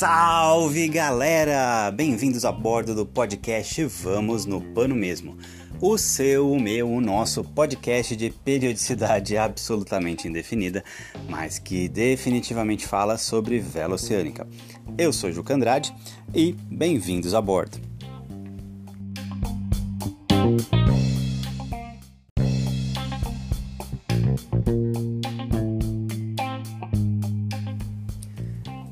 Salve 0.00 0.88
galera! 0.88 1.90
Bem-vindos 1.90 2.46
a 2.46 2.50
bordo 2.50 2.94
do 2.94 3.04
podcast 3.04 3.84
Vamos 3.84 4.46
no 4.46 4.62
Pano 4.72 4.94
Mesmo. 4.94 5.36
O 5.78 5.98
seu, 5.98 6.50
o 6.50 6.58
meu, 6.58 6.90
o 6.90 7.02
nosso 7.02 7.44
podcast 7.44 8.16
de 8.16 8.30
periodicidade 8.30 9.36
absolutamente 9.38 10.26
indefinida, 10.26 10.82
mas 11.28 11.58
que 11.58 11.86
definitivamente 11.86 12.86
fala 12.86 13.18
sobre 13.18 13.58
vela 13.58 13.96
oceânica. 13.96 14.48
Eu 14.96 15.12
sou 15.12 15.30
Juca 15.30 15.52
Andrade 15.52 15.94
e 16.34 16.52
bem-vindos 16.52 17.34
a 17.34 17.40
bordo. 17.42 17.89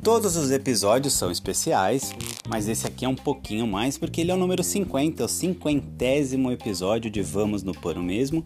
Todos 0.09 0.37
os 0.37 0.51
episódios 0.51 1.13
são 1.13 1.31
especiais, 1.31 2.15
mas 2.49 2.67
esse 2.67 2.87
aqui 2.87 3.05
é 3.05 3.09
um 3.09 3.15
pouquinho 3.15 3.67
mais 3.67 3.99
porque 3.99 4.23
ele 4.23 4.31
é 4.31 4.35
o 4.35 4.39
número 4.39 4.65
50, 4.65 5.23
o 5.23 5.29
cinquentésimo 5.29 6.51
episódio 6.51 7.11
de 7.11 7.21
Vamos 7.21 7.63
no 7.63 7.79
Pano 7.79 8.03
Mesmo. 8.03 8.43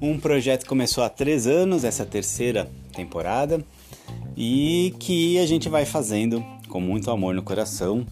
Um 0.00 0.16
projeto 0.16 0.62
que 0.62 0.68
começou 0.68 1.02
há 1.02 1.08
três 1.08 1.48
anos, 1.48 1.82
essa 1.82 2.06
terceira 2.06 2.70
temporada, 2.94 3.64
e 4.36 4.94
que 5.00 5.40
a 5.40 5.44
gente 5.44 5.68
vai 5.68 5.84
fazendo 5.84 6.40
com 6.68 6.80
muito 6.80 7.10
amor 7.10 7.34
no 7.34 7.42
coração 7.42 8.06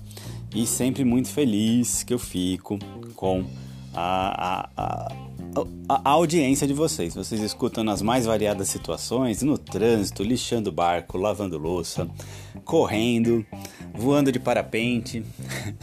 e 0.52 0.66
sempre 0.66 1.04
muito 1.04 1.28
feliz 1.28 2.02
que 2.02 2.12
eu 2.12 2.18
fico 2.18 2.76
com 3.14 3.44
a, 3.94 4.66
a, 4.76 5.08
a 5.08 5.27
a, 5.88 6.10
audiência 6.10 6.66
de 6.66 6.74
vocês. 6.74 7.14
Vocês 7.14 7.40
escutam 7.40 7.82
nas 7.82 8.02
mais 8.02 8.26
variadas 8.26 8.68
situações, 8.68 9.42
no 9.42 9.56
trânsito, 9.56 10.22
lixando 10.22 10.70
barco, 10.70 11.16
lavando 11.16 11.56
louça, 11.56 12.08
correndo, 12.64 13.44
voando 13.94 14.30
de 14.30 14.38
parapente. 14.38 15.24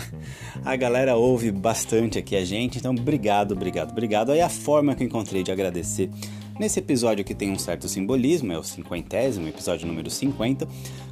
a 0.64 0.76
galera 0.76 1.16
ouve 1.16 1.52
bastante 1.52 2.20
aqui 2.20 2.36
a 2.36 2.46
gente, 2.46 2.78
então 2.78 2.94
obrigado, 2.94 3.54
obrigado, 3.54 3.92
obrigado. 3.92 4.32
Aí 4.32 4.42
a 4.42 4.50
forma 4.50 4.96
que 4.96 5.04
eu 5.04 5.08
encontrei 5.08 5.44
de 5.44 5.52
agradecer 5.52 6.10
nesse 6.60 6.80
episódio 6.80 7.26
que 7.26 7.34
tem 7.34 7.52
um 7.52 7.60
certo 7.60 7.88
simbolismo, 7.88 8.54
é 8.54 8.58
o 8.58 8.64
cinquentésimo, 8.64 9.48
episódio 9.48 9.88
número 9.88 10.10
50, 10.10 10.68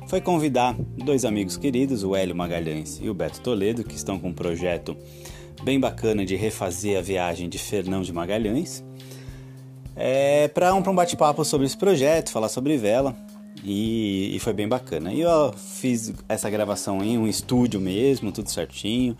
foi 0.07 0.21
convidar 0.21 0.75
dois 1.03 1.25
amigos 1.25 1.57
queridos, 1.57 2.03
o 2.03 2.15
Hélio 2.15 2.35
Magalhães 2.35 2.99
e 3.01 3.09
o 3.09 3.13
Beto 3.13 3.41
Toledo, 3.41 3.83
que 3.83 3.95
estão 3.95 4.19
com 4.19 4.29
um 4.29 4.33
projeto 4.33 4.95
bem 5.63 5.79
bacana 5.79 6.25
de 6.25 6.35
refazer 6.35 6.97
a 6.97 7.01
viagem 7.01 7.47
de 7.47 7.57
Fernão 7.57 8.01
de 8.01 8.11
Magalhães. 8.11 8.83
É, 9.95 10.47
para 10.49 10.73
um, 10.73 10.79
um 10.79 10.95
bate-papo 10.95 11.45
sobre 11.45 11.65
esse 11.65 11.77
projeto, 11.77 12.31
falar 12.31 12.49
sobre 12.49 12.77
vela. 12.77 13.15
E, 13.63 14.35
e, 14.35 14.39
foi 14.39 14.51
bem 14.51 14.67
bacana. 14.67 15.13
E 15.13 15.21
eu 15.21 15.53
fiz 15.53 16.13
essa 16.27 16.49
gravação 16.49 17.01
em 17.01 17.17
um 17.17 17.25
estúdio 17.25 17.79
mesmo, 17.79 18.29
tudo 18.29 18.49
certinho, 18.49 19.15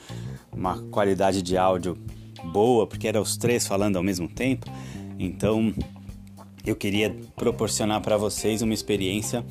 uma 0.52 0.80
qualidade 0.89 1.41
de 1.41 1.55
áudio 1.55 1.97
boa, 2.52 2.86
porque 2.86 3.08
eram 3.08 3.21
os 3.21 3.38
três 3.38 3.66
falando 3.66 3.95
ao 3.95 4.03
mesmo 4.03 4.27
tempo. 4.27 4.69
Então 5.17 5.73
eu 6.66 6.75
queria 6.75 7.16
proporcionar 7.38 8.02
para 8.02 8.17
vocês 8.17 8.61
uma 8.61 8.73
experiência 8.73 9.45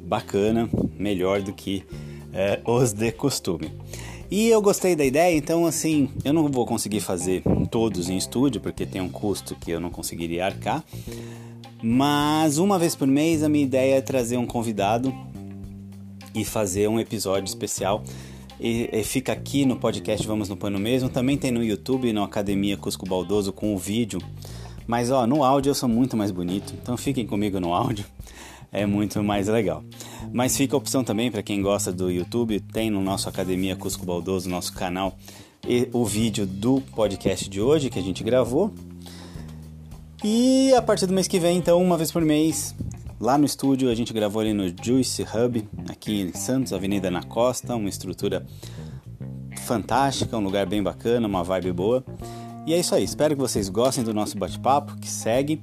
bacana, 0.00 0.68
melhor 0.98 1.40
do 1.40 1.52
que 1.52 1.84
é, 2.32 2.60
os 2.64 2.92
de 2.92 3.12
costume. 3.12 3.70
E 4.30 4.48
eu 4.48 4.60
gostei 4.60 4.96
da 4.96 5.04
ideia, 5.04 5.36
então 5.36 5.66
assim, 5.66 6.08
eu 6.24 6.32
não 6.32 6.48
vou 6.48 6.66
conseguir 6.66 7.00
fazer 7.00 7.42
todos 7.70 8.08
em 8.08 8.16
estúdio 8.16 8.60
porque 8.60 8.84
tem 8.84 9.00
um 9.00 9.08
custo 9.08 9.54
que 9.54 9.70
eu 9.70 9.80
não 9.80 9.90
conseguiria 9.90 10.46
arcar. 10.46 10.84
Mas 11.82 12.58
uma 12.58 12.78
vez 12.78 12.96
por 12.96 13.06
mês 13.06 13.42
a 13.42 13.48
minha 13.48 13.64
ideia 13.64 13.96
é 13.96 14.00
trazer 14.00 14.36
um 14.36 14.46
convidado 14.46 15.14
e 16.34 16.44
fazer 16.44 16.88
um 16.88 16.98
episódio 16.98 17.46
especial. 17.46 18.02
E, 18.58 18.88
e, 18.90 19.04
fica 19.04 19.32
aqui 19.32 19.66
no 19.66 19.76
podcast 19.76 20.26
Vamos 20.26 20.48
no 20.48 20.56
Pano 20.56 20.78
Mesmo. 20.78 21.08
Também 21.08 21.36
tem 21.36 21.50
no 21.50 21.62
YouTube, 21.62 22.12
no 22.12 22.22
Academia 22.22 22.76
Cusco 22.76 23.06
Baldoso 23.06 23.52
com 23.52 23.74
o 23.74 23.78
vídeo. 23.78 24.20
Mas 24.86 25.10
ó, 25.10 25.26
no 25.26 25.44
áudio 25.44 25.70
eu 25.70 25.74
sou 25.74 25.88
muito 25.88 26.16
mais 26.16 26.30
bonito, 26.30 26.72
então 26.80 26.96
fiquem 26.96 27.26
comigo 27.26 27.58
no 27.58 27.74
áudio 27.74 28.04
é 28.76 28.84
muito 28.84 29.22
mais 29.22 29.48
legal. 29.48 29.82
Mas 30.32 30.56
fica 30.56 30.76
a 30.76 30.78
opção 30.78 31.02
também 31.02 31.30
para 31.30 31.42
quem 31.42 31.62
gosta 31.62 31.90
do 31.90 32.10
YouTube, 32.10 32.60
tem 32.60 32.90
no 32.90 33.00
nosso 33.00 33.28
Academia 33.28 33.74
Cusco 33.74 34.04
Baldoso, 34.04 34.48
nosso 34.48 34.72
canal, 34.72 35.16
o 35.92 36.04
vídeo 36.04 36.46
do 36.46 36.80
podcast 36.94 37.48
de 37.48 37.60
hoje 37.60 37.90
que 37.90 37.98
a 37.98 38.02
gente 38.02 38.22
gravou. 38.22 38.72
E 40.22 40.72
a 40.74 40.82
partir 40.82 41.06
do 41.06 41.14
mês 41.14 41.26
que 41.26 41.38
vem, 41.38 41.56
então, 41.56 41.82
uma 41.82 41.96
vez 41.96 42.12
por 42.12 42.22
mês, 42.22 42.74
lá 43.18 43.38
no 43.38 43.46
estúdio, 43.46 43.90
a 43.90 43.94
gente 43.94 44.12
gravou 44.12 44.40
ali 44.40 44.52
no 44.52 44.72
Juice 44.82 45.22
Hub, 45.22 45.66
aqui 45.88 46.20
em 46.20 46.32
Santos, 46.34 46.72
Avenida 46.72 47.10
na 47.10 47.22
Costa, 47.22 47.74
uma 47.74 47.88
estrutura 47.88 48.46
fantástica, 49.64 50.36
um 50.36 50.42
lugar 50.42 50.66
bem 50.66 50.82
bacana, 50.82 51.26
uma 51.26 51.42
vibe 51.42 51.72
boa. 51.72 52.04
E 52.66 52.74
é 52.74 52.78
isso 52.78 52.94
aí, 52.94 53.04
espero 53.04 53.34
que 53.34 53.40
vocês 53.40 53.68
gostem 53.68 54.04
do 54.04 54.12
nosso 54.12 54.36
bate-papo, 54.36 54.96
que 54.98 55.08
segue. 55.08 55.60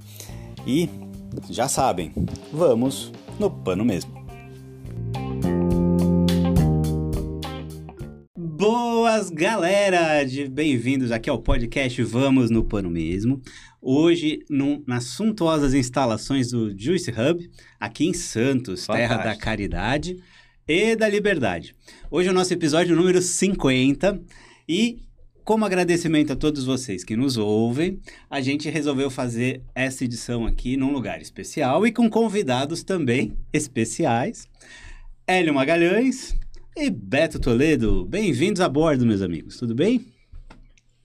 E 0.66 0.90
já 1.50 1.68
sabem, 1.68 2.12
vamos 2.52 3.12
no 3.40 3.50
pano 3.50 3.84
mesmo. 3.84 4.24
Boas 8.38 9.30
galera, 9.30 10.26
bem-vindos 10.50 11.12
aqui 11.12 11.30
ao 11.30 11.42
podcast 11.42 12.02
Vamos 12.04 12.50
no 12.50 12.64
Pano 12.64 12.90
Mesmo. 12.90 13.42
Hoje, 13.82 14.40
num, 14.50 14.82
nas 14.88 15.04
suntuosas 15.06 15.74
instalações 15.74 16.52
do 16.52 16.78
Juice 16.78 17.12
Hub, 17.12 17.50
aqui 17.80 18.06
em 18.06 18.14
Santos, 18.14 18.86
Fantástico. 18.86 19.16
terra 19.16 19.24
da 19.24 19.36
caridade 19.36 20.18
e 20.68 20.96
da 20.96 21.10
liberdade. 21.10 21.76
Hoje 22.10 22.30
é 22.30 22.32
o 22.32 22.36
nosso 22.36 22.54
episódio 22.54 22.96
número 22.96 23.22
50 23.22 24.22
e 24.68 25.03
como 25.44 25.66
agradecimento 25.66 26.32
a 26.32 26.36
todos 26.36 26.64
vocês 26.64 27.04
que 27.04 27.18
nos 27.18 27.36
ouvem, 27.38 28.00
a 28.30 28.40
gente 28.40 28.70
resolveu 28.70 29.10
fazer 29.10 29.62
essa 29.76 30.06
edição 30.06 30.46
aqui 30.46 30.78
num 30.78 30.92
lugar 30.92 31.22
especial 31.22 31.86
e 31.86 31.92
com 31.92 32.10
convidados 32.10 32.82
também 32.84 33.38
especiais. 33.52 34.48
Hélio 35.28 35.54
Magalhães 35.54 36.38
e 36.78 36.90
Beto 36.90 37.40
Toledo. 37.40 38.06
Bem-vindos 38.06 38.62
a 38.62 38.70
bordo, 38.70 39.06
meus 39.06 39.22
amigos. 39.22 39.58
Tudo 39.58 39.76
bem? 39.76 40.06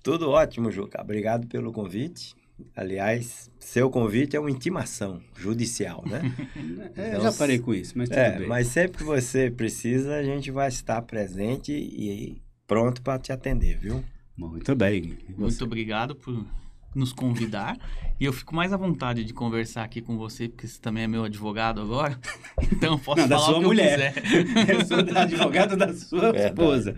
Tudo 0.02 0.30
ótimo, 0.30 0.70
Juca. 0.70 1.02
Obrigado 1.02 1.48
pelo 1.48 1.72
convite. 1.72 2.34
Aliás, 2.76 3.50
seu 3.58 3.90
convite 3.90 4.36
é 4.36 4.40
uma 4.40 4.50
intimação 4.50 5.20
judicial, 5.36 6.04
né? 6.06 6.22
é, 6.96 7.16
eu 7.16 7.20
já 7.20 7.32
parei 7.32 7.58
com 7.58 7.74
isso, 7.74 7.94
mas 7.96 8.08
tudo 8.08 8.18
é, 8.18 8.38
bem. 8.38 8.48
Mas 8.48 8.68
sempre 8.68 8.98
que 8.98 9.04
você 9.04 9.50
precisa, 9.50 10.14
a 10.14 10.22
gente 10.22 10.50
vai 10.50 10.68
estar 10.68 11.02
presente 11.02 11.72
e 11.72 12.40
pronto 12.66 13.02
para 13.02 13.18
te 13.18 13.32
atender, 13.32 13.76
viu? 13.78 14.02
Muito 14.38 14.74
bem. 14.76 15.18
Muito 15.36 15.64
obrigado 15.64 16.14
por 16.14 16.46
nos 16.94 17.12
convidar. 17.12 17.76
E 18.20 18.24
eu 18.24 18.32
fico 18.32 18.54
mais 18.54 18.72
à 18.72 18.76
vontade 18.76 19.24
de 19.24 19.32
conversar 19.34 19.82
aqui 19.82 20.00
com 20.00 20.16
você, 20.16 20.48
porque 20.48 20.66
você 20.66 20.80
também 20.80 21.04
é 21.04 21.08
meu 21.08 21.24
advogado 21.24 21.80
agora. 21.80 22.18
Então 22.70 22.92
eu 22.92 22.98
posso 22.98 23.20
Não, 23.20 23.28
falar 23.28 23.28
da 23.28 23.38
sua 23.38 23.56
o 23.56 23.60
que 23.60 23.66
mulher. 23.66 24.14
eu 24.16 24.22
quiser. 24.22 24.70
Eu 24.70 24.84
sou 24.84 24.98
advogado 24.98 25.76
da 25.76 25.92
sua 25.94 26.36
é, 26.36 26.46
esposa. 26.46 26.94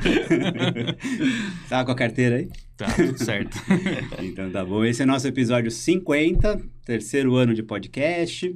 tá 1.68 1.84
com 1.84 1.92
a 1.92 1.94
carteira 1.94 2.36
aí? 2.36 2.48
Tá, 2.76 2.86
tudo 2.92 3.16
certo. 3.22 3.56
então 4.22 4.50
tá 4.50 4.64
bom. 4.64 4.84
Esse 4.84 5.02
é 5.02 5.06
nosso 5.06 5.28
episódio 5.28 5.70
50, 5.70 6.60
terceiro 6.84 7.36
ano 7.36 7.54
de 7.54 7.62
podcast. 7.62 8.54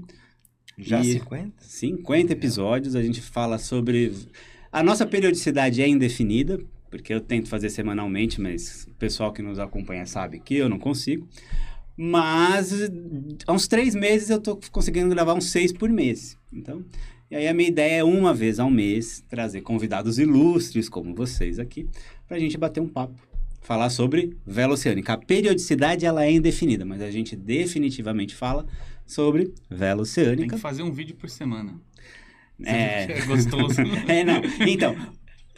Já 0.77 1.01
e 1.01 1.13
50? 1.13 1.53
50 1.61 2.33
episódios. 2.33 2.97
A 2.97 3.03
gente 3.03 3.21
fala 3.21 3.59
sobre. 3.59 4.13
A 4.73 4.83
nossa 4.83 5.07
periodicidade 5.07 5.81
é 5.81 5.89
indefinida, 5.89 6.59
porque 6.95 7.13
eu 7.13 7.21
tento 7.21 7.49
fazer 7.49 7.71
semanalmente, 7.71 8.41
mas 8.41 8.87
o 8.89 8.95
pessoal 8.95 9.33
que 9.33 9.43
nos 9.43 9.59
acompanha 9.59 10.07
sabe 10.07 10.39
que 10.39 10.55
eu 10.55 10.69
não 10.69 10.79
consigo. 10.79 11.29
Mas 11.97 12.73
há 13.45 13.53
uns 13.53 13.67
três 13.67 13.97
meses 13.97 14.31
eu 14.31 14.39
estou 14.39 14.61
conseguindo 14.71 15.09
gravar 15.09 15.35
uns 15.35 15.51
seis 15.51 15.73
por 15.73 15.91
mês. 15.91 16.39
Então, 16.53 16.85
e 17.29 17.35
aí 17.35 17.49
a 17.49 17.55
minha 17.55 17.69
ideia 17.69 17.97
é 17.97 18.05
uma 18.05 18.33
vez 18.33 18.61
ao 18.61 18.71
mês 18.71 19.25
trazer 19.29 19.63
convidados 19.63 20.21
ilustres 20.21 20.89
como 20.89 21.17
vocês 21.17 21.59
aqui 21.59 21.89
para 22.29 22.37
a 22.37 22.41
gente 22.41 22.57
bater 22.57 22.81
um 22.81 22.89
papo, 22.89 23.21
falar 23.61 23.91
sobre 23.91 24.37
vela 24.47 24.75
oceânica. 24.75 25.15
A 25.15 25.19
periodicidade 25.19 26.07
ela 26.07 26.25
é 26.25 26.31
indefinida, 26.31 26.85
mas 26.85 27.03
a 27.03 27.11
gente 27.11 27.35
definitivamente 27.35 28.37
fala 28.37 28.65
sobre 29.05 29.53
vela 29.69 30.03
oceânica. 30.03 30.43
Tem 30.43 30.49
que 30.49 30.59
fazer 30.59 30.85
um 30.85 30.93
vídeo 30.93 31.17
por 31.17 31.29
semana. 31.29 31.75
É... 32.65 33.19
é 33.19 33.27
gostoso. 33.27 33.81
é, 34.07 34.23
não. 34.23 34.41
Então, 34.65 34.95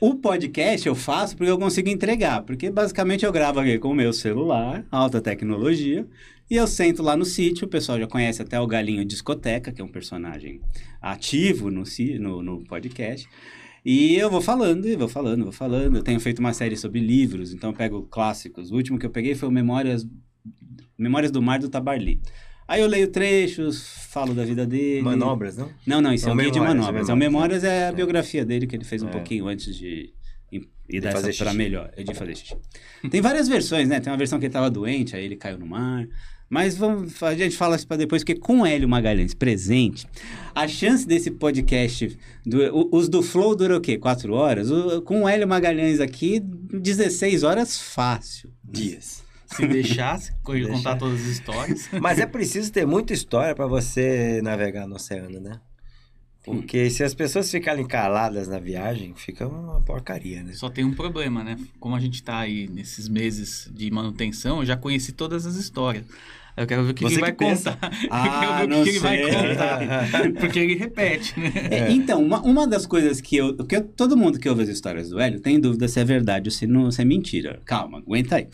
o 0.01 0.15
podcast 0.15 0.87
eu 0.87 0.95
faço 0.95 1.37
porque 1.37 1.51
eu 1.51 1.59
consigo 1.59 1.89
entregar, 1.89 2.43
porque 2.43 2.71
basicamente 2.71 3.25
eu 3.25 3.33
gravo 3.33 3.61
aqui 3.61 3.79
com 3.79 3.89
o 3.89 3.95
meu 3.95 4.13
celular, 4.13 4.85
alta 4.91 5.21
tecnologia, 5.21 6.07
e 6.51 6.55
eu 6.55 6.67
sento 6.67 7.03
lá 7.03 7.17
no 7.17 7.25
sítio, 7.25 7.67
o 7.67 7.71
pessoal 7.71 7.99
já 7.99 8.07
conhece 8.07 8.41
até 8.41 8.61
o 8.61 8.67
Galinho 8.67 9.05
Discoteca, 9.05 9.73
que 9.73 9.81
é 9.81 9.85
um 9.85 9.89
personagem 9.89 10.61
ativo 11.01 11.71
no, 11.71 11.83
no, 12.21 12.43
no 12.43 12.65
podcast. 12.65 13.29
E 13.85 14.17
eu 14.17 14.31
vou 14.31 14.41
falando, 14.41 14.87
e 14.87 14.97
vou 14.97 15.09
falando, 15.09 15.45
vou 15.45 15.53
falando. 15.53 15.97
Eu 15.97 16.03
tenho 16.03 16.21
feito 16.21 16.39
uma 16.39 16.53
série 16.53 16.77
sobre 16.77 17.01
livros, 17.01 17.53
então 17.53 17.71
eu 17.71 17.75
pego 17.77 18.03
clássicos. 18.03 18.71
O 18.71 18.77
último 18.77 18.99
que 18.99 19.07
eu 19.07 19.11
peguei 19.11 19.35
foi 19.35 19.49
o 19.49 19.53
Memórias, 19.53 20.07
Memórias 20.99 21.33
do 21.33 21.41
Mar 21.41 21.59
do 21.59 21.69
Tabarly. 21.69 22.21
Aí 22.69 22.81
eu 22.81 22.89
leio 22.89 23.09
trechos, 23.09 24.07
falo 24.11 24.35
da 24.35 24.45
vida 24.45 24.67
dele. 24.67 25.03
Manobras, 25.03 25.57
não? 25.57 25.71
Não, 25.87 26.01
não, 26.01 26.13
isso 26.13 26.27
é, 26.27 26.31
é 26.31 26.35
um 26.35 26.37
guia 26.37 26.51
de 26.51 26.61
manobras. 26.61 27.09
É 27.09 27.13
o 27.13 27.17
Memórias 27.17 27.63
é 27.63 27.89
a 27.89 27.93
biografia 27.93 28.45
dele 28.45 28.67
que 28.67 28.75
ele 28.75 28.85
fez 28.85 29.03
um 29.03 29.09
é. 29.09 29.13
pouquinho 29.13 29.47
antes 29.47 29.77
de 29.77 30.13
ir 30.51 30.69
de 30.89 31.01
dessa 31.01 31.45
pra 31.45 31.55
melhor. 31.55 31.93
É 31.97 32.03
de 32.03 32.15
fazer 32.15 32.37
xixi. 32.37 32.57
Tem 33.11 33.21
várias 33.21 33.49
versões, 33.49 33.89
né? 33.89 34.01
Tem 34.01 34.13
uma 34.13 34.17
versão 34.17 34.39
que 34.39 34.47
ele 34.47 34.53
tava 34.53 34.71
doente, 34.71 35.15
aí 35.15 35.25
ele 35.25 35.37
caiu 35.37 35.59
no 35.59 35.67
mar. 35.67 36.09
Mas 36.49 36.77
vamos, 36.77 37.21
a 37.23 37.35
gente 37.35 37.57
fala 37.57 37.75
isso 37.75 37.87
para 37.87 37.97
depois, 37.97 38.23
porque 38.23 38.39
com 38.39 38.61
o 38.61 38.67
Hélio 38.67 38.89
Magalhães 38.89 39.35
presente, 39.35 40.07
a 40.55 40.69
chance 40.69 41.07
desse 41.07 41.29
podcast, 41.29 42.17
do, 42.45 42.95
os 42.95 43.09
do 43.09 43.21
Flow 43.21 43.57
duram 43.57 43.77
o 43.77 43.81
quê? 43.81 43.99
Quatro 43.99 44.33
horas? 44.33 44.71
O, 44.71 45.03
com 45.03 45.23
o 45.23 45.29
Hélio 45.29 45.49
Magalhães 45.49 45.99
aqui, 45.99 46.41
16 46.41 47.43
horas 47.43 47.81
fácil. 47.81 48.53
Dias. 48.63 49.26
Se 49.57 49.67
deixasse, 49.67 50.33
deixar. 50.47 50.73
contar 50.73 50.97
todas 50.97 51.21
as 51.21 51.27
histórias. 51.27 51.89
Mas 52.01 52.19
é 52.19 52.27
preciso 52.27 52.73
ter 52.73 52.87
muita 52.87 53.13
história 53.13 53.55
para 53.55 53.67
você 53.67 54.41
navegar 54.43 54.87
no 54.87 54.97
oceano, 54.97 55.41
né? 55.41 55.61
Porque 56.45 56.89
se 56.91 57.03
as 57.03 57.13
pessoas 57.13 57.51
ficarem 57.51 57.85
caladas 57.85 58.47
na 58.47 58.61
viagem, 58.61 59.13
fica 59.17 59.49
uma 59.49 59.81
porcaria, 59.81 60.45
né? 60.45 60.53
Só 60.53 60.71
tem 60.71 60.85
um 60.85 60.95
problema, 60.95 61.43
né? 61.43 61.59
Como 61.81 61.97
a 61.97 61.99
gente 61.99 62.23
tá 62.23 62.39
aí 62.39 62.69
nesses 62.69 63.09
meses 63.09 63.69
de 63.75 63.91
manutenção, 63.91 64.61
eu 64.61 64.65
já 64.65 64.77
conheci 64.77 65.11
todas 65.11 65.45
as 65.45 65.57
histórias. 65.57 66.05
Eu 66.57 66.67
quero 66.67 66.85
ver 66.85 66.91
o 66.93 66.95
que, 66.95 67.05
ele 67.05 67.19
vai 67.19 67.33
pensa. 67.33 67.73
contar. 67.73 67.91
Ah, 68.11 68.61
eu 68.63 68.69
quero 68.69 68.69
ver 68.69 68.81
o 68.81 68.85
que, 68.85 68.91
ele 68.91 68.99
vai 68.99 69.19
contar. 69.21 70.33
Porque 70.41 70.59
ele 70.59 70.75
repete, 70.75 71.39
né? 71.39 71.53
É, 71.71 71.93
então, 71.93 72.23
uma, 72.23 72.41
uma 72.41 72.67
das 72.67 72.87
coisas 72.87 73.21
que 73.21 73.37
eu, 73.37 73.55
que 73.57 73.77
eu, 73.77 73.83
Todo 73.83 74.17
mundo 74.17 74.39
que 74.39 74.49
ouve 74.49 74.63
as 74.63 74.69
histórias 74.69 75.11
do 75.11 75.21
Hélio 75.21 75.41
tem 75.41 75.61
dúvida 75.61 75.87
se 75.87 76.01
é 76.01 76.05
verdade 76.05 76.49
ou 76.49 76.51
se, 76.51 76.67
não, 76.67 76.91
se 76.91 77.03
é 77.03 77.05
mentira. 77.05 77.61
Calma, 77.65 77.99
aguenta 77.99 78.37
aí. 78.37 78.49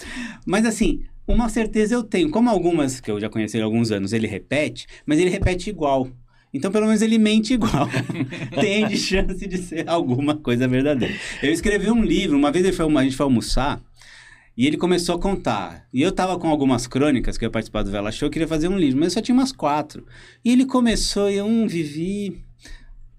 Mas 0.45 0.67
assim, 0.67 1.03
uma 1.27 1.49
certeza 1.49 1.95
eu 1.95 2.03
tenho. 2.03 2.31
Como 2.31 2.51
algumas 2.51 3.01
que 3.01 3.11
eu 3.11 3.21
já 3.21 3.29
conheci 3.29 3.61
há 3.61 3.65
alguns 3.65 3.91
anos, 3.93 4.13
ele 4.13 4.27
repete, 4.27 4.87
mas 5.07 5.19
ele 5.19 5.31
repete 5.31 5.71
igual. 5.71 6.09
Então, 6.55 6.71
pelo 6.71 6.87
menos 6.87 7.01
ele 7.01 7.17
mente 7.19 7.55
igual. 7.55 7.89
Tem 8.61 8.87
de 8.87 8.99
chance 8.99 9.47
de 9.47 9.59
ser 9.59 9.89
alguma 9.89 10.37
coisa 10.37 10.69
verdadeira. 10.69 11.15
Eu 11.43 11.51
escrevi 11.51 11.91
um 11.91 12.05
livro, 12.05 12.37
uma 12.37 12.53
vez 12.53 12.77
foi, 12.77 12.95
a 12.95 13.03
gente 13.03 13.17
foi 13.17 13.25
almoçar, 13.25 13.81
e 14.57 14.67
ele 14.67 14.77
começou 14.77 15.15
a 15.15 15.19
contar. 15.19 15.87
E 15.93 16.03
eu 16.03 16.13
tava 16.13 16.39
com 16.39 16.49
algumas 16.49 16.87
crônicas 16.87 17.39
que 17.39 17.45
eu 17.45 17.49
ia 17.49 17.53
participar 17.53 17.83
do 17.83 17.91
Vela 17.91 18.13
Show, 18.13 18.27
eu 18.27 18.31
queria 18.31 18.49
fazer 18.49 18.69
um 18.69 18.79
livro, 18.79 18.99
mas 18.99 19.13
eu 19.13 19.15
só 19.15 19.23
tinha 19.23 19.35
umas 19.35 19.53
quatro. 19.53 20.07
E 20.45 20.53
ele 20.53 20.67
começou, 20.67 21.31
e 21.31 21.37
eu, 21.37 21.47
um, 21.47 21.67
vivi 21.67 22.45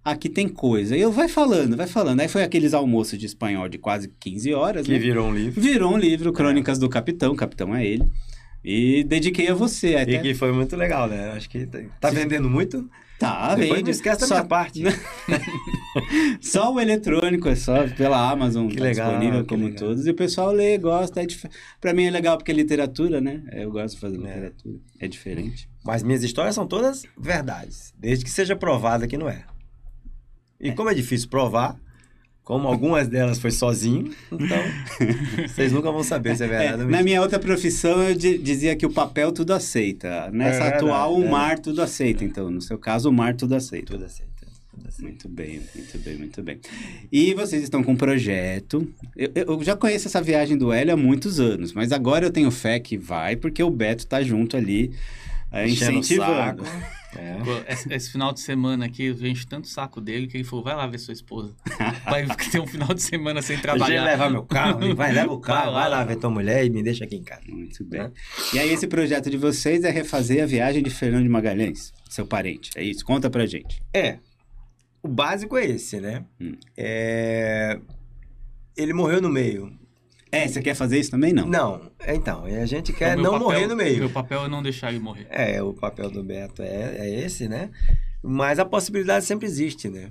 aqui 0.04 0.30
tem 0.30 0.48
coisa. 0.48 0.98
E 0.98 1.02
eu 1.02 1.12
vai 1.12 1.28
falando, 1.28 1.78
vai 1.78 1.88
falando. 1.88 2.20
Aí 2.20 2.28
foi 2.28 2.44
aqueles 2.44 2.74
almoços 2.74 3.18
de 3.18 3.26
espanhol 3.26 3.70
de 3.70 3.78
quase 3.78 4.12
15 4.20 4.54
horas. 4.54 4.86
Que 4.86 4.92
né? 4.92 5.00
virou 5.00 5.28
um 5.28 5.34
livro. 5.34 5.62
Virou 5.62 5.94
um 5.94 5.98
livro, 5.98 6.34
Crônicas 6.34 6.78
é. 6.78 6.82
do 6.82 6.90
Capitão, 6.90 7.34
o 7.34 7.36
Capitão 7.36 7.76
é 7.76 7.86
ele. 7.86 8.06
E 8.64 9.04
dediquei 9.04 9.48
a 9.50 9.54
você. 9.54 9.96
Até... 9.96 10.14
E 10.14 10.22
que 10.22 10.34
foi 10.34 10.52
muito 10.52 10.76
legal, 10.76 11.08
né? 11.08 11.32
Acho 11.32 11.50
que 11.50 11.66
tá, 11.66 11.80
tá 12.00 12.10
vendendo 12.10 12.50
muito. 12.50 12.90
Tá, 13.24 13.56
Depois 13.56 13.70
vende. 13.70 13.84
Não 13.84 13.92
esquece 13.92 14.20
da 14.20 14.28
só... 14.28 14.36
minha 14.36 14.46
parte. 14.46 14.84
só 16.42 16.74
o 16.74 16.80
eletrônico, 16.80 17.48
é 17.48 17.56
só 17.56 17.88
pela 17.88 18.30
Amazon 18.30 18.68
que 18.68 18.76
tá 18.76 18.84
legal, 18.84 19.12
disponível, 19.12 19.46
como 19.46 19.66
legal. 19.66 19.80
todos. 19.80 20.06
E 20.06 20.10
o 20.10 20.14
pessoal 20.14 20.52
lê, 20.52 20.78
gosta. 20.78 21.22
É 21.22 21.26
dif... 21.26 21.48
Pra 21.80 21.94
mim 21.94 22.04
é 22.04 22.12
legal 22.12 22.38
porque 22.38 22.52
é 22.52 22.56
literatura, 22.56 23.22
né? 23.22 23.42
Eu 23.54 23.72
gosto 23.72 23.96
de 23.96 24.02
fazer 24.02 24.18
é. 24.18 24.20
literatura. 24.20 24.76
É 25.00 25.08
diferente. 25.08 25.70
Mas 25.86 26.04
minhas 26.04 26.22
histórias 26.22 26.54
são 26.54 26.68
todas 26.68 27.04
verdades. 27.18 27.94
Desde 27.98 28.26
que 28.26 28.32
seja 28.32 28.58
provada 28.58 29.08
que 29.08 29.18
não 29.18 29.30
é. 29.30 29.46
E 30.60 30.70
é. 30.70 30.74
como 30.74 30.90
é 30.90 30.94
difícil 30.94 31.30
provar, 31.30 31.80
como 32.44 32.68
algumas 32.68 33.08
delas 33.08 33.40
foi 33.40 33.52
sozinho, 33.52 34.12
então 34.32 34.58
vocês 35.48 35.72
nunca 35.72 35.92
vão 35.92 36.04
saber 36.04 36.36
se 36.36 36.44
é 36.44 36.48
verdade 36.48 36.84
é, 36.84 36.86
Na 36.86 37.02
minha 37.02 37.22
outra 37.22 37.40
profissão, 37.40 38.04
eu 38.04 38.16
dizia 38.16 38.76
que 38.76 38.86
o 38.86 38.90
papel 38.90 39.32
tudo 39.32 39.54
aceita. 39.54 40.30
Nessa 40.32 40.66
é 40.66 40.76
atual, 40.76 41.18
o 41.18 41.24
é. 41.24 41.30
mar 41.30 41.60
tudo 41.60 41.82
aceita. 41.82 42.26
Então, 42.26 42.52
no 42.52 42.62
seu 42.62 42.78
caso, 42.78 43.10
o 43.10 43.14
mar 43.14 43.34
tudo 43.36 43.56
aceita. 43.56 43.94
Tudo 43.94 44.06
aceita. 44.06 44.34
Muito 45.00 45.28
bem, 45.28 45.62
muito 45.76 45.98
bem, 45.98 46.18
muito 46.18 46.44
bem. 46.44 46.60
E 47.12 47.34
vocês 47.34 47.64
estão 47.64 47.84
com 47.84 47.94
um 47.94 47.96
projeto. 47.96 48.88
Eu, 49.16 49.32
eu, 49.36 49.64
já 49.64 49.76
conheço 49.76 50.08
essa 50.08 50.22
viagem 50.22 50.58
do 50.58 50.72
Hélio 50.72 50.94
há 50.94 50.98
muitos 50.98 51.40
anos, 51.40 51.74
mas 51.74 51.92
agora 51.92 52.26
eu 52.26 52.32
tenho 52.32 52.52
fé 52.52 52.80
que 52.80 52.98
vai, 52.98 53.36
porque 53.36 53.64
o 53.64 53.70
Beto 53.70 54.06
tá 54.06 54.22
junto 54.22 54.56
ali, 54.56 54.94
é, 55.52 55.68
incentivando. 55.68 56.64
É. 57.18 57.96
Esse, 57.96 58.12
final 58.12 58.34
de 58.34 58.40
semana 58.40 58.86
aqui, 58.86 59.06
eu 59.06 59.28
encho 59.28 59.48
tanto 59.48 59.68
saco 59.68 60.02
dele 60.02 60.28
que 60.28 60.38
ele 60.38 60.44
falou: 60.44 60.64
vai 60.64 60.76
lá 60.76 60.88
ver 60.88 60.98
sua 60.98 61.14
esposa. 61.14 61.56
Vai 62.06 62.26
ter 62.52 62.60
um 62.60 62.68
final 62.68 62.94
de 62.94 63.02
semana 63.02 63.42
sem 63.42 63.58
trabalhar. 63.58 64.04
Deixa 64.04 64.04
levar 64.04 64.30
meu 64.30 64.44
carro, 64.44 64.96
vai, 64.96 65.12
leva 65.12 65.34
o 65.34 65.40
carro, 65.42 65.72
vai, 65.74 65.82
vai 65.82 65.90
lá, 65.90 66.04
ver 66.04 66.18
tua 66.18 66.30
mulher 66.30 66.66
e 66.66 66.70
me 66.70 66.84
deixa 66.84 67.06
aqui 67.06 67.16
em 67.16 67.24
casa. 67.24 67.44
Muito 67.48 67.84
bem. 67.84 68.02
É. 68.02 68.12
E 68.54 68.60
aí, 68.60 68.70
esse 68.72 68.88
projeto 68.88 69.30
de 69.30 69.38
vocês 69.38 69.84
é 69.84 69.90
refazer 69.90 70.44
a 70.44 70.46
viagem 70.46 70.84
de 70.84 70.90
Fernando 70.90 71.24
de 71.24 71.30
Magalhães, 71.30 71.94
seu 72.10 72.26
parente. 72.26 72.72
É 72.76 72.84
isso? 72.84 73.04
Conta 73.06 73.30
pra 73.30 73.46
gente. 73.46 73.82
É. 73.94 74.20
O 75.02 75.08
básico 75.08 75.58
é 75.58 75.66
esse, 75.66 76.00
né? 76.00 76.24
Hum. 76.40 76.56
É... 76.78 77.80
Ele 78.76 78.94
morreu 78.94 79.22
no 79.22 79.30
meio. 79.30 79.78
É, 80.34 80.48
você 80.48 80.64
quer 80.64 80.74
fazer 80.74 81.00
isso 81.00 81.12
também? 81.12 81.32
Não. 81.32 81.48
Não. 81.48 81.92
Então, 82.08 82.46
a 82.46 82.66
gente 82.66 82.92
quer 82.92 83.16
não 83.16 83.34
papel, 83.34 83.40
morrer 83.40 83.68
no 83.68 83.76
meio. 83.76 84.00
Meu 84.00 84.10
papel 84.10 84.46
é 84.46 84.48
não 84.48 84.64
deixar 84.64 84.90
ele 84.90 85.00
morrer. 85.00 85.28
É, 85.30 85.62
o 85.62 85.74
papel 85.74 86.10
do 86.10 86.24
Beto 86.24 86.64
é, 86.64 86.96
é 86.98 87.24
esse, 87.24 87.48
né? 87.48 87.70
Mas 88.24 88.58
a 88.58 88.66
possibilidade 88.66 89.26
sempre 89.26 89.46
existe, 89.46 89.90
né? 89.90 90.10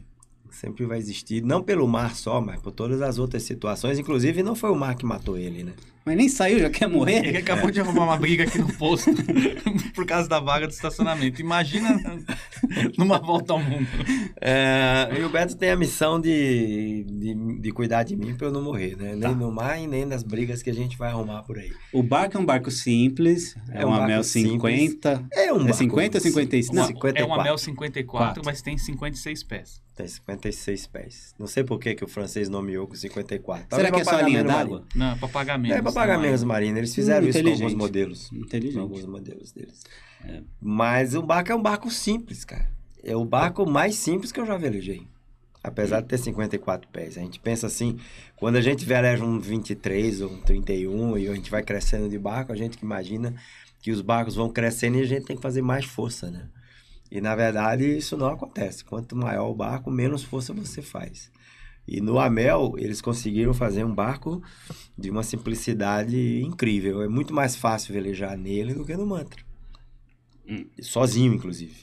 Sempre 0.48 0.86
vai 0.86 0.98
existir, 0.98 1.42
não 1.42 1.60
pelo 1.60 1.88
mar 1.88 2.14
só, 2.14 2.40
mas 2.40 2.60
por 2.60 2.70
todas 2.70 3.02
as 3.02 3.18
outras 3.18 3.42
situações. 3.42 3.98
Inclusive, 3.98 4.44
não 4.44 4.54
foi 4.54 4.70
o 4.70 4.76
mar 4.76 4.94
que 4.94 5.04
matou 5.04 5.36
ele, 5.36 5.64
né? 5.64 5.72
Mas 6.04 6.16
nem 6.16 6.28
saiu, 6.28 6.58
já 6.58 6.70
quer 6.70 6.88
morrer? 6.88 7.24
Ele 7.24 7.38
acabou 7.38 7.70
de 7.70 7.80
arrumar 7.80 8.04
uma 8.04 8.16
briga 8.16 8.44
aqui 8.44 8.58
no 8.58 8.72
posto 8.74 9.10
por 9.94 10.04
causa 10.04 10.28
da 10.28 10.40
vaga 10.40 10.66
do 10.66 10.72
estacionamento. 10.72 11.40
Imagina 11.40 12.00
numa 12.98 13.18
volta 13.18 13.52
ao 13.52 13.60
mundo. 13.60 13.86
É, 14.40 15.08
e 15.18 15.22
o 15.22 15.28
Beto 15.28 15.56
tem 15.56 15.70
a 15.70 15.76
missão 15.76 16.20
de, 16.20 17.04
de, 17.04 17.60
de 17.60 17.72
cuidar 17.72 18.02
de 18.02 18.16
mim 18.16 18.34
para 18.34 18.48
eu 18.48 18.52
não 18.52 18.62
morrer, 18.62 18.96
né? 18.96 19.10
Nem 19.12 19.20
tá. 19.20 19.34
no 19.34 19.52
mar 19.52 19.80
e 19.80 19.86
nem 19.86 20.04
nas 20.04 20.22
brigas 20.22 20.62
que 20.62 20.70
a 20.70 20.74
gente 20.74 20.98
vai 20.98 21.10
arrumar 21.10 21.42
por 21.42 21.58
aí. 21.58 21.70
O 21.92 22.02
barco 22.02 22.36
é 22.36 22.40
um 22.40 22.44
barco 22.44 22.70
simples, 22.70 23.54
é, 23.70 23.82
é 23.82 23.86
um 23.86 23.94
Amel 23.94 24.24
50. 24.24 25.16
Simples. 25.16 25.30
É 25.32 25.52
um 25.52 25.58
barco. 25.58 25.70
É 25.70 25.72
50 25.72 26.16
ou 26.18 26.22
56? 26.22 26.70
Não, 26.70 26.86
54. 26.86 27.22
é 27.22 27.26
um 27.26 27.40
Amel 27.40 27.58
54, 27.58 28.26
4. 28.26 28.42
mas 28.44 28.60
tem 28.60 28.76
56 28.76 29.44
pés. 29.44 29.82
Tem 29.94 30.08
56 30.08 30.86
pés. 30.86 31.34
Não 31.38 31.46
sei 31.46 31.62
por 31.62 31.78
que, 31.78 31.94
que 31.94 32.02
o 32.02 32.08
francês 32.08 32.48
nomeou 32.48 32.86
com 32.86 32.94
54. 32.94 33.66
Talvez 33.68 33.86
Será 33.86 33.94
que 33.94 34.00
é 34.00 34.04
só 34.04 34.18
a 34.18 34.22
linha 34.22 34.42
d'água? 34.42 34.86
Não, 34.94 35.12
é 35.12 35.16
para 35.16 35.28
pagar 35.28 35.58
menos. 35.58 35.76
É 35.76 35.82
para 35.92 36.02
pagar 36.02 36.18
menos 36.18 36.42
marina. 36.42 36.78
Eles 36.78 36.94
fizeram 36.94 37.26
hum, 37.26 37.30
isso 37.30 37.42
com 37.42 37.50
alguns 37.50 37.74
modelos. 37.74 38.32
Inteligente. 38.32 38.74
Com 38.74 38.80
alguns 38.80 39.06
modelos 39.06 39.52
deles. 39.52 39.84
É. 40.24 40.40
Mas 40.60 41.14
o 41.14 41.22
barco 41.22 41.52
é 41.52 41.54
um 41.54 41.62
barco 41.62 41.90
simples, 41.90 42.44
cara. 42.44 42.70
É 43.02 43.16
o 43.16 43.24
barco 43.24 43.68
mais 43.68 43.96
simples 43.96 44.30
que 44.30 44.40
eu 44.40 44.46
já 44.46 44.56
velejei. 44.56 45.06
Apesar 45.62 46.00
de 46.00 46.08
ter 46.08 46.18
54 46.18 46.88
pés. 46.88 47.16
A 47.16 47.20
gente 47.20 47.38
pensa 47.38 47.66
assim, 47.66 47.98
quando 48.36 48.56
a 48.56 48.60
gente 48.60 48.84
veleja 48.84 49.24
um 49.24 49.38
23 49.38 50.20
ou 50.22 50.32
um 50.32 50.40
31 50.40 51.18
e 51.18 51.28
a 51.28 51.34
gente 51.34 51.50
vai 51.50 51.62
crescendo 51.62 52.08
de 52.08 52.18
barco, 52.18 52.52
a 52.52 52.56
gente 52.56 52.78
imagina 52.82 53.34
que 53.80 53.90
os 53.90 54.00
barcos 54.00 54.34
vão 54.34 54.48
crescendo 54.48 54.98
e 54.98 55.02
a 55.02 55.06
gente 55.06 55.24
tem 55.24 55.36
que 55.36 55.42
fazer 55.42 55.62
mais 55.62 55.84
força, 55.84 56.30
né? 56.30 56.48
E 57.10 57.20
na 57.20 57.36
verdade 57.36 57.84
isso 57.84 58.16
não 58.16 58.28
acontece. 58.28 58.84
Quanto 58.84 59.14
maior 59.14 59.50
o 59.50 59.54
barco, 59.54 59.90
menos 59.90 60.24
força 60.24 60.52
você 60.52 60.80
faz. 60.80 61.30
E 61.92 62.00
no 62.00 62.18
Amel 62.18 62.74
eles 62.78 63.02
conseguiram 63.02 63.52
fazer 63.52 63.84
um 63.84 63.94
barco 63.94 64.42
de 64.96 65.10
uma 65.10 65.22
simplicidade 65.22 66.40
incrível. 66.42 67.02
É 67.02 67.08
muito 67.08 67.34
mais 67.34 67.54
fácil 67.54 67.92
velejar 67.92 68.34
nele 68.34 68.72
do 68.72 68.82
que 68.82 68.96
no 68.96 69.04
Mantra. 69.04 69.42
Hum. 70.48 70.64
Sozinho, 70.80 71.34
inclusive. 71.34 71.76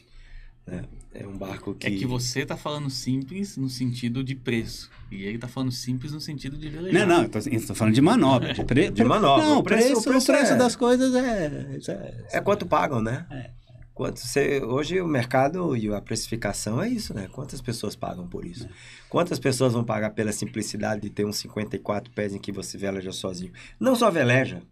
Né? 0.65 0.83
É 1.13 1.27
um 1.27 1.37
barco 1.37 1.75
que. 1.75 1.85
É 1.85 1.91
que 1.91 2.07
você 2.07 2.43
tá 2.43 2.57
falando 2.57 2.89
simples 2.89 3.55
no 3.55 3.69
sentido 3.69 4.23
de 4.23 4.33
preço. 4.33 4.89
E 5.11 5.25
ele 5.25 5.37
tá 5.37 5.47
falando 5.47 5.71
simples 5.71 6.11
no 6.11 6.19
sentido 6.19 6.57
de 6.57 6.69
velejar. 6.69 7.07
Não, 7.07 7.17
não, 7.17 7.23
eu 7.23 7.29
tô, 7.29 7.37
eu 7.37 7.67
tô 7.67 7.75
falando 7.75 7.93
de 7.93 8.01
manobra. 8.01 8.53
De, 8.53 8.63
pre... 8.63 8.89
de 8.89 9.03
manobra. 9.03 9.45
Não, 9.45 9.59
o 9.59 9.63
preço, 9.63 9.89
o 9.89 9.91
preço, 9.91 9.99
o 9.99 10.11
preço, 10.11 10.31
o 10.31 10.35
preço 10.35 10.53
é... 10.53 10.57
das 10.57 10.75
coisas 10.75 11.13
é. 11.13 11.79
É, 11.87 12.37
é 12.37 12.41
quanto 12.41 12.65
pagam, 12.65 12.99
né? 12.99 13.27
É. 13.29 13.51
Quanto 13.99 14.17
você, 14.21 14.63
hoje 14.63 15.01
o 15.01 15.07
mercado 15.09 15.75
e 15.75 15.93
a 15.93 15.99
precificação 15.99 16.81
é 16.81 16.87
isso, 16.87 17.13
né? 17.13 17.27
Quantas 17.33 17.59
pessoas 17.59 17.97
pagam 17.97 18.25
por 18.25 18.45
isso? 18.45 18.65
É. 18.65 18.69
Quantas 19.09 19.37
pessoas 19.39 19.73
vão 19.73 19.83
pagar 19.83 20.11
pela 20.11 20.31
simplicidade 20.31 21.01
de 21.01 21.09
ter 21.09 21.25
uns 21.25 21.35
54 21.35 22.09
pés 22.13 22.33
em 22.33 22.39
que 22.39 22.49
você 22.49 22.77
veleja 22.77 23.11
sozinho? 23.11 23.51
Não 23.77 23.97
só 23.97 24.09
veleja, 24.09 24.63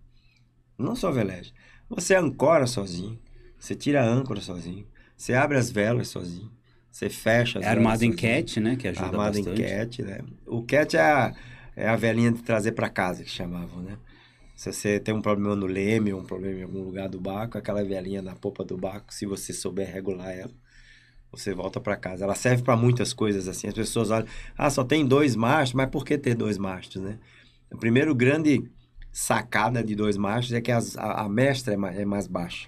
não 0.77 0.95
só 0.95 1.11
veleja. 1.11 1.51
Você 1.89 2.15
ancora 2.15 2.65
sozinho, 2.65 3.19
você 3.59 3.75
tira 3.75 4.01
a 4.01 4.07
âncora 4.07 4.39
sozinho, 4.39 4.87
você 5.17 5.33
abre 5.33 5.57
as 5.57 5.69
velas 5.69 6.07
sozinho, 6.07 6.49
você 6.89 7.09
fecha 7.09 7.59
as 7.59 7.65
É 7.65 7.67
armado 7.67 8.05
em 8.05 8.13
cat, 8.13 8.61
né? 8.61 8.77
Que 8.77 8.87
ajuda 8.87 9.07
armado 9.07 9.37
bastante. 9.39 9.61
em 9.61 9.65
cat, 9.65 10.03
né? 10.03 10.19
O 10.45 10.63
cat 10.63 10.95
é 10.95 11.01
a, 11.01 11.33
é 11.75 11.89
a 11.89 11.97
velinha 11.97 12.31
de 12.31 12.41
trazer 12.43 12.71
para 12.71 12.87
casa, 12.87 13.25
que 13.25 13.29
chamavam, 13.29 13.81
né? 13.81 13.97
Se 14.57 14.73
você 14.73 14.99
tem 14.99 15.13
um 15.13 15.21
problema 15.21 15.55
no 15.55 15.67
leme, 15.67 16.11
um 16.15 16.23
problema 16.23 16.61
em 16.61 16.63
algum 16.63 16.81
lugar 16.81 17.07
do 17.07 17.21
barco, 17.21 17.59
aquela 17.59 17.83
velhinha 17.83 18.23
na 18.23 18.33
popa 18.33 18.65
do 18.65 18.75
barco, 18.75 19.13
se 19.13 19.23
você 19.27 19.53
souber 19.53 19.87
regular 19.87 20.31
ela, 20.31 20.51
você 21.31 21.53
volta 21.53 21.79
para 21.79 21.95
casa. 21.95 22.23
Ela 22.23 22.33
serve 22.33 22.63
para 22.63 22.75
muitas 22.75 23.13
coisas 23.13 23.47
assim. 23.47 23.67
As 23.67 23.75
pessoas 23.75 24.09
olham, 24.09 24.25
ah, 24.57 24.67
só 24.71 24.83
tem 24.83 25.05
dois 25.05 25.35
mastros, 25.35 25.73
mas 25.73 25.91
por 25.91 26.03
que 26.03 26.17
ter 26.17 26.33
dois 26.33 26.57
mastros, 26.57 27.03
né? 27.03 27.19
O 27.71 27.77
primeiro 27.77 28.15
grande 28.15 28.67
sacada 29.11 29.83
de 29.83 29.93
dois 29.95 30.17
mastros 30.17 30.53
é 30.53 30.59
que 30.59 30.71
as, 30.71 30.97
a, 30.97 31.25
a, 31.25 31.29
mestra 31.29 31.75
é 31.75 31.77
mais, 31.77 31.99
é 31.99 32.05
mais 32.05 32.25
baixa. 32.25 32.67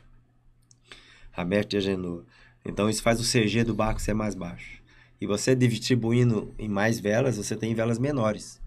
a 1.36 1.43
mestre 1.43 1.79
agenou. 1.79 2.24
Então 2.63 2.88
isso 2.88 3.01
faz 3.01 3.19
o 3.19 3.24
CG 3.24 3.63
do 3.63 3.74
barco 3.74 4.00
ser 4.00 4.13
mais 4.13 4.36
baixo. 4.36 4.79
E 5.19 5.25
você 5.25 5.55
distribuindo 5.55 6.53
em 6.60 6.69
mais 6.69 7.00
velas, 7.00 7.38
você 7.38 7.55
tem 7.55 7.74
velas 7.74 7.98
menores. 7.98 8.58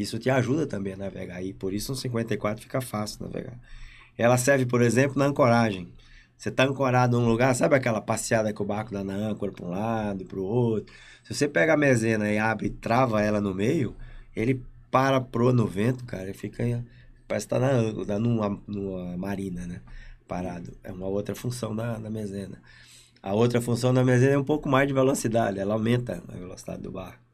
Isso 0.00 0.18
te 0.18 0.30
ajuda 0.30 0.66
também 0.66 0.92
a 0.92 0.96
navegar. 0.96 1.42
E 1.42 1.52
por 1.52 1.72
isso 1.72 1.92
um 1.92 1.96
54 1.96 2.62
fica 2.62 2.80
fácil 2.80 3.24
navegar. 3.24 3.58
Ela 4.16 4.36
serve, 4.36 4.66
por 4.66 4.82
exemplo, 4.82 5.18
na 5.18 5.26
ancoragem. 5.26 5.88
Você 6.36 6.50
está 6.50 6.64
ancorado 6.64 7.18
num 7.18 7.26
lugar, 7.26 7.54
sabe 7.54 7.76
aquela 7.76 8.00
passeada 8.00 8.52
que 8.52 8.60
o 8.60 8.64
barco 8.64 8.92
dá 8.92 9.02
na 9.02 9.14
âncora 9.14 9.52
para 9.52 9.64
um 9.64 9.70
lado 9.70 10.24
para 10.26 10.38
o 10.38 10.44
outro? 10.44 10.94
Se 11.24 11.34
você 11.34 11.48
pega 11.48 11.74
a 11.74 11.76
mezena 11.76 12.30
e 12.30 12.38
abre 12.38 12.66
e 12.66 12.70
trava 12.70 13.22
ela 13.22 13.40
no 13.40 13.54
meio, 13.54 13.96
ele 14.34 14.62
para 14.90 15.20
pro 15.20 15.52
no 15.52 15.66
vento, 15.66 16.04
cara, 16.04 16.24
ele 16.24 16.34
fica. 16.34 16.62
Parece 17.26 17.46
que 17.46 17.54
tá 17.54 17.58
na, 17.58 18.18
numa, 18.18 18.60
numa 18.66 19.16
marina, 19.16 19.66
né? 19.66 19.80
Parado. 20.28 20.76
É 20.84 20.92
uma 20.92 21.06
outra 21.06 21.34
função 21.34 21.74
da, 21.74 21.98
da 21.98 22.10
mezena. 22.10 22.60
A 23.22 23.34
outra 23.34 23.60
função 23.60 23.92
da 23.92 24.04
mezena 24.04 24.34
é 24.34 24.38
um 24.38 24.44
pouco 24.44 24.68
mais 24.68 24.86
de 24.86 24.94
velocidade, 24.94 25.58
ela 25.58 25.74
aumenta 25.74 26.22
a 26.28 26.36
velocidade 26.36 26.82
do 26.82 26.92
barco. 26.92 27.25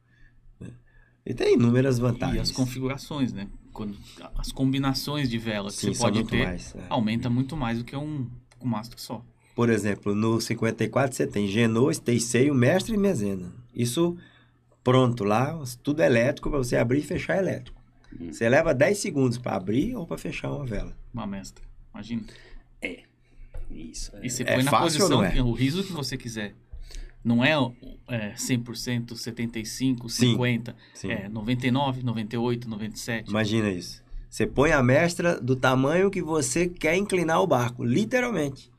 E 1.24 1.32
tem 1.32 1.54
inúmeras 1.54 1.98
vantagens. 1.98 2.36
E 2.36 2.40
as 2.40 2.50
configurações, 2.50 3.32
né? 3.32 3.48
Quando, 3.72 3.96
as 4.36 4.52
combinações 4.52 5.30
de 5.30 5.38
vela 5.38 5.70
que 5.70 5.76
Sim, 5.76 5.94
você 5.94 6.00
pode 6.00 6.24
ter 6.24 6.44
mais, 6.44 6.74
é. 6.74 6.86
aumenta 6.88 7.30
muito 7.30 7.56
mais 7.56 7.78
do 7.78 7.84
que 7.84 7.96
um, 7.96 8.28
um 8.60 8.66
mastro 8.66 9.00
só. 9.00 9.24
Por 9.54 9.70
exemplo, 9.70 10.14
no 10.14 10.40
54 10.40 11.14
você 11.14 11.26
tem 11.26 11.46
Genô, 11.46 11.90
Esteisseio, 11.90 12.54
Mestre 12.54 12.94
e 12.94 12.98
Mezena. 12.98 13.52
Isso 13.74 14.16
pronto 14.82 15.24
lá, 15.24 15.58
tudo 15.82 16.02
elétrico 16.02 16.50
para 16.50 16.58
você 16.58 16.76
abrir 16.76 17.00
e 17.00 17.02
fechar 17.02 17.38
elétrico. 17.38 17.80
Hum. 18.18 18.32
Você 18.32 18.48
leva 18.48 18.74
10 18.74 18.98
segundos 18.98 19.38
para 19.38 19.56
abrir 19.56 19.94
ou 19.94 20.06
para 20.06 20.18
fechar 20.18 20.50
uma 20.50 20.66
vela. 20.66 20.96
Uma 21.12 21.26
mestra, 21.26 21.64
imagina. 21.94 22.24
É. 22.80 23.04
Isso. 23.70 24.12
E 24.22 24.28
você 24.28 24.42
é 24.42 24.54
põe 24.54 24.64
na 24.64 24.70
posição, 24.70 25.24
é? 25.24 25.40
o 25.40 25.52
riso 25.52 25.82
que 25.82 25.92
você 25.92 26.16
quiser. 26.16 26.54
Não 27.24 27.44
é, 27.44 27.52
é 28.08 28.32
100%, 28.32 29.12
75%, 29.12 30.08
Sim. 30.08 30.36
50%. 30.36 30.74
Sim. 30.94 31.10
É 31.10 31.28
99%, 31.28 32.02
98%, 32.02 32.66
97%. 32.66 33.28
Imagina 33.28 33.70
isso. 33.70 34.02
Você 34.28 34.46
põe 34.46 34.72
a 34.72 34.82
mestra 34.82 35.38
do 35.40 35.54
tamanho 35.54 36.10
que 36.10 36.22
você 36.22 36.66
quer 36.66 36.96
inclinar 36.96 37.42
o 37.42 37.46
barco, 37.46 37.84
literalmente. 37.84 38.72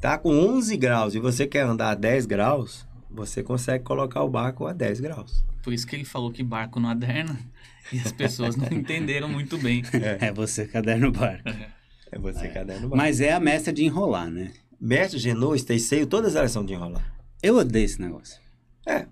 Tá 0.00 0.18
com 0.18 0.30
11 0.30 0.76
graus 0.76 1.14
e 1.14 1.18
você 1.18 1.46
quer 1.46 1.62
andar 1.62 1.90
a 1.90 1.94
10 1.94 2.26
graus, 2.26 2.86
você 3.10 3.42
consegue 3.42 3.84
colocar 3.84 4.22
o 4.22 4.28
barco 4.28 4.66
a 4.66 4.72
10 4.72 5.00
graus. 5.00 5.44
Por 5.62 5.72
isso 5.72 5.86
que 5.86 5.96
ele 5.96 6.04
falou 6.04 6.30
que 6.30 6.42
barco 6.42 6.78
não 6.78 6.88
aderna 6.88 7.38
e 7.92 7.98
as 7.98 8.12
pessoas 8.12 8.54
não 8.56 8.68
entenderam 8.72 9.28
muito 9.28 9.58
bem. 9.58 9.82
É, 9.92 10.28
é 10.28 10.32
você 10.32 10.66
que 10.66 10.76
aderna 10.76 11.08
o 11.08 11.12
barco. 11.12 11.48
É, 11.48 11.68
é 12.12 12.18
você 12.18 12.46
é. 12.46 12.48
que 12.48 12.58
aderna 12.58 12.86
o 12.86 12.90
barco. 12.90 12.96
Mas 12.96 13.20
é 13.20 13.32
a 13.32 13.40
mestra 13.40 13.72
de 13.72 13.84
enrolar, 13.84 14.30
né? 14.30 14.52
Mestre, 14.80 15.18
Genô, 15.18 15.54
Esteisseio, 15.54 16.06
todas 16.06 16.36
elas 16.36 16.52
são 16.52 16.64
de 16.64 16.72
enrolar. 16.72 17.19
Eu 17.42 17.56
odeio 17.56 17.84
esse 17.84 18.00
negócio. 18.00 18.40
É. 18.86 19.06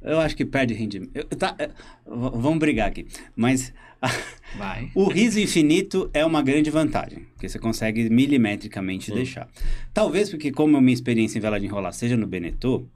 Eu 0.00 0.20
acho 0.20 0.36
que 0.36 0.44
perde 0.44 0.74
rendimento. 0.74 1.10
Eu, 1.14 1.24
tá, 1.24 1.56
eu, 1.58 1.70
vamos 2.06 2.58
brigar 2.58 2.88
aqui. 2.88 3.06
Mas 3.34 3.72
Vai. 4.56 4.90
o 4.94 5.08
riso 5.08 5.40
infinito 5.40 6.08
é 6.14 6.24
uma 6.24 6.40
grande 6.40 6.70
vantagem, 6.70 7.24
porque 7.34 7.48
você 7.48 7.58
consegue 7.58 8.08
milimetricamente 8.08 9.06
Sim. 9.06 9.14
deixar. 9.14 9.48
Talvez 9.92 10.30
porque, 10.30 10.52
como 10.52 10.76
a 10.76 10.80
minha 10.80 10.94
experiência 10.94 11.38
em 11.38 11.40
vela 11.40 11.58
de 11.58 11.66
enrolar 11.66 11.92
seja 11.92 12.16
no 12.16 12.26
Benetô, 12.26 12.86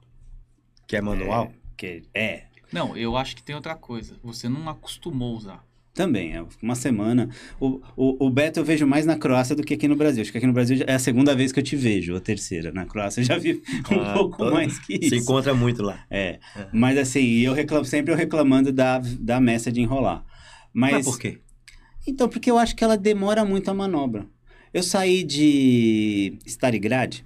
que 0.87 0.95
é 0.95 1.01
manual? 1.01 1.45
É, 1.45 1.51
que 1.75 2.03
é. 2.13 2.43
Não, 2.71 2.95
eu 2.95 3.15
acho 3.17 3.35
que 3.35 3.43
tem 3.43 3.55
outra 3.55 3.75
coisa. 3.75 4.15
Você 4.23 4.47
não 4.47 4.69
acostumou 4.69 5.33
a 5.33 5.37
usar. 5.37 5.65
Também, 5.93 6.35
é 6.35 6.43
uma 6.59 6.73
semana. 6.73 7.29
O, 7.59 7.79
o, 7.95 8.25
o 8.25 8.29
Beto 8.31 8.59
eu 8.59 8.65
vejo 8.65 8.87
mais 8.87 9.05
na 9.05 9.15
Croácia 9.15 9.55
do 9.55 9.63
que 9.63 9.75
aqui 9.75 9.87
no 9.87 9.95
Brasil. 9.95 10.23
Acho 10.23 10.31
que 10.31 10.39
aqui 10.39 10.47
no 10.47 10.53
Brasil 10.53 10.83
é 10.87 10.95
a 10.95 10.99
segunda 10.99 11.35
vez 11.35 11.51
que 11.51 11.59
eu 11.59 11.63
te 11.63 11.75
vejo, 11.75 12.13
ou 12.13 12.17
a 12.17 12.21
terceira. 12.21 12.71
Na 12.71 12.85
Croácia 12.85 13.21
eu 13.21 13.25
já 13.25 13.37
vi 13.37 13.61
um 13.91 14.01
ah, 14.01 14.13
pouco 14.13 14.43
mais 14.45 14.79
que 14.79 14.95
isso. 14.95 15.09
Se 15.09 15.17
encontra 15.17 15.53
muito 15.53 15.83
lá. 15.83 16.03
É. 16.09 16.39
é. 16.55 16.67
Mas 16.73 16.97
assim, 16.97 17.21
eu 17.41 17.53
reclamo, 17.53 17.85
sempre 17.85 18.11
eu 18.11 18.17
reclamando 18.17 18.71
da, 18.71 18.97
da 19.19 19.39
messa 19.39 19.71
de 19.71 19.81
enrolar. 19.81 20.25
Mas, 20.73 20.93
Mas 20.93 21.05
por 21.05 21.19
quê? 21.19 21.37
Então, 22.07 22.27
porque 22.27 22.49
eu 22.49 22.57
acho 22.57 22.75
que 22.75 22.83
ela 22.83 22.97
demora 22.97 23.45
muito 23.45 23.69
a 23.69 23.73
manobra. 23.73 24.25
Eu 24.73 24.81
saí 24.81 25.23
de 25.23 26.39
Starigrad 26.43 27.19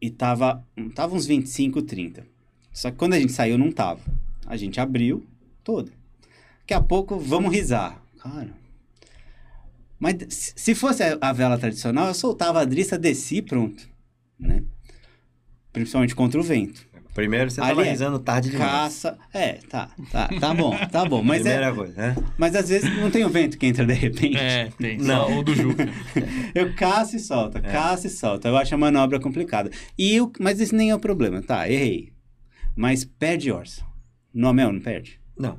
e 0.00 0.10
tava, 0.10 0.66
tava 0.92 1.14
uns 1.14 1.24
25, 1.24 1.82
30. 1.82 2.26
Só 2.72 2.90
que 2.90 2.96
quando 2.96 3.14
a 3.14 3.20
gente 3.20 3.32
saiu, 3.32 3.56
não 3.56 3.70
tava. 3.70 4.00
A 4.44 4.56
gente 4.56 4.80
abriu 4.80 5.24
todo. 5.62 5.92
Daqui 6.64 6.74
a 6.74 6.80
pouco, 6.80 7.18
vamos 7.18 7.52
risar. 7.52 8.02
Cara. 8.18 8.48
Mas 10.00 10.16
se 10.56 10.74
fosse 10.74 11.02
a 11.20 11.32
vela 11.32 11.58
tradicional, 11.58 12.08
eu 12.08 12.14
soltava 12.14 12.62
a 12.62 12.64
driça, 12.64 12.98
desci 12.98 13.42
pronto. 13.42 13.86
Né? 14.40 14.64
Principalmente 15.70 16.14
contra 16.14 16.40
o 16.40 16.42
vento. 16.42 16.86
Primeiro 17.14 17.50
você 17.50 17.60
estava 17.60 17.86
é 17.86 17.90
risando 17.90 18.18
tarde 18.18 18.50
demais. 18.50 18.70
Caça. 18.70 19.18
É, 19.32 19.52
tá, 19.68 19.88
tá, 20.10 20.28
tá 20.40 20.54
bom, 20.54 20.74
tá 20.90 21.04
bom. 21.04 21.22
Mas 21.22 21.42
Primeira 21.42 21.66
é, 21.66 21.72
coisa, 21.72 21.94
né? 21.94 22.16
Mas 22.38 22.56
às 22.56 22.68
vezes 22.70 22.96
não 22.96 23.10
tem 23.10 23.24
o 23.24 23.28
vento 23.28 23.56
que 23.56 23.66
entra 23.66 23.86
de 23.86 23.92
repente. 23.92 24.36
É, 24.36 24.70
tem. 24.78 24.98
Não, 24.98 25.38
o 25.38 25.44
do 25.44 25.54
Juca. 25.54 25.86
eu 26.54 26.74
caço 26.74 27.14
e 27.14 27.20
solto, 27.20 27.58
é. 27.58 27.60
caço 27.60 28.06
e 28.06 28.10
solto. 28.10 28.48
Eu 28.48 28.56
acho 28.56 28.74
a 28.74 28.78
manobra 28.78 29.20
complicada. 29.20 29.70
E 29.96 30.16
eu, 30.16 30.32
mas 30.40 30.58
isso 30.60 30.74
nem 30.74 30.90
é 30.90 30.94
o 30.94 30.98
problema. 30.98 31.40
Tá, 31.42 31.70
errei. 31.70 32.12
Mas 32.74 33.04
perde 33.04 33.52
Orson. 33.52 33.84
No 34.32 34.48
Amel 34.48 34.72
não 34.72 34.80
perde? 34.80 35.20
Não. 35.38 35.58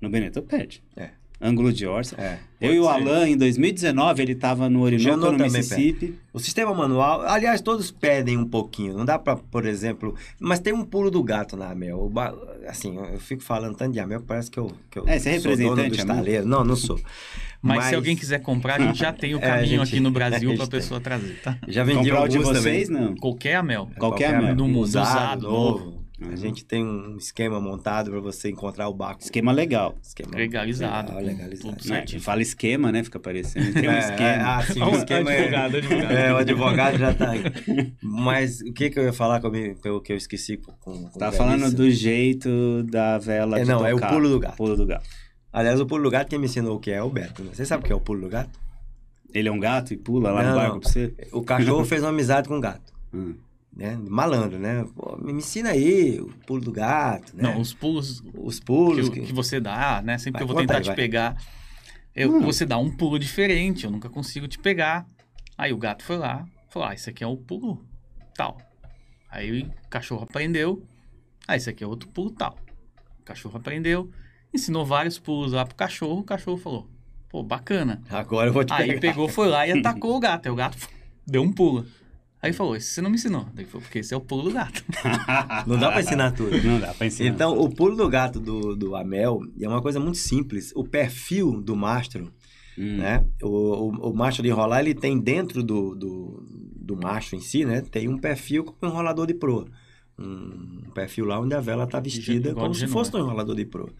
No 0.00 0.08
Benetton 0.08 0.42
perde. 0.42 0.82
É. 0.96 1.10
Ângulo 1.40 1.72
de 1.72 1.86
Orson. 1.86 2.16
É, 2.18 2.38
eu 2.60 2.74
e 2.74 2.80
o 2.80 2.88
Alan, 2.88 3.28
em 3.28 3.36
2019, 3.36 4.22
ele 4.22 4.32
estava 4.32 4.68
no 4.68 4.80
Orinoco, 4.80 5.30
no 5.30 5.38
Mississippi. 5.38 6.06
Pede. 6.08 6.18
O 6.32 6.40
sistema 6.40 6.74
manual, 6.74 7.20
aliás, 7.22 7.60
todos 7.60 7.92
pedem 7.92 8.36
um 8.36 8.44
pouquinho. 8.44 8.94
Não 8.94 9.04
dá 9.04 9.18
para, 9.20 9.36
por 9.36 9.64
exemplo... 9.64 10.16
Mas 10.40 10.58
tem 10.58 10.72
um 10.72 10.84
pulo 10.84 11.12
do 11.12 11.22
gato 11.22 11.56
na 11.56 11.70
Amel. 11.70 12.12
Assim, 12.66 12.96
eu 12.96 13.20
fico 13.20 13.42
falando 13.42 13.76
tanto 13.76 13.92
de 13.92 14.00
Amel, 14.00 14.20
parece 14.20 14.50
que 14.50 14.58
eu, 14.58 14.72
que 14.90 14.98
eu 14.98 15.04
é, 15.06 15.16
você 15.16 15.28
é 15.28 15.32
representante, 15.34 15.90
do 15.90 15.96
estaleiro. 15.96 16.44
Não, 16.44 16.64
não 16.64 16.74
sou. 16.74 17.00
Mas, 17.62 17.78
Mas, 17.78 17.86
se 17.86 17.94
alguém 17.94 18.16
quiser 18.16 18.40
comprar, 18.40 18.80
a 18.80 18.86
gente 18.86 18.98
já 18.98 19.12
tem 19.12 19.36
o 19.36 19.38
caminho 19.40 19.62
é, 19.62 19.66
gente, 19.66 19.82
aqui 19.82 20.00
no 20.00 20.10
Brasil 20.10 20.56
para 20.56 20.64
a 20.66 20.68
pessoa 20.68 21.00
trazer, 21.00 21.40
tá? 21.40 21.56
Já 21.68 21.84
vendi 21.84 22.10
alguns 22.10 22.32
de 22.32 22.38
vocês, 22.38 22.88
também. 22.88 23.02
não? 23.02 23.14
Qualquer 23.14 23.54
Amel. 23.54 23.88
Qualquer, 23.96 24.30
Qualquer 24.30 24.34
Amel. 24.34 24.56
No 24.56 24.66
mundo, 24.66 24.82
usado, 24.82 25.08
usado 25.08 25.42
novo. 25.42 26.07
Uhum. 26.20 26.32
A 26.32 26.36
gente 26.36 26.64
tem 26.64 26.84
um 26.84 27.16
esquema 27.16 27.60
montado 27.60 28.10
para 28.10 28.18
você 28.18 28.50
encontrar 28.50 28.88
o 28.88 28.94
barco. 28.94 29.22
Esquema 29.22 29.52
legal. 29.52 29.96
Esquema 30.02 30.36
legalizado. 30.36 31.14
Legal, 31.14 31.24
legalizado. 31.24 31.76
Tudo 31.76 31.84
certo. 31.84 32.20
fala 32.20 32.42
esquema, 32.42 32.90
né? 32.90 33.04
Fica 33.04 33.20
parecendo. 33.20 33.72
Tem 33.72 33.88
um 33.88 33.92
é, 33.92 33.98
esquema. 34.10 34.28
É, 34.28 34.40
ah, 34.40 34.62
sim, 34.62 34.82
o 34.82 34.94
esquema 34.98 35.32
é- 35.32 35.38
advogado, 35.38 35.74
é... 35.74 35.78
advogado. 35.78 36.12
É, 36.12 36.32
o 36.32 36.36
advogado 36.36 36.98
já 36.98 37.14
tá 37.14 37.30
aí. 37.30 37.42
Mas 38.02 38.60
o 38.60 38.72
que, 38.72 38.90
que 38.90 38.98
eu 38.98 39.04
ia 39.04 39.12
falar 39.12 39.40
comigo, 39.40 39.80
pelo 39.80 40.00
que 40.00 40.12
eu 40.12 40.16
esqueci 40.16 40.56
com, 40.56 40.72
com 40.72 41.08
Tá 41.10 41.30
falando 41.30 41.72
do 41.72 41.88
jeito 41.88 42.82
da 42.82 43.18
vela 43.18 43.60
é, 43.60 43.64
Não, 43.64 43.78
tocar. 43.78 43.90
é 43.90 43.94
o 43.94 44.00
pulo 44.00 44.28
do 44.28 44.40
gato. 44.40 44.56
Pulo 44.56 44.76
do 44.76 44.86
gato. 44.86 45.08
Aliás, 45.52 45.80
o 45.80 45.86
pulo 45.86 46.02
do 46.02 46.10
gato 46.10 46.28
quem 46.28 46.38
me 46.38 46.46
ensinou 46.46 46.76
o 46.76 46.80
que 46.80 46.90
é, 46.90 46.96
é 46.96 47.02
o 47.02 47.08
Beto. 47.08 47.44
Né? 47.44 47.50
Você 47.54 47.64
sabe 47.64 47.84
o 47.84 47.86
que 47.86 47.92
é 47.92 47.96
o 47.96 48.00
pulo 48.00 48.22
do 48.22 48.28
gato? 48.28 48.58
Ele 49.32 49.48
é 49.48 49.52
um 49.52 49.60
gato 49.60 49.94
e 49.94 49.96
pula 49.96 50.32
lá 50.32 50.42
não, 50.42 50.50
no 50.50 50.56
barco 50.56 50.80
pra 50.80 50.90
você? 50.90 51.14
O 51.32 51.42
cachorro 51.42 51.84
fez 51.84 52.02
uma 52.02 52.08
amizade 52.08 52.48
com 52.48 52.58
o 52.58 52.60
gato. 52.60 52.92
Hum 53.14 53.34
né? 53.78 53.96
Malandro, 53.96 54.58
né? 54.58 54.84
Pô, 54.94 55.16
me 55.16 55.32
ensina 55.32 55.70
aí 55.70 56.20
o 56.20 56.26
pulo 56.44 56.60
do 56.60 56.72
gato, 56.72 57.34
né? 57.36 57.44
Não, 57.44 57.60
os 57.60 57.72
pulos... 57.72 58.22
Os 58.34 58.58
pulos... 58.58 59.08
Que, 59.08 59.20
que... 59.20 59.32
você 59.32 59.60
dá, 59.60 60.02
né? 60.02 60.18
Sempre 60.18 60.32
vai, 60.32 60.40
que 60.40 60.42
eu 60.42 60.54
vou 60.54 60.60
tentar 60.60 60.78
aí, 60.78 60.82
te 60.82 60.86
vai. 60.88 60.96
pegar, 60.96 61.36
eu, 62.14 62.34
hum. 62.34 62.40
você 62.40 62.66
dá 62.66 62.76
um 62.76 62.90
pulo 62.90 63.16
diferente, 63.16 63.84
eu 63.84 63.90
nunca 63.92 64.10
consigo 64.10 64.48
te 64.48 64.58
pegar. 64.58 65.06
Aí 65.56 65.72
o 65.72 65.76
gato 65.78 66.02
foi 66.02 66.18
lá, 66.18 66.44
falou, 66.68 66.88
ah, 66.88 66.94
esse 66.94 67.08
aqui 67.08 67.22
é 67.22 67.26
o 67.26 67.36
pulo 67.36 67.86
tal. 68.34 68.58
Aí 69.30 69.62
o 69.62 69.88
cachorro 69.88 70.24
aprendeu, 70.24 70.84
ah, 71.46 71.54
esse 71.54 71.70
aqui 71.70 71.84
é 71.84 71.86
outro 71.86 72.08
pulo 72.08 72.32
tal. 72.32 72.58
O 73.20 73.22
cachorro 73.22 73.56
aprendeu, 73.56 74.10
ensinou 74.52 74.84
vários 74.84 75.20
pulos 75.20 75.52
lá 75.52 75.64
pro 75.64 75.76
cachorro, 75.76 76.18
o 76.18 76.24
cachorro 76.24 76.56
falou, 76.56 76.90
pô, 77.28 77.44
bacana. 77.44 78.02
Agora 78.10 78.48
eu 78.48 78.52
vou 78.52 78.64
te 78.64 78.72
Aí 78.72 78.88
pegar. 78.88 79.00
pegou, 79.00 79.28
foi 79.28 79.46
lá 79.48 79.64
e 79.68 79.78
atacou 79.78 80.16
o 80.16 80.20
gato. 80.20 80.46
Aí 80.46 80.52
o 80.52 80.56
gato 80.56 80.76
deu 81.24 81.42
um 81.42 81.52
pulo. 81.52 81.86
Aí 82.40 82.52
falou, 82.52 82.76
esse 82.76 82.92
você 82.92 83.00
não 83.00 83.10
me 83.10 83.16
ensinou. 83.16 83.46
Daí 83.52 83.64
falou, 83.64 83.82
porque 83.82 83.98
esse 83.98 84.14
é 84.14 84.16
o 84.16 84.20
pulo 84.20 84.44
do 84.44 84.52
gato. 84.52 84.84
não 85.66 85.76
dá 85.76 85.90
pra 85.90 86.00
ensinar 86.00 86.30
tudo. 86.32 86.56
Não 86.62 86.78
dá 86.78 86.94
pra 86.94 87.06
ensinar. 87.06 87.28
Então, 87.28 87.52
tudo. 87.52 87.64
o 87.64 87.74
pulo 87.74 87.96
do 87.96 88.08
gato 88.08 88.38
do, 88.38 88.76
do 88.76 88.94
Amel 88.94 89.40
é 89.60 89.68
uma 89.68 89.82
coisa 89.82 89.98
muito 89.98 90.18
simples. 90.18 90.72
O 90.76 90.84
perfil 90.84 91.60
do 91.60 91.74
mastro, 91.74 92.32
hum. 92.78 92.98
né? 92.98 93.24
O, 93.42 93.48
o, 93.48 94.10
o, 94.10 94.16
mastro 94.16 94.42
de 94.44 94.50
enrolar, 94.50 94.80
ele 94.80 94.94
tem 94.94 95.18
dentro 95.18 95.64
do, 95.64 95.96
do, 95.96 96.46
do 96.76 96.96
mastro 96.96 97.36
em 97.36 97.40
si, 97.40 97.64
né? 97.64 97.80
Tem 97.80 98.08
um 98.08 98.18
perfil 98.18 98.64
como 98.64 98.78
um 98.82 98.86
enrolador 98.86 99.26
de 99.26 99.34
proa. 99.34 99.66
Um 100.16 100.90
perfil 100.94 101.24
lá 101.24 101.40
onde 101.40 101.54
a 101.54 101.60
vela 101.60 101.84
está 101.84 101.98
vestida 101.98 102.54
como 102.54 102.74
se 102.74 102.86
fosse 102.86 103.14
um 103.16 103.20
enrolador 103.20 103.56
de 103.56 103.64
proa. 103.64 103.92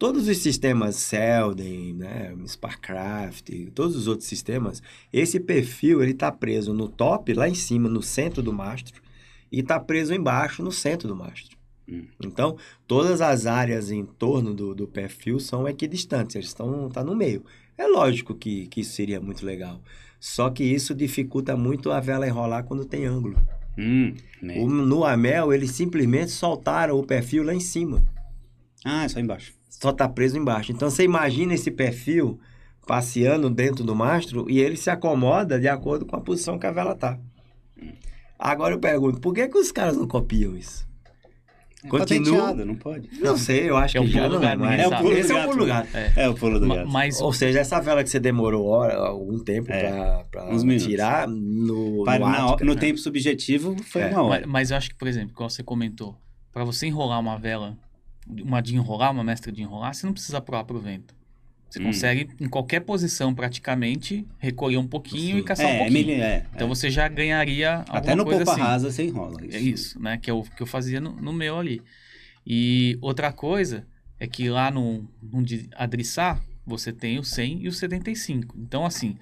Todos 0.00 0.28
os 0.28 0.38
sistemas 0.38 0.96
Selden, 0.96 1.92
né, 1.92 2.34
Sparcraft, 2.46 3.50
todos 3.74 3.94
os 3.94 4.06
outros 4.06 4.26
sistemas, 4.26 4.82
esse 5.12 5.38
perfil 5.38 6.02
ele 6.02 6.12
está 6.12 6.32
preso 6.32 6.72
no 6.72 6.88
top, 6.88 7.34
lá 7.34 7.46
em 7.46 7.54
cima, 7.54 7.86
no 7.86 8.02
centro 8.02 8.42
do 8.42 8.50
mastro, 8.50 9.02
e 9.52 9.60
está 9.60 9.78
preso 9.78 10.14
embaixo, 10.14 10.62
no 10.62 10.72
centro 10.72 11.06
do 11.06 11.14
mastro. 11.14 11.54
Hum. 11.86 12.06
Então, 12.18 12.56
todas 12.86 13.20
as 13.20 13.44
áreas 13.44 13.90
em 13.90 14.06
torno 14.06 14.54
do, 14.54 14.74
do 14.74 14.88
perfil 14.88 15.38
são 15.38 15.68
equidistantes, 15.68 16.34
eles 16.34 16.48
estão 16.48 16.88
tá 16.88 17.04
no 17.04 17.14
meio. 17.14 17.44
É 17.76 17.86
lógico 17.86 18.34
que, 18.34 18.68
que 18.68 18.80
isso 18.80 18.94
seria 18.94 19.20
muito 19.20 19.44
legal. 19.44 19.82
Só 20.18 20.48
que 20.48 20.64
isso 20.64 20.94
dificulta 20.94 21.58
muito 21.58 21.90
a 21.90 22.00
vela 22.00 22.26
enrolar 22.26 22.64
quando 22.64 22.86
tem 22.86 23.04
ângulo. 23.04 23.36
Hum, 23.76 24.14
o, 24.56 24.66
no 24.66 25.04
Amel, 25.04 25.52
eles 25.52 25.72
simplesmente 25.72 26.30
soltaram 26.30 26.98
o 26.98 27.06
perfil 27.06 27.42
lá 27.42 27.52
em 27.52 27.60
cima. 27.60 28.02
Ah, 28.82 29.04
é 29.04 29.08
só 29.08 29.20
embaixo. 29.20 29.59
Só 29.70 29.92
tá 29.92 30.08
preso 30.08 30.36
embaixo. 30.36 30.72
Então 30.72 30.90
você 30.90 31.04
imagina 31.04 31.54
esse 31.54 31.70
perfil 31.70 32.38
passeando 32.86 33.48
dentro 33.48 33.84
do 33.84 33.94
mastro 33.94 34.50
e 34.50 34.58
ele 34.58 34.76
se 34.76 34.90
acomoda 34.90 35.58
de 35.58 35.68
acordo 35.68 36.04
com 36.04 36.16
a 36.16 36.20
posição 36.20 36.58
que 36.58 36.66
a 36.66 36.72
vela 36.72 36.94
tá. 36.94 37.18
Agora 38.38 38.74
eu 38.74 38.80
pergunto, 38.80 39.20
por 39.20 39.32
que, 39.32 39.46
que 39.46 39.58
os 39.58 39.70
caras 39.70 39.96
não 39.96 40.08
copiam 40.08 40.56
isso? 40.56 40.88
É 41.84 41.88
Continua. 41.88 42.52
não 42.52 42.74
pode. 42.74 43.08
Não 43.20 43.38
sei, 43.38 43.70
eu 43.70 43.76
acho 43.76 43.96
é 43.96 44.00
que 44.00 44.08
já 44.08 44.26
lugar, 44.26 44.56
não 44.56 44.70
é. 44.70 44.82
É 44.82 44.88
o 44.88 44.98
pulo 44.98 45.12
Esse 45.12 45.32
é 45.32 45.40
o 45.40 45.48
pulo 45.48 45.58
do 45.60 45.66
gato. 45.66 45.96
É, 45.96 46.12
é 46.16 46.28
o 46.28 46.34
pulo 46.34 46.60
do 46.60 46.68
gato. 46.68 46.90
Mas, 46.90 47.20
Ou 47.20 47.32
seja, 47.32 47.60
essa 47.60 47.80
vela 47.80 48.02
que 48.02 48.10
você 48.10 48.20
demorou 48.20 48.66
hora, 48.66 48.96
algum 48.96 49.38
tempo 49.38 49.72
é, 49.72 50.26
uns 50.50 50.62
tirar 50.82 51.26
no, 51.26 52.04
para, 52.04 52.18
no, 52.18 52.26
Ática, 52.26 52.64
no 52.64 52.74
né? 52.74 52.80
tempo 52.80 52.98
subjetivo 52.98 53.76
foi 53.84 54.02
é. 54.02 54.08
uma 54.08 54.22
hora. 54.22 54.40
Mas, 54.42 54.50
mas, 54.50 54.70
eu 54.72 54.76
acho 54.76 54.90
que, 54.90 54.96
por 54.96 55.08
exemplo, 55.08 55.34
como 55.34 55.48
você 55.48 55.62
comentou, 55.62 56.18
para 56.52 56.64
você 56.64 56.86
enrolar 56.86 57.18
uma 57.18 57.38
vela, 57.38 57.78
uma 58.42 58.60
de 58.60 58.74
enrolar, 58.74 59.12
uma 59.12 59.24
mestra 59.24 59.50
de 59.50 59.62
enrolar, 59.62 59.94
você 59.94 60.06
não 60.06 60.12
precisa 60.12 60.40
provar 60.40 60.64
pro 60.64 60.80
vento. 60.80 61.14
Você 61.68 61.80
hum. 61.80 61.84
consegue, 61.84 62.28
em 62.40 62.48
qualquer 62.48 62.80
posição, 62.80 63.32
praticamente, 63.32 64.26
recolher 64.38 64.76
um 64.76 64.86
pouquinho 64.86 65.38
e 65.38 65.42
caçar 65.42 65.66
é, 65.66 65.74
um 65.74 65.78
pouquinho. 65.78 66.22
É, 66.22 66.44
então 66.52 66.66
você 66.66 66.90
já 66.90 67.06
ganharia 67.06 67.84
Até 67.88 68.14
no 68.14 68.24
coisa 68.24 68.42
assim. 68.42 68.60
rasa 68.60 68.90
você 68.90 69.04
enrola. 69.04 69.44
Isso. 69.44 69.56
É 69.56 69.60
isso, 69.60 70.02
né? 70.02 70.18
Que 70.18 70.30
é 70.30 70.32
o 70.32 70.42
que 70.42 70.62
eu 70.62 70.66
fazia 70.66 71.00
no, 71.00 71.12
no 71.12 71.32
meu 71.32 71.58
ali. 71.58 71.80
E 72.44 72.98
outra 73.00 73.32
coisa 73.32 73.86
é 74.18 74.26
que 74.26 74.48
lá 74.48 74.70
no, 74.70 75.08
no 75.22 75.42
de 75.42 75.68
adriçar, 75.76 76.42
você 76.66 76.92
tem 76.92 77.18
o 77.18 77.24
100 77.24 77.62
e 77.62 77.68
o 77.68 77.72
75. 77.72 78.56
Então, 78.58 78.84
assim, 78.84 79.16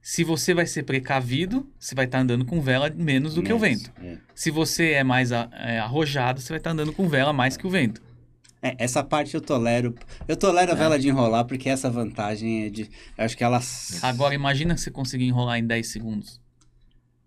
se 0.00 0.22
você 0.22 0.54
vai 0.54 0.66
ser 0.66 0.82
precavido, 0.82 1.66
você 1.78 1.94
vai 1.94 2.04
estar 2.04 2.18
tá 2.18 2.22
andando 2.22 2.44
com 2.44 2.60
vela 2.60 2.90
menos 2.90 3.34
do 3.34 3.42
que 3.42 3.52
o 3.52 3.58
vento. 3.58 3.90
É. 4.02 4.18
Se 4.34 4.50
você 4.50 4.90
é 4.90 5.02
mais 5.02 5.32
a, 5.32 5.48
é, 5.52 5.78
arrojado, 5.78 6.40
você 6.40 6.50
vai 6.50 6.58
estar 6.58 6.70
tá 6.70 6.74
andando 6.74 6.92
com 6.92 7.08
vela 7.08 7.32
mais 7.32 7.56
que 7.56 7.66
o 7.66 7.70
vento. 7.70 8.02
É, 8.64 8.74
essa 8.78 9.04
parte 9.04 9.34
eu 9.34 9.42
tolero. 9.42 9.94
Eu 10.26 10.38
tolero 10.38 10.72
a 10.72 10.74
é. 10.74 10.78
vela 10.78 10.98
de 10.98 11.06
enrolar 11.06 11.44
porque 11.44 11.68
essa 11.68 11.90
vantagem 11.90 12.64
é 12.64 12.70
de. 12.70 12.90
Eu 13.18 13.24
acho 13.26 13.36
que 13.36 13.44
ela. 13.44 13.60
Agora, 14.00 14.34
imagina 14.34 14.74
você 14.74 14.90
conseguir 14.90 15.26
enrolar 15.26 15.58
em 15.58 15.66
10 15.66 15.86
segundos. 15.86 16.40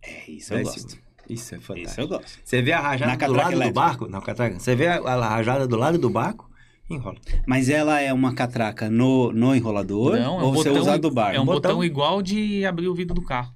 É, 0.01 0.31
isso 0.31 0.51
eu 0.51 0.63
gosto. 0.63 0.79
Segundos. 0.79 0.99
Isso 1.29 1.53
é 1.53 1.59
fantástico. 1.59 1.91
Isso 1.91 2.01
eu 2.01 2.07
gosto. 2.07 2.39
Você 2.43 2.61
vê 2.63 2.71
a 2.71 2.79
rajada 2.79 3.11
Na 3.11 3.27
do 3.27 3.33
lado 3.33 3.51
elétrica. 3.51 3.69
do 3.69 3.73
barco? 3.73 4.07
Não, 4.07 4.19
catraca. 4.19 4.59
Você 4.59 4.75
vê 4.75 4.87
a, 4.87 4.97
a 4.97 5.29
rajada 5.29 5.67
do 5.67 5.75
lado 5.75 5.99
do 5.99 6.09
barco? 6.09 6.49
Enrola. 6.89 7.17
Mas 7.45 7.69
ela 7.69 7.99
é 7.99 8.11
uma 8.11 8.33
catraca 8.33 8.89
no, 8.89 9.31
no 9.31 9.53
enrolador? 9.53 10.17
Não, 10.17 10.39
é 10.39 10.43
um 10.43 10.45
ou 10.45 10.53
botão, 10.53 10.73
você 10.73 10.79
usa 10.79 10.97
do 10.97 11.11
barco? 11.11 11.35
É 11.35 11.39
um 11.39 11.45
botão, 11.45 11.73
botão 11.73 11.83
igual 11.83 12.21
de 12.23 12.65
abrir 12.65 12.87
o 12.87 12.95
vidro 12.95 13.13
do 13.13 13.21
carro. 13.21 13.53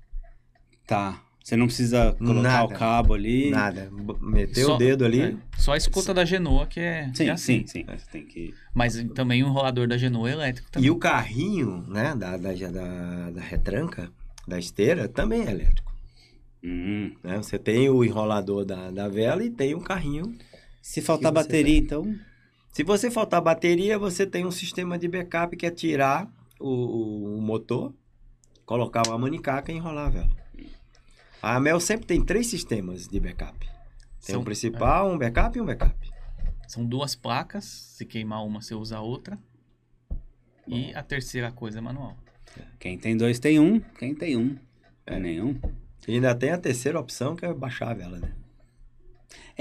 Tá. 0.86 1.20
Você 1.44 1.58
não 1.58 1.66
precisa 1.66 2.14
colocar 2.14 2.42
nada, 2.42 2.66
o 2.66 2.70
cabo 2.70 3.14
ali. 3.14 3.50
Nada. 3.50 3.92
Meteu 4.22 4.68
só, 4.68 4.76
o 4.76 4.78
dedo 4.78 5.04
ali. 5.04 5.22
É, 5.22 5.36
só 5.58 5.74
a 5.74 5.78
escota 5.78 6.14
da 6.14 6.24
Genoa 6.24 6.68
que 6.68 6.80
é, 6.80 7.12
sim, 7.14 7.26
é 7.26 7.32
assim. 7.32 7.66
Sim, 7.66 7.86
sim. 7.86 7.86
Tem 8.12 8.26
que... 8.26 8.54
Mas 8.74 9.04
também 9.16 9.44
o 9.44 9.48
enrolador 9.48 9.88
da 9.88 9.98
Genoa 9.98 10.30
é 10.30 10.34
elétrico 10.34 10.72
também. 10.72 10.88
E 10.88 10.92
o 10.92 10.98
carrinho, 10.98 11.84
né, 11.88 12.16
da, 12.16 12.38
da, 12.38 12.54
da, 12.54 13.32
da 13.32 13.42
retranca, 13.42 14.12
da 14.48 14.60
esteira, 14.60 15.08
também 15.08 15.42
é 15.48 15.52
elétrico. 15.52 15.92
Hum. 16.64 17.16
Né? 17.24 17.38
Você 17.38 17.58
tem 17.58 17.90
o 17.90 18.04
enrolador 18.04 18.64
da, 18.64 18.92
da 18.92 19.08
vela 19.08 19.44
e 19.44 19.50
tem 19.50 19.74
o 19.74 19.82
carrinho. 19.82 20.36
Se 20.82 21.02
faltar 21.02 21.32
bateria, 21.32 21.74
tem. 21.74 21.84
então. 21.84 22.16
Se 22.72 22.84
você 22.84 23.10
faltar 23.10 23.42
bateria, 23.42 23.98
você 23.98 24.26
tem 24.26 24.46
um 24.46 24.52
sistema 24.52 24.98
de 24.98 25.08
backup 25.08 25.58
que 25.58 25.66
é 25.66 25.72
tirar 25.72 26.32
o, 26.60 27.38
o 27.38 27.42
motor, 27.42 27.94
colocar 28.66 29.04
uma 29.08 29.18
manicaca 29.18 29.72
e 29.72 29.76
enrolar 29.76 30.08
a 30.08 30.10
vela. 30.10 30.30
A 31.42 31.56
Amel 31.56 31.80
sempre 31.80 32.06
tem 32.06 32.24
três 32.24 32.48
sistemas 32.48 33.08
de 33.08 33.20
backup. 33.20 33.58
Tem 33.60 34.34
São, 34.34 34.42
um 34.42 34.44
principal, 34.44 35.10
é. 35.10 35.14
um 35.14 35.18
backup 35.18 35.58
e 35.58 35.62
um 35.62 35.66
backup. 35.66 36.12
São 36.68 36.86
duas 36.86 37.16
placas. 37.16 37.66
Se 37.66 38.06
queimar 38.06 38.46
uma, 38.46 38.62
você 38.62 38.76
usa 38.76 38.98
a 38.98 39.02
outra. 39.02 39.38
Bom. 40.68 40.78
E 40.78 40.94
a 40.94 41.02
terceira 41.02 41.52
coisa 41.52 41.80
é 41.80 41.82
manual. 41.82 42.16
Quem 42.80 42.98
tem 42.98 43.18
dois 43.18 43.40
tem 43.40 43.60
um. 43.60 43.80
Quem 43.80 44.14
tem 44.14 44.38
um, 44.38 44.58
é 45.06 45.20
nenhum. 45.20 45.60
E 46.08 46.16
ainda 46.16 46.36
tem 46.36 46.52
a 46.52 46.58
terceira 46.58 47.00
opção, 47.00 47.36
que 47.36 47.46
é 47.46 47.54
baixar 47.54 47.90
a 47.90 47.94
vela, 47.94 48.20
né? 48.20 48.34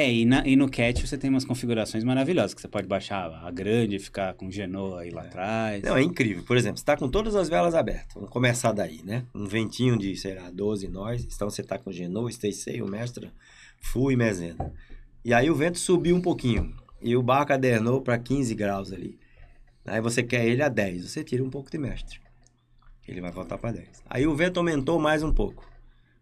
É, 0.00 0.10
e, 0.10 0.24
na, 0.24 0.42
e 0.46 0.56
no 0.56 0.66
Cat 0.66 1.06
você 1.06 1.18
tem 1.18 1.28
umas 1.28 1.44
configurações 1.44 2.02
maravilhosas, 2.04 2.54
que 2.54 2.60
você 2.62 2.68
pode 2.68 2.88
baixar 2.88 3.30
a 3.44 3.50
grande, 3.50 3.98
ficar 3.98 4.32
com 4.32 4.50
Genoa 4.50 5.02
aí 5.02 5.10
lá 5.10 5.24
é. 5.24 5.26
atrás. 5.26 5.82
Não, 5.82 5.94
é 5.94 6.02
incrível. 6.02 6.42
Por 6.42 6.56
exemplo, 6.56 6.78
você 6.78 6.82
está 6.82 6.96
com 6.96 7.06
todas 7.06 7.36
as 7.36 7.50
velas 7.50 7.74
abertas. 7.74 8.14
Vamos 8.14 8.30
começar 8.30 8.72
daí, 8.72 9.02
né? 9.04 9.26
Um 9.34 9.44
ventinho 9.44 9.98
de, 9.98 10.16
sei 10.16 10.36
lá, 10.36 10.50
12 10.50 10.88
nós. 10.88 11.22
Então 11.22 11.50
você 11.50 11.60
está 11.60 11.78
com 11.78 11.92
Genoa, 11.92 12.32
Stay 12.32 12.80
o 12.80 12.88
Mestra, 12.88 13.30
Full 13.78 14.12
e 14.12 14.16
Mezena. 14.16 14.72
E 15.22 15.34
aí 15.34 15.50
o 15.50 15.54
vento 15.54 15.78
subiu 15.78 16.16
um 16.16 16.22
pouquinho. 16.22 16.74
E 17.02 17.14
o 17.14 17.22
barco 17.22 17.52
adernou 17.52 18.00
para 18.00 18.18
15 18.18 18.54
graus 18.54 18.94
ali. 18.94 19.18
Aí 19.84 20.00
você 20.00 20.22
quer 20.22 20.46
ele 20.46 20.62
a 20.62 20.70
10. 20.70 21.10
Você 21.10 21.22
tira 21.22 21.44
um 21.44 21.50
pouco 21.50 21.70
de 21.70 21.76
mestre. 21.76 22.20
Ele 23.06 23.20
vai 23.20 23.32
voltar 23.32 23.58
para 23.58 23.72
10. 23.72 24.02
Aí 24.08 24.26
o 24.26 24.34
vento 24.34 24.56
aumentou 24.56 24.98
mais 24.98 25.22
um 25.22 25.30
pouco. 25.30 25.70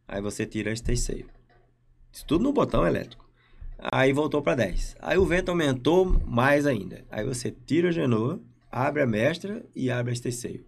Aí 0.08 0.20
você 0.20 0.44
tira 0.44 0.72
este 0.72 0.84
terceiro. 0.84 1.28
Isso 2.12 2.26
tudo 2.26 2.42
no 2.42 2.52
botão 2.52 2.84
elétrico. 2.84 3.27
Aí 3.78 4.12
voltou 4.12 4.42
para 4.42 4.56
10. 4.56 4.96
Aí 5.00 5.16
o 5.16 5.24
vento 5.24 5.50
aumentou 5.50 6.04
mais 6.26 6.66
ainda. 6.66 7.04
Aí 7.10 7.24
você 7.24 7.50
tira 7.50 7.88
a 7.88 7.92
genoa, 7.92 8.40
abre 8.70 9.02
a 9.02 9.06
mestra 9.06 9.64
e 9.74 9.90
abre 9.90 10.12
este 10.12 10.24
terceiro. 10.24 10.64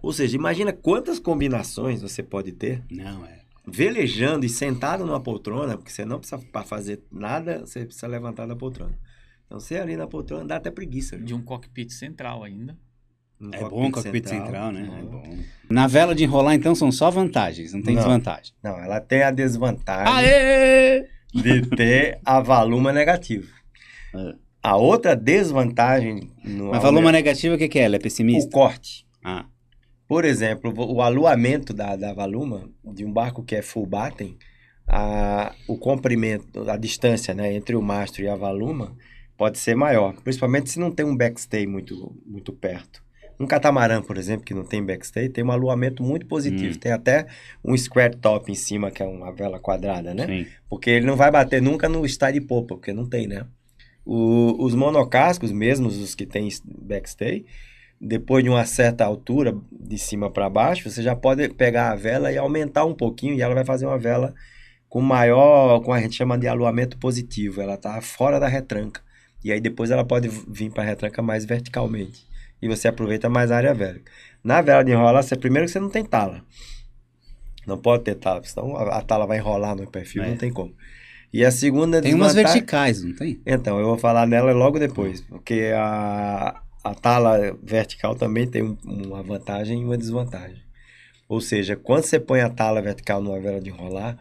Ou 0.00 0.12
seja, 0.12 0.36
imagina 0.36 0.72
quantas 0.72 1.18
combinações 1.18 2.00
você 2.00 2.22
pode 2.22 2.52
ter. 2.52 2.84
Não, 2.90 3.24
é. 3.26 3.40
Velejando 3.66 4.46
e 4.46 4.48
sentado 4.48 5.04
numa 5.04 5.20
poltrona, 5.20 5.76
porque 5.76 5.90
você 5.90 6.04
não 6.04 6.18
precisa 6.18 6.40
para 6.52 6.62
fazer 6.62 7.02
nada, 7.10 7.60
você 7.60 7.84
precisa 7.84 8.06
levantar 8.06 8.46
da 8.46 8.56
poltrona. 8.56 8.96
Então, 9.46 9.58
você 9.58 9.76
ali 9.76 9.96
na 9.96 10.06
poltrona 10.06 10.44
dá 10.44 10.56
até 10.56 10.70
preguiça. 10.70 11.18
De 11.18 11.34
um 11.34 11.42
cockpit 11.42 11.90
central 11.90 12.44
ainda. 12.44 12.78
Um 13.40 13.50
é 13.52 13.60
bom 13.60 13.88
o 13.88 13.92
cockpit 13.92 14.26
central, 14.26 14.72
central 14.72 14.72
né? 14.72 15.00
É 15.00 15.02
bom. 15.02 15.38
Na 15.68 15.86
vela 15.86 16.14
de 16.14 16.24
enrolar, 16.24 16.54
então, 16.54 16.74
são 16.74 16.90
só 16.90 17.10
vantagens, 17.10 17.72
não 17.72 17.82
tem 17.82 17.94
não, 17.94 18.02
desvantagem. 18.02 18.54
Não, 18.62 18.78
ela 18.78 19.00
tem 19.00 19.22
a 19.22 19.30
desvantagem 19.30 20.14
Aê! 20.14 21.17
De 21.34 21.62
ter 21.76 22.18
a 22.24 22.40
valuma 22.40 22.92
negativo. 22.92 23.52
É. 24.14 24.34
A 24.62 24.76
outra 24.76 25.14
desvantagem... 25.14 26.32
No 26.44 26.74
a 26.74 26.78
valuma 26.78 27.12
negativa, 27.12 27.54
o 27.54 27.58
que, 27.58 27.68
que 27.68 27.78
é? 27.78 27.82
Ela 27.82 27.96
é 27.96 27.98
pessimista? 27.98 28.48
O 28.48 28.52
corte. 28.52 29.06
Ah. 29.24 29.46
Por 30.06 30.24
exemplo, 30.24 30.72
o 30.76 31.02
aluamento 31.02 31.72
da, 31.72 31.94
da 31.94 32.12
valuma, 32.12 32.68
de 32.84 33.04
um 33.04 33.12
barco 33.12 33.42
que 33.42 33.54
é 33.54 33.62
full 33.62 33.86
batten, 33.86 34.36
a, 34.86 35.54
o 35.68 35.76
comprimento, 35.76 36.68
a 36.68 36.76
distância 36.76 37.34
né, 37.34 37.54
entre 37.54 37.76
o 37.76 37.82
mastro 37.82 38.22
e 38.22 38.28
a 38.28 38.34
valuma 38.34 38.96
pode 39.36 39.58
ser 39.58 39.76
maior, 39.76 40.14
principalmente 40.22 40.70
se 40.70 40.80
não 40.80 40.90
tem 40.90 41.04
um 41.04 41.16
backstay 41.16 41.66
muito, 41.66 42.16
muito 42.26 42.52
perto. 42.52 43.02
Um 43.40 43.46
catamarã, 43.46 44.02
por 44.02 44.16
exemplo, 44.16 44.44
que 44.44 44.52
não 44.52 44.64
tem 44.64 44.84
backstay, 44.84 45.28
tem 45.28 45.44
um 45.44 45.52
aluamento 45.52 46.02
muito 46.02 46.26
positivo. 46.26 46.74
Hum. 46.74 46.80
Tem 46.80 46.92
até 46.92 47.26
um 47.64 47.76
square 47.76 48.16
top 48.16 48.50
em 48.50 48.54
cima, 48.54 48.90
que 48.90 49.02
é 49.02 49.06
uma 49.06 49.32
vela 49.32 49.60
quadrada, 49.60 50.12
né? 50.12 50.26
Sim. 50.26 50.46
Porque 50.68 50.90
ele 50.90 51.06
não 51.06 51.14
vai 51.14 51.30
bater 51.30 51.62
nunca 51.62 51.88
no 51.88 52.06
style 52.08 52.40
de 52.40 52.44
popa, 52.44 52.74
porque 52.74 52.92
não 52.92 53.08
tem, 53.08 53.28
né? 53.28 53.46
O, 54.04 54.56
os 54.64 54.74
monocascos, 54.74 55.52
mesmo 55.52 55.86
os 55.86 56.14
que 56.14 56.26
tem 56.26 56.48
backstay, 56.64 57.46
depois 58.00 58.42
de 58.42 58.50
uma 58.50 58.64
certa 58.64 59.04
altura, 59.04 59.56
de 59.70 59.98
cima 59.98 60.30
para 60.30 60.50
baixo, 60.50 60.90
você 60.90 61.02
já 61.02 61.14
pode 61.14 61.48
pegar 61.50 61.92
a 61.92 61.94
vela 61.94 62.32
e 62.32 62.38
aumentar 62.38 62.84
um 62.84 62.94
pouquinho 62.94 63.34
e 63.34 63.42
ela 63.42 63.54
vai 63.54 63.64
fazer 63.64 63.86
uma 63.86 63.98
vela 63.98 64.34
com 64.88 65.00
maior, 65.00 65.80
com 65.80 65.92
a 65.92 66.00
gente 66.00 66.16
chama 66.16 66.36
de 66.38 66.48
aluamento 66.48 66.98
positivo. 66.98 67.60
Ela 67.60 67.74
está 67.74 68.00
fora 68.00 68.40
da 68.40 68.48
retranca. 68.48 69.00
E 69.44 69.52
aí 69.52 69.60
depois 69.60 69.92
ela 69.92 70.04
pode 70.04 70.28
vir 70.28 70.72
para 70.72 70.82
a 70.82 70.86
retranca 70.86 71.22
mais 71.22 71.44
verticalmente 71.44 72.27
e 72.60 72.68
você 72.68 72.88
aproveita 72.88 73.28
mais 73.28 73.50
a 73.50 73.56
área 73.56 73.74
velha. 73.74 74.00
Na 74.42 74.60
vela 74.60 74.82
de 74.82 74.92
enrolar, 74.92 75.22
você, 75.22 75.36
primeiro 75.36 75.66
que 75.66 75.72
você 75.72 75.80
não 75.80 75.90
tem 75.90 76.04
tala. 76.04 76.42
Não 77.66 77.76
pode 77.76 78.04
ter 78.04 78.14
tala, 78.14 78.42
senão 78.44 78.76
a, 78.76 78.98
a 78.98 79.02
tala 79.02 79.26
vai 79.26 79.38
enrolar 79.38 79.76
no 79.76 79.86
perfil, 79.86 80.22
é. 80.22 80.30
não 80.30 80.36
tem 80.36 80.52
como. 80.52 80.74
E 81.32 81.44
a 81.44 81.50
segunda 81.50 82.00
Tem 82.00 82.14
umas 82.14 82.34
verticais, 82.34 83.02
não 83.02 83.14
tem? 83.14 83.40
Então, 83.44 83.78
eu 83.78 83.86
vou 83.86 83.98
falar 83.98 84.26
nela 84.26 84.52
logo 84.52 84.78
depois, 84.78 85.20
porque 85.20 85.72
a, 85.76 86.62
a 86.82 86.94
tala 86.94 87.56
vertical 87.62 88.14
também 88.14 88.46
tem 88.46 88.62
um, 88.62 88.76
uma 88.84 89.22
vantagem 89.22 89.82
e 89.82 89.84
uma 89.84 89.98
desvantagem. 89.98 90.62
Ou 91.28 91.42
seja, 91.42 91.76
quando 91.76 92.04
você 92.04 92.18
põe 92.18 92.40
a 92.40 92.48
tala 92.48 92.80
vertical 92.80 93.20
numa 93.20 93.38
vela 93.38 93.60
de 93.60 93.68
enrolar, 93.68 94.16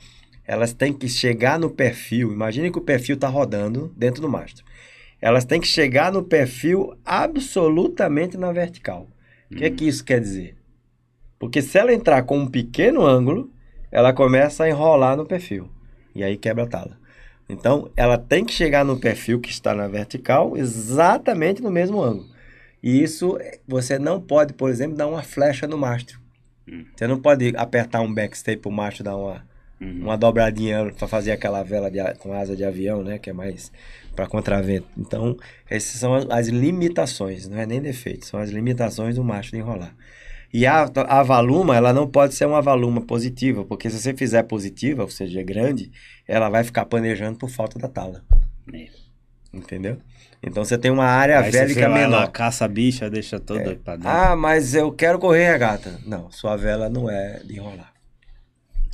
elas 0.45 0.73
têm 0.73 0.91
que 0.91 1.07
chegar 1.07 1.57
no 1.57 1.69
perfil. 1.69 2.33
Imagine 2.33 2.69
que 2.69 2.77
o 2.77 2.81
perfil 2.81 3.15
está 3.15 3.29
rodando 3.29 3.93
dentro 3.95 4.21
do 4.21 4.27
mastro 4.27 4.66
elas 5.21 5.45
têm 5.45 5.59
que 5.59 5.67
chegar 5.67 6.11
no 6.11 6.23
perfil 6.23 6.95
absolutamente 7.05 8.37
na 8.37 8.51
vertical. 8.51 9.07
O 9.51 9.55
que 9.55 9.65
é 9.65 9.69
que 9.69 9.87
isso 9.87 10.03
quer 10.03 10.19
dizer? 10.19 10.55
Porque 11.39 11.61
se 11.61 11.77
ela 11.77 11.93
entrar 11.93 12.23
com 12.23 12.39
um 12.39 12.47
pequeno 12.47 13.05
ângulo, 13.05 13.51
ela 13.91 14.13
começa 14.13 14.63
a 14.63 14.69
enrolar 14.69 15.15
no 15.15 15.25
perfil. 15.25 15.69
E 16.13 16.23
aí 16.23 16.37
quebra 16.37 16.63
a 16.63 16.67
tala. 16.67 16.97
Então, 17.49 17.89
ela 17.95 18.17
tem 18.17 18.43
que 18.43 18.51
chegar 18.51 18.83
no 18.83 18.99
perfil 18.99 19.39
que 19.39 19.49
está 19.49 19.73
na 19.73 19.87
vertical 19.87 20.57
exatamente 20.57 21.61
no 21.61 21.71
mesmo 21.71 22.01
ângulo. 22.01 22.27
E 22.83 23.01
isso 23.01 23.37
você 23.67 23.97
não 23.97 24.19
pode, 24.19 24.53
por 24.53 24.69
exemplo, 24.69 24.97
dar 24.97 25.07
uma 25.07 25.23
flecha 25.23 25.65
no 25.65 25.77
mastro. 25.77 26.19
Hum. 26.67 26.85
Você 26.95 27.07
não 27.07 27.19
pode 27.19 27.53
apertar 27.55 28.01
um 28.01 28.13
backstay 28.13 28.57
pro 28.57 28.69
macho 28.69 29.03
dar 29.03 29.15
uma, 29.15 29.45
uhum. 29.79 30.01
uma 30.03 30.17
dobradinha 30.17 30.91
para 30.97 31.07
fazer 31.07 31.31
aquela 31.31 31.63
vela 31.63 31.89
de, 31.89 31.99
com 32.15 32.33
asa 32.33 32.55
de 32.55 32.65
avião, 32.65 33.03
né? 33.03 33.17
Que 33.17 33.29
é 33.29 33.33
mais 33.33 33.71
para 34.17 34.25
contravento. 34.25 34.87
Então, 34.97 35.37
essas 35.69 35.99
são 35.99 36.15
as 36.15 36.47
limitações, 36.47 37.47
não 37.47 37.59
é 37.59 37.67
nem 37.67 37.79
defeito, 37.79 38.25
são 38.25 38.39
as 38.39 38.49
limitações 38.49 39.15
do 39.15 39.23
macho 39.23 39.51
de 39.51 39.57
enrolar. 39.57 39.95
E 40.51 40.65
a, 40.65 40.89
a 41.07 41.21
valuma, 41.21 41.75
ela 41.75 41.93
não 41.93 42.07
pode 42.07 42.33
ser 42.33 42.45
uma 42.45 42.61
valuma 42.61 42.99
positiva, 43.01 43.63
porque 43.63 43.91
se 43.91 43.99
você 43.99 44.15
fizer 44.15 44.41
positiva, 44.43 45.03
ou 45.03 45.09
seja, 45.09 45.43
grande, 45.43 45.91
ela 46.27 46.49
vai 46.49 46.63
ficar 46.63 46.85
panejando 46.85 47.37
por 47.37 47.49
falta 47.49 47.77
da 47.77 47.87
tala. 47.87 48.23
É. 48.73 48.87
Entendeu? 49.53 49.97
Então 50.41 50.65
você 50.65 50.77
tem 50.77 50.89
uma 50.89 51.05
área 51.05 51.39
Aí 51.39 51.51
vélica 51.51 51.87
menor. 51.87 52.21
Lá, 52.21 52.27
caça 52.27 52.65
a 52.65 52.67
bicha, 52.67 53.09
deixa 53.09 53.39
toda 53.39 53.71
é. 53.71 53.75
pra 53.75 53.97
dentro. 53.97 54.09
Ah, 54.09 54.35
mas 54.35 54.73
eu 54.73 54.91
quero 54.91 55.19
correr 55.19 55.51
regata. 55.51 55.99
Não, 56.05 56.31
sua 56.31 56.55
vela 56.55 56.89
não 56.89 57.09
é 57.09 57.39
de 57.43 57.57
enrolar. 57.57 57.93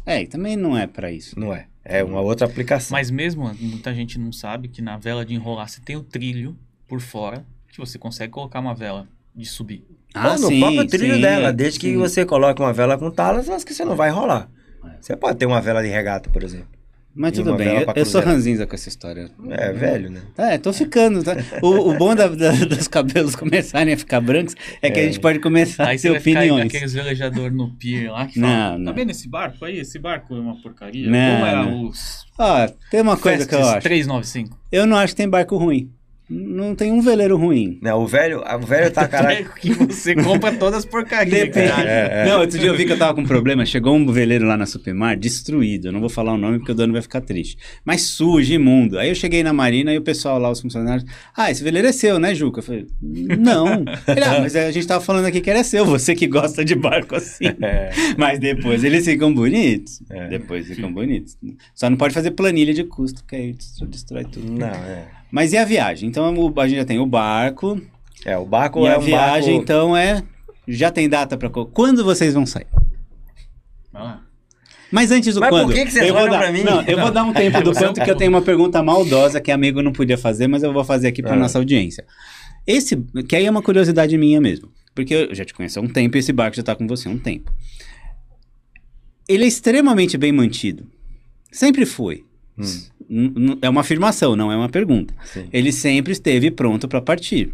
É, 0.05 0.21
e 0.21 0.27
também 0.27 0.57
não 0.57 0.77
é 0.77 0.85
para 0.85 1.11
isso. 1.11 1.39
Não 1.39 1.53
é. 1.53 1.67
É 1.85 2.03
uma 2.03 2.21
outra 2.21 2.47
aplicação. 2.47 2.95
Mas 2.95 3.11
mesmo, 3.11 3.53
muita 3.59 3.93
gente 3.93 4.17
não 4.17 4.31
sabe 4.31 4.67
que 4.67 4.81
na 4.81 4.97
vela 4.97 5.25
de 5.25 5.33
enrolar 5.33 5.67
você 5.67 5.81
tem 5.81 5.95
o 5.95 6.03
trilho 6.03 6.57
por 6.87 7.01
fora, 7.01 7.45
que 7.69 7.77
você 7.77 7.97
consegue 7.97 8.31
colocar 8.31 8.59
uma 8.59 8.73
vela 8.73 9.07
de 9.35 9.45
subir. 9.45 9.83
Ah, 10.13 10.37
no 10.37 10.47
sim, 10.47 10.59
próprio 10.59 10.87
trilho 10.87 11.15
sim, 11.15 11.21
dela. 11.21 11.51
Desde 11.51 11.79
sim. 11.79 11.87
que 11.87 11.97
você 11.97 12.25
coloque 12.25 12.61
uma 12.61 12.71
vela 12.71 12.97
com 12.97 13.09
talas, 13.09 13.49
acho 13.49 13.65
que 13.65 13.73
você 13.73 13.83
não 13.83 13.95
vai 13.95 14.09
enrolar. 14.09 14.49
É. 14.85 14.89
Você 15.01 15.15
pode 15.17 15.37
ter 15.39 15.45
uma 15.45 15.59
vela 15.59 15.81
de 15.81 15.89
regata, 15.89 16.29
por 16.29 16.43
exemplo. 16.43 16.67
Mas 17.15 17.33
tudo 17.33 17.55
bem, 17.55 17.67
eu, 17.67 17.93
eu, 17.95 18.05
sou 18.05 18.21
ranzinza 18.21 18.65
com 18.65 18.73
essa 18.73 18.89
história. 18.89 19.29
É, 19.49 19.71
velho, 19.71 20.09
né? 20.09 20.21
É, 20.35 20.57
tô 20.57 20.73
ficando. 20.73 21.23
Tá? 21.23 21.35
O, 21.61 21.91
o 21.91 21.97
bom 21.97 22.15
da, 22.15 22.27
da, 22.27 22.51
dos 22.65 22.87
cabelos 22.87 23.35
começarem 23.35 23.93
a 23.93 23.97
ficar 23.97 24.19
brancos 24.19 24.55
é, 24.81 24.87
é. 24.87 24.91
que 24.91 24.99
a 24.99 25.03
gente 25.03 25.19
pode 25.19 25.39
começar 25.39 25.89
aí 25.89 25.97
a 25.97 25.99
ter 25.99 26.11
opiniões. 26.11 26.65
aqueles 26.65 26.93
velejadores 26.93 27.55
no 27.55 27.69
pier 27.75 28.11
lá 28.11 28.25
que 28.25 28.39
não, 28.39 28.49
falam, 28.49 28.79
não. 28.79 28.85
tá 28.85 28.91
vendo 28.93 29.11
esse 29.11 29.29
barco 29.29 29.63
aí? 29.63 29.79
Esse 29.79 29.99
barco 29.99 30.35
é 30.35 30.39
uma 30.39 30.59
porcaria. 30.59 31.07
Não, 31.07 31.35
Como 31.35 31.45
era 31.45 31.63
não. 31.63 31.87
os... 31.87 32.25
Ah, 32.37 32.71
tem 32.89 33.01
uma 33.01 33.15
coisa 33.15 33.45
que 33.45 33.53
eu 33.53 33.59
acho. 33.59 33.81
395. 33.81 34.59
Eu 34.71 34.87
não 34.87 34.97
acho 34.97 35.13
que 35.13 35.17
tem 35.17 35.29
barco 35.29 35.55
ruim. 35.55 35.91
Não 36.29 36.73
tem 36.73 36.91
um 36.91 37.01
veleiro 37.01 37.37
ruim. 37.37 37.77
Não, 37.81 38.01
o 38.01 38.07
velho, 38.07 38.41
o 38.41 38.65
velho 38.65 38.91
tá 38.91 39.07
caralho. 39.09 39.49
que 39.59 39.73
você 39.73 40.15
compra 40.15 40.53
todas 40.53 40.79
as 40.79 40.85
porcarias. 40.85 41.47
Depende. 41.47 41.71
É, 41.85 42.23
é. 42.23 42.25
Não, 42.29 42.39
outro 42.39 42.57
dia 42.57 42.69
eu 42.69 42.75
vi 42.75 42.85
que 42.85 42.93
eu 42.93 42.97
tava 42.97 43.13
com 43.13 43.21
um 43.21 43.25
problema. 43.25 43.65
Chegou 43.65 43.93
um 43.95 44.09
veleiro 44.11 44.45
lá 44.45 44.55
na 44.55 44.65
Supermar, 44.65 45.17
destruído. 45.17 45.89
Eu 45.89 45.91
não 45.91 45.99
vou 45.99 46.09
falar 46.09 46.33
o 46.33 46.37
nome 46.37 46.59
porque 46.59 46.71
o 46.71 46.75
dono 46.75 46.93
vai 46.93 47.01
ficar 47.01 47.21
triste. 47.21 47.57
Mas 47.83 48.01
sujo, 48.03 48.53
imundo. 48.53 48.97
Aí 48.97 49.09
eu 49.09 49.15
cheguei 49.15 49.43
na 49.43 49.51
marina 49.51 49.93
e 49.93 49.97
o 49.97 50.01
pessoal 50.01 50.39
lá, 50.39 50.49
os 50.49 50.61
funcionários. 50.61 51.05
Ah, 51.35 51.51
esse 51.51 51.63
veleiro 51.63 51.87
é 51.87 51.91
seu, 51.91 52.17
né, 52.17 52.33
Juca? 52.33 52.59
Eu 52.59 52.63
falei, 52.63 52.87
não. 53.01 53.83
Ele, 54.07 54.23
ah, 54.23 54.39
mas 54.41 54.55
a 54.55 54.71
gente 54.71 54.87
tava 54.87 55.03
falando 55.03 55.25
aqui 55.25 55.41
que 55.41 55.49
era 55.49 55.63
seu. 55.63 55.85
Você 55.85 56.15
que 56.15 56.27
gosta 56.27 56.63
de 56.63 56.75
barco 56.75 57.15
assim. 57.15 57.45
É. 57.61 57.89
Mas 58.17 58.39
depois 58.39 58.83
eles 58.83 59.05
ficam 59.05 59.33
bonitos. 59.33 60.01
É. 60.09 60.27
Depois 60.29 60.67
ficam 60.67 60.91
bonitos. 60.91 61.37
Só 61.75 61.89
não 61.89 61.97
pode 61.97 62.13
fazer 62.13 62.31
planilha 62.31 62.73
de 62.73 62.83
custo, 62.83 63.23
que 63.25 63.35
aí 63.35 63.55
destrói 63.87 64.23
tudo. 64.25 64.51
Não, 64.51 64.67
é. 64.67 65.22
Mas 65.33 65.51
e 65.51 65.57
a 65.57 65.65
viagem? 65.65 66.07
Então 66.07 66.53
a 66.55 66.67
gente 66.67 66.77
já 66.77 66.85
tem 66.85 66.99
o 66.99 67.07
barco. 67.07 67.81
É, 68.23 68.37
o 68.37 68.45
barco 68.45 68.81
e 68.81 68.85
é 68.85 68.93
a 68.93 68.99
um 68.99 69.01
viagem, 69.01 69.55
barco... 69.55 69.63
então, 69.63 69.97
é. 69.97 70.21
Já 70.67 70.91
tem 70.91 71.09
data 71.09 71.35
para 71.35 71.49
quando 71.49 72.03
vocês 72.03 72.35
vão 72.35 72.45
sair? 72.45 72.67
Ah. 73.91 74.19
Mas 74.91 75.09
antes 75.09 75.33
do 75.33 75.39
mas 75.39 75.49
quando. 75.49 75.65
Por 75.65 75.73
que, 75.73 75.85
que 75.85 75.91
você 75.91 76.07
eu 76.07 76.13
vou 76.13 76.29
dar, 76.29 76.37
pra 76.37 76.51
mim? 76.51 76.61
Não, 76.61 76.83
eu 76.83 76.99
vou 76.99 77.09
dar 77.09 77.23
um 77.23 77.33
tempo 77.33 77.63
do 77.63 77.73
quanto 77.73 77.99
que 77.99 78.11
eu 78.11 78.15
tenho 78.15 78.29
uma 78.29 78.43
pergunta 78.43 78.83
maldosa 78.83 79.41
que 79.41 79.51
amigo 79.51 79.81
não 79.81 79.91
podia 79.91 80.19
fazer, 80.19 80.45
mas 80.45 80.61
eu 80.61 80.71
vou 80.71 80.83
fazer 80.83 81.07
aqui 81.07 81.23
para 81.23 81.35
é. 81.35 81.39
nossa 81.39 81.57
audiência. 81.57 82.05
Esse, 82.67 82.95
que 83.27 83.35
aí 83.35 83.47
é 83.47 83.49
uma 83.49 83.63
curiosidade 83.63 84.15
minha 84.19 84.39
mesmo, 84.39 84.71
porque 84.93 85.15
eu 85.15 85.33
já 85.33 85.43
te 85.43 85.51
conheço 85.51 85.79
há 85.79 85.81
um 85.81 85.87
tempo 85.87 86.15
e 86.15 86.19
esse 86.19 86.31
barco 86.31 86.55
já 86.55 86.61
está 86.61 86.75
com 86.75 86.85
você 86.85 87.07
há 87.07 87.11
um 87.11 87.17
tempo. 87.17 87.51
Ele 89.27 89.45
é 89.45 89.47
extremamente 89.47 90.15
bem 90.15 90.31
mantido. 90.31 90.85
Sempre 91.51 91.87
foi. 91.87 92.23
Hum. 92.55 92.63
É 93.61 93.69
uma 93.69 93.81
afirmação, 93.81 94.35
não 94.35 94.51
é 94.51 94.55
uma 94.55 94.69
pergunta. 94.69 95.13
Sim. 95.25 95.47
Ele 95.51 95.71
sempre 95.71 96.11
esteve 96.11 96.51
pronto 96.51 96.87
para 96.87 97.01
partir. 97.01 97.53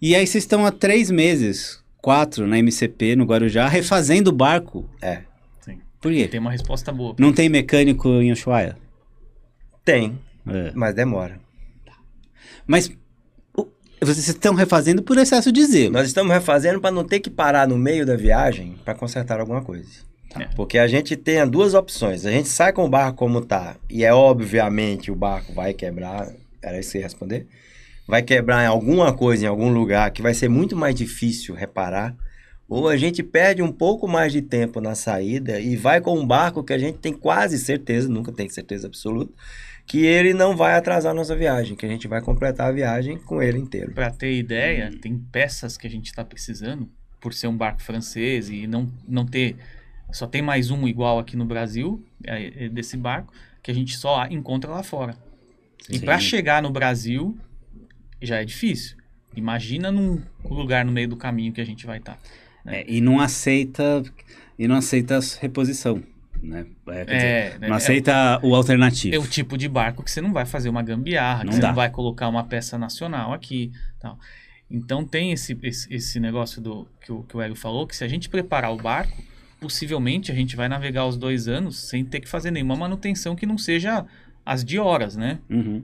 E 0.00 0.14
aí 0.14 0.26
vocês 0.26 0.44
estão 0.44 0.66
há 0.66 0.70
três 0.70 1.10
meses, 1.10 1.82
quatro, 2.00 2.46
na 2.46 2.58
MCP, 2.58 3.16
no 3.16 3.24
Guarujá, 3.24 3.68
refazendo 3.68 4.30
o 4.30 4.32
barco. 4.32 4.88
É. 5.00 5.22
Sim. 5.60 5.78
Por 6.00 6.12
quê? 6.12 6.28
Tem 6.28 6.40
uma 6.40 6.50
resposta 6.50 6.92
boa. 6.92 7.14
Não 7.18 7.32
tem 7.32 7.48
mecânico 7.48 8.08
em 8.08 8.32
Ushuaia? 8.32 8.76
Tem, 9.84 10.18
é. 10.46 10.72
mas 10.74 10.94
demora. 10.94 11.40
Mas 12.66 12.90
vocês 14.00 14.28
estão 14.28 14.54
refazendo 14.54 15.02
por 15.02 15.16
excesso 15.18 15.50
de 15.50 15.64
zelo. 15.64 15.92
Nós 15.92 16.06
estamos 16.06 16.32
refazendo 16.32 16.80
para 16.80 16.90
não 16.90 17.04
ter 17.04 17.20
que 17.20 17.30
parar 17.30 17.66
no 17.66 17.78
meio 17.78 18.04
da 18.04 18.16
viagem 18.16 18.76
para 18.84 18.94
consertar 18.94 19.40
alguma 19.40 19.62
coisa. 19.62 19.88
Tá. 20.30 20.48
Porque 20.56 20.78
a 20.78 20.86
gente 20.86 21.16
tem 21.16 21.46
duas 21.48 21.74
opções. 21.74 22.26
A 22.26 22.30
gente 22.30 22.48
sai 22.48 22.72
com 22.72 22.84
o 22.84 22.88
barco 22.88 23.18
como 23.18 23.44
tá, 23.44 23.76
e 23.88 24.04
é 24.04 24.12
obviamente 24.12 25.10
o 25.10 25.14
barco 25.14 25.52
vai 25.52 25.72
quebrar. 25.72 26.32
Era 26.62 26.78
isso 26.78 26.88
que 26.88 26.92
você 26.92 26.98
ia 26.98 27.04
responder? 27.04 27.46
Vai 28.06 28.22
quebrar 28.22 28.64
em 28.64 28.66
alguma 28.66 29.12
coisa, 29.14 29.44
em 29.44 29.48
algum 29.48 29.72
lugar, 29.72 30.10
que 30.10 30.22
vai 30.22 30.34
ser 30.34 30.48
muito 30.48 30.76
mais 30.76 30.94
difícil 30.94 31.54
reparar. 31.54 32.14
Ou 32.68 32.88
a 32.88 32.96
gente 32.96 33.22
perde 33.22 33.62
um 33.62 33.70
pouco 33.70 34.08
mais 34.08 34.32
de 34.32 34.42
tempo 34.42 34.80
na 34.80 34.94
saída 34.94 35.60
e 35.60 35.76
vai 35.76 36.00
com 36.00 36.18
um 36.18 36.26
barco 36.26 36.64
que 36.64 36.72
a 36.72 36.78
gente 36.78 36.98
tem 36.98 37.12
quase 37.12 37.58
certeza, 37.58 38.08
nunca 38.08 38.32
tem 38.32 38.48
certeza 38.48 38.86
absoluta, 38.86 39.32
que 39.86 40.04
ele 40.04 40.32
não 40.32 40.56
vai 40.56 40.74
atrasar 40.74 41.12
a 41.12 41.14
nossa 41.14 41.36
viagem, 41.36 41.76
que 41.76 41.84
a 41.84 41.88
gente 41.88 42.08
vai 42.08 42.22
completar 42.22 42.68
a 42.68 42.72
viagem 42.72 43.18
com 43.18 43.42
ele 43.42 43.58
inteiro. 43.58 43.92
Para 43.92 44.10
ter 44.10 44.32
ideia, 44.32 44.90
tem 45.00 45.18
peças 45.30 45.76
que 45.76 45.86
a 45.86 45.90
gente 45.90 46.06
está 46.06 46.24
precisando, 46.24 46.88
por 47.20 47.32
ser 47.32 47.48
um 47.48 47.56
barco 47.56 47.82
francês 47.82 48.48
e 48.48 48.66
não, 48.66 48.90
não 49.06 49.24
ter 49.24 49.56
só 50.14 50.26
tem 50.26 50.40
mais 50.40 50.70
um 50.70 50.86
igual 50.86 51.18
aqui 51.18 51.36
no 51.36 51.44
Brasil, 51.44 52.04
é, 52.24 52.66
é 52.66 52.68
desse 52.68 52.96
barco, 52.96 53.32
que 53.60 53.70
a 53.70 53.74
gente 53.74 53.96
só 53.96 54.26
encontra 54.26 54.70
lá 54.70 54.82
fora. 54.82 55.16
Sim. 55.80 55.96
E 55.96 56.00
para 56.00 56.18
chegar 56.20 56.62
no 56.62 56.70
Brasil, 56.70 57.36
já 58.22 58.40
é 58.40 58.44
difícil. 58.44 58.96
Imagina 59.36 59.90
num 59.90 60.22
lugar 60.44 60.84
no 60.84 60.92
meio 60.92 61.08
do 61.08 61.16
caminho 61.16 61.52
que 61.52 61.60
a 61.60 61.66
gente 61.66 61.84
vai 61.84 61.98
estar. 61.98 62.14
Tá, 62.14 62.18
né? 62.64 62.82
é, 62.82 62.84
e 62.86 63.00
não 63.00 63.18
aceita 63.18 64.04
e 64.56 64.68
não 64.68 64.76
aceita 64.76 65.18
reposição. 65.40 66.00
Né? 66.40 66.66
É, 66.86 67.00
é 67.00 67.04
dizer, 67.04 67.60
não 67.60 67.74
é, 67.74 67.76
aceita 67.76 68.40
o 68.42 68.54
alternativo. 68.54 69.16
É 69.16 69.18
o 69.18 69.26
tipo 69.26 69.58
de 69.58 69.68
barco 69.68 70.04
que 70.04 70.10
você 70.10 70.20
não 70.20 70.32
vai 70.32 70.46
fazer 70.46 70.68
uma 70.68 70.82
gambiarra, 70.82 71.42
não 71.42 71.48
que 71.48 71.56
você 71.56 71.60
dá. 71.60 71.68
não 71.68 71.74
vai 71.74 71.90
colocar 71.90 72.28
uma 72.28 72.44
peça 72.44 72.78
nacional 72.78 73.32
aqui. 73.32 73.72
Tal. 73.98 74.16
Então 74.70 75.04
tem 75.04 75.32
esse, 75.32 75.58
esse, 75.62 75.92
esse 75.92 76.20
negócio 76.20 76.62
do 76.62 76.86
que 77.00 77.10
o, 77.10 77.24
que 77.24 77.36
o 77.36 77.40
Hélio 77.40 77.56
falou, 77.56 77.84
que 77.84 77.96
se 77.96 78.04
a 78.04 78.08
gente 78.08 78.28
preparar 78.28 78.72
o 78.72 78.76
barco, 78.76 79.16
possivelmente 79.64 80.30
a 80.30 80.34
gente 80.34 80.54
vai 80.54 80.68
navegar 80.68 81.06
os 81.06 81.16
dois 81.16 81.48
anos 81.48 81.88
sem 81.88 82.04
ter 82.04 82.20
que 82.20 82.28
fazer 82.28 82.50
nenhuma 82.50 82.76
manutenção 82.76 83.34
que 83.34 83.46
não 83.46 83.56
seja 83.56 84.04
as 84.44 84.62
de 84.62 84.78
horas, 84.78 85.16
né? 85.16 85.38
Uhum. 85.48 85.82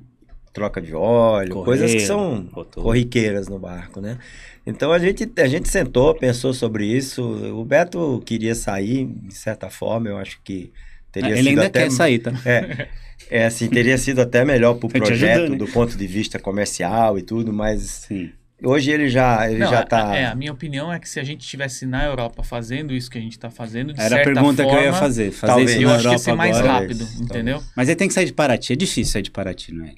Troca 0.53 0.83
de 0.83 0.95
óleo, 0.95 1.55
Correia, 1.55 1.65
coisas 1.65 1.95
que 1.95 2.01
são 2.01 2.47
rotor. 2.53 2.83
corriqueiras 2.83 3.49
no 3.49 3.59
barco, 3.59 3.99
né? 3.99 4.19
Então 4.67 4.93
a 4.93 4.99
gente, 4.99 5.33
a 5.39 5.47
gente 5.47 5.67
sentou, 5.71 6.15
pensou 6.15 6.53
sobre 6.53 6.85
isso. 6.85 7.23
O 7.55 7.65
Beto 7.65 8.23
queria 8.27 8.55
sair, 8.55 9.07
de 9.07 9.35
certa 9.35 9.71
forma, 9.71 10.11
eu 10.11 10.19
acho 10.19 10.39
que 10.45 10.71
teria 11.11 11.31
Ele 11.31 11.39
sido 11.39 11.49
ainda 11.49 11.67
até... 11.67 11.85
quer 11.85 11.91
sair, 11.91 12.19
tá? 12.19 12.33
É, 12.45 12.89
é 13.31 13.47
assim, 13.47 13.67
teria 13.67 13.97
sido 13.97 14.21
até 14.21 14.45
melhor 14.45 14.75
para 14.75 14.89
o 14.89 14.91
projeto 14.93 15.39
ajudando, 15.39 15.53
né? 15.53 15.57
do 15.57 15.69
ponto 15.69 15.97
de 15.97 16.07
vista 16.07 16.39
comercial 16.39 17.19
e 17.19 17.23
tudo, 17.23 17.51
mas 17.51 17.81
Sim. 18.09 18.31
Hoje 18.63 18.91
ele 18.91 19.09
já 19.09 19.49
ele 19.51 19.59
Não, 19.61 19.71
já 19.71 19.83
tá. 19.85 20.15
É, 20.15 20.27
a 20.27 20.35
minha 20.35 20.53
opinião 20.53 20.93
é 20.93 20.99
que 20.99 21.09
se 21.09 21.19
a 21.19 21.25
gente 21.25 21.41
estivesse 21.41 21.87
na 21.87 22.05
Europa 22.05 22.43
fazendo 22.43 22.93
isso 22.93 23.11
que 23.11 23.19
a 23.19 23.21
gente 23.21 23.33
está 23.33 23.51
fazendo, 23.51 23.93
de 23.93 24.01
Era 24.01 24.17
certa 24.17 24.31
a 24.31 24.35
pergunta 24.35 24.63
forma, 24.63 24.79
que 24.79 24.85
eu 24.85 24.91
ia 24.91 24.93
fazer. 24.93 25.31
Fazer 25.33 25.53
talvez, 25.53 25.71
isso 25.71 25.81
eu 25.81 25.89
na 25.89 25.95
acho 25.95 26.07
Europa 26.07 26.09
que 26.09 26.15
ia 26.15 26.25
ser 26.25 26.35
mais 26.35 26.57
agora, 26.59 26.73
rápido, 26.73 26.99
talvez, 26.99 27.21
entendeu? 27.21 27.63
Mas 27.75 27.89
ele 27.89 27.97
tem 27.97 28.09
que 28.09 28.15
sair 28.15 28.27
de 28.27 28.33
Paraty. 28.33 28.73
É 28.73 28.77
difícil 28.77 29.13
sair 29.13 29.23
de 29.23 29.31
Paraty, 29.31 29.73
não 29.73 29.87
é? 29.87 29.95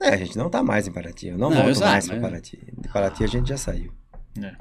É, 0.00 0.08
a 0.14 0.16
gente 0.16 0.36
não 0.36 0.48
tá 0.48 0.62
mais 0.62 0.86
em 0.86 0.92
Paraty. 0.92 1.28
Eu 1.28 1.38
não, 1.38 1.50
não 1.50 1.62
volto 1.62 1.80
mais 1.80 2.06
para 2.06 2.20
Paraty. 2.20 2.58
De 2.78 2.88
Paraty 2.88 3.24
a 3.24 3.26
gente 3.26 3.48
já 3.48 3.56
saiu. 3.56 3.92
É. 4.40 4.52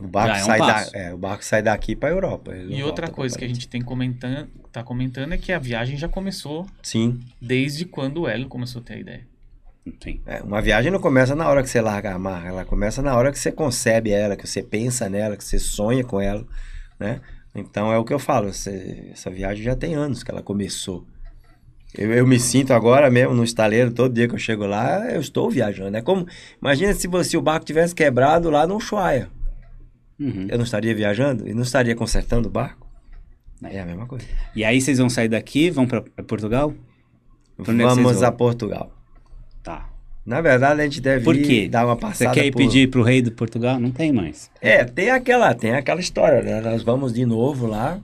O 0.00 0.06
barco, 0.06 0.36
é 0.36 0.42
um 0.42 0.46
sai 0.46 0.58
da, 0.58 0.90
é, 0.94 1.14
o 1.14 1.18
barco 1.18 1.44
sai 1.44 1.62
daqui 1.62 1.94
para 1.94 2.08
Europa. 2.08 2.56
E 2.56 2.82
outra 2.82 3.08
coisa 3.08 3.38
que 3.38 3.44
a 3.44 3.48
gente 3.48 3.68
tem 3.68 3.82
comentando, 3.82 4.48
tá 4.72 4.82
comentando 4.82 5.32
é 5.32 5.38
que 5.38 5.52
a 5.52 5.58
viagem 5.58 5.96
já 5.96 6.08
começou. 6.08 6.66
Sim. 6.82 7.20
Desde 7.40 7.84
quando 7.84 8.22
o 8.22 8.28
Hélio 8.28 8.48
começou 8.48 8.80
a 8.80 8.84
ter 8.84 8.94
a 8.94 8.98
ideia. 8.98 9.29
É, 10.26 10.42
uma 10.42 10.60
viagem 10.60 10.90
não 10.90 11.00
começa 11.00 11.34
na 11.34 11.48
hora 11.48 11.62
que 11.62 11.68
você 11.68 11.80
larga 11.80 12.14
a 12.14 12.18
marra, 12.18 12.48
ela 12.48 12.64
começa 12.64 13.00
na 13.00 13.16
hora 13.16 13.32
que 13.32 13.38
você 13.38 13.50
concebe 13.50 14.10
ela, 14.10 14.36
que 14.36 14.46
você 14.46 14.62
pensa 14.62 15.08
nela, 15.08 15.36
que 15.36 15.44
você 15.44 15.58
sonha 15.58 16.04
com 16.04 16.20
ela, 16.20 16.46
né? 16.98 17.20
Então 17.54 17.92
é 17.92 17.98
o 17.98 18.04
que 18.04 18.12
eu 18.12 18.18
falo, 18.18 18.52
você, 18.52 19.10
essa 19.10 19.30
viagem 19.30 19.64
já 19.64 19.74
tem 19.74 19.94
anos 19.94 20.22
que 20.22 20.30
ela 20.30 20.42
começou. 20.42 21.06
Eu, 21.96 22.12
eu, 22.12 22.26
me 22.26 22.38
sinto 22.38 22.72
agora 22.72 23.10
mesmo 23.10 23.34
no 23.34 23.42
estaleiro, 23.42 23.90
todo 23.90 24.14
dia 24.14 24.28
que 24.28 24.34
eu 24.34 24.38
chego 24.38 24.64
lá, 24.64 25.10
eu 25.10 25.20
estou 25.20 25.50
viajando. 25.50 25.96
É 25.96 26.02
como, 26.02 26.26
imagina 26.60 26.92
se, 26.94 27.08
você, 27.08 27.30
se 27.30 27.36
o 27.36 27.42
barco 27.42 27.66
tivesse 27.66 27.94
quebrado 27.94 28.48
lá 28.48 28.66
no 28.66 28.76
Ushuaia. 28.76 29.28
Uhum. 30.18 30.46
Eu 30.48 30.58
não 30.58 30.64
estaria 30.64 30.94
viajando 30.94 31.48
e 31.48 31.54
não 31.54 31.62
estaria 31.62 31.96
consertando 31.96 32.48
o 32.48 32.50
barco? 32.50 32.86
É 33.64 33.80
a 33.80 33.86
mesma 33.86 34.06
coisa. 34.06 34.24
E 34.54 34.64
aí 34.64 34.80
vocês 34.80 34.98
vão 34.98 35.10
sair 35.10 35.28
daqui, 35.28 35.70
vão 35.70 35.86
para 35.86 36.02
Portugal? 36.26 36.72
Vamos 37.58 38.22
a 38.22 38.30
Portugal. 38.30 38.99
Na 40.30 40.40
verdade, 40.40 40.80
a 40.80 40.84
gente 40.84 41.00
deve 41.00 41.24
Por 41.24 41.36
quê? 41.36 41.68
dar 41.68 41.84
uma 41.84 41.96
passada. 41.96 42.32
Você 42.32 42.40
quer 42.40 42.46
ir 42.46 42.52
por... 42.52 42.58
pedir 42.58 42.88
pro 42.88 43.02
rei 43.02 43.20
do 43.20 43.32
Portugal? 43.32 43.80
Não 43.80 43.90
tem 43.90 44.12
mais. 44.12 44.48
É, 44.60 44.84
tem 44.84 45.10
aquela, 45.10 45.52
tem 45.54 45.72
aquela 45.72 46.00
história, 46.00 46.40
né? 46.40 46.60
Nós 46.60 46.84
vamos 46.84 47.12
de 47.12 47.26
novo 47.26 47.66
lá 47.66 48.00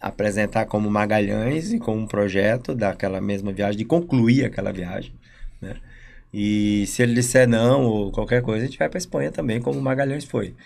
apresentar 0.00 0.66
como 0.66 0.90
Magalhães 0.90 1.72
e 1.72 1.78
com 1.78 1.96
um 1.96 2.04
projeto 2.04 2.74
daquela 2.74 3.20
mesma 3.20 3.52
viagem, 3.52 3.78
de 3.78 3.84
concluir 3.84 4.44
aquela 4.44 4.72
viagem, 4.72 5.12
né? 5.60 5.76
E 6.34 6.84
se 6.88 7.00
ele 7.00 7.14
disser 7.14 7.46
não 7.46 7.84
ou 7.84 8.10
qualquer 8.10 8.42
coisa, 8.42 8.64
a 8.64 8.66
gente 8.66 8.76
vai 8.76 8.88
para 8.88 8.98
Espanha 8.98 9.30
também, 9.30 9.60
como 9.60 9.80
Magalhães 9.80 10.24
foi. 10.24 10.56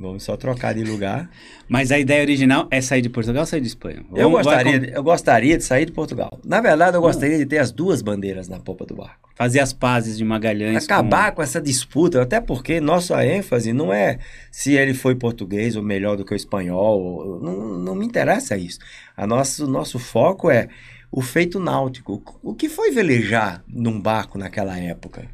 Vamos 0.00 0.22
só 0.22 0.36
trocar 0.36 0.74
de 0.74 0.84
lugar. 0.84 1.28
Mas 1.68 1.90
a 1.90 1.98
ideia 1.98 2.22
original 2.22 2.68
é 2.70 2.80
sair 2.80 3.02
de 3.02 3.08
Portugal 3.10 3.40
ou 3.42 3.46
sair 3.46 3.60
de 3.60 3.66
Espanha? 3.66 4.04
Eu 4.14 4.30
Vamos- 4.30 4.44
gostaria, 4.46 4.78
com- 4.80 4.86
eu 4.86 5.02
gostaria 5.02 5.58
de 5.58 5.64
sair 5.64 5.86
de 5.86 5.92
Portugal. 5.92 6.38
Na 6.44 6.60
verdade, 6.60 6.96
eu 6.96 7.00
gostaria 7.00 7.36
de 7.36 7.44
ter 7.46 7.58
as 7.58 7.72
duas 7.72 8.00
bandeiras 8.00 8.48
na 8.48 8.58
popa 8.60 8.86
do 8.86 8.94
barco. 8.94 9.28
fazer 9.36 9.60
as 9.60 9.72
pazes 9.72 10.16
de 10.18 10.24
Magalhães. 10.24 10.84
Acabar 10.84 11.30
com 11.32 11.40
essa 11.42 11.60
disputa, 11.60 12.20
até 12.22 12.40
porque 12.40 12.80
nossa 12.80 13.24
ênfase 13.24 13.72
não 13.72 13.92
é 13.92 14.18
se 14.50 14.72
ele 14.74 14.94
foi 14.94 15.14
português 15.14 15.76
ou 15.76 15.82
melhor 15.82 16.16
do 16.16 16.24
que 16.24 16.32
o 16.32 16.36
espanhol, 16.36 17.38
não, 17.40 17.78
não 17.78 17.94
me 17.94 18.04
interessa 18.04 18.56
isso. 18.56 18.78
A 19.16 19.26
nosso, 19.28 19.66
nosso 19.68 19.98
foco 19.98 20.50
é 20.50 20.68
o 21.10 21.22
feito 21.22 21.60
náutico. 21.60 22.22
O 22.42 22.52
que 22.54 22.68
foi 22.68 22.90
velejar 22.90 23.62
num 23.68 24.00
barco 24.00 24.36
naquela 24.38 24.76
época? 24.78 25.26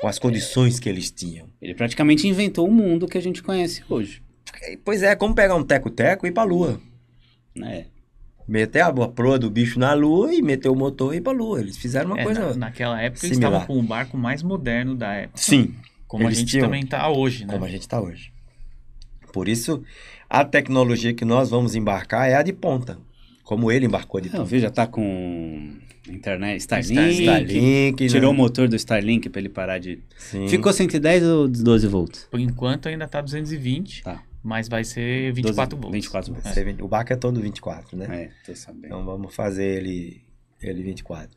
Com 0.00 0.06
as 0.08 0.18
condições 0.18 0.78
que 0.78 0.88
eles 0.88 1.10
tinham. 1.10 1.48
Ele 1.60 1.74
praticamente 1.74 2.26
inventou 2.28 2.68
o 2.68 2.72
mundo 2.72 3.06
que 3.08 3.18
a 3.18 3.22
gente 3.22 3.42
conhece 3.42 3.82
hoje. 3.88 4.22
Pois 4.84 5.02
é, 5.02 5.14
como 5.16 5.34
pegar 5.34 5.54
um 5.56 5.62
teco-teco 5.64 6.26
e 6.26 6.30
ir 6.30 6.32
pra 6.32 6.44
lua. 6.44 6.80
Né? 7.54 7.86
Meter 8.46 8.80
a 8.82 8.92
proa 8.92 9.38
do 9.38 9.50
bicho 9.50 9.78
na 9.78 9.92
lua 9.92 10.32
e 10.34 10.40
meter 10.40 10.68
o 10.68 10.74
motor 10.74 11.12
e 11.14 11.18
ir 11.18 11.20
pra 11.20 11.32
lua. 11.32 11.60
Eles 11.60 11.76
fizeram 11.76 12.10
uma 12.12 12.20
É, 12.20 12.24
coisa. 12.24 12.40
na- 12.50 12.54
naquela 12.56 13.00
época 13.00 13.26
eles 13.26 13.36
similar. 13.36 13.60
estavam 13.62 13.76
com 13.76 13.82
o 13.82 13.86
barco 13.86 14.16
mais 14.16 14.42
moderno 14.42 14.94
da 14.94 15.12
época. 15.14 15.38
Sim, 15.38 15.74
Como 16.06 16.24
eles 16.24 16.38
a 16.38 16.40
gente 16.40 16.50
tinham- 16.52 16.66
também 16.66 16.86
tá 16.86 17.10
hoje, 17.10 17.44
né? 17.44 17.52
como 17.52 17.64
a 17.64 17.68
gente 17.68 17.82
está 17.82 18.00
hoje. 18.00 18.32
Por 19.32 19.48
isso, 19.48 19.82
a 20.30 20.44
tecnologia 20.44 21.12
que 21.12 21.24
nós 21.24 21.50
vamos 21.50 21.74
embarcar 21.74 22.28
é 22.30 22.34
a 22.36 22.42
de 22.42 22.52
ponta, 22.52 22.98
como 23.44 23.70
ele 23.70 23.84
embarcou 23.84 24.20
de 24.20 24.28
Não, 24.30 24.38
ponta. 24.38 24.48
viu, 24.48 24.60
já 24.60 24.70
tá 24.70 24.86
com 24.86 25.76
internet, 26.12 26.58
Starlink, 26.60 27.22
Starlink, 27.22 28.02
né? 28.04 28.08
tirou 28.08 28.30
o 28.30 28.34
motor 28.34 28.68
do 28.68 28.76
Starlink 28.76 29.28
para 29.28 29.40
ele 29.40 29.48
parar 29.48 29.78
de... 29.78 29.98
Sim. 30.16 30.48
Ficou 30.48 30.72
110 30.72 31.22
ou 31.24 31.48
12 31.48 31.86
volts? 31.86 32.26
Por 32.30 32.40
enquanto 32.40 32.88
ainda 32.88 33.06
tá 33.08 33.20
220, 33.20 34.02
Tá. 34.02 34.22
mas 34.42 34.68
vai 34.68 34.84
ser 34.84 35.32
24 35.32 35.76
12, 35.76 35.82
volts. 35.82 35.92
24 36.04 36.32
volts. 36.34 36.54
Vê, 36.54 36.76
O 36.82 36.88
barco 36.88 37.12
é 37.12 37.16
todo 37.16 37.40
24, 37.40 37.96
né? 37.96 38.06
É, 38.10 38.30
tô 38.46 38.54
sabendo. 38.54 38.86
Então 38.86 39.04
vamos 39.04 39.34
fazer 39.34 39.64
ele, 39.78 40.22
ele 40.62 40.82
24. 40.82 41.30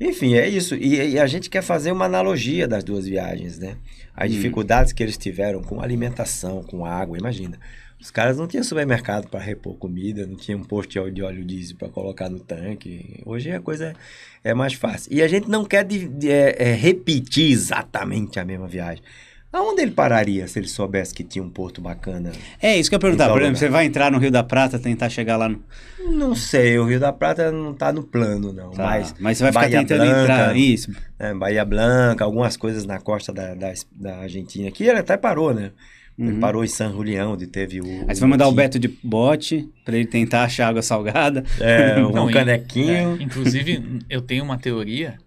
Enfim, 0.00 0.34
é 0.34 0.48
isso. 0.48 0.74
E, 0.74 1.12
e 1.12 1.18
a 1.18 1.26
gente 1.26 1.48
quer 1.48 1.62
fazer 1.62 1.92
uma 1.92 2.06
analogia 2.06 2.66
das 2.66 2.82
duas 2.82 3.06
viagens, 3.06 3.58
né? 3.58 3.76
As 4.16 4.28
Hum. 4.30 4.34
dificuldades 4.34 4.92
que 4.92 5.02
eles 5.02 5.16
tiveram 5.16 5.62
com 5.62 5.80
alimentação, 5.80 6.62
com 6.62 6.84
água, 6.84 7.16
imagina. 7.16 7.58
Os 8.02 8.10
caras 8.10 8.36
não 8.36 8.48
tinham 8.48 8.64
supermercado 8.64 9.28
para 9.28 9.38
repor 9.38 9.76
comida, 9.76 10.26
não 10.26 10.34
tinham 10.36 10.58
um 10.58 10.64
posto 10.64 11.08
de 11.10 11.22
óleo- 11.22 11.44
diesel 11.44 11.76
para 11.76 11.88
colocar 11.88 12.28
no 12.28 12.40
tanque. 12.40 13.22
Hoje 13.24 13.52
a 13.52 13.60
coisa 13.60 13.94
é 14.42 14.52
mais 14.52 14.74
fácil. 14.74 15.12
E 15.12 15.22
a 15.22 15.28
gente 15.28 15.48
não 15.48 15.64
quer 15.64 15.84
de- 15.84 16.08
de- 16.08 16.28
é, 16.28 16.70
é, 16.70 16.74
repetir 16.74 17.52
exatamente 17.52 18.40
a 18.40 18.44
mesma 18.44 18.66
viagem. 18.66 19.02
Aonde 19.52 19.82
ele 19.82 19.90
pararia 19.90 20.48
se 20.48 20.58
ele 20.58 20.66
soubesse 20.66 21.12
que 21.14 21.22
tinha 21.22 21.44
um 21.44 21.50
porto 21.50 21.80
bacana? 21.80 22.32
É, 22.60 22.76
isso 22.76 22.88
que 22.90 22.94
eu 22.94 22.96
ia 22.96 23.00
perguntar. 23.00 23.28
Por 23.28 23.40
exemplo, 23.42 23.58
você 23.58 23.68
vai 23.68 23.84
entrar 23.84 24.10
no 24.10 24.18
Rio 24.18 24.30
da 24.30 24.42
Prata, 24.42 24.78
tentar 24.78 25.10
chegar 25.10 25.36
lá 25.36 25.46
no... 25.48 25.62
Não 26.10 26.34
sei, 26.34 26.78
o 26.78 26.86
Rio 26.86 26.98
da 26.98 27.12
Prata 27.12 27.52
não 27.52 27.74
tá 27.74 27.92
no 27.92 28.02
plano, 28.02 28.50
não. 28.52 28.70
Tá, 28.70 28.82
Mas, 28.82 29.14
mas 29.20 29.36
você 29.38 29.44
vai 29.44 29.52
ficar 29.52 29.60
Bahia 29.66 29.78
tentando 29.80 30.04
Blanca, 30.08 30.22
entrar... 30.22 30.56
Isso. 30.56 30.90
né, 31.20 31.34
Bahia 31.34 31.64
Blanca, 31.66 32.24
algumas 32.24 32.56
coisas 32.56 32.86
na 32.86 32.98
costa 32.98 33.30
da, 33.32 33.54
da, 33.54 33.72
da 33.92 34.16
Argentina. 34.20 34.68
Aqui 34.68 34.84
ele 34.84 34.98
até 34.98 35.16
parou, 35.18 35.52
né? 35.52 35.70
Uhum. 36.18 36.40
parou 36.40 36.62
em 36.64 36.68
San 36.68 36.92
Julián, 36.92 37.28
onde 37.28 37.46
teve 37.46 37.80
o. 37.80 38.04
Aí 38.06 38.14
você 38.14 38.20
vai 38.20 38.30
mandar 38.30 38.46
o 38.46 38.52
Beto 38.52 38.78
de 38.78 38.88
bote 39.02 39.68
pra 39.84 39.96
ele 39.96 40.06
tentar 40.06 40.44
achar 40.44 40.68
água 40.68 40.82
salgada. 40.82 41.44
É, 41.58 41.96
um 42.04 42.12
Não, 42.12 42.30
canequinho. 42.30 43.18
É, 43.18 43.22
inclusive, 43.22 44.00
eu 44.10 44.20
tenho 44.20 44.44
uma 44.44 44.58
teoria 44.58 45.18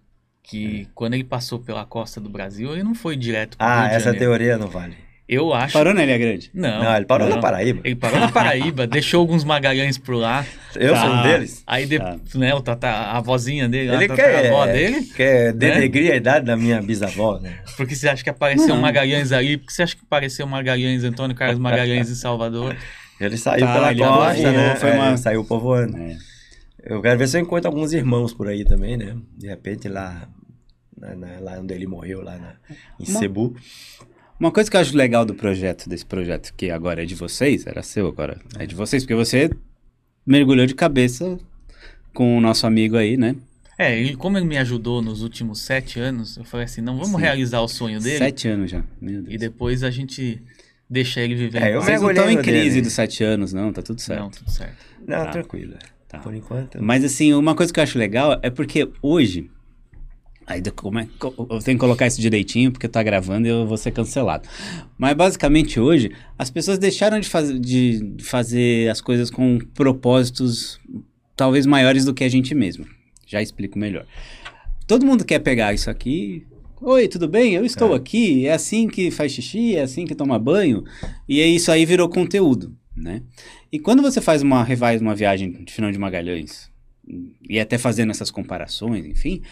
que 0.42 0.86
quando 0.94 1.14
ele 1.14 1.24
passou 1.24 1.58
pela 1.58 1.84
costa 1.84 2.20
do 2.20 2.30
Brasil, 2.30 2.72
ele 2.72 2.84
não 2.84 2.94
foi 2.94 3.16
direto 3.16 3.56
Rio 3.58 3.66
Ah, 3.68 3.88
essa 3.90 4.14
teoria 4.14 4.56
não 4.56 4.68
vale. 4.68 5.05
Eu 5.28 5.52
acho. 5.52 5.72
Parou 5.72 5.92
na 5.92 6.04
Ilha 6.04 6.16
Grande? 6.18 6.50
Não. 6.54 6.84
Não, 6.84 6.96
ele 6.96 7.04
parou 7.04 7.28
não. 7.28 7.34
na 7.36 7.42
Paraíba. 7.42 7.80
Ele 7.82 7.96
parou 7.96 8.20
na 8.20 8.30
Paraíba, 8.30 8.86
deixou 8.88 9.20
alguns 9.20 9.42
magalhães 9.42 9.98
por 9.98 10.14
lá. 10.14 10.46
Eu 10.76 10.92
Tá. 10.94 11.00
sou 11.00 11.10
um 11.10 11.22
deles. 11.24 11.62
Aí, 11.66 11.84
de, 11.86 11.98
Tá. 11.98 12.16
né, 12.36 12.54
o 12.54 12.60
tata, 12.60 12.88
a 12.88 13.20
vozinha 13.20 13.68
dele, 13.68 13.92
Ele 13.92 14.04
a, 14.04 14.14
quer, 14.14 14.44
a 14.46 14.48
avó 14.48 14.66
dele, 14.66 15.02
quer 15.16 15.52
denegrir 15.52 16.12
a 16.12 16.16
idade 16.16 16.46
da 16.46 16.56
minha 16.56 16.80
bisavó, 16.80 17.40
né? 17.40 17.58
porque 17.76 17.94
você 17.96 18.08
acha 18.08 18.22
que 18.22 18.30
apareceu 18.30 18.68
Não. 18.68 18.80
Magalhães 18.80 19.32
ali, 19.32 19.56
porque 19.56 19.72
você 19.72 19.82
acha 19.82 19.96
que 19.96 20.02
apareceu 20.04 20.46
Magalhães, 20.46 21.02
Antônio 21.02 21.34
Carlos 21.34 21.58
Magalhães 21.58 22.08
em 22.08 22.14
Salvador. 22.14 22.76
Ele 23.20 23.36
saiu 23.36 23.66
Tá, 23.66 23.72
pela 23.74 23.90
ele 23.90 24.00
costa, 24.00 24.52
né? 24.52 24.76
foi 24.76 24.90
É, 24.90 24.94
uma- 24.94 25.08
ele 25.08 25.16
saiu 25.18 25.44
povoando. 25.44 25.96
É. 25.96 26.16
Eu 26.84 27.02
quero 27.02 27.18
ver 27.18 27.26
se 27.26 27.36
eu 27.36 27.40
encontro 27.40 27.68
alguns 27.68 27.92
irmãos 27.92 28.32
por 28.32 28.46
aí 28.46 28.64
também, 28.64 28.96
né? 28.96 29.16
De 29.36 29.48
repente 29.48 29.88
lá, 29.88 30.28
na- 30.96 31.16
na- 31.16 31.40
lá 31.40 31.58
onde 31.58 31.74
ele 31.74 31.86
morreu, 31.86 32.22
lá 32.22 32.36
na, 32.38 32.54
em 33.00 33.10
Uma- 33.10 33.18
Cebu. 33.18 33.56
Uma 34.38 34.50
coisa 34.52 34.70
que 34.70 34.76
eu 34.76 34.80
acho 34.80 34.96
legal 34.96 35.24
do 35.24 35.34
projeto, 35.34 35.88
desse 35.88 36.04
projeto, 36.04 36.52
que 36.56 36.70
agora 36.70 37.02
é 37.02 37.06
de 37.06 37.14
vocês, 37.14 37.66
era 37.66 37.82
seu 37.82 38.06
agora, 38.06 38.38
é 38.58 38.66
de 38.66 38.74
vocês, 38.74 39.02
porque 39.02 39.14
você 39.14 39.50
mergulhou 40.26 40.66
de 40.66 40.74
cabeça 40.74 41.38
com 42.12 42.36
o 42.36 42.40
nosso 42.40 42.66
amigo 42.66 42.96
aí, 42.96 43.16
né? 43.16 43.34
É, 43.78 43.98
ele, 43.98 44.16
como 44.16 44.36
ele 44.38 44.46
me 44.46 44.56
ajudou 44.58 45.00
nos 45.02 45.22
últimos 45.22 45.60
sete 45.60 45.98
anos, 46.00 46.36
eu 46.36 46.44
falei 46.44 46.64
assim, 46.64 46.80
não, 46.80 46.94
vamos 46.96 47.12
Sim. 47.16 47.20
realizar 47.20 47.60
o 47.60 47.68
sonho 47.68 48.00
dele 48.00 48.18
Sete 48.18 48.48
anos 48.48 48.70
já, 48.70 48.82
meu 49.00 49.22
Deus. 49.22 49.34
e 49.34 49.38
depois 49.38 49.82
a 49.82 49.90
gente 49.90 50.42
deixa 50.88 51.20
ele 51.20 51.34
viver 51.34 51.62
É, 51.62 51.74
eu. 51.76 51.82
Vocês 51.82 52.00
não 52.00 52.10
estão 52.10 52.30
em 52.30 52.40
crise 52.40 52.68
dele. 52.70 52.82
dos 52.82 52.92
sete 52.92 53.22
anos, 53.24 53.52
não, 53.52 53.72
tá 53.72 53.82
tudo 53.82 54.00
certo. 54.00 54.20
Não, 54.20 54.30
tudo 54.30 54.50
certo. 54.50 54.76
Não, 55.06 55.24
Tá. 55.24 55.30
tranquilo. 55.30 55.74
Tá. 56.08 56.18
Por 56.20 56.34
enquanto. 56.34 56.82
Mas 56.82 57.04
assim, 57.04 57.32
uma 57.34 57.54
coisa 57.54 57.72
que 57.72 57.78
eu 57.80 57.84
acho 57.84 57.98
legal 57.98 58.38
é 58.42 58.48
porque 58.50 58.88
hoje. 59.02 59.50
Aí, 60.46 60.62
como 60.76 60.98
é, 61.00 61.08
eu 61.20 61.58
tenho 61.58 61.76
que 61.76 61.80
colocar 61.80 62.06
isso 62.06 62.20
direitinho, 62.20 62.70
porque 62.70 62.86
tá 62.86 63.02
gravando 63.02 63.48
e 63.48 63.50
eu 63.50 63.66
vou 63.66 63.76
ser 63.76 63.90
cancelado. 63.90 64.48
Mas 64.96 65.14
basicamente 65.14 65.80
hoje, 65.80 66.12
as 66.38 66.50
pessoas 66.50 66.78
deixaram 66.78 67.18
de, 67.18 67.28
faz, 67.28 67.60
de 67.60 68.14
fazer 68.20 68.88
as 68.88 69.00
coisas 69.00 69.28
com 69.28 69.58
propósitos 69.74 70.78
talvez 71.34 71.66
maiores 71.66 72.04
do 72.04 72.14
que 72.14 72.22
a 72.22 72.28
gente 72.28 72.54
mesmo. 72.54 72.86
Já 73.26 73.42
explico 73.42 73.76
melhor. 73.76 74.06
Todo 74.86 75.04
mundo 75.04 75.24
quer 75.24 75.40
pegar 75.40 75.74
isso 75.74 75.90
aqui. 75.90 76.46
Oi, 76.80 77.08
tudo 77.08 77.26
bem? 77.26 77.54
Eu 77.54 77.64
estou 77.64 77.92
É. 77.92 77.96
aqui. 77.96 78.46
É 78.46 78.52
assim 78.52 78.86
que 78.86 79.10
faz 79.10 79.32
xixi, 79.32 79.74
é 79.74 79.82
assim 79.82 80.04
que 80.04 80.14
toma 80.14 80.38
banho. 80.38 80.84
E 81.28 81.42
isso 81.42 81.72
aí 81.72 81.84
virou 81.84 82.08
conteúdo, 82.08 82.72
né? 82.96 83.20
E 83.72 83.80
quando 83.80 84.00
você 84.00 84.20
faz 84.20 84.42
uma 84.42 84.62
revise 84.62 85.02
uma 85.02 85.14
viagem 85.14 85.50
de 85.64 85.72
final 85.72 85.90
de 85.90 85.98
Magalhães, 85.98 86.70
e 87.48 87.58
até 87.58 87.78
fazendo 87.78 88.10
essas 88.10 88.30
comparações, 88.30 89.04
enfim, 89.06 89.42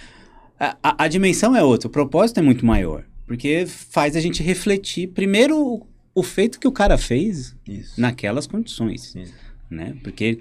a, 0.59 0.77
a- 0.83 1.05
a 1.05 1.09
dimensão 1.09 1.55
é 1.57 1.63
outra, 1.63 1.89
o 1.89 1.91
propósito 1.91 2.39
é 2.39 2.43
muito 2.43 2.65
maior. 2.65 3.05
Porque 3.27 3.65
faz 3.67 4.17
a 4.17 4.21
gente 4.21 4.43
refletir, 4.43 5.09
primeiro, 5.09 5.57
o, 5.59 5.87
o 6.15 6.23
feito 6.23 6.61
que 6.61 6.69
o 6.69 6.73
cara 6.73 6.99
fez 6.99 7.57
Isso. 7.67 7.99
naquelas 8.01 8.47
condições, 8.47 9.15
Isso. 9.15 9.33
né? 9.71 9.95
Porque 10.03 10.39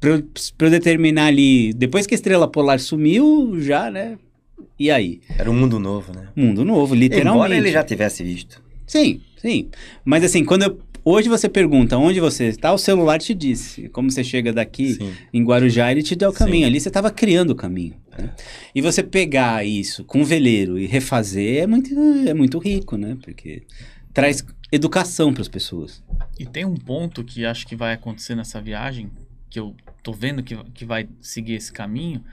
para 0.00 0.66
eu 0.66 0.70
determinar 0.70 1.26
ali, 1.26 1.72
depois 1.74 2.06
que 2.06 2.14
a 2.14 2.16
estrela 2.16 2.48
polar 2.48 2.80
sumiu, 2.80 3.60
já, 3.60 3.90
né? 3.90 4.18
E 4.78 4.90
aí? 4.90 5.20
Era 5.38 5.50
um 5.50 5.54
mundo 5.54 5.78
novo, 5.78 6.12
né? 6.14 6.28
Mundo 6.34 6.64
novo, 6.64 6.94
literalmente. 6.94 7.34
Embora 7.36 7.56
ele 7.56 7.70
já 7.70 7.84
tivesse 7.84 8.22
visto. 8.24 8.62
Sim, 8.86 9.20
sim. 9.36 9.68
Mas 10.04 10.24
assim, 10.24 10.44
quando 10.44 10.62
eu- 10.64 10.78
hoje 11.04 11.28
você 11.28 11.48
pergunta 11.48 11.98
onde 11.98 12.18
você 12.20 12.46
está, 12.46 12.72
o 12.72 12.78
celular 12.78 13.18
te 13.18 13.34
disse. 13.34 13.88
Como 13.90 14.10
você 14.10 14.24
chega 14.24 14.52
daqui 14.52 14.94
Sim. 14.94 15.12
em 15.32 15.44
Guarujá, 15.44 15.90
ele 15.90 16.02
te 16.02 16.16
deu 16.16 16.30
o 16.30 16.32
Sim. 16.32 16.38
caminho. 16.38 16.66
Ali 16.66 16.80
você 16.80 16.88
estava 16.88 17.10
criando 17.10 17.50
o 17.50 17.54
caminho. 17.54 17.94
né? 18.16 18.34
E 18.74 18.80
você 18.80 19.02
pegar 19.02 19.64
isso 19.64 20.04
com 20.04 20.24
veleiro 20.24 20.78
e 20.78 20.86
refazer 20.86 21.62
é 21.62 21.66
muito, 21.66 21.94
é 22.26 22.34
muito 22.34 22.58
rico, 22.58 22.96
né? 22.96 23.16
Porque 23.22 23.62
traz 24.12 24.44
educação 24.72 25.32
para 25.32 25.42
as 25.42 25.48
pessoas. 25.48 26.02
E 26.38 26.46
tem 26.46 26.64
um 26.64 26.76
ponto 26.76 27.22
que 27.22 27.44
acho 27.44 27.66
que 27.66 27.76
vai 27.76 27.92
acontecer 27.92 28.34
nessa 28.34 28.60
viagem, 28.60 29.10
que 29.50 29.58
eu 29.58 29.74
tô 30.02 30.12
vendo 30.12 30.42
que, 30.42 30.56
que 30.72 30.84
vai 30.84 31.08
seguir 31.20 31.54
esse 31.54 31.72
caminho, 31.72 32.24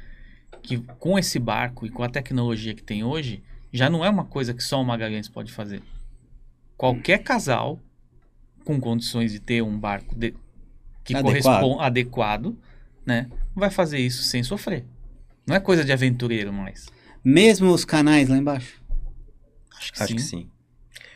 que 0.61 0.77
com 0.99 1.17
esse 1.17 1.39
barco 1.39 1.85
e 1.85 1.89
com 1.89 2.03
a 2.03 2.09
tecnologia 2.09 2.73
que 2.73 2.83
tem 2.83 3.03
hoje, 3.03 3.41
já 3.71 3.89
não 3.89 4.03
é 4.03 4.09
uma 4.09 4.25
coisa 4.25 4.53
que 4.53 4.63
só 4.63 4.81
o 4.81 4.85
Magalhães 4.85 5.29
pode 5.29 5.51
fazer. 5.51 5.81
Qualquer 6.77 7.19
casal 7.19 7.79
com 8.63 8.79
condições 8.79 9.31
de 9.31 9.39
ter 9.39 9.61
um 9.61 9.77
barco 9.77 10.15
de- 10.15 10.33
que 11.03 11.15
Adequado. 11.15 11.23
corresponde 11.23 11.83
adequado, 11.83 12.57
né, 13.05 13.27
vai 13.55 13.69
fazer 13.69 13.99
isso 13.99 14.23
sem 14.23 14.43
sofrer. 14.43 14.85
Não 15.47 15.55
é 15.55 15.59
coisa 15.59 15.83
de 15.83 15.91
aventureiro 15.91 16.53
mais. 16.53 16.87
Mesmo 17.23 17.71
os 17.71 17.83
canais 17.83 18.29
lá 18.29 18.37
embaixo. 18.37 18.81
Acho 19.77 19.93
que 19.93 20.03
Acho 20.03 20.07
sim. 20.09 20.15
que 20.15 20.21
sim. 20.21 20.47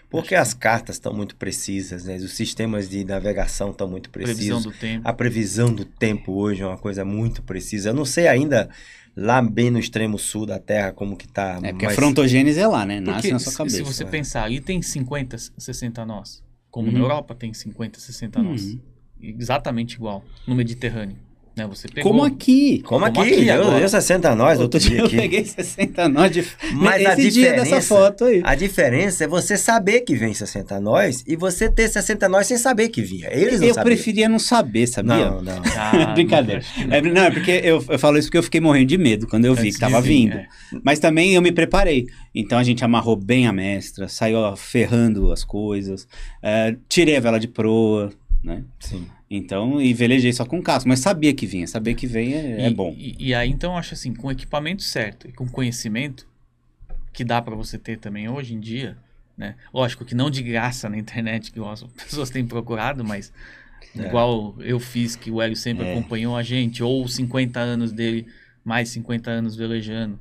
Porque 0.10 0.34
as 0.34 0.54
cartas 0.54 0.96
estão 0.96 1.14
muito 1.14 1.36
precisas, 1.36 2.06
né? 2.06 2.16
Os 2.16 2.34
sistemas 2.34 2.88
de 2.88 3.04
navegação 3.04 3.72
estão 3.72 3.88
muito 3.88 4.10
precisos. 4.10 4.38
Previsão 4.38 4.62
do 4.62 4.72
tempo. 4.72 5.08
A 5.08 5.14
previsão 5.14 5.74
do 5.74 5.84
tempo 5.84 6.32
hoje 6.34 6.62
é 6.62 6.66
uma 6.66 6.78
coisa 6.78 7.04
muito 7.04 7.44
precisa. 7.44 7.90
Eu 7.90 7.94
não 7.94 8.06
sei 8.06 8.28
ainda 8.28 8.70
lá 9.16 9.42
bem 9.42 9.70
no 9.70 9.80
extremo 9.80 10.18
sul 10.18 10.46
da 10.46 10.60
Terra 10.60 10.92
como 10.92 11.18
que 11.18 11.28
tá. 11.28 11.60
É 11.62 11.72
porque 11.72 11.86
mas... 11.86 11.94
a 11.94 11.96
frontogênese 11.96 12.60
é 12.60 12.68
lá, 12.68 12.86
né? 12.86 13.00
Nasce 13.00 13.14
porque 13.22 13.34
na 13.34 13.40
sua 13.40 13.54
cabeça. 13.54 13.78
Se 13.78 13.82
você 13.84 14.04
é. 14.04 14.08
pensar, 14.08 14.44
ali 14.44 14.62
tem 14.62 14.82
50, 14.82 15.38
60 15.58 16.06
nós. 16.06 16.44
Como 16.76 16.90
uhum. 16.90 16.94
na 16.94 17.00
Europa 17.00 17.34
tem 17.34 17.54
50, 17.54 18.02
60 18.02 18.44
nós. 18.44 18.66
Uhum. 18.66 18.80
Exatamente 19.22 19.94
igual. 19.94 20.26
No 20.46 20.54
Mediterrâneo. 20.54 21.16
Né? 21.56 21.66
Você 21.68 21.88
pegou... 21.88 22.12
Como 22.12 22.24
aqui. 22.24 22.80
Como, 22.80 23.06
Como 23.06 23.22
aqui. 23.22 23.34
aqui 23.34 23.48
eu, 23.48 23.64
eu 23.78 23.88
60 23.90 24.36
nós 24.36 24.60
outro 24.60 24.80
dia, 24.80 25.00
eu 25.00 25.10
peguei 25.10 25.46
60 25.46 26.10
nós 26.10 26.32
de... 26.32 26.46
Mas 26.74 27.02
Esse 27.02 27.08
a 27.08 27.16
dia 27.16 27.32
diferença, 27.32 27.64
dessa 27.76 27.82
foto 27.82 28.26
aí. 28.26 28.42
A 28.44 28.56
diferença 28.56 29.24
é 29.24 29.28
você 29.28 29.56
saber 29.58 30.02
que 30.02 30.16
vem 30.16 30.34
60 30.34 30.80
nós 30.82 31.24
e 31.26 31.36
você 31.38 31.70
ter 31.70 31.88
60 31.88 32.28
nós 32.28 32.48
sem 32.48 32.58
saber 32.58 32.90
que 32.90 33.02
vinha. 33.02 33.30
Eles 33.32 33.62
não 33.62 33.68
Eu 33.68 33.74
sabiam. 33.74 33.96
preferia 33.96 34.28
não 34.28 34.40
saber, 34.40 34.88
sabia? 34.88 35.32
Não, 35.32 35.42
não. 35.42 35.62
Ah, 35.78 36.14
Brincadeira. 36.14 36.62
Não, 36.88 36.96
é, 36.96 37.02
não, 37.02 37.22
é 37.24 37.32
porque 37.32 37.52
eu, 37.64 37.84
eu 37.88 38.00
falo 38.00 38.18
isso 38.18 38.28
porque 38.28 38.38
eu 38.38 38.44
fiquei 38.44 38.62
morrendo 38.62 38.88
de 38.88 38.98
medo 38.98 39.28
quando 39.28 39.46
eu 39.46 39.54
vi 39.54 39.68
Antes 39.68 39.76
que 39.76 39.80
tava 39.80 40.02
vir, 40.02 40.10
vindo. 40.10 40.36
É. 40.36 40.48
Mas 40.84 41.00
também 41.00 41.34
eu 41.36 41.42
me 41.42 41.52
preparei. 41.52 42.08
Então 42.34 42.58
a 42.58 42.64
gente 42.64 42.84
amarrou 42.84 43.16
bem 43.16 43.48
a 43.48 43.54
mestra, 43.54 44.08
saiu 44.08 44.56
ferrando 44.56 45.32
as 45.32 45.44
coisas, 45.44 46.08
é, 46.42 46.76
tirei 46.90 47.18
a 47.18 47.20
vela 47.20 47.40
de 47.40 47.48
proa, 47.48 48.12
né? 48.44 48.64
Sim. 48.80 49.06
Então, 49.30 49.82
e 49.82 49.94
velejei 49.94 50.32
só 50.32 50.46
com 50.46 50.62
casco, 50.62 50.88
mas 50.88 51.00
sabia 51.00 51.34
que 51.34 51.48
vinha, 51.48 51.66
saber 51.66 51.96
que 51.96 52.06
vem 52.06 52.34
é, 52.34 52.62
é 52.62 52.70
e, 52.70 52.74
bom. 52.74 52.94
E, 52.96 53.16
e, 53.20 53.34
aí, 53.34 53.50
então, 53.50 53.76
acho 53.76 53.96
assim, 53.96 54.14
com 54.14 54.32
equipamento 54.32 54.84
certo 54.84 55.28
e 55.28 55.32
com 55.32 55.48
conhecimento, 55.48 56.28
que 57.12 57.24
dá 57.24 57.42
para 57.42 57.56
você 57.56 57.78
ter 57.78 57.98
também 57.98 58.30
hoje 58.30 58.54
em 58.54 58.60
dia, 58.60 58.98
né? 59.36 59.56
Lógico 59.74 60.06
que 60.06 60.14
não 60.14 60.30
de 60.30 60.44
graça 60.44 60.90
na 60.90 60.98
internet, 60.98 61.52
que 61.52 61.60
as 61.60 61.84
pessoas 61.84 62.30
têm 62.30 62.46
procurado, 62.46 63.04
mas 63.04 63.34
é. 63.98 64.06
igual 64.06 64.56
eu 64.60 64.80
fiz, 64.80 65.16
que 65.16 65.32
o 65.32 65.42
Hélio 65.42 65.56
sempre 65.56 65.86
é. 65.86 65.92
acompanhou 65.92 66.36
a 66.36 66.44
gente, 66.44 66.84
ou 66.84 67.08
50 67.08 67.60
anos 67.60 67.92
dele, 67.92 68.28
mais 68.64 68.90
50 68.90 69.32
anos 69.32 69.56
velejando, 69.56 70.20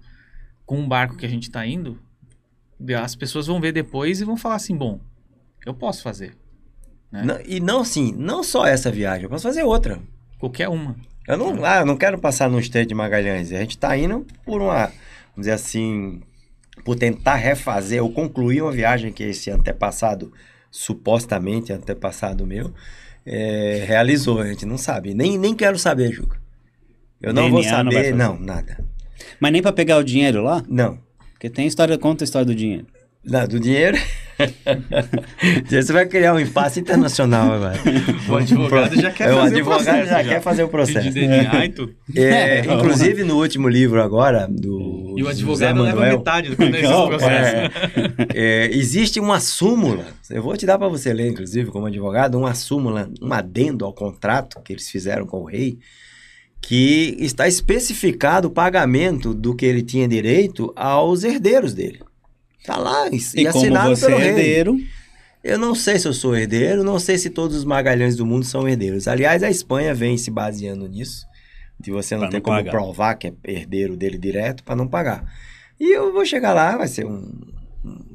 com 0.64 0.78
um 0.78 0.88
barco 0.88 1.16
que 1.16 1.26
a 1.26 1.28
gente 1.28 1.44
está 1.44 1.66
indo, 1.66 2.00
as 2.98 3.14
pessoas 3.14 3.46
vão 3.46 3.60
ver 3.60 3.72
depois 3.72 4.20
e 4.20 4.24
vão 4.24 4.36
falar 4.36 4.56
assim, 4.56 4.76
bom, 4.76 4.98
eu 5.64 5.74
posso 5.74 6.02
fazer. 6.02 6.36
Né? 7.14 7.22
Não, 7.22 7.40
e 7.46 7.60
não 7.60 7.80
assim, 7.82 8.12
não 8.18 8.42
só 8.42 8.66
essa 8.66 8.90
viagem, 8.90 9.22
eu 9.22 9.30
posso 9.30 9.44
fazer 9.44 9.62
outra. 9.62 10.00
Qualquer 10.36 10.68
uma. 10.68 10.96
Eu 11.28 11.38
não, 11.38 11.64
ah, 11.64 11.76
eu 11.76 11.86
não 11.86 11.96
quero 11.96 12.18
passar 12.18 12.50
no 12.50 12.58
Estreito 12.58 12.88
de 12.88 12.94
Magalhães. 12.94 13.52
A 13.52 13.60
gente 13.60 13.76
está 13.76 13.96
indo 13.96 14.26
por 14.44 14.60
uma, 14.60 14.86
vamos 14.86 14.94
dizer 15.38 15.52
assim, 15.52 16.20
por 16.84 16.96
tentar 16.96 17.36
refazer 17.36 18.02
ou 18.02 18.10
concluir 18.10 18.62
uma 18.62 18.72
viagem 18.72 19.12
que 19.12 19.22
esse 19.22 19.48
antepassado, 19.48 20.32
supostamente 20.72 21.72
antepassado 21.72 22.44
meu, 22.44 22.74
é, 23.24 23.84
realizou. 23.86 24.40
A 24.40 24.48
gente 24.48 24.66
não 24.66 24.76
sabe. 24.76 25.14
Nem, 25.14 25.38
nem 25.38 25.54
quero 25.54 25.78
saber, 25.78 26.10
Juca. 26.10 26.42
Eu 27.22 27.32
não 27.32 27.44
DNA 27.44 27.50
vou 27.50 27.62
saber, 27.62 28.12
não, 28.12 28.34
não, 28.34 28.40
nada. 28.40 28.84
Mas 29.38 29.52
nem 29.52 29.62
para 29.62 29.72
pegar 29.72 29.98
o 29.98 30.04
dinheiro 30.04 30.42
lá? 30.42 30.64
Não. 30.68 30.98
Porque 31.32 31.48
tem 31.48 31.66
história, 31.68 31.96
conta 31.96 32.24
a 32.24 32.26
história 32.26 32.44
do 32.44 32.56
dinheiro. 32.56 32.86
Não, 33.24 33.46
do 33.46 33.60
dinheiro. 33.60 33.96
Você 35.68 35.92
vai 35.92 36.06
criar 36.06 36.34
um 36.34 36.40
impasse 36.40 36.80
internacional 36.80 37.52
agora. 37.52 37.78
O 38.28 38.34
advogado 38.36 39.00
já 39.00 39.10
quer 39.10 39.30
é, 39.30 39.34
fazer 39.34 39.62
o 39.62 39.64
processo. 39.64 39.88
O 39.88 39.92
advogado 39.92 40.06
já, 40.06 40.22
já, 40.22 40.28
quer 40.28 40.40
fazer 40.40 40.62
o 40.62 40.68
processo. 40.68 41.10
DNA 41.10 41.66
e 41.66 41.68
tudo. 41.70 41.94
É, 42.16 42.60
inclusive, 42.60 43.24
no 43.24 43.40
último 43.40 43.68
livro 43.68 44.02
agora, 44.02 44.46
do. 44.48 45.14
E 45.16 45.22
o 45.22 45.28
advogado 45.28 45.82
leva 45.82 46.00
metade 46.00 46.50
do 46.50 46.56
processo. 46.56 47.24
É, 47.24 47.70
é, 48.34 48.70
existe 48.72 49.20
uma 49.20 49.40
súmula. 49.40 50.06
Eu 50.30 50.42
vou 50.42 50.56
te 50.56 50.66
dar 50.66 50.78
para 50.78 50.88
você 50.88 51.12
ler, 51.12 51.30
inclusive, 51.30 51.70
como 51.70 51.86
advogado, 51.86 52.38
uma 52.38 52.54
súmula, 52.54 53.10
um 53.20 53.32
adendo 53.32 53.84
ao 53.84 53.92
contrato 53.92 54.60
que 54.62 54.72
eles 54.72 54.88
fizeram 54.88 55.26
com 55.26 55.42
o 55.42 55.44
rei 55.44 55.78
que 56.66 57.16
está 57.18 57.46
especificado 57.46 58.48
o 58.48 58.50
pagamento 58.50 59.34
do 59.34 59.54
que 59.54 59.66
ele 59.66 59.82
tinha 59.82 60.08
direito 60.08 60.72
aos 60.74 61.22
herdeiros 61.22 61.74
dele. 61.74 62.00
Tá 62.64 62.76
lá 62.76 63.08
e, 63.08 63.18
e 63.42 63.46
assinado 63.46 63.84
como 63.84 63.96
você 63.96 64.06
pelo 64.06 64.20
é 64.20 64.28
herdeiro. 64.28 64.76
Rei. 64.76 64.86
Eu 65.44 65.58
não 65.58 65.74
sei 65.74 65.98
se 65.98 66.08
eu 66.08 66.14
sou 66.14 66.34
herdeiro, 66.34 66.82
não 66.82 66.98
sei 66.98 67.18
se 67.18 67.28
todos 67.28 67.54
os 67.54 67.64
magalhães 67.66 68.16
do 68.16 68.24
mundo 68.24 68.46
são 68.46 68.66
herdeiros. 68.66 69.06
Aliás, 69.06 69.42
a 69.42 69.50
Espanha 69.50 69.94
vem 69.94 70.16
se 70.16 70.30
baseando 70.30 70.88
nisso, 70.88 71.26
de 71.78 71.90
você 71.90 72.14
não 72.14 72.22
pra 72.22 72.30
ter 72.30 72.36
não 72.38 72.42
como 72.42 72.56
pagar. 72.56 72.70
provar 72.70 73.14
que 73.16 73.26
é 73.26 73.32
herdeiro 73.44 73.94
dele 73.94 74.16
direto 74.16 74.64
para 74.64 74.74
não 74.74 74.88
pagar. 74.88 75.30
E 75.78 75.92
eu 75.92 76.14
vou 76.14 76.24
chegar 76.24 76.54
lá, 76.54 76.78
vai 76.78 76.88
ser 76.88 77.04
um, 77.04 77.30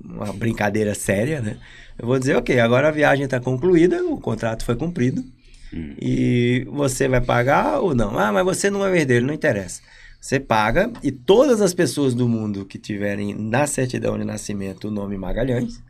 uma 0.03 0.33
brincadeira 0.33 0.95
séria, 0.95 1.39
né? 1.39 1.57
Eu 1.99 2.07
vou 2.07 2.17
dizer, 2.17 2.35
ok, 2.35 2.59
agora 2.59 2.87
a 2.87 2.91
viagem 2.91 3.25
está 3.25 3.39
concluída, 3.39 4.03
o 4.03 4.19
contrato 4.19 4.65
foi 4.65 4.75
cumprido, 4.75 5.23
hum. 5.71 5.93
e 6.01 6.65
você 6.71 7.07
vai 7.07 7.21
pagar 7.21 7.79
ou 7.79 7.93
não? 7.93 8.17
Ah, 8.17 8.31
mas 8.31 8.43
você 8.43 8.71
não 8.71 8.83
é 8.83 8.97
herdeiro, 8.97 9.27
não 9.27 9.33
interessa. 9.33 9.81
Você 10.19 10.39
paga 10.39 10.91
e 11.01 11.11
todas 11.11 11.61
as 11.61 11.73
pessoas 11.73 12.13
do 12.13 12.27
mundo 12.27 12.65
que 12.65 12.77
tiverem 12.77 13.33
na 13.33 13.65
certidão 13.65 14.17
de 14.17 14.25
nascimento 14.25 14.89
o 14.89 14.91
nome 14.91 15.17
Magalhães 15.17 15.81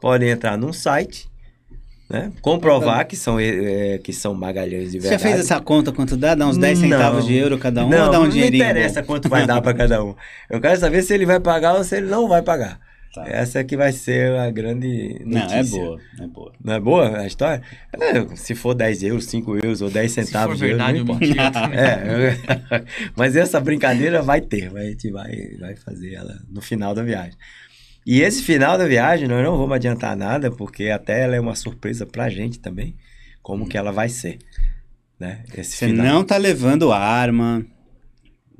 podem 0.00 0.30
entrar 0.30 0.58
num 0.58 0.72
site, 0.72 1.30
né? 2.10 2.32
Comprovar 2.40 3.06
que 3.06 3.14
são, 3.14 3.38
é, 3.38 3.98
que 3.98 4.12
são 4.12 4.34
Magalhães 4.34 4.90
de 4.90 4.98
verdade. 4.98 5.20
Você 5.20 5.28
já 5.28 5.36
fez 5.36 5.40
essa 5.40 5.60
conta 5.60 5.92
quanto 5.92 6.16
dá? 6.16 6.34
Dá 6.34 6.46
uns 6.46 6.56
10 6.56 6.78
centavos 6.78 7.26
de 7.26 7.34
euro 7.36 7.58
cada 7.58 7.84
um 7.84 7.88
não, 7.88 8.06
ou 8.06 8.12
dá 8.12 8.20
um? 8.20 8.26
Não 8.26 8.36
interessa 8.36 9.00
bom? 9.02 9.06
quanto 9.06 9.28
vai 9.28 9.46
dar 9.46 9.60
para 9.60 9.74
cada 9.74 10.02
um. 10.02 10.14
Eu 10.50 10.60
quero 10.60 10.80
saber 10.80 11.02
se 11.02 11.14
ele 11.14 11.26
vai 11.26 11.38
pagar 11.38 11.74
ou 11.74 11.84
se 11.84 11.96
ele 11.96 12.06
não 12.06 12.26
vai 12.26 12.42
pagar. 12.42 12.80
Tá. 13.14 13.24
Essa 13.26 13.60
é 13.60 13.64
que 13.64 13.76
vai 13.76 13.90
ser 13.92 14.32
a 14.38 14.50
grande 14.50 15.22
notícia. 15.24 15.48
Não, 15.48 15.54
é 15.54 15.64
boa, 15.64 16.00
é 16.20 16.26
boa. 16.26 16.52
Não 16.62 16.72
é 16.74 16.80
boa 16.80 17.18
a 17.20 17.26
história? 17.26 17.62
É, 17.92 18.36
se 18.36 18.54
for 18.54 18.74
10 18.74 19.02
euros, 19.04 19.24
5 19.24 19.56
euros 19.56 19.80
ou 19.80 19.90
10 19.90 20.12
centavos 20.12 20.58
se 20.58 20.64
for 20.64 20.68
verdade, 20.68 21.02
de 21.02 21.10
euro, 21.10 21.24
é, 21.72 22.84
mas 23.16 23.34
essa 23.34 23.58
brincadeira 23.60 24.20
vai 24.20 24.40
ter, 24.40 24.70
a 24.76 24.84
gente 24.84 25.10
vai, 25.10 25.32
vai 25.58 25.74
fazer 25.76 26.14
ela 26.14 26.38
no 26.50 26.60
final 26.60 26.94
da 26.94 27.02
viagem. 27.02 27.36
E 28.06 28.22
esse 28.22 28.42
final 28.42 28.78
da 28.78 28.86
viagem, 28.86 29.28
nós 29.28 29.44
não 29.44 29.56
vamos 29.56 29.74
adiantar 29.74 30.16
nada, 30.16 30.50
porque 30.50 30.88
até 30.88 31.22
ela 31.22 31.36
é 31.36 31.40
uma 31.40 31.54
surpresa 31.54 32.06
pra 32.06 32.28
gente 32.28 32.58
também, 32.58 32.96
como 33.42 33.68
que 33.68 33.76
ela 33.76 33.92
vai 33.92 34.08
ser. 34.08 34.38
Né? 35.18 35.42
Esse 35.56 35.76
Você 35.76 35.88
final. 35.88 36.06
não 36.06 36.24
tá 36.24 36.36
levando 36.36 36.92
arma, 36.92 37.66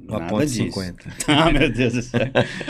uma 0.09 0.27
ponto 0.27 0.47
disso. 0.47 0.81
50. 0.81 1.09
Ah, 1.29 1.51
meu 1.51 1.71
Deus 1.71 1.92
do 1.92 2.03
céu. 2.03 2.21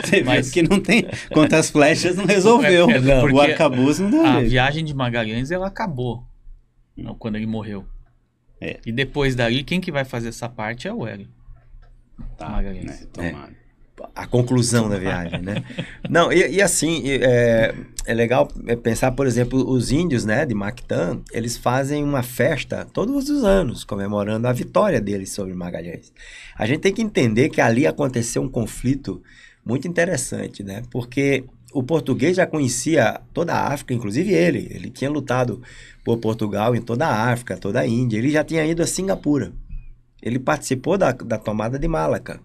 Você 0.03 0.23
Mas... 0.23 0.51
que 0.51 0.61
não 0.61 0.79
tem. 0.79 1.05
Quantas 1.31 1.69
flechas 1.69 2.15
não 2.15 2.25
resolveu. 2.25 2.89
É, 2.89 2.95
é, 2.95 2.99
não, 2.99 3.31
o 3.31 3.39
arcabouço 3.39 4.03
não 4.03 4.11
deu. 4.11 4.25
A 4.25 4.41
viagem 4.41 4.83
de 4.83 4.93
Magalhães 4.93 5.49
ela 5.51 5.67
acabou 5.67 6.23
não, 7.01 7.15
quando 7.15 7.35
ele 7.35 7.47
morreu. 7.47 7.85
É. 8.61 8.79
E 8.85 8.91
depois 8.91 9.35
dali, 9.35 9.63
quem 9.63 9.79
que 9.79 9.91
vai 9.91 10.03
fazer 10.03 10.29
essa 10.29 10.49
parte 10.49 10.87
é 10.87 10.93
o 10.93 11.07
Hélio. 11.07 11.27
Tá, 12.37 12.49
Magalhães. 12.49 13.01
Né? 13.01 13.07
Tomado. 13.13 13.55
É 14.15 14.21
a 14.21 14.27
conclusão 14.27 14.89
da 14.89 14.97
viagem, 14.97 15.41
né? 15.41 15.63
Não, 16.09 16.31
e, 16.31 16.55
e 16.55 16.61
assim, 16.61 17.03
é, 17.05 17.73
é, 18.05 18.13
legal 18.13 18.47
pensar, 18.81 19.11
por 19.11 19.27
exemplo, 19.27 19.69
os 19.69 19.91
índios, 19.91 20.25
né, 20.25 20.45
de 20.45 20.53
Mactan, 20.53 21.21
eles 21.31 21.57
fazem 21.57 22.03
uma 22.03 22.23
festa 22.23 22.87
todos 22.93 23.29
os 23.29 23.43
anos, 23.43 23.83
comemorando 23.83 24.47
a 24.47 24.53
vitória 24.53 25.01
deles 25.01 25.31
sobre 25.31 25.53
Magalhães. 25.53 26.11
A 26.57 26.65
gente 26.65 26.79
tem 26.79 26.93
que 26.93 27.01
entender 27.01 27.49
que 27.49 27.61
ali 27.61 27.85
aconteceu 27.85 28.41
um 28.41 28.49
conflito 28.49 29.21
muito 29.65 29.87
interessante, 29.87 30.63
né? 30.63 30.83
Porque 30.89 31.43
o 31.73 31.83
português 31.83 32.35
já 32.37 32.47
conhecia 32.47 33.21
toda 33.33 33.53
a 33.53 33.73
África, 33.73 33.93
inclusive 33.93 34.33
ele. 34.33 34.67
Ele 34.71 34.89
tinha 34.89 35.09
lutado 35.09 35.61
por 36.03 36.17
Portugal 36.17 36.75
em 36.75 36.81
toda 36.81 37.05
a 37.05 37.31
África, 37.31 37.57
toda 37.57 37.79
a 37.79 37.87
Índia. 37.87 38.17
Ele 38.17 38.31
já 38.31 38.43
tinha 38.43 38.65
ido 38.65 38.81
a 38.81 38.87
Singapura. 38.87 39.51
Ele 40.21 40.39
participou 40.39 40.97
da, 40.97 41.11
da 41.11 41.37
tomada 41.37 41.77
de 41.77 41.87
Malaca 41.87 42.41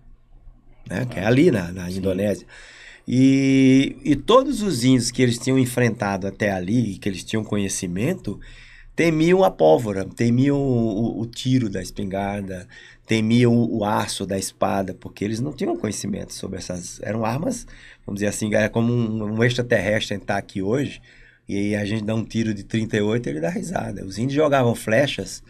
né? 0.88 1.07
que 1.07 1.18
é 1.18 1.25
ali 1.25 1.51
na, 1.51 1.73
na 1.73 1.90
Indonésia. 1.90 2.47
E, 3.07 3.97
e 4.03 4.16
todos 4.16 4.62
os 4.62 4.83
índios 4.83 5.11
que 5.11 5.23
eles 5.23 5.38
tinham 5.38 5.59
enfrentado 5.59 6.27
até 6.27 6.51
ali, 6.51 6.97
que 6.97 7.09
eles 7.09 7.23
tinham 7.23 7.44
conhecimento, 7.44 8.40
temiam 8.97 9.44
a 9.44 9.51
pólvora, 9.51 10.05
temiam 10.05 10.57
o, 10.57 11.18
o, 11.18 11.20
o 11.20 11.27
tiro 11.27 11.68
da 11.68 11.83
espingarda, 11.83 12.66
temiam 13.07 13.53
o, 13.53 13.79
o, 13.79 13.85
aço 13.85 14.25
da 14.25 14.38
espada, 14.38 14.94
porque 14.94 15.25
eles 15.25 15.40
não 15.40 15.53
tinham 15.53 15.77
conhecimento 15.77 16.33
sobre 16.33 16.59
essas. 16.59 17.01
Eram 17.03 17.25
armas, 17.25 17.66
vamos 18.07 18.20
dizer 18.20 18.29
assim, 18.29 18.53
era 18.55 18.70
como 18.70 18.92
um, 18.92 19.35
um 19.35 19.44
extraterrestre 19.44 20.16
entrar 20.16 20.38
aqui 20.38 20.62
hoje, 20.62 21.03
e 21.47 21.75
a 21.75 21.85
gente 21.85 22.05
dá 22.05 22.14
um 22.14 22.25
tiro 22.25 22.55
de 22.55 22.64
38 22.64 23.29
ele 23.29 23.40
dá 23.40 23.51
risada. 23.51 24.04
Os 24.04 24.17
índios 24.17 24.35
jogavam 24.35 24.75
flechas 24.75 25.42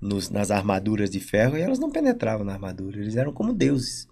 nos, 0.00 0.30
nas 0.30 0.50
armaduras 0.50 1.10
de 1.10 1.20
ferro 1.20 1.58
e 1.58 1.60
elas 1.60 1.78
não 1.78 1.90
penetravam 1.90 2.44
na 2.44 2.54
armadura, 2.54 2.98
eles 2.98 3.16
eram 3.16 3.32
como 3.32 3.52
deuses. 3.52 4.08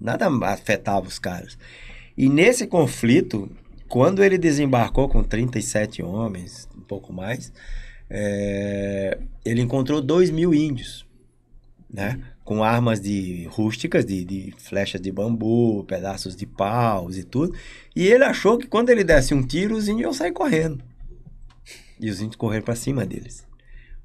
Nada 0.00 0.28
afetava 0.46 1.06
os 1.06 1.18
caras. 1.18 1.58
E 2.16 2.28
nesse 2.28 2.66
conflito, 2.66 3.50
quando 3.88 4.22
ele 4.22 4.38
desembarcou 4.38 5.08
com 5.08 5.22
37 5.22 6.02
homens, 6.02 6.68
um 6.76 6.80
pouco 6.80 7.12
mais, 7.12 7.52
é, 8.08 9.18
ele 9.44 9.60
encontrou 9.60 10.00
2 10.00 10.30
mil 10.30 10.54
índios, 10.54 11.06
né? 11.92 12.20
Com 12.44 12.62
armas 12.62 13.00
de 13.00 13.44
rústicas, 13.50 14.04
de, 14.04 14.24
de, 14.24 14.54
flechas 14.58 15.00
de 15.00 15.10
bambu, 15.10 15.82
pedaços 15.84 16.36
de 16.36 16.46
paus 16.46 17.16
e 17.16 17.24
tudo. 17.24 17.54
E 17.94 18.06
ele 18.06 18.22
achou 18.22 18.56
que 18.56 18.68
quando 18.68 18.90
ele 18.90 19.02
desse 19.02 19.34
um 19.34 19.42
tiro, 19.42 19.74
os 19.76 19.88
índios 19.88 20.02
iam 20.02 20.12
sair 20.12 20.32
correndo. 20.32 20.82
E 21.98 22.08
os 22.08 22.20
índios 22.20 22.36
correram 22.36 22.64
para 22.64 22.76
cima 22.76 23.04
deles. 23.04 23.44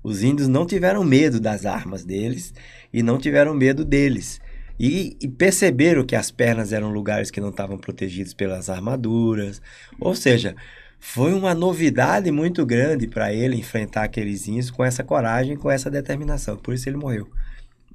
Os 0.04 0.24
índios 0.24 0.48
não 0.48 0.66
tiveram 0.66 1.04
medo 1.04 1.40
das 1.40 1.66
armas 1.66 2.04
deles 2.04 2.54
e 2.92 3.04
não 3.04 3.20
tiveram 3.20 3.54
medo 3.54 3.86
deles. 3.86 4.42
E, 4.84 5.16
e, 5.22 5.28
perceberam 5.28 6.04
que 6.04 6.16
as 6.16 6.32
pernas 6.32 6.74
eram 6.74 6.92
lugares 6.92 7.30
que 7.30 7.40
não 7.40 7.50
estavam 7.50 7.78
protegidos 7.78 8.34
pelas 8.34 8.68
armaduras. 8.68 9.62
Ou 10.00 10.16
seja, 10.16 10.56
foi 11.00 11.34
uma 11.34 11.54
novidade 11.54 12.32
muito 12.32 12.66
grande 12.66 13.08
para 13.08 13.32
ele 13.32 13.56
enfrentar 13.56 14.06
aqueles 14.06 14.48
índios 14.48 14.72
com 14.72 14.84
essa 14.84 15.04
coragem, 15.04 15.56
com 15.56 15.70
essa 15.70 15.88
determinação. 15.88 16.58
Por 16.58 16.74
isso 16.74 16.90
ele 16.90 16.98
morreu. 16.98 17.30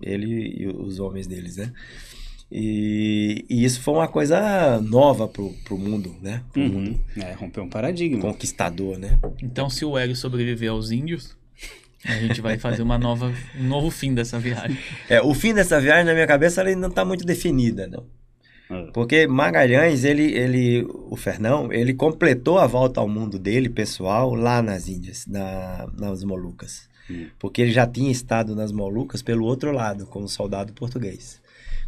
Ele 0.01 0.55
e 0.61 0.69
os 0.69 1.01
homens 1.01 1.27
deles, 1.27 1.57
né? 1.57 1.73
E, 2.53 3.45
e, 3.51 3.65
isso 3.65 3.81
foi 3.81 3.95
uma 3.95 4.07
coisa 4.07 4.81
nova 4.81 5.27
pro, 5.27 5.53
pro 5.65 5.77
mundo, 5.77 6.15
né? 6.23 6.45
Pro 6.53 6.63
uhum. 6.63 6.69
mundo. 6.69 7.01
É, 7.17 7.33
rompeu 7.33 7.65
um 7.65 7.69
paradigma. 7.69 8.21
Conquistador, 8.21 8.97
né? 8.97 9.19
Então, 9.43 9.69
se 9.69 9.85
o 9.85 9.99
Hélio 9.99 10.15
sobreviver 10.15 10.71
aos 10.71 10.93
índios, 10.93 11.37
a 12.05 12.15
gente 12.15 12.41
vai 12.41 12.59
fazer 12.59 12.83
uma 12.83 12.99
nova, 12.99 13.33
um 13.59 13.65
novo 13.65 13.91
fim 13.91 14.15
dessa 14.15 14.39
viagem. 14.39 14.79
É, 15.09 15.21
o 15.21 15.35
fim 15.35 15.55
dessa 15.55 15.81
viagem, 15.81 16.05
na 16.05 16.13
minha 16.13 16.27
cabeça, 16.27 16.61
ela 16.61 16.75
não 16.75 16.89
está 16.89 17.05
muito 17.05 17.25
definida, 17.25 17.87
não. 17.87 18.05
Ah. 18.69 18.91
Porque 18.93 19.27
Magalhães, 19.27 20.05
ele, 20.05 20.33
ele, 20.33 20.87
o 21.09 21.17
Fernão, 21.17 21.73
ele 21.73 21.95
completou 21.95 22.59
a 22.59 22.67
volta 22.67 23.01
ao 23.01 23.09
mundo 23.09 23.39
dele, 23.39 23.69
pessoal, 23.69 24.35
lá 24.35 24.61
nas 24.61 24.89
Índias, 24.89 25.27
na, 25.27 25.89
nas 25.97 26.25
Molucas. 26.25 26.89
Hum. 27.11 27.27
Porque 27.39 27.63
ele 27.63 27.73
já 27.73 27.87
tinha 27.87 28.11
estado 28.11 28.55
nas 28.55 28.73
Molucas 28.73 29.23
pelo 29.23 29.45
outro 29.45 29.71
lado, 29.71 30.07
como 30.07 30.29
soldado 30.29 30.73
português. 30.73 31.41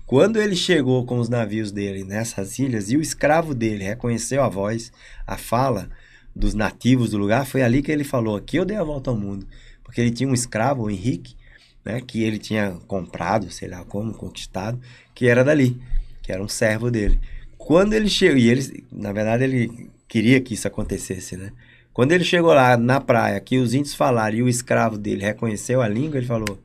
Quando 0.06 0.40
ele 0.40 0.56
chegou 0.56 1.04
com 1.04 1.18
os 1.18 1.28
navios 1.28 1.70
dele 1.70 2.02
nessas 2.02 2.58
ilhas 2.58 2.90
e 2.90 2.96
o 2.96 3.02
escravo 3.02 3.54
dele 3.54 3.84
reconheceu 3.84 4.42
a 4.42 4.48
voz, 4.48 4.90
a 5.26 5.36
fala 5.36 5.90
dos 6.34 6.54
nativos 6.54 7.10
do 7.10 7.18
lugar, 7.18 7.44
foi 7.44 7.62
ali 7.62 7.82
que 7.82 7.92
ele 7.92 8.04
falou: 8.04 8.36
Aqui 8.36 8.56
eu 8.56 8.64
dei 8.64 8.76
a 8.76 8.84
volta 8.84 9.10
ao 9.10 9.16
mundo. 9.16 9.46
Porque 9.88 10.02
ele 10.02 10.10
tinha 10.10 10.28
um 10.28 10.34
escravo, 10.34 10.82
o 10.82 10.90
Henrique, 10.90 11.34
né, 11.82 12.02
que 12.02 12.22
ele 12.22 12.38
tinha 12.38 12.72
comprado, 12.86 13.50
sei 13.50 13.68
lá 13.68 13.82
como, 13.86 14.12
conquistado, 14.12 14.78
que 15.14 15.26
era 15.26 15.42
dali, 15.42 15.80
que 16.22 16.30
era 16.30 16.42
um 16.42 16.46
servo 16.46 16.90
dele. 16.90 17.18
Quando 17.56 17.94
ele 17.94 18.10
chegou, 18.10 18.36
e 18.36 18.50
ele, 18.50 18.84
na 18.92 19.14
verdade, 19.14 19.44
ele 19.44 19.90
queria 20.06 20.42
que 20.42 20.52
isso 20.52 20.68
acontecesse, 20.68 21.38
né? 21.38 21.52
Quando 21.94 22.12
ele 22.12 22.22
chegou 22.22 22.52
lá 22.52 22.76
na 22.76 23.00
praia, 23.00 23.40
que 23.40 23.56
os 23.56 23.72
índios 23.72 23.94
falaram 23.94 24.36
e 24.36 24.42
o 24.42 24.48
escravo 24.48 24.98
dele 24.98 25.24
reconheceu 25.24 25.80
a 25.80 25.88
língua, 25.88 26.18
ele 26.18 26.26
falou: 26.26 26.62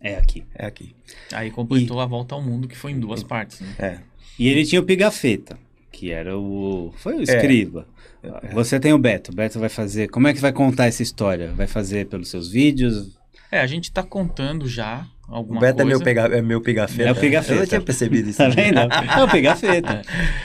é 0.00 0.16
aqui. 0.16 0.42
É 0.54 0.64
aqui. 0.64 0.96
Aí 1.32 1.50
completou 1.50 1.98
e... 1.98 2.02
a 2.02 2.06
volta 2.06 2.34
ao 2.34 2.40
mundo, 2.40 2.66
que 2.66 2.76
foi 2.76 2.92
em 2.92 2.98
duas 2.98 3.22
partes. 3.22 3.60
Né? 3.60 3.74
É. 3.78 3.98
E 4.38 4.48
ele 4.48 4.64
tinha 4.64 4.80
o 4.80 4.84
Pigafetta, 4.84 5.58
que 5.98 6.12
era 6.12 6.38
o. 6.38 6.92
Foi 6.98 7.16
o 7.16 7.22
escriba. 7.22 7.84
É. 8.22 8.54
Você 8.54 8.78
tem 8.78 8.92
o 8.92 8.98
Beto. 8.98 9.32
O 9.32 9.34
Beto 9.34 9.58
vai 9.58 9.68
fazer. 9.68 10.08
Como 10.08 10.28
é 10.28 10.32
que 10.32 10.40
vai 10.40 10.52
contar 10.52 10.86
essa 10.86 11.02
história? 11.02 11.52
Vai 11.54 11.66
fazer 11.66 12.06
pelos 12.06 12.28
seus 12.30 12.48
vídeos? 12.48 13.18
É, 13.50 13.60
a 13.60 13.66
gente 13.66 13.84
está 13.84 14.02
contando 14.04 14.68
já 14.68 15.04
alguma 15.26 15.58
o 15.58 15.60
Beto 15.60 15.78
coisa. 15.78 15.90
É 15.90 15.96
meu, 15.96 16.00
pega, 16.00 16.20
é 16.36 16.40
meu 16.40 16.60
pigafeta. 16.60 17.08
É 17.08 17.10
o 17.10 17.16
pigafeta. 17.16 17.54
Eu 17.54 17.58
não 17.58 17.66
tinha 17.66 17.80
percebido 17.80 18.28
isso. 18.28 18.38
tá 18.38 18.48
vendo? 18.48 18.78
É 18.78 19.24
o 19.24 19.28
pigafeta. 19.28 20.02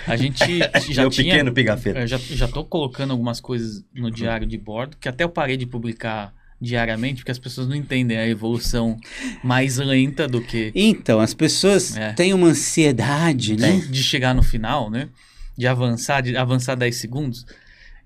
É. 0.08 0.10
A 0.12 0.16
gente 0.16 0.60
já 0.91 1.04
meu 1.04 1.12
tinha... 1.12 1.32
pequeno 1.32 1.54
pigafeta. 1.54 2.08
Já, 2.08 2.18
já 2.18 2.47
tô 2.47 2.66
colocando 2.66 3.12
algumas 3.12 3.39
coisas 3.39 3.86
no 3.93 4.10
diário 4.10 4.47
de 4.47 4.58
bordo, 4.58 4.97
que 4.99 5.08
até 5.08 5.24
eu 5.24 5.30
parei 5.30 5.56
de 5.56 5.68
publicar 5.68 6.34
diariamente, 6.60 7.18
porque 7.18 7.32
as 7.32 7.38
pessoas 7.38 7.68
não 7.68 7.76
entendem 7.76 8.18
a 8.18 8.28
evolução 8.28 8.97
mais 9.43 9.78
lenta 9.78 10.28
do 10.28 10.41
que. 10.41 10.72
Então, 10.74 11.20
as 11.20 11.34
pessoas 11.34 11.95
é. 11.95 12.14
têm 12.14 12.34
uma 12.34 12.47
ansiedade, 12.47 13.56
né? 13.58 13.84
De, 13.89 14.01
chegar 14.01 14.34
no 14.34 14.41
final, 14.41 14.89
né? 14.89 15.10
De 15.56 15.68
avançar, 15.68 16.22
de 16.22 16.36
avançar 16.36 16.76
10 16.76 16.95
segundos. 16.95 17.45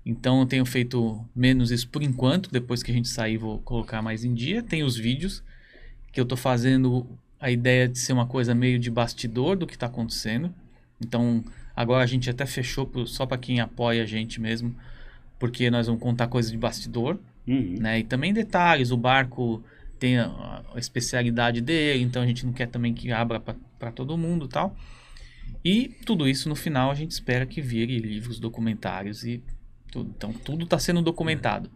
Então 0.04 0.40
eu 0.40 0.46
tenho 0.46 0.64
feito 0.64 1.24
menos 1.34 1.70
isso 1.70 1.88
por 1.88 2.02
enquanto. 2.02 2.50
Depois 2.50 2.82
que 2.82 2.90
a 2.90 2.94
gente 2.94 3.08
sair, 3.08 3.36
vou 3.36 3.58
colocar 3.60 4.00
mais 4.02 4.24
em 4.24 4.34
dia. 4.34 4.62
Tem 4.62 4.82
os 4.82 4.96
vídeos 4.96 5.42
que 6.12 6.20
eu 6.20 6.24
tô 6.24 6.36
fazendo 6.36 7.06
a 7.40 7.50
ideia 7.50 7.88
de 7.88 7.98
ser 7.98 8.12
uma 8.12 8.26
coisa 8.26 8.54
meio 8.54 8.78
de 8.78 8.90
bastidor 8.90 9.56
do 9.56 9.66
que 9.66 9.74
está 9.74 9.86
acontecendo. 9.86 10.52
Então 11.00 11.44
agora 11.74 12.02
a 12.02 12.06
gente 12.06 12.28
até 12.28 12.44
fechou 12.44 12.86
pro, 12.86 13.06
só 13.06 13.24
para 13.24 13.38
quem 13.38 13.60
apoia 13.60 14.02
a 14.02 14.06
gente 14.06 14.40
mesmo, 14.40 14.74
porque 15.38 15.70
nós 15.70 15.86
vamos 15.86 16.02
contar 16.02 16.26
coisas 16.26 16.50
de 16.50 16.58
bastidor. 16.58 17.18
Uhum. 17.46 17.76
Né? 17.78 18.00
E 18.00 18.04
também 18.04 18.32
detalhes, 18.32 18.90
o 18.90 18.96
barco 18.96 19.62
tem 19.98 20.18
a, 20.18 20.62
a, 20.74 20.78
especialidade 20.78 21.60
dele, 21.60 22.02
então 22.02 22.22
a 22.22 22.26
gente 22.26 22.44
não 22.44 22.52
quer 22.52 22.66
também 22.66 22.92
que 22.92 23.10
abra 23.10 23.40
para 23.40 23.92
todo 23.92 24.16
mundo 24.16 24.48
tal. 24.48 24.76
E 25.64 25.88
tudo 26.04 26.28
isso 26.28 26.48
no 26.48 26.54
final 26.54 26.90
a 26.90 26.94
gente 26.94 27.10
espera 27.10 27.46
que 27.46 27.60
vire 27.60 27.98
livros, 27.98 28.38
documentários 28.38 29.24
e 29.24 29.42
tudo. 29.90 30.12
Então 30.16 30.32
tudo 30.32 30.64
está 30.64 30.78
sendo 30.78 31.02
documentado. 31.02 31.70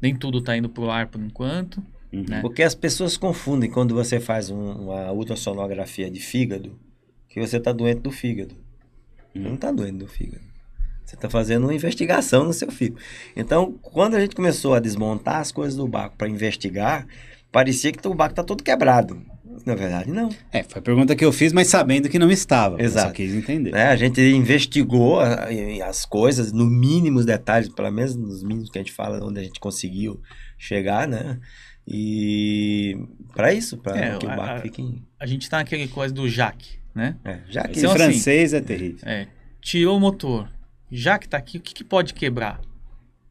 Nem 0.00 0.14
tudo 0.14 0.38
está 0.38 0.56
indo 0.56 0.68
para 0.68 0.84
o 0.84 0.90
ar 0.90 1.06
por 1.08 1.20
enquanto. 1.20 1.82
Uhum. 2.12 2.24
Né? 2.28 2.40
Porque 2.40 2.62
as 2.62 2.74
pessoas 2.74 3.16
confundem 3.16 3.70
quando 3.70 3.94
você 3.94 4.20
faz 4.20 4.50
um, 4.50 4.72
uma 4.72 5.12
ultrassonografia 5.12 6.10
de 6.10 6.20
fígado 6.20 6.78
que 7.28 7.40
você 7.40 7.56
está 7.56 7.72
doente 7.72 8.00
do 8.00 8.10
fígado. 8.10 8.54
Uhum. 9.34 9.42
Não 9.42 9.54
está 9.54 9.72
doente 9.72 9.98
do 9.98 10.06
fígado. 10.06 10.44
Você 11.04 11.16
está 11.16 11.28
fazendo 11.28 11.64
uma 11.64 11.74
investigação 11.74 12.44
no 12.44 12.52
seu 12.52 12.70
filho. 12.70 12.96
Então, 13.36 13.72
quando 13.82 14.14
a 14.14 14.20
gente 14.20 14.34
começou 14.34 14.74
a 14.74 14.80
desmontar 14.80 15.36
as 15.36 15.52
coisas 15.52 15.76
do 15.76 15.86
barco 15.86 16.16
para 16.16 16.28
investigar, 16.28 17.06
parecia 17.52 17.92
que 17.92 18.06
o 18.08 18.14
barco 18.14 18.32
está 18.32 18.42
todo 18.42 18.62
quebrado. 18.62 19.20
Na 19.64 19.74
verdade, 19.74 20.10
não. 20.10 20.28
É, 20.52 20.62
foi 20.62 20.80
a 20.80 20.82
pergunta 20.82 21.14
que 21.14 21.24
eu 21.24 21.32
fiz, 21.32 21.52
mas 21.52 21.68
sabendo 21.68 22.08
que 22.08 22.18
não 22.18 22.30
estava. 22.30 22.80
Exato. 22.82 23.08
Só 23.08 23.12
quis 23.12 23.34
entender. 23.34 23.74
É, 23.74 23.88
a 23.88 23.96
gente 23.96 24.20
investigou 24.20 25.20
as 25.20 26.04
coisas 26.04 26.52
no 26.52 26.66
mínimos 26.66 27.24
detalhes, 27.24 27.68
pelo 27.68 27.90
menos 27.90 28.14
nos 28.14 28.42
mínimos 28.42 28.70
que 28.70 28.78
a 28.78 28.82
gente 28.82 28.92
fala, 28.92 29.24
onde 29.24 29.40
a 29.40 29.42
gente 29.42 29.60
conseguiu 29.60 30.20
chegar, 30.58 31.06
né? 31.06 31.38
E 31.86 32.96
para 33.34 33.52
isso, 33.52 33.76
para 33.76 33.98
é, 33.98 34.18
que 34.18 34.26
o 34.26 34.28
barco 34.28 34.58
a, 34.58 34.60
fique. 34.60 34.80
Em... 34.80 35.02
A 35.20 35.26
gente 35.26 35.42
está 35.42 35.58
naquele 35.58 35.86
coisa 35.88 36.14
do 36.14 36.28
Jacques, 36.28 36.78
né? 36.94 37.16
É, 37.24 37.40
Jacques. 37.48 37.78
Então, 37.78 37.92
francês 37.92 38.54
assim, 38.54 38.64
é 38.64 38.66
terrível. 38.66 39.00
É, 39.02 39.26
tirou 39.60 39.96
o 39.96 40.00
motor, 40.00 40.48
já 40.90 41.18
que 41.18 41.28
tá 41.28 41.36
aqui, 41.36 41.58
o 41.58 41.60
que, 41.60 41.74
que 41.74 41.84
pode 41.84 42.14
quebrar? 42.14 42.60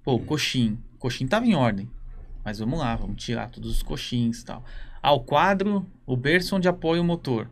Pô, 0.03 0.19
coxim. 0.19 0.77
Coxim 0.99 1.25
tava 1.25 1.45
em 1.45 1.55
ordem. 1.55 1.89
Mas 2.43 2.59
vamos 2.59 2.79
lá, 2.79 2.95
vamos 2.95 3.23
tirar 3.23 3.49
todos 3.49 3.71
os 3.71 3.81
coxins 3.81 4.41
e 4.41 4.45
tal. 4.45 4.63
Ah, 5.03 5.11
o 5.11 5.19
quadro, 5.19 5.85
o 6.05 6.15
berço 6.15 6.55
onde 6.55 6.69
apoia 6.69 7.01
o 7.01 7.03
motor. 7.03 7.49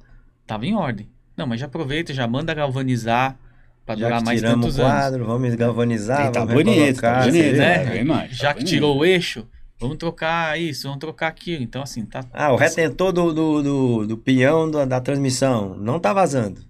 Tava 0.47 0.65
em 0.65 0.73
ordem. 0.73 1.09
Não, 1.35 1.45
mas 1.45 1.59
já 1.59 1.65
aproveita, 1.65 2.13
já 2.13 2.25
manda 2.25 2.53
galvanizar 2.53 3.37
para 3.85 3.95
durar 3.95 4.23
mais 4.23 4.41
tantos 4.41 4.77
o 4.77 4.81
quadro, 4.81 5.15
anos. 5.23 5.27
vamos 5.27 5.55
galvanizar, 5.55 6.31
tá 6.31 6.45
vamos 6.45 6.63
bonito, 6.63 7.01
tá 7.01 7.25
bonito, 7.25 7.57
né? 7.57 8.03
né? 8.03 8.29
já 8.31 8.53
que 8.53 8.63
tirou 8.63 8.97
o 8.97 9.03
eixo, 9.03 9.45
vamos 9.77 9.97
trocar 9.97 10.57
isso, 10.57 10.83
vamos 10.83 10.99
trocar 10.99 11.27
aquilo. 11.27 11.61
Então, 11.61 11.81
assim, 11.81 12.05
tá... 12.05 12.23
Ah, 12.31 12.53
o 12.53 12.55
retentor 12.55 13.11
do, 13.11 13.33
do, 13.33 13.61
do, 13.61 14.07
do 14.07 14.17
pinhão 14.17 14.71
da, 14.71 14.85
da 14.85 15.01
transmissão 15.01 15.75
não 15.75 15.99
tá 15.99 16.13
vazando. 16.13 16.61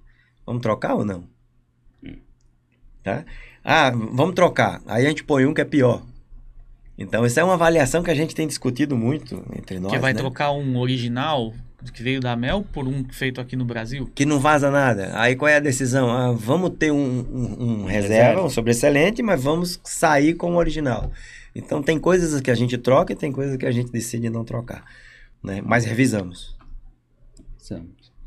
Vamos 0.46 0.64
trocar 0.64 0.96
ou 0.96 1.06
não? 1.06 1.26
Tá? 3.04 3.24
Ah, 3.64 3.92
vamos 3.92 4.34
trocar. 4.34 4.82
Aí 4.88 5.06
a 5.06 5.10
gente 5.10 5.24
põe 5.24 5.46
um 5.46 5.54
que 5.54 5.62
é 5.62 5.66
pior. 5.66 6.02
Então, 7.02 7.26
isso 7.26 7.39
é 7.39 7.43
uma 7.43 7.56
avaliação 7.56 8.04
que 8.04 8.12
a 8.12 8.16
gente 8.16 8.36
tem 8.36 8.47
discutido 8.47 8.95
muito 8.95 9.43
entre 9.58 9.80
nós. 9.80 9.91
Que 9.91 9.99
vai 9.99 10.14
né? 10.14 10.20
trocar 10.20 10.52
um 10.52 10.78
original 10.78 11.54
que 11.93 12.04
veio 12.04 12.20
da 12.20 12.36
Mel 12.36 12.64
por 12.72 12.88
um 12.88 13.04
feito 13.10 13.41
aqui 13.41 13.56
no 13.56 13.66
Brasil? 13.66 14.10
Que 14.14 14.24
não 14.24 14.39
vaza 14.39 14.70
nada. 14.70 15.12
Aí 15.20 15.36
qual 15.36 15.49
é 15.49 15.56
a 15.56 15.60
decisão? 15.60 16.12
Ah, 16.12 16.32
vamos 16.32 16.72
ter 16.78 16.91
um, 16.91 16.97
um, 16.97 17.64
um 17.64 17.86
reserva, 17.86 18.43
um 18.43 18.49
sobreexcelente, 18.49 19.24
mas 19.24 19.41
vamos 19.41 19.80
sair 19.84 20.36
com 20.36 20.54
o 20.54 20.58
original. 20.58 21.12
Então, 21.56 21.82
tem 21.82 21.99
coisas 21.99 22.39
que 22.39 22.52
a 22.52 22.56
gente 22.56 22.78
troca 22.78 23.14
e 23.14 23.16
tem 23.16 23.32
coisas 23.32 23.58
que 23.58 23.66
a 23.66 23.72
gente 23.72 23.91
decide 23.91 24.30
não 24.30 24.45
trocar. 24.45 24.86
Né? 25.43 25.62
Mas 25.66 25.84
revisamos. 25.84 26.56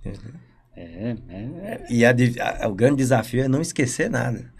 Revisamos. 0.02 0.34
É, 0.76 1.16
é, 1.28 1.38
é. 1.38 1.86
E 1.88 2.04
a, 2.04 2.12
a, 2.60 2.68
o 2.68 2.74
grande 2.74 2.96
desafio 2.96 3.44
é 3.44 3.48
não 3.48 3.62
esquecer 3.62 4.10
nada. 4.10 4.52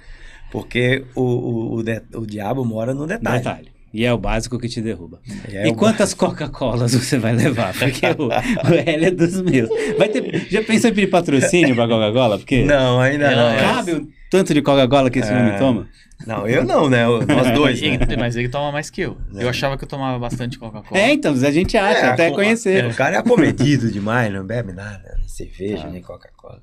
Porque 0.53 1.05
o, 1.17 1.23
o, 1.23 1.75
o, 1.75 1.83
de, 1.83 2.01
o 2.15 2.25
diabo 2.25 2.65
mora 2.65 2.95
no 2.95 3.09
detalhe. 3.09 3.39
detalhe. 3.39 3.74
E 3.95 4.05
é 4.05 4.13
o 4.13 4.19
básico 4.19 4.59
que 4.59 4.69
te 4.69 4.81
derruba. 4.81 5.21
É 5.49 5.69
e 5.69 5.73
quantas 5.73 6.13
Coca-Colas 6.13 6.93
você 6.93 7.17
vai 7.17 7.33
levar? 7.33 7.73
Porque 7.79 8.05
o, 8.19 8.27
o 8.27 8.75
L 8.75 9.07
é 9.07 9.11
dos 9.13 9.41
meus. 9.41 9.69
Vai 9.97 10.09
ter, 10.09 10.49
já 10.51 10.65
pensou 10.65 10.91
em 10.91 10.95
pedir 10.95 11.07
patrocínio 11.07 11.77
pra 11.77 11.87
Coca-Cola? 11.87 12.39
Porque 12.39 12.65
não, 12.65 13.01
ainda 13.01 13.31
não. 13.31 13.57
Cabe 13.57 13.93
o 13.93 14.09
tanto 14.29 14.53
de 14.53 14.61
Coca-Cola 14.63 15.09
que 15.11 15.21
esse 15.21 15.31
é... 15.31 15.39
homem 15.39 15.57
toma? 15.59 15.89
Não, 16.27 16.45
eu 16.49 16.65
não, 16.65 16.91
né? 16.91 17.07
Nós 17.07 17.51
dois. 17.55 17.81
Né? 17.81 17.99
Mas 18.19 18.35
ele 18.35 18.49
toma 18.49 18.73
mais 18.73 18.91
que 18.91 19.03
eu. 19.03 19.17
Eu 19.33 19.49
achava 19.49 19.79
que 19.79 19.85
eu 19.85 19.89
tomava 19.89 20.19
bastante 20.19 20.59
Coca-Cola. 20.59 21.01
É, 21.01 21.13
então, 21.13 21.33
a 21.33 21.51
gente 21.53 21.77
acha, 21.77 22.07
é, 22.07 22.09
até 22.09 22.31
conhecer. 22.33 22.87
O 22.87 22.95
cara 22.97 23.15
é 23.15 23.19
acometido 23.21 23.93
demais, 23.93 24.33
não 24.33 24.45
bebe 24.45 24.73
nada, 24.73 25.15
nem 25.19 25.29
cerveja, 25.29 25.85
ah. 25.87 25.91
nem 25.91 26.03
Coca-Cola. 26.03 26.61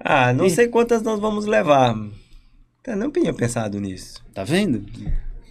Ah, 0.00 0.32
não 0.32 0.46
e... 0.46 0.50
sei 0.50 0.68
quantas 0.68 1.02
nós 1.02 1.20
vamos 1.20 1.44
levar. 1.44 1.94
Eu 2.86 2.96
não 2.96 3.10
tinha 3.10 3.34
pensado 3.34 3.78
nisso. 3.78 4.24
Tá 4.32 4.44
vendo? 4.44 4.86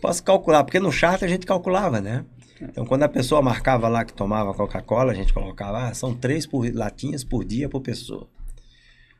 Posso 0.05 0.23
calcular, 0.23 0.63
porque 0.63 0.79
no 0.79 0.91
charter 0.91 1.27
a 1.27 1.31
gente 1.31 1.45
calculava, 1.47 1.99
né? 1.99 2.23
Então, 2.61 2.85
quando 2.85 3.01
a 3.03 3.09
pessoa 3.09 3.41
marcava 3.41 3.87
lá 3.87 4.05
que 4.05 4.13
tomava 4.13 4.53
Coca-Cola, 4.53 5.11
a 5.11 5.15
gente 5.15 5.33
colocava, 5.33 5.87
ah, 5.87 5.93
são 5.95 6.13
três 6.13 6.45
por, 6.45 6.63
latinhas 6.73 7.23
por 7.23 7.43
dia 7.43 7.67
por 7.67 7.81
pessoa. 7.81 8.27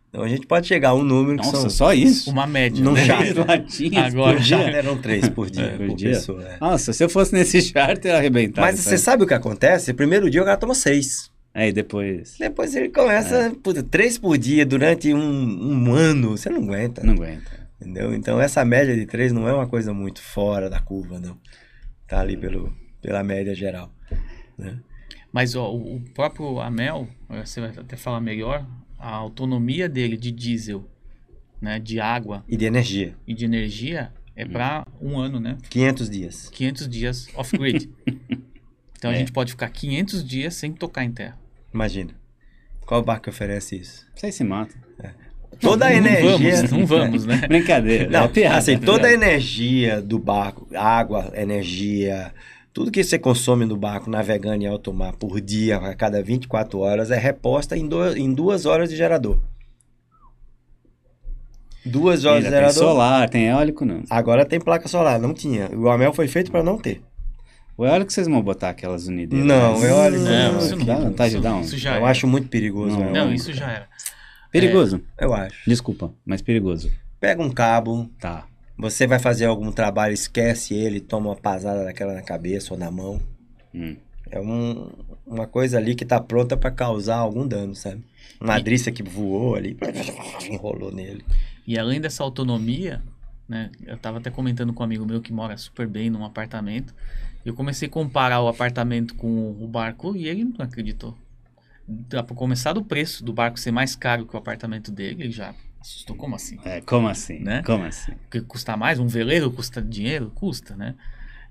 Então 0.09 0.23
a 0.23 0.27
gente 0.29 0.45
pode 0.47 0.67
chegar 0.67 0.89
a 0.89 0.93
um 0.93 1.03
número 1.03 1.37
Nossa, 1.37 1.51
que 1.51 1.57
são... 1.57 1.69
só 1.69 1.93
isso? 1.93 2.29
Uma 2.29 2.45
média. 2.47 2.81
Num 2.83 2.93
né? 2.93 3.03
charter. 3.03 3.45
latinhas 3.47 4.13
Agora 4.13 4.37
por 4.37 4.41
dia. 4.43 4.57
eram 4.57 4.97
três 4.97 5.27
por 5.27 5.49
dia, 5.49 5.63
É, 5.73 5.77
por 5.77 5.87
por 5.87 5.95
dia? 5.95 6.09
pessoa. 6.11 6.43
é. 6.43 6.57
Nossa, 6.61 6.93
se 6.93 7.03
eu 7.03 7.09
fosse 7.09 7.33
nesse 7.33 7.61
charter, 7.63 8.11
eu 8.11 8.13
ia 8.13 8.17
arrebentar. 8.19 8.61
Mas 8.61 8.79
você 8.79 8.97
sabe 8.97 9.23
o 9.23 9.27
que 9.27 9.33
acontece? 9.33 9.91
Primeiro 9.91 10.29
dia 10.29 10.41
o 10.41 10.45
cara 10.45 10.55
toma 10.55 10.75
seis. 10.75 11.29
Aí 11.53 11.73
depois... 11.73 12.35
Depois 12.39 12.75
ele 12.75 12.89
começa, 12.89 13.35
É. 13.35 13.49
puta, 13.49 13.81
três 13.81 14.17
por 14.17 14.37
dia 14.37 14.65
durante 14.65 15.11
um, 15.13 15.19
um 15.19 15.93
ano. 15.93 16.37
Você 16.37 16.49
não 16.49 16.61
aguenta. 16.61 17.03
Não 17.03 17.13
aguenta. 17.13 17.54
Entendeu? 17.79 18.13
Então 18.13 18.39
essa 18.39 18.63
média 18.63 18.95
de 18.95 19.05
três 19.05 19.31
não 19.33 19.47
é 19.47 19.53
uma 19.53 19.67
coisa 19.67 19.93
muito 19.93 20.21
fora 20.21 20.69
da 20.69 20.79
curva, 20.79 21.19
não. 21.19 21.37
Tá 22.07 22.19
ali 22.21 22.37
pelo, 22.37 22.75
pela 23.01 23.23
média 23.23 23.53
geral. 23.53 23.91
né? 24.57 24.79
Mas 25.31 25.55
ó, 25.55 25.73
o 25.75 25.99
próprio 26.13 26.59
Amel, 26.61 27.07
eh, 27.29 27.45
você 27.45 27.59
vai 27.59 27.69
até 27.71 27.97
falar 27.97 28.21
melhor, 28.21 28.65
a 28.97 29.09
autonomia 29.09 29.89
dele 29.89 30.15
de 30.15 30.31
diesel, 30.31 30.89
né, 31.61 31.77
de 31.79 31.99
água 31.99 32.43
E 32.47 32.55
de 32.55 32.65
energia. 32.65 33.17
e 33.27 33.33
de 33.33 33.43
energia 33.43 34.13
é 34.35 34.45
para 34.45 34.85
um 35.01 35.17
ano, 35.17 35.39
né? 35.39 35.57
500 35.69 36.09
dias. 36.09 36.49
500 36.49 36.87
dias 36.87 37.27
off-grid. 37.35 37.89
então 38.97 39.11
a 39.11 39.13
É. 39.13 39.17
gente 39.17 39.33
pode 39.33 39.51
ficar 39.51 39.69
500 39.69 40.23
dias 40.23 40.53
sem 40.55 40.71
tocar 40.71 41.03
em 41.03 41.11
terra. 41.11 41.37
Imagina. 41.73 42.13
Qual 42.85 43.03
barco 43.03 43.23
que 43.23 43.29
oferece 43.29 43.75
isso? 43.75 44.07
Vocês 44.15 44.35
se 44.35 44.43
matam. 44.43 44.77
Toda 45.59 45.85
a 45.85 45.89
não 45.89 45.97
energia. 45.97 46.55
vamos, 46.55 46.71
não 46.71 46.85
vamos, 46.85 47.25
né? 47.25 47.37
Brincadeira. 47.47 48.09
Não, 48.09 48.25
é 48.25 48.27
piada. 48.27 48.57
assim, 48.57 48.73
é 48.73 48.77
toda 48.77 49.07
a 49.07 49.13
energia 49.13 50.01
do 50.01 50.19
barco, 50.19 50.67
água, 50.75 51.31
energia, 51.35 52.31
tudo 52.73 52.91
que 52.91 53.03
você 53.03 53.17
consome 53.17 53.65
no 53.65 53.77
barco 53.77 54.09
navegando 54.09 54.63
em 54.63 54.67
alto 54.67 54.93
mar 54.93 55.13
por 55.13 55.39
dia, 55.39 55.77
a 55.77 55.95
cada 55.95 56.21
24 56.21 56.77
horas, 56.79 57.09
é 57.11 57.17
reposta 57.17 57.77
em, 57.77 57.87
do, 57.87 58.15
em 58.17 58.33
duas 58.33 58.65
horas 58.65 58.89
de 58.89 58.95
gerador. 58.95 59.39
Duas 61.85 62.25
horas 62.25 62.43
de 62.43 62.49
tem 62.49 62.57
gerador. 62.59 62.73
solar, 62.75 63.29
tem 63.29 63.45
eólico, 63.47 63.85
não. 63.85 64.01
Agora 64.09 64.43
tem 64.43 64.59
placa 64.59 64.87
solar, 64.87 65.19
não 65.19 65.33
tinha. 65.33 65.69
O 65.71 65.87
Amel 65.89 66.11
foi 66.13 66.27
feito 66.27 66.51
para 66.51 66.63
não 66.63 66.77
ter. 66.79 67.01
O 67.77 67.85
eólico 67.85 68.11
vocês 68.11 68.27
vão 68.27 68.41
botar 68.41 68.69
aquelas 68.69 69.05
unidades. 69.07 69.45
Não, 69.45 69.83
eólico 69.83 70.23
Não, 70.23 70.53
não. 70.53 70.59
isso 70.59 70.75
não. 70.77 70.85
Dá 70.85 70.95
vontade 70.95 71.35
de 71.35 71.41
dar 71.41 71.55
um. 71.55 71.61
Isso 71.61 71.77
já 71.77 71.91
Eu 71.91 71.97
era. 71.97 72.07
acho 72.07 72.25
muito 72.25 72.47
perigoso. 72.47 72.97
Não, 72.97 73.05
né? 73.05 73.11
Não, 73.11 73.33
isso 73.33 73.53
já 73.53 73.69
era. 73.69 73.87
Perigoso. 74.61 75.01
Eu 75.19 75.33
acho. 75.33 75.57
Desculpa, 75.67 76.13
mas 76.25 76.41
perigoso. 76.41 76.91
Pega 77.19 77.41
um 77.41 77.49
cabo, 77.51 78.09
Tá. 78.19 78.45
você 78.77 79.05
vai 79.07 79.19
fazer 79.19 79.45
algum 79.45 79.71
trabalho, 79.71 80.13
esquece 80.13 80.73
ele, 80.73 80.99
toma 80.99 81.29
uma 81.29 81.35
pasada 81.35 81.83
daquela 81.85 82.13
na 82.13 82.21
cabeça 82.21 82.73
ou 82.73 82.79
na 82.79 82.89
mão. 82.91 83.21
Hum. 83.73 83.95
É 84.31 84.39
um- 84.39 84.89
uma 85.25 85.45
coisa 85.47 85.77
ali 85.77 85.95
que 85.95 86.05
tá 86.05 86.19
pronta 86.19 86.57
para 86.57 86.71
causar 86.71 87.17
algum 87.17 87.47
dano, 87.47 87.75
sabe? 87.75 88.03
Uma 88.41 88.59
E- 88.59 88.91
que 88.91 89.03
voou 89.03 89.55
ali, 89.55 89.77
enrolou 90.49 90.91
nele. 90.91 91.23
E 91.67 91.77
além 91.79 91.99
dessa 92.01 92.23
autonomia, 92.23 93.01
né? 93.47 93.71
Eu 93.85 93.97
tava 93.97 94.17
até 94.17 94.29
comentando 94.29 94.73
com 94.73 94.81
um 94.81 94.85
amigo 94.85 95.05
meu 95.05 95.21
que 95.21 95.31
mora 95.31 95.57
super 95.57 95.87
bem 95.87 96.09
num 96.09 96.25
apartamento. 96.25 96.93
Eu 97.45 97.53
comecei 97.53 97.87
a 97.87 97.91
comparar 97.91 98.41
o 98.41 98.47
apartamento 98.47 99.13
com 99.15 99.51
o 99.51 99.67
barco 99.67 100.15
e 100.15 100.27
ele 100.27 100.43
não 100.43 100.65
acreditou. 100.65 101.15
Dá 101.87 102.23
pra 102.23 102.35
começar 102.35 102.73
do 102.73 102.83
preço 102.83 103.23
do 103.23 103.31
barco 103.31 103.59
ser 103.59 103.71
mais 103.71 103.95
caro 103.95 104.25
que 104.25 104.35
o 104.35 104.39
apartamento 104.39 104.91
dele, 104.91 105.23
ele 105.23 105.31
já 105.31 105.53
assustou. 105.79 106.15
Como 106.15 106.35
assim? 106.35 106.57
É, 106.65 106.81
como 106.81 107.07
assim? 107.07 107.39
Né? 107.39 107.61
Como 107.63 107.83
assim? 107.83 108.13
Porque 108.23 108.41
custa 108.41 108.75
mais? 108.75 108.99
Um 108.99 109.07
veleiro 109.07 109.51
custa 109.51 109.81
dinheiro? 109.81 110.31
Custa, 110.33 110.75
né? 110.75 110.95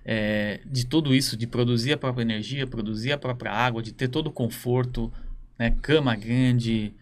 É, 0.05 0.61
de 0.67 0.87
tudo 0.87 1.15
isso, 1.15 1.37
de 1.37 1.47
produzir 1.47 1.93
a 1.93 1.97
própria 1.97 2.23
energia, 2.23 2.67
produzir 2.67 3.13
a 3.13 3.19
própria 3.19 3.53
água, 3.53 3.83
de 3.83 3.93
ter 3.93 4.09
todo 4.09 4.27
o 4.27 4.33
conforto, 4.33 5.11
né? 5.59 5.75
cama 5.81 6.15
grande, 6.15 6.93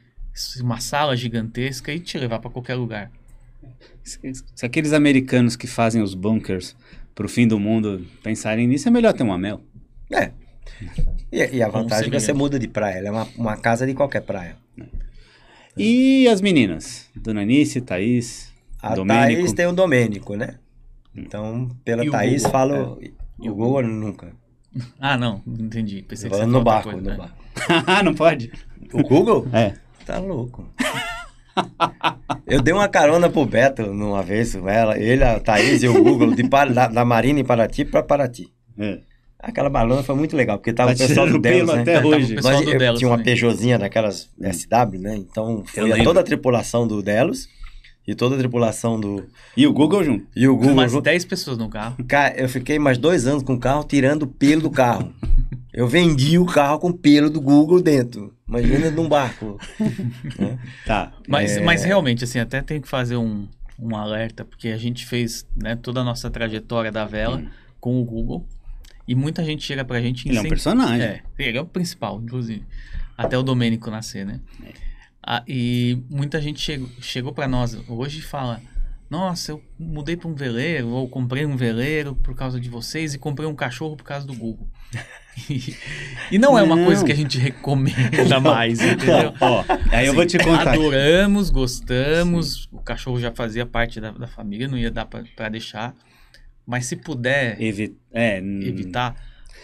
uma 0.61 0.79
sala 0.79 1.17
gigantesca 1.17 1.93
e 1.93 1.99
te 1.99 2.17
levar 2.19 2.39
para 2.39 2.51
qualquer 2.51 2.75
lugar. 2.75 3.11
Se, 4.05 4.19
se 4.55 4.67
aqueles 4.67 4.93
americanos 4.93 5.57
que 5.57 5.67
fazem 5.67 6.03
os 6.03 6.15
bunkers 6.15 6.77
pro 7.15 7.29
fim 7.29 7.49
do 7.49 7.59
mundo 7.59 8.07
pensarem 8.23 8.67
nisso, 8.67 8.89
é 8.89 8.91
melhor 8.91 9.13
ter 9.13 9.23
um 9.23 9.33
anel. 9.33 9.61
É. 10.11 10.33
E, 11.33 11.57
e 11.57 11.63
a 11.63 11.69
vantagem 11.69 12.09
é 12.09 12.11
que 12.11 12.21
você 12.21 12.33
muda 12.35 12.59
de 12.59 12.69
praia. 12.69 12.99
Ela 12.99 13.09
é 13.09 13.11
uma, 13.11 13.29
uma 13.37 13.57
casa 13.57 13.87
de 13.87 13.95
qualquer 13.95 14.21
praia. 14.21 14.57
E 15.77 16.29
as 16.29 16.43
meninas? 16.43 17.09
Dona 17.17 17.41
Anice, 17.41 17.81
Thaís, 17.81 18.53
A 18.81 18.95
Domênico. 18.95 19.41
Thaís 19.41 19.53
tem 19.55 19.67
o 19.67 19.73
Domênico, 19.73 20.37
né? 20.37 20.57
Então, 21.17 21.71
pela 21.85 22.05
E 22.05 22.11
Thaís, 22.11 22.43
Google, 22.43 22.53
falo. 22.53 22.99
E 23.41 23.49
O 23.49 23.55
Google 23.55 23.83
nunca. 23.83 24.33
Ah, 25.01 25.17
não, 25.17 25.43
entendi. 25.47 26.03
Pensei 26.03 26.29
que 26.29 26.37
você 26.37 26.45
no 26.45 26.63
barco, 26.63 26.91
outra 26.91 27.01
no 27.01 27.17
coisa, 27.17 27.23
né? 27.23 27.31
barco. 27.67 27.85
Ah, 27.91 28.03
não 28.03 28.15
pode? 28.15 28.53
O 28.93 29.03
Google? 29.03 29.47
É. 29.53 29.75
Tá 30.05 30.19
louco. 30.19 30.69
Eu 32.47 32.63
dei 32.63 32.73
uma 32.73 32.89
carona 32.89 33.29
pro 33.29 33.45
Beto 33.45 33.93
numa 33.93 34.23
vez, 34.23 34.55
com 34.55 34.69
ela, 34.69 34.99
ele, 34.99 35.23
a 35.23 35.39
Thaís 35.39 35.83
e 35.83 35.89
o 35.89 36.03
Google, 36.03 36.35
de, 36.35 36.43
da, 36.43 36.89
da 36.89 37.05
Marina 37.05 37.41
em 37.41 37.45
Paraty 37.45 37.85
pra 37.85 38.03
Paraty. 38.03 38.53
é. 38.79 39.01
Aquela 39.43 39.69
balona 39.69 40.05
foi 40.05 40.15
muito 40.15 40.37
legal, 40.37 40.57
porque 40.57 40.73
tava 40.73 40.95
Tá 40.95 41.05
o 41.05 41.09
pessoal 41.09 41.27
do 41.29 41.39
Delos, 41.39 41.61
pelo 41.73 41.75
né? 41.75 41.83
até 41.83 42.07
hoje. 42.07 42.35
Nós, 42.37 42.65
do 42.65 42.79
Delos 42.79 42.99
tinha 43.01 43.11
uma 43.11 43.17
também. 43.19 43.35
Peugeotzinha 43.35 43.77
daquelas 43.79 44.31
SW, 44.41 44.99
né? 45.01 45.17
Então 45.17 45.65
foi 45.67 46.03
toda 46.05 46.21
a 46.21 46.23
tripulação 46.23 46.87
do 46.87 47.03
Delos 47.03 47.49
e 48.07 48.15
toda 48.15 48.37
a 48.37 48.39
tripulação 48.39 49.01
do. 49.01 49.25
E 49.57 49.67
o 49.67 49.73
Google 49.73 50.05
junto. 50.05 50.27
E 50.37 50.47
o 50.47 50.53
Com 50.55 50.59
Google. 50.61 50.75
mais 50.77 50.93
junto. 50.93 51.03
10 51.05 51.25
pessoas 51.25 51.59
no 51.59 51.69
carro. 51.69 51.97
Cara, 52.07 52.37
eu 52.41 52.49
fiquei 52.49 52.79
mais 52.79 52.99
dois 52.99 53.27
anos 53.27 53.43
com 53.43 53.55
o 53.55 53.59
carro 53.59 53.83
tirando 53.83 54.23
o 54.23 54.27
pelo 54.29 54.63
do 54.63 54.71
carro. 54.71 55.13
Eu 55.73 55.89
vendi 55.89 56.39
o 56.39 56.45
carro 56.47 56.79
com 56.79 56.93
pelo 56.93 57.29
do 57.31 57.41
Google 57.41 57.81
dentro. 57.83 58.33
Imagina 58.47 58.91
num 58.93 59.09
barco. 59.09 59.59
né? 60.39 60.59
Tá. 60.87 61.13
Mas, 61.27 61.57
É. 61.57 61.61
mas 61.65 61.83
realmente, 61.83 62.23
assim, 62.23 62.39
até 62.39 62.61
tem 62.63 62.81
que 62.81 62.87
fazer 62.89 63.17
um, 63.17 63.49
um 63.79 63.97
alerta, 63.97 64.45
porque 64.45 64.69
a 64.69 64.77
gente 64.77 65.05
fez 65.07 65.47
né, 65.57 65.75
toda 65.75 66.01
a 66.01 66.05
nossa 66.05 66.31
trajetória 66.31 66.93
da 66.93 67.05
vela 67.07 67.39
Hum. 67.39 67.49
com 67.81 68.01
o 68.01 68.05
Google. 68.05 68.47
E 69.07 69.15
muita 69.15 69.45
gente 69.45 69.63
chega 69.65 69.85
pra 69.85 70.01
gente 70.01 70.29
Ele 70.29 70.39
é 70.39 70.41
um 70.41 70.49
personagem. 70.49 71.07
É, 71.07 71.23
ele 71.39 71.59
é 71.59 71.61
o 71.61 71.67
principal, 71.67 72.21
inclusive. 72.23 72.65
Até 73.17 73.37
o 73.37 73.43
Domênico 73.43 73.91
nascer, 73.91 74.25
né? 74.25 74.41
Ah, 75.25 75.43
e 75.47 76.03
muita 76.11 76.41
gente 76.41 76.61
chegou, 76.61 76.89
chegou 77.01 77.33
para 77.33 77.47
nós 77.47 77.77
hoje 77.89 78.19
e 78.19 78.23
fala: 78.23 78.61
Nossa, 79.09 79.53
eu 79.53 79.63
mudei 79.79 80.17
para 80.17 80.29
um 80.29 80.35
veleiro, 80.35 80.89
ou 80.89 81.09
comprei 81.09 81.47
um 81.47 81.57
veleiro 81.57 82.15
por 82.17 82.35
causa 82.35 82.59
de 82.61 82.69
vocês, 82.69 83.15
e 83.15 83.19
comprei 83.19 83.49
um 83.49 83.55
cachorro 83.55 83.97
por 83.97 84.05
causa 84.05 84.27
do 84.27 84.35
Google. 84.35 84.67
e, 85.49 85.77
e 86.33 86.39
não 86.39 86.59
é 86.59 86.63
uma 86.63 86.77
Não. 86.77 86.85
coisa 86.85 87.05
que 87.05 87.13
a 87.13 87.17
gente 87.17 87.39
recomenda 87.39 88.41
mais, 88.41 88.81
entendeu? 88.81 89.33
Ó, 89.41 89.65
aí 89.91 90.07
eu 90.07 90.15
vou 90.15 90.27
te 90.27 90.39
contar. 90.39 90.73
Adoramos, 90.73 91.51
gostamos. 91.51 92.69
O 92.73 92.81
cachorro 92.81 93.21
já 93.21 93.31
fazia 93.31 93.65
parte 93.65 94.01
da, 94.01 94.11
da 94.11 94.27
família, 94.27 94.67
não 94.67 94.77
ia 94.77 94.91
dar 94.91 95.07
para 95.07 95.49
deixar. 95.49 95.95
Mas 96.67 96.87
se 96.87 96.97
puder 96.97 97.61
Evi 97.61 97.97
é, 98.13 98.39
evitar, 98.39 99.17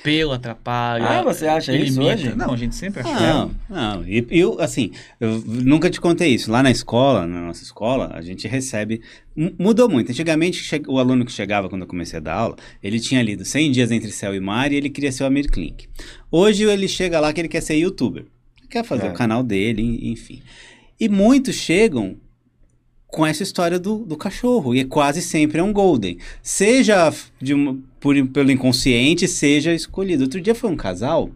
pelo 0.03 0.33
atrapalha. 0.33 1.05
Ah, 1.05 1.23
você 1.23 1.47
acha 1.47 1.75
isso 1.77 2.01
limita. 2.01 2.15
hoje? 2.29 2.35
Não, 2.37 2.53
a 2.53 2.57
gente 2.57 2.75
sempre 2.77 3.01
achou. 3.01 3.15
Não, 3.15 3.51
não. 3.69 4.07
E 4.07 4.25
eu, 4.31 4.61
assim, 4.61 4.93
eu 5.21 5.41
nunca 5.45 5.91
te 5.91 6.01
contei 6.01 6.33
isso. 6.35 6.51
Lá 6.53 6.63
na 6.63 6.71
escola, 6.71 7.27
na 7.27 7.41
nossa 7.41 7.63
escola, 7.65 8.13
a 8.15 8.23
gente 8.23 8.47
recebe. 8.47 9.01
Mudou 9.59 9.89
muito. 9.89 10.11
Antigamente, 10.13 10.63
o 10.87 10.99
aluno 10.99 11.25
que 11.25 11.33
chegava 11.33 11.69
quando 11.69 11.83
eu 11.83 11.89
comecei 11.89 12.19
a 12.19 12.23
dar 12.23 12.35
aula, 12.35 12.57
ele 12.83 13.01
tinha 13.01 13.21
lido 13.23 13.45
100 13.45 13.73
Dias 13.73 13.91
Entre 13.91 14.11
Céu 14.13 14.35
e 14.35 14.41
Mar 14.41 14.71
e 14.73 14.77
ele 14.77 14.89
queria 14.91 15.11
ser 15.11 15.25
o 15.25 15.27
Amir 15.27 15.51
Klink. 15.51 15.89
Hoje 16.31 16.63
ele 16.65 16.87
chega 16.87 17.19
lá 17.19 17.33
que 17.33 17.41
ele 17.41 17.49
quer 17.49 17.61
ser 17.63 17.75
youtuber. 17.75 18.25
Quer 18.71 18.85
fazer 18.85 19.07
É. 19.07 19.11
o 19.11 19.15
canal 19.15 19.43
dele, 19.43 19.83
en- 19.83 20.13
enfim. 20.13 20.43
E 21.01 21.09
muitos 21.09 21.57
chegam 21.57 22.17
com 23.09 23.27
essa 23.27 23.43
história 23.43 23.79
do, 23.79 24.05
do 24.05 24.17
cachorro. 24.17 24.75
E 24.75 24.85
quase 24.85 25.21
sempre 25.21 25.59
é 25.59 25.63
um 25.63 25.73
Golden. 25.73 26.19
Seja 26.43 27.13
de 27.41 27.55
uma- 27.55 27.77
por, 27.99 28.15
pelo 28.29 28.51
inconsciente, 28.53 29.27
seja 29.27 29.75
escolhido. 29.75 30.23
Outro 30.25 30.41
dia 30.41 30.55
foi 30.55 30.71
um 30.71 30.77
casal 30.77 31.31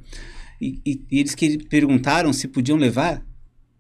e, 0.61 0.79
e- 0.87 1.01
e 1.11 1.19
eles 1.21 1.35
que 1.35 1.59
perguntaram 1.67 2.33
se 2.33 2.47
podiam 2.47 2.79
levar 2.79 3.23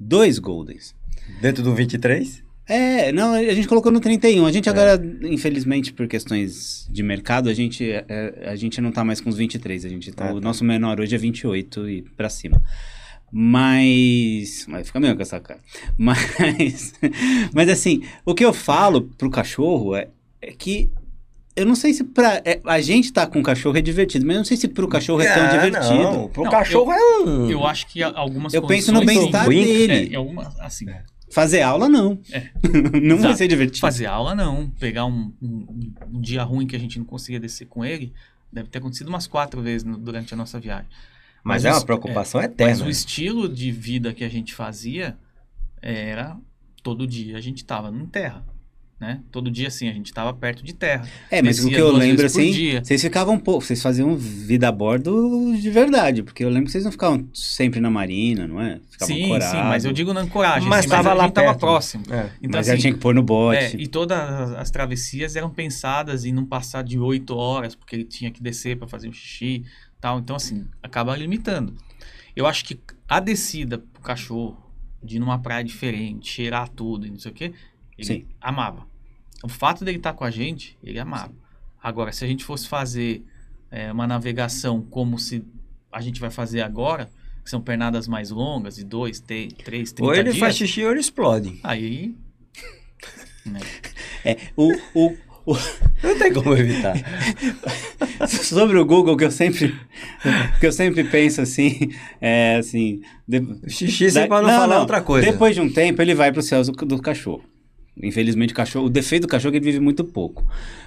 dois 0.00 0.38
Goldens. 0.38 0.94
Dentro 1.40 1.62
do 1.62 1.74
23? 1.74 2.42
É, 2.68 3.12
não, 3.12 3.34
a 3.34 3.52
gente 3.54 3.68
colocou 3.68 3.90
no 3.92 4.00
31. 4.00 4.46
A 4.46 4.52
gente 4.52 4.70
agora, 4.70 5.00
infelizmente, 5.24 5.92
por 5.92 6.06
questões 6.08 6.86
de 6.90 7.02
mercado, 7.02 7.48
a 7.48 7.54
gente, 7.54 7.84
é, 7.90 8.44
a 8.46 8.56
gente 8.56 8.80
não 8.80 8.90
tá 8.92 9.04
mais 9.04 9.20
com 9.20 9.28
os 9.28 9.36
23. 9.36 9.84
A 9.84 9.88
gente 9.88 10.10
tá, 10.12 10.28
Ah, 10.28 10.32
o 10.32 10.40
tá. 10.40 10.46
nosso 10.46 10.64
menor 10.64 10.98
hoje 11.00 11.14
é 11.14 11.18
28 11.18 11.88
e 11.88 12.02
pra 12.16 12.28
cima. 12.30 12.62
Mas. 13.32 14.66
Vai 14.68 14.84
ficar 14.84 15.00
meio 15.00 15.16
com 15.16 15.22
essa 15.22 15.40
cara. 15.40 15.60
Mas. 15.96 16.94
Mas 17.54 17.68
assim, 17.68 18.02
o 18.24 18.34
que 18.34 18.44
eu 18.44 18.52
falo 18.52 19.02
pro 19.02 19.30
cachorro 19.30 19.96
é, 19.96 20.08
é 20.40 20.52
que. 20.52 20.90
Eu 21.54 21.66
não 21.66 21.74
sei 21.74 21.92
se 21.92 22.02
pra. 22.04 22.40
é, 22.44 22.60
a 22.64 22.80
gente 22.80 23.12
tá 23.12 23.26
com 23.26 23.40
o 23.40 23.42
cachorro 23.42 23.76
é 23.76 23.82
divertido, 23.82 24.24
mas 24.24 24.36
eu 24.36 24.38
não 24.38 24.44
sei 24.46 24.56
se 24.56 24.68
pro 24.68 24.88
cachorro 24.88 25.20
é 25.20 25.34
tão 25.34 25.42
Ah, 25.44 25.48
divertido. 25.48 26.02
Não, 26.02 26.28
pro 26.30 26.44
Não, 26.44 26.50
cachorro 26.50 26.90
é 26.92 26.98
um. 27.24 27.50
Eu 27.50 27.66
acho 27.66 27.86
que 27.88 28.02
algumas 28.02 28.54
Eu 28.54 28.66
penso 28.66 28.90
no 28.90 29.04
bem-estar 29.04 29.46
dele. 29.48 30.14
É, 30.14 30.16
algumas, 30.16 30.58
assim, 30.60 30.86
Fazer 31.30 31.60
aula, 31.60 31.90
não. 31.90 32.18
É. 32.32 32.48
não 33.02 33.16
vai 33.16 33.26
Exato. 33.26 33.36
ser 33.36 33.48
divertido. 33.48 33.80
fazer 33.80 34.06
aula 34.06 34.34
não. 34.34 34.70
Pegar 34.80 35.04
um, 35.04 35.30
um- 35.42 35.92
um 36.10 36.20
dia 36.22 36.42
ruim 36.42 36.66
que 36.66 36.74
a 36.74 36.78
gente 36.78 36.98
não 36.98 37.04
conseguia 37.04 37.38
descer 37.40 37.66
com 37.66 37.84
ele, 37.84 38.14
deve 38.50 38.68
ter 38.70 38.78
acontecido 38.78 39.08
umas 39.08 39.26
quatro 39.26 39.60
vezes 39.60 39.84
no- 39.84 39.98
durante 39.98 40.32
a 40.32 40.36
nossa 40.38 40.58
viagem. 40.58 40.86
Mas 41.42 41.64
Mas 41.64 41.64
é 41.64 41.72
uma 41.72 41.84
preocupação 41.84 42.40
Mas 42.40 42.50
eterna. 42.50 42.84
o 42.84 42.90
estilo 42.90 43.48
de 43.48 43.70
vida 43.70 44.12
que 44.14 44.24
a 44.24 44.28
gente 44.28 44.54
fazia 44.54 45.16
era 45.80 46.36
todo 46.82 47.06
dia 47.06 47.36
a 47.36 47.40
gente 47.40 47.58
estava 47.58 47.90
em 47.90 48.06
terra. 48.06 48.44
Né? 49.02 49.20
Todo 49.32 49.50
dia, 49.50 49.66
assim, 49.66 49.88
a 49.88 49.92
gente 49.92 50.06
estava 50.06 50.32
perto 50.32 50.62
de 50.62 50.72
terra. 50.72 51.04
É, 51.28 51.42
mas 51.42 51.58
o 51.64 51.68
que 51.68 51.74
eu 51.74 51.90
lembro, 51.90 52.24
assim, 52.24 52.78
vocês 52.78 53.02
ficavam 53.02 53.34
um 53.34 53.38
pouco, 53.38 53.64
vocês 53.64 53.82
faziam 53.82 54.16
vida 54.16 54.68
a 54.68 54.70
bordo 54.70 55.56
de 55.60 55.70
verdade, 55.70 56.22
porque 56.22 56.44
eu 56.44 56.48
lembro 56.48 56.66
que 56.66 56.70
vocês 56.70 56.84
não 56.84 56.92
ficavam 56.92 57.28
sempre 57.34 57.80
na 57.80 57.90
marina, 57.90 58.46
não 58.46 58.60
é? 58.60 58.78
Ficavam 58.88 59.16
sim, 59.16 59.40
sim, 59.40 59.56
mas 59.56 59.84
eu 59.84 59.92
digo 59.92 60.14
na 60.14 60.20
ancoragem, 60.20 60.68
mas 60.68 60.84
estava 60.84 61.08
assim, 61.08 61.18
lá 61.18 61.24
perto. 61.24 61.34
tava 61.34 61.58
próximo. 61.58 62.04
É. 62.12 62.30
Então, 62.40 62.60
mas 62.60 62.68
assim, 62.68 62.76
já 62.76 62.80
tinha 62.80 62.92
que 62.92 63.00
pôr 63.00 63.12
no 63.12 63.24
bote. 63.24 63.76
É, 63.76 63.80
e 63.80 63.88
todas 63.88 64.16
as 64.52 64.70
travessias 64.70 65.34
eram 65.34 65.50
pensadas 65.50 66.24
em 66.24 66.30
não 66.30 66.46
passar 66.46 66.84
de 66.84 66.96
oito 66.96 67.34
horas, 67.34 67.74
porque 67.74 67.96
ele 67.96 68.04
tinha 68.04 68.30
que 68.30 68.40
descer 68.40 68.78
para 68.78 68.86
fazer 68.86 69.08
um 69.08 69.12
xixi 69.12 69.64
tal. 70.02 70.18
Então, 70.18 70.36
assim, 70.36 70.66
acaba 70.82 71.16
limitando. 71.16 71.74
Eu 72.34 72.46
acho 72.46 72.64
que 72.64 72.78
a 73.08 73.20
descida 73.20 73.78
pro 73.78 74.02
cachorro, 74.02 74.60
de 75.02 75.16
ir 75.16 75.18
numa 75.20 75.38
praia 75.38 75.64
diferente, 75.64 76.28
cheirar 76.28 76.68
tudo 76.68 77.06
e 77.06 77.10
não 77.10 77.18
sei 77.18 77.30
o 77.30 77.34
quê, 77.34 77.54
ele 77.96 78.06
Sim. 78.06 78.26
amava. 78.40 78.86
O 79.42 79.48
fato 79.48 79.84
dele 79.84 79.98
estar 79.98 80.12
tá 80.12 80.18
com 80.18 80.24
a 80.24 80.30
gente, 80.30 80.76
ele 80.82 80.98
amava. 80.98 81.32
Agora, 81.82 82.12
se 82.12 82.24
a 82.24 82.28
gente 82.28 82.44
fosse 82.44 82.68
fazer 82.68 83.24
é, 83.70 83.90
uma 83.90 84.06
navegação 84.06 84.82
como 84.82 85.18
se 85.18 85.44
a 85.90 86.00
gente 86.00 86.20
vai 86.20 86.30
fazer 86.30 86.62
agora, 86.62 87.10
que 87.42 87.50
são 87.50 87.60
pernadas 87.60 88.06
mais 88.06 88.30
longas, 88.30 88.76
de 88.76 88.84
dois, 88.84 89.20
três, 89.20 89.52
três, 89.52 89.92
trinta 89.92 90.10
Ou 90.10 90.14
ele 90.14 90.30
dias, 90.30 90.38
faz 90.38 90.56
xixi 90.56 90.84
ou 90.84 90.90
ele 90.90 91.00
explode. 91.00 91.60
Aí... 91.62 92.14
Né? 93.44 93.58
É, 94.24 94.38
o, 94.56 94.70
o, 94.94 95.16
o... 95.46 95.54
Não 96.02 96.18
tem 96.18 96.32
como 96.32 96.54
evitar. 96.54 96.96
Sobre 98.28 98.78
o 98.78 98.84
Google, 98.84 99.16
que 99.16 99.24
eu 99.24 99.30
sempre, 99.30 99.74
que 100.58 100.66
eu 100.66 100.72
sempre 100.72 101.04
penso 101.04 101.40
assim, 101.40 101.90
é 102.20 102.56
assim... 102.56 103.00
De... 103.26 103.40
Xixi, 103.68 104.10
da... 104.10 104.26
para 104.26 104.42
não, 104.42 104.48
não 104.48 104.60
falar 104.60 104.74
não. 104.74 104.80
outra 104.80 105.00
coisa. 105.00 105.30
Depois 105.30 105.54
de 105.54 105.60
um 105.60 105.72
tempo, 105.72 106.02
ele 106.02 106.14
vai 106.14 106.32
para 106.32 106.40
o 106.40 106.42
céu 106.42 106.62
do, 106.62 106.72
do 106.72 107.00
cachorro. 107.00 107.44
Infelizmente, 108.00 108.52
o 108.52 108.56
cachorro, 108.56 108.86
o 108.86 108.90
defeito 108.90 109.22
do 109.22 109.28
cachorro 109.28 109.50
é 109.50 109.52
que 109.52 109.64
ele 109.64 109.72
vive 109.72 109.84
muito 109.84 110.04
pouco. 110.04 110.44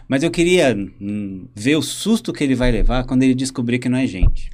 Mas 0.07 0.23
eu 0.23 0.31
queria 0.31 0.75
hum, 0.99 1.47
ver 1.55 1.75
o 1.75 1.81
susto 1.81 2.33
que 2.33 2.43
ele 2.43 2.55
vai 2.55 2.71
levar 2.71 3.05
quando 3.05 3.23
ele 3.23 3.35
descobrir 3.35 3.79
que 3.79 3.89
não 3.89 3.97
é 3.97 4.07
gente. 4.07 4.49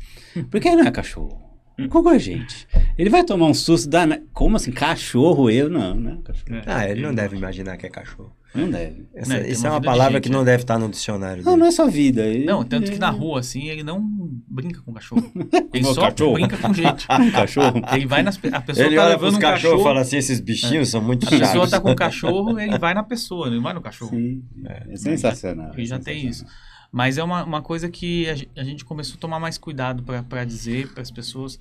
Porque 0.49 0.69
não 0.69 0.85
é 0.85 0.91
cachorro. 0.91 1.50
Como 1.89 2.09
é 2.09 2.19
gente? 2.19 2.67
Ele 2.97 3.09
vai 3.09 3.23
tomar 3.23 3.47
um 3.47 3.53
susto 3.53 3.89
da. 3.89 4.05
Como 4.33 4.55
assim? 4.55 4.71
Cachorro? 4.71 5.49
Eu 5.49 5.69
não, 5.69 5.95
né? 5.95 6.17
Cachorro. 6.23 6.61
Ah, 6.65 6.87
ele 6.87 7.01
não 7.01 7.13
deve 7.13 7.35
imaginar 7.35 7.77
que 7.77 7.85
é 7.85 7.89
cachorro. 7.89 8.35
Não 8.53 8.69
deve. 8.69 9.07
Essa, 9.15 9.39
não, 9.39 9.45
isso 9.45 9.65
é 9.65 9.69
uma 9.69 9.81
palavra 9.81 10.15
gente, 10.15 10.23
que 10.23 10.29
não 10.29 10.39
né? 10.39 10.45
deve 10.45 10.63
estar 10.63 10.77
no 10.77 10.89
dicionário. 10.89 11.41
Não, 11.41 11.53
dele. 11.53 11.61
não 11.61 11.67
é 11.67 11.71
só 11.71 11.87
vida. 11.87 12.21
Ele, 12.23 12.43
não, 12.43 12.65
tanto 12.65 12.91
que 12.91 12.99
na 12.99 13.09
rua, 13.09 13.39
assim, 13.39 13.69
ele 13.69 13.81
não 13.81 14.01
brinca 14.47 14.81
com 14.81 14.93
cachorro. 14.93 15.31
Ele 15.73 15.85
só 15.85 16.01
cachorro? 16.01 16.33
brinca 16.33 16.57
com 16.57 16.73
gente. 16.73 17.07
cachorro. 17.31 17.81
Ele 17.93 18.05
vai 18.05 18.21
nas. 18.21 18.37
A 18.51 18.61
pessoa 18.61 18.85
ele 18.85 18.97
tá 18.97 19.03
olha 19.03 19.11
levando 19.11 19.35
um 19.35 19.39
cachorro 19.39 19.79
e 19.79 19.83
fala 19.83 20.01
assim: 20.01 20.17
esses 20.17 20.41
bichinhos 20.41 20.89
é. 20.89 20.91
são 20.91 21.01
muito 21.01 21.23
chatos. 21.23 21.41
A 21.41 21.45
pessoa 21.47 21.69
tá 21.69 21.79
com 21.79 21.91
um 21.91 21.95
cachorro, 21.95 22.59
ele 22.59 22.77
vai 22.77 22.93
na 22.93 23.03
pessoa, 23.03 23.47
ele 23.47 23.55
não 23.55 23.63
vai 23.63 23.73
no 23.73 23.81
cachorro. 23.81 24.11
Sim. 24.11 24.43
É, 24.65 24.83
é 24.91 24.95
sensacional. 24.97 25.71
Ele 25.73 25.85
já 25.85 25.95
é 25.95 25.99
tem 25.99 26.27
isso. 26.27 26.45
Mas 26.91 27.17
é 27.17 27.23
uma, 27.23 27.43
uma 27.43 27.61
coisa 27.61 27.89
que 27.89 28.27
a 28.55 28.63
gente 28.63 28.83
começou 28.83 29.15
a 29.15 29.19
tomar 29.19 29.39
mais 29.39 29.57
cuidado 29.57 30.03
para 30.03 30.43
dizer 30.43 30.91
para 30.91 31.01
as 31.01 31.09
pessoas, 31.09 31.59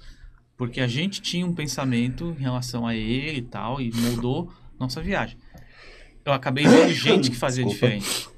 porque 0.56 0.80
a 0.80 0.88
gente 0.88 1.22
tinha 1.22 1.46
um 1.46 1.54
pensamento 1.54 2.34
em 2.38 2.42
relação 2.42 2.86
a 2.86 2.94
ele 2.96 3.38
e 3.38 3.42
tal, 3.42 3.80
e 3.80 3.92
mudou 3.94 4.52
nossa 4.78 5.00
viagem 5.00 5.38
eu 6.24 6.32
acabei 6.32 6.66
vendo 6.66 6.92
gente 6.94 7.30
que 7.30 7.36
fazia 7.36 7.64
Desculpa. 7.64 7.94
diferente, 7.96 8.28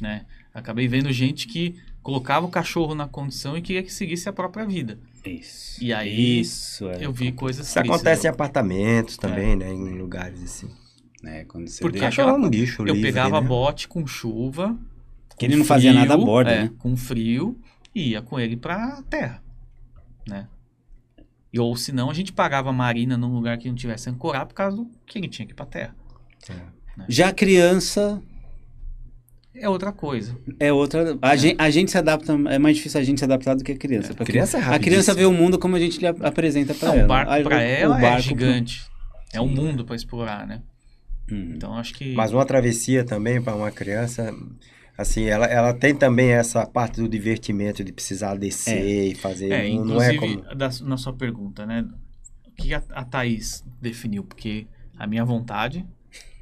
né? 0.00 0.24
Acabei 0.54 0.86
vendo 0.86 1.10
gente 1.12 1.46
que 1.46 1.76
colocava 2.02 2.44
o 2.46 2.50
cachorro 2.50 2.94
na 2.94 3.08
condição 3.08 3.56
e 3.56 3.62
queria 3.62 3.82
que 3.82 3.92
seguisse 3.92 4.28
a 4.28 4.32
própria 4.32 4.66
vida. 4.66 4.98
Isso. 5.24 5.82
E 5.82 5.92
aí 5.92 6.40
Isso 6.40 6.88
é 6.88 7.06
eu 7.06 7.12
vi 7.12 7.30
coisas 7.30 7.68
Isso 7.68 7.78
acontece 7.78 8.26
em 8.26 8.30
apartamentos 8.30 9.16
também, 9.16 9.52
é. 9.52 9.56
né? 9.56 9.72
Em 9.72 9.96
lugares 9.96 10.42
assim. 10.42 10.68
É, 11.24 11.44
quando 11.44 11.68
você 11.68 11.80
Porque 11.80 12.00
cachorro 12.00 12.30
é 12.30 12.32
um 12.32 12.50
bicho 12.50 12.82
Eu 12.82 12.94
livre, 12.94 13.02
pegava 13.02 13.40
né? 13.40 13.46
bote 13.46 13.86
com 13.86 14.04
chuva. 14.06 14.76
Que 15.42 15.46
ele 15.46 15.56
não 15.56 15.64
frio, 15.64 15.68
fazia 15.74 15.92
nada 15.92 16.14
a 16.14 16.16
bordo, 16.16 16.50
é, 16.50 16.64
né? 16.64 16.70
Com 16.78 16.96
frio 16.96 17.58
e 17.94 18.10
ia 18.10 18.22
com 18.22 18.38
ele 18.38 18.56
pra 18.56 19.02
terra, 19.02 19.42
né? 20.26 20.46
E, 21.52 21.58
ou 21.58 21.76
senão 21.76 22.10
a 22.10 22.14
gente 22.14 22.32
pagava 22.32 22.70
a 22.70 22.72
marina 22.72 23.16
num 23.16 23.34
lugar 23.34 23.58
que 23.58 23.68
não 23.68 23.74
tivesse 23.74 24.08
ancorar 24.08 24.46
por 24.46 24.54
causa 24.54 24.76
do 24.76 24.88
que 25.04 25.18
ele 25.18 25.28
tinha 25.28 25.44
que 25.44 25.52
ir 25.52 25.54
pra 25.54 25.66
terra. 25.66 25.94
É. 26.48 26.54
Né? 26.96 27.04
Já 27.08 27.28
a 27.28 27.32
criança. 27.32 28.22
É 29.54 29.68
outra 29.68 29.92
coisa. 29.92 30.34
É 30.58 30.72
outra. 30.72 31.18
A, 31.20 31.34
é. 31.34 31.36
Gente, 31.36 31.56
a 31.60 31.70
gente 31.70 31.90
se 31.90 31.98
adapta. 31.98 32.32
É 32.48 32.58
mais 32.58 32.76
difícil 32.76 32.98
a 32.98 33.04
gente 33.04 33.18
se 33.18 33.24
adaptar 33.24 33.54
do 33.54 33.62
que 33.62 33.72
a 33.72 33.76
criança. 33.76 34.12
É. 34.12 34.22
A 34.22 34.24
criança 34.24 34.58
é 34.58 34.74
A 34.74 34.78
criança 34.78 35.12
vê 35.12 35.26
o 35.26 35.32
mundo 35.32 35.58
como 35.58 35.76
a 35.76 35.78
gente 35.78 36.00
lhe 36.00 36.06
apresenta 36.06 36.74
para 36.74 36.94
ela. 36.94 37.04
O 37.04 37.08
barco 37.08 37.42
para 37.42 37.60
ela 37.60 37.94
o 37.94 37.98
é 37.98 38.00
barco 38.00 38.18
é 38.18 38.22
gigante. 38.22 38.80
Pro... 38.80 38.92
É 39.34 39.40
um 39.40 39.48
mundo 39.48 39.84
para 39.84 39.94
explorar, 39.94 40.46
né? 40.46 40.62
Uhum. 41.30 41.52
Então 41.54 41.76
acho 41.76 41.94
que. 41.94 42.14
Mas 42.14 42.32
uma 42.32 42.46
travessia 42.46 43.04
também 43.04 43.42
para 43.42 43.54
uma 43.54 43.70
criança. 43.70 44.34
Assim, 45.02 45.24
ela, 45.24 45.46
ela 45.46 45.74
tem 45.74 45.94
também 45.94 46.30
essa 46.30 46.66
parte 46.66 47.00
do 47.00 47.08
divertimento 47.08 47.84
de 47.84 47.92
precisar 47.92 48.34
descer 48.36 48.78
é. 48.78 49.04
e 49.06 49.14
fazer. 49.14 49.50
É, 49.50 49.68
não, 49.68 49.84
inclusive, 49.84 50.16
não 50.16 50.24
é 50.24 50.36
como... 50.36 50.54
da, 50.54 50.70
na 50.82 50.96
sua 50.96 51.12
pergunta, 51.12 51.66
né? 51.66 51.86
O 52.46 52.50
que 52.52 52.72
a, 52.72 52.82
a 52.90 53.04
Thaís 53.04 53.64
definiu? 53.80 54.24
Porque 54.24 54.66
a 54.96 55.06
minha 55.06 55.24
vontade 55.24 55.86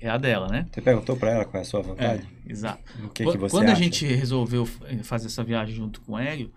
é 0.00 0.08
a 0.08 0.16
dela, 0.16 0.48
né? 0.48 0.66
Você 0.72 0.80
perguntou 0.80 1.16
para 1.16 1.30
ela 1.30 1.44
qual 1.44 1.58
é 1.58 1.62
a 1.62 1.64
sua 1.64 1.82
vontade? 1.82 2.26
É, 2.46 2.50
exato. 2.50 2.82
O 3.04 3.08
que, 3.08 3.24
que 3.24 3.38
você 3.38 3.50
Quando 3.50 3.68
acha? 3.68 3.72
a 3.72 3.82
gente 3.82 4.06
resolveu 4.06 4.66
fazer 5.02 5.26
essa 5.26 5.44
viagem 5.44 5.74
junto 5.74 6.00
com 6.00 6.12
o 6.12 6.18
Hélio, 6.18 6.50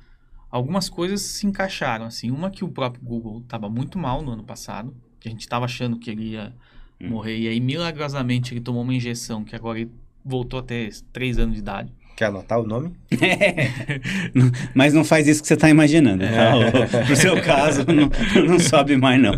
algumas 0.49 0.89
coisas 0.89 1.21
se 1.21 1.45
encaixaram, 1.45 2.05
assim. 2.05 2.31
Uma 2.31 2.49
que 2.49 2.63
o 2.63 2.69
próprio 2.69 3.03
Google 3.03 3.39
estava 3.39 3.69
muito 3.69 3.97
mal 3.97 4.21
no 4.21 4.31
ano 4.31 4.43
passado, 4.43 4.95
que 5.19 5.27
a 5.27 5.31
gente 5.31 5.41
estava 5.41 5.65
achando 5.65 5.99
que 5.99 6.09
ele 6.09 6.31
ia 6.31 6.53
hum. 7.01 7.09
morrer, 7.09 7.37
e 7.37 7.47
aí 7.47 7.59
milagrosamente 7.59 8.53
ele 8.53 8.61
tomou 8.61 8.81
uma 8.81 8.93
injeção 8.93 9.43
que 9.43 9.55
agora 9.55 9.79
ele 9.79 9.91
voltou 10.23 10.59
a 10.59 10.63
ter 10.63 10.91
3 11.11 11.39
anos 11.39 11.55
de 11.55 11.59
idade. 11.59 11.93
Quer 12.15 12.25
anotar 12.25 12.59
o 12.59 12.67
nome? 12.67 12.95
Mas 14.75 14.93
não 14.93 15.03
faz 15.03 15.27
isso 15.27 15.41
que 15.41 15.47
você 15.47 15.55
está 15.55 15.67
imaginando. 15.67 16.23
É. 16.23 16.71
Tá? 16.71 17.05
Pro 17.05 17.15
seu 17.15 17.41
caso, 17.41 17.83
não, 17.87 18.09
não 18.47 18.59
sobe 18.59 18.95
mais, 18.95 19.19
não. 19.19 19.33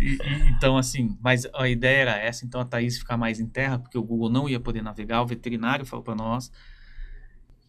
E, 0.00 0.18
então, 0.50 0.76
assim, 0.76 1.16
mas 1.22 1.46
a 1.54 1.66
ideia 1.66 2.02
era 2.02 2.18
essa. 2.18 2.44
Então, 2.44 2.60
a 2.60 2.64
Thaís 2.64 2.98
ficar 2.98 3.16
mais 3.16 3.40
em 3.40 3.46
terra, 3.46 3.78
porque 3.78 3.96
o 3.96 4.02
Google 4.02 4.28
não 4.28 4.46
ia 4.46 4.60
poder 4.60 4.82
navegar. 4.82 5.22
O 5.22 5.26
veterinário 5.26 5.86
falou 5.86 6.04
para 6.04 6.14
nós. 6.14 6.52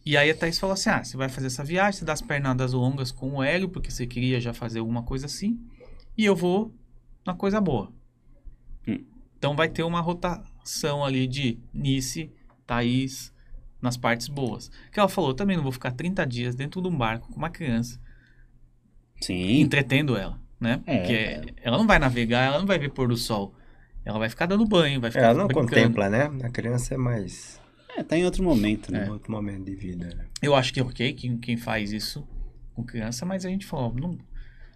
E 0.04 0.18
aí 0.18 0.30
a 0.30 0.34
Thaís 0.34 0.58
falou 0.58 0.74
assim, 0.74 0.90
ah, 0.90 1.02
você 1.02 1.16
vai 1.16 1.30
fazer 1.30 1.46
essa 1.46 1.64
viagem, 1.64 1.98
você 1.98 2.04
dá 2.04 2.12
as 2.12 2.22
pernadas 2.22 2.74
longas 2.74 3.10
com 3.10 3.36
o 3.36 3.42
Hélio, 3.42 3.70
porque 3.70 3.90
você 3.90 4.06
queria 4.06 4.38
já 4.38 4.52
fazer 4.52 4.80
alguma 4.80 5.02
coisa 5.02 5.26
assim. 5.26 5.58
E 6.16 6.24
eu 6.24 6.36
vou 6.36 6.74
na 7.26 7.32
coisa 7.32 7.58
boa. 7.58 7.90
Hum. 8.86 9.02
Então, 9.38 9.56
vai 9.56 9.68
ter 9.68 9.82
uma 9.82 10.00
rotação 10.66 11.04
ali 11.04 11.26
de 11.26 11.58
Nice, 11.72 12.30
Thaís 12.66 13.32
nas 13.80 13.96
partes 13.96 14.26
boas. 14.28 14.70
Que 14.92 14.98
ela 14.98 15.08
falou, 15.08 15.32
também 15.32 15.56
não 15.56 15.62
vou 15.62 15.72
ficar 15.72 15.92
30 15.92 16.26
dias 16.26 16.54
dentro 16.54 16.82
de 16.82 16.88
um 16.88 16.96
barco 16.96 17.28
com 17.28 17.36
uma 17.36 17.50
criança. 17.50 18.00
Sim. 19.20 19.60
Entretendo 19.60 20.16
ela, 20.16 20.38
né? 20.60 20.82
É, 20.84 20.98
Porque 20.98 21.54
ela 21.62 21.78
não 21.78 21.86
vai 21.86 21.98
navegar, 21.98 22.42
ela 22.44 22.58
não 22.58 22.66
vai 22.66 22.78
ver 22.78 22.90
pôr 22.90 23.08
do 23.08 23.16
sol. 23.16 23.54
Ela 24.04 24.18
vai 24.18 24.28
ficar 24.28 24.46
dando 24.46 24.66
banho, 24.66 25.00
vai 25.00 25.10
ficar 25.10 25.24
Ela 25.24 25.34
não 25.34 25.46
brincando. 25.46 25.68
contempla, 25.68 26.08
né? 26.08 26.30
A 26.42 26.50
criança 26.50 26.94
é 26.94 26.96
mais... 26.96 27.60
É, 27.96 28.02
tá 28.02 28.16
em 28.16 28.24
outro 28.24 28.42
momento, 28.42 28.92
né? 28.92 29.06
É. 29.06 29.10
Outro 29.10 29.32
momento 29.32 29.64
de 29.64 29.74
vida, 29.74 30.06
né? 30.14 30.26
Eu 30.42 30.54
acho 30.54 30.72
que 30.72 30.80
é 30.80 30.82
ok 30.82 31.12
quem, 31.14 31.38
quem 31.38 31.56
faz 31.56 31.92
isso 31.92 32.26
com 32.74 32.84
criança, 32.84 33.24
mas 33.24 33.44
a 33.46 33.48
gente 33.48 33.64
falou, 33.64 33.94
não, 33.94 34.18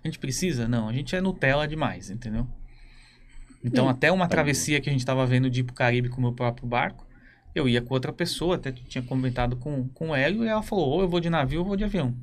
a 0.03 0.09
gente 0.09 0.19
precisa? 0.19 0.67
Não, 0.67 0.89
a 0.89 0.93
gente 0.93 1.15
é 1.15 1.21
Nutella 1.21 1.69
demais, 1.69 2.09
entendeu? 2.11 2.49
Então, 3.63 3.87
hum, 3.87 3.89
até 3.89 4.11
uma 4.11 4.29
travessia 4.29 4.81
que 4.81 4.89
a 4.89 4.93
gente 4.93 5.01
estava 5.01 5.27
vendo 5.27 5.51
de 5.51 5.61
ir 5.61 5.65
pro 5.65 5.75
Caribe 5.75 6.09
com 6.09 6.19
o 6.19 6.23
meu 6.23 6.33
próprio 6.33 6.67
barco, 6.67 7.07
eu 7.55 7.69
ia 7.69 7.83
com 7.83 7.93
outra 7.93 8.13
pessoa, 8.13 8.57
até 8.57 8.73
tinha 8.73 9.03
comentado 9.03 9.57
com, 9.57 9.89
com 9.89 10.11
o 10.11 10.15
Hélio, 10.15 10.45
e 10.45 10.49
ela 10.49 10.63
falou, 10.63 10.89
ou 10.89 11.03
eu 11.03 11.09
vou 11.09 11.21
de 11.21 11.29
navio 11.29 11.61
ou 11.61 11.65
eu 11.65 11.69
vou 11.69 11.77
de 11.77 11.85
avião. 11.85 12.15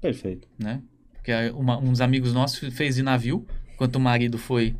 Perfeito. 0.00 0.48
Né? 0.58 0.82
Porque 1.12 1.32
uma, 1.50 1.78
uns 1.78 2.00
amigos 2.00 2.32
nossos 2.34 2.74
fez 2.74 2.96
de 2.96 3.02
navio, 3.02 3.46
enquanto 3.72 3.96
o 3.96 4.00
marido 4.00 4.38
foi 4.38 4.74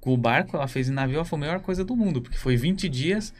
com 0.00 0.12
o 0.12 0.16
barco, 0.16 0.56
ela 0.56 0.68
fez 0.68 0.86
de 0.86 0.92
navio, 0.92 1.16
ela 1.16 1.24
foi 1.24 1.38
a 1.38 1.40
melhor 1.40 1.60
coisa 1.60 1.84
do 1.84 1.96
mundo, 1.96 2.20
porque 2.20 2.36
foi 2.36 2.56
20 2.56 2.88
dias 2.88 3.32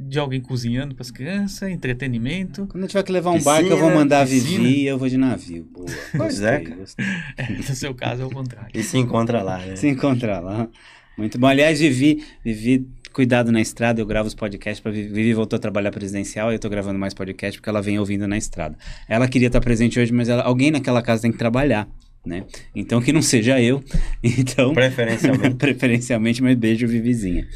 de 0.00 0.18
alguém 0.18 0.40
cozinhando 0.40 0.94
para 0.94 1.02
as 1.02 1.10
crianças, 1.10 1.68
entretenimento. 1.68 2.66
Quando 2.68 2.84
eu 2.84 2.88
tiver 2.88 3.02
que 3.02 3.10
levar 3.10 3.30
um 3.30 3.34
piscina, 3.34 3.54
barco, 3.54 3.70
eu 3.70 3.78
vou 3.78 3.90
mandar 3.90 4.24
piscina. 4.24 4.58
a 4.58 4.62
Vivi 4.62 4.80
e 4.82 4.86
eu 4.86 4.96
vou 4.96 5.08
de 5.08 5.16
navio. 5.16 5.68
Boa. 5.72 5.86
Pois 6.16 6.40
é, 6.40 6.60
cara. 6.60 6.78
É, 7.36 7.52
no 7.52 7.62
seu 7.62 7.94
caso 7.94 8.22
é 8.22 8.24
o 8.24 8.30
contrário. 8.30 8.70
E 8.72 8.82
se 8.82 8.96
encontra 8.96 9.42
lá, 9.42 9.58
né? 9.58 9.76
Se 9.76 9.88
encontra 9.88 10.38
lá. 10.38 10.68
Muito 11.16 11.38
bom. 11.38 11.46
Aliás, 11.46 11.80
Vivi, 11.80 12.24
Vivi 12.44 12.86
cuidado 13.12 13.50
na 13.50 13.60
estrada, 13.60 14.00
eu 14.00 14.06
gravo 14.06 14.28
os 14.28 14.34
podcasts 14.34 14.80
para 14.80 14.92
Vivi 14.92 15.34
voltou 15.34 15.56
a 15.56 15.60
trabalhar 15.60 15.90
presidencial 15.90 16.52
e 16.52 16.54
eu 16.54 16.58
tô 16.58 16.68
gravando 16.68 16.98
mais 16.98 17.12
podcast 17.12 17.58
porque 17.58 17.68
ela 17.68 17.82
vem 17.82 17.98
ouvindo 17.98 18.28
na 18.28 18.38
estrada. 18.38 18.78
Ela 19.08 19.26
queria 19.26 19.48
estar 19.48 19.60
presente 19.60 19.98
hoje, 19.98 20.12
mas 20.12 20.28
ela, 20.28 20.42
alguém 20.44 20.70
naquela 20.70 21.02
casa 21.02 21.22
tem 21.22 21.32
que 21.32 21.38
trabalhar. 21.38 21.88
Né? 22.24 22.44
Então 22.74 23.00
que 23.00 23.12
não 23.12 23.22
seja 23.22 23.60
eu. 23.60 23.82
Então, 24.22 24.72
preferencialmente. 24.74 25.54
preferencialmente, 25.58 26.42
mas 26.42 26.56
beijo 26.56 26.86
Vivizinha. 26.86 27.48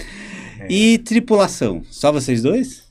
É. 0.62 0.72
E 0.72 0.98
tripulação, 0.98 1.82
só 1.90 2.12
vocês 2.12 2.42
dois? 2.42 2.86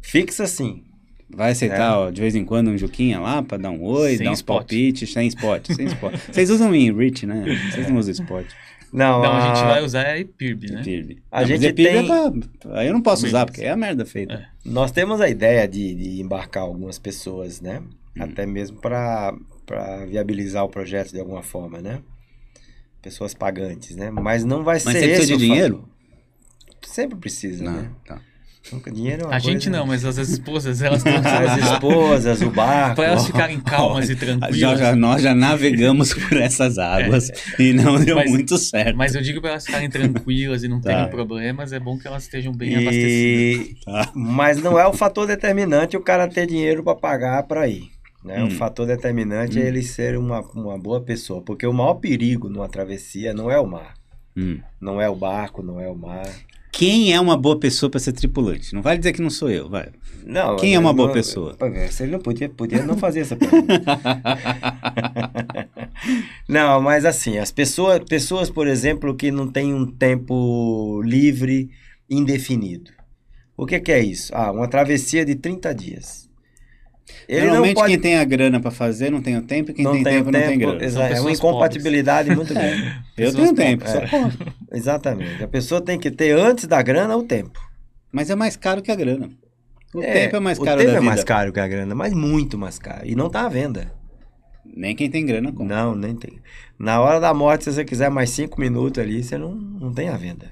Fixa 0.00 0.46
sim. 0.46 0.84
Vai 1.30 1.52
aceitar, 1.52 1.92
é. 1.92 1.96
ó, 1.96 2.10
de 2.10 2.20
vez 2.20 2.34
em 2.34 2.44
quando, 2.44 2.68
um 2.70 2.78
Juquinha 2.78 3.20
lá 3.20 3.42
pra 3.42 3.58
dar 3.58 3.70
um 3.70 3.82
oi, 3.82 4.16
sem 4.16 4.24
dar 4.24 4.32
uns 4.32 4.38
spot. 4.38 4.56
palpites, 4.56 5.12
sem 5.12 5.28
spot, 5.28 5.66
sem 5.72 5.86
spot. 5.88 6.14
Vocês 6.32 6.48
usam 6.50 6.74
em 6.74 6.90
Rich, 6.90 7.26
né? 7.26 7.44
Vocês 7.70 7.88
não 7.90 7.98
usam 7.98 8.12
spot. 8.12 8.46
Não, 8.92 9.18
então 9.18 9.32
a... 9.32 9.52
a 9.52 9.54
gente 9.54 9.64
vai 9.66 9.84
usar 9.84 10.02
é 10.04 10.20
IPIRB, 10.20 10.70
né? 10.70 10.80
IPIRB. 10.80 11.18
A 11.30 11.40
não, 11.40 11.48
gente 11.48 11.66
é 11.66 11.72
tem... 11.72 11.86
É 11.86 12.02
pra... 12.04 12.32
Aí 12.78 12.86
eu 12.86 12.94
não 12.94 13.02
posso 13.02 13.26
usar, 13.26 13.44
porque 13.44 13.62
é 13.62 13.70
a 13.70 13.76
merda 13.76 14.06
feita. 14.06 14.34
É. 14.34 14.46
Nós 14.64 14.90
temos 14.90 15.20
a 15.20 15.28
ideia 15.28 15.68
de, 15.68 15.94
de 15.94 16.20
embarcar 16.22 16.62
algumas 16.62 16.98
pessoas, 16.98 17.60
né? 17.60 17.82
Hum. 18.16 18.22
Até 18.22 18.46
mesmo 18.46 18.78
para 18.78 19.34
viabilizar 20.08 20.64
o 20.64 20.68
projeto 20.68 21.10
de 21.10 21.20
alguma 21.20 21.42
forma, 21.42 21.80
né? 21.80 22.00
Pessoas 23.02 23.34
pagantes, 23.34 23.94
né? 23.94 24.10
Mas 24.10 24.44
não 24.44 24.64
vai 24.64 24.76
Mas 24.76 24.84
ser 24.84 24.98
esse 24.98 25.08
precisa 25.08 25.36
de 25.36 25.44
dinheiro? 25.44 25.88
Sempre 26.88 27.18
precisa, 27.18 27.64
não, 27.64 27.72
né? 27.72 27.90
Tá. 28.04 28.20
Nunca 28.72 28.90
dinheiro 28.90 29.22
é 29.22 29.24
uma 29.24 29.30
A 29.36 29.40
coisa... 29.40 29.50
gente 29.50 29.70
não, 29.70 29.86
mas 29.86 30.04
as 30.04 30.18
esposas, 30.18 30.82
elas 30.82 30.98
estão 31.04 31.22
As 31.24 31.72
esposas, 31.72 32.42
o 32.42 32.50
barco. 32.50 32.96
Para 32.96 33.06
elas 33.06 33.26
ficarem 33.26 33.60
calmas 33.60 34.10
e 34.10 34.16
tranquilas. 34.16 34.56
Já, 34.56 34.76
já, 34.76 34.96
nós 34.96 35.22
já 35.22 35.34
navegamos 35.34 36.12
por 36.12 36.36
essas 36.36 36.78
águas 36.78 37.30
é. 37.30 37.62
e 37.62 37.72
não 37.72 37.98
deu 38.02 38.16
mas, 38.16 38.30
muito 38.30 38.58
certo. 38.58 38.96
Mas 38.96 39.14
eu 39.14 39.22
digo 39.22 39.40
para 39.40 39.50
elas 39.50 39.64
ficarem 39.64 39.88
tranquilas 39.88 40.62
e 40.62 40.68
não 40.68 40.80
tá. 40.80 40.90
terem 40.90 41.10
problemas, 41.10 41.72
é 41.72 41.80
bom 41.80 41.98
que 41.98 42.06
elas 42.06 42.24
estejam 42.24 42.52
bem 42.52 42.72
e... 42.72 42.76
abastecidas. 42.76 43.84
Tá. 43.84 44.12
Mas 44.14 44.62
não 44.62 44.78
é 44.78 44.86
o 44.86 44.92
fator 44.92 45.26
determinante 45.26 45.96
o 45.96 46.00
cara 46.00 46.28
ter 46.28 46.46
dinheiro 46.46 46.82
para 46.82 46.94
pagar 46.94 47.42
para 47.44 47.66
ir. 47.68 47.90
Né? 48.24 48.42
Hum. 48.42 48.48
O 48.48 48.50
fator 48.50 48.86
determinante 48.86 49.58
é 49.58 49.62
hum. 49.62 49.64
é 49.64 49.68
ele 49.68 49.82
ser 49.82 50.18
uma, 50.18 50.40
uma 50.40 50.78
boa 50.78 51.00
pessoa. 51.00 51.40
Porque 51.40 51.66
o 51.66 51.72
maior 51.72 51.94
perigo 51.94 52.48
numa 52.48 52.68
travessia 52.68 53.32
não 53.32 53.50
é 53.50 53.58
o 53.58 53.66
mar. 53.66 53.94
Hum. 54.36 54.60
Não 54.80 55.00
é 55.00 55.08
o 55.08 55.16
barco, 55.16 55.62
não 55.62 55.80
é 55.80 55.88
o 55.88 55.96
mar. 55.96 56.28
Quem 56.78 57.12
é 57.12 57.20
uma 57.20 57.36
boa 57.36 57.58
pessoa 57.58 57.90
para 57.90 57.98
ser 57.98 58.12
tripulante? 58.12 58.72
Não 58.72 58.80
vale 58.80 58.98
dizer 58.98 59.12
que 59.12 59.20
não 59.20 59.30
sou 59.30 59.50
eu, 59.50 59.68
vai. 59.68 59.88
Não, 60.24 60.54
Quem 60.54 60.76
é 60.76 60.78
uma 60.78 60.92
boa 60.92 61.08
não, 61.08 61.12
pessoa? 61.12 61.56
Você 61.90 62.06
não 62.06 62.20
podia, 62.20 62.48
podia 62.48 62.84
não 62.84 62.96
fazer 62.96 63.18
essa 63.18 63.34
pergunta. 63.34 63.74
não, 66.48 66.80
mas 66.80 67.04
assim, 67.04 67.36
as 67.36 67.50
pessoas, 67.50 67.98
pessoas, 68.08 68.48
por 68.48 68.68
exemplo, 68.68 69.16
que 69.16 69.32
não 69.32 69.48
têm 69.48 69.74
um 69.74 69.86
tempo 69.86 71.02
livre 71.02 71.68
indefinido. 72.08 72.92
O 73.56 73.66
que, 73.66 73.80
que 73.80 73.90
é 73.90 73.98
isso? 73.98 74.32
Ah, 74.32 74.52
uma 74.52 74.68
travessia 74.68 75.24
de 75.24 75.34
30 75.34 75.74
dias. 75.74 76.27
Ele 77.28 77.46
Normalmente 77.46 77.74
pode... 77.74 77.92
quem 77.92 78.00
tem 78.00 78.16
a 78.16 78.24
grana 78.24 78.60
para 78.60 78.70
fazer 78.70 79.10
não 79.10 79.20
tem 79.20 79.36
o 79.36 79.42
tempo, 79.42 79.70
e 79.70 79.74
quem 79.74 79.84
não 79.84 79.92
tem, 79.92 80.04
tem 80.04 80.12
tempo, 80.14 80.30
tempo, 80.30 80.38
não 80.38 80.48
tem 80.48 80.58
grana. 80.58 80.84
Exato, 80.84 81.14
é 81.14 81.20
uma 81.20 81.32
incompatibilidade 81.32 82.28
pobres. 82.34 82.48
muito 82.48 82.54
grande. 82.54 83.04
Eu 83.16 83.34
tenho 83.34 83.54
tempo, 83.54 83.84
é. 83.84 84.08
Exatamente. 84.76 85.44
A 85.44 85.48
pessoa 85.48 85.80
tem 85.80 85.98
que 85.98 86.10
ter 86.10 86.38
antes 86.38 86.66
da 86.66 86.80
grana 86.80 87.16
o 87.16 87.22
tempo. 87.22 87.60
Mas 88.10 88.30
é 88.30 88.34
mais 88.34 88.56
caro 88.56 88.80
que 88.80 88.90
a 88.90 88.96
grana. 88.96 89.28
O 89.94 90.02
é, 90.02 90.12
tempo 90.12 90.36
é 90.36 90.40
mais 90.40 90.58
caro 90.58 90.80
O 90.80 90.84
tempo 90.84 90.96
é 90.96 91.00
mais 91.00 91.24
caro 91.24 91.52
que 91.52 91.60
a 91.60 91.68
grana, 91.68 91.94
mas 91.94 92.12
muito 92.12 92.56
mais 92.56 92.78
caro. 92.78 93.06
E 93.06 93.14
não 93.14 93.26
está 93.26 93.46
à 93.46 93.48
venda. 93.48 93.92
Nem 94.64 94.94
quem 94.94 95.10
tem 95.10 95.24
grana 95.24 95.50
compra. 95.52 95.76
Não, 95.76 95.94
nem 95.94 96.14
tem. 96.14 96.38
Na 96.78 97.00
hora 97.00 97.18
da 97.18 97.32
morte, 97.32 97.64
se 97.64 97.72
você 97.72 97.84
quiser 97.84 98.10
mais 98.10 98.30
cinco 98.30 98.60
minutos 98.60 99.02
ali, 99.02 99.22
você 99.22 99.36
não, 99.36 99.54
não 99.54 99.92
tem 99.92 100.08
a 100.08 100.16
venda. 100.16 100.50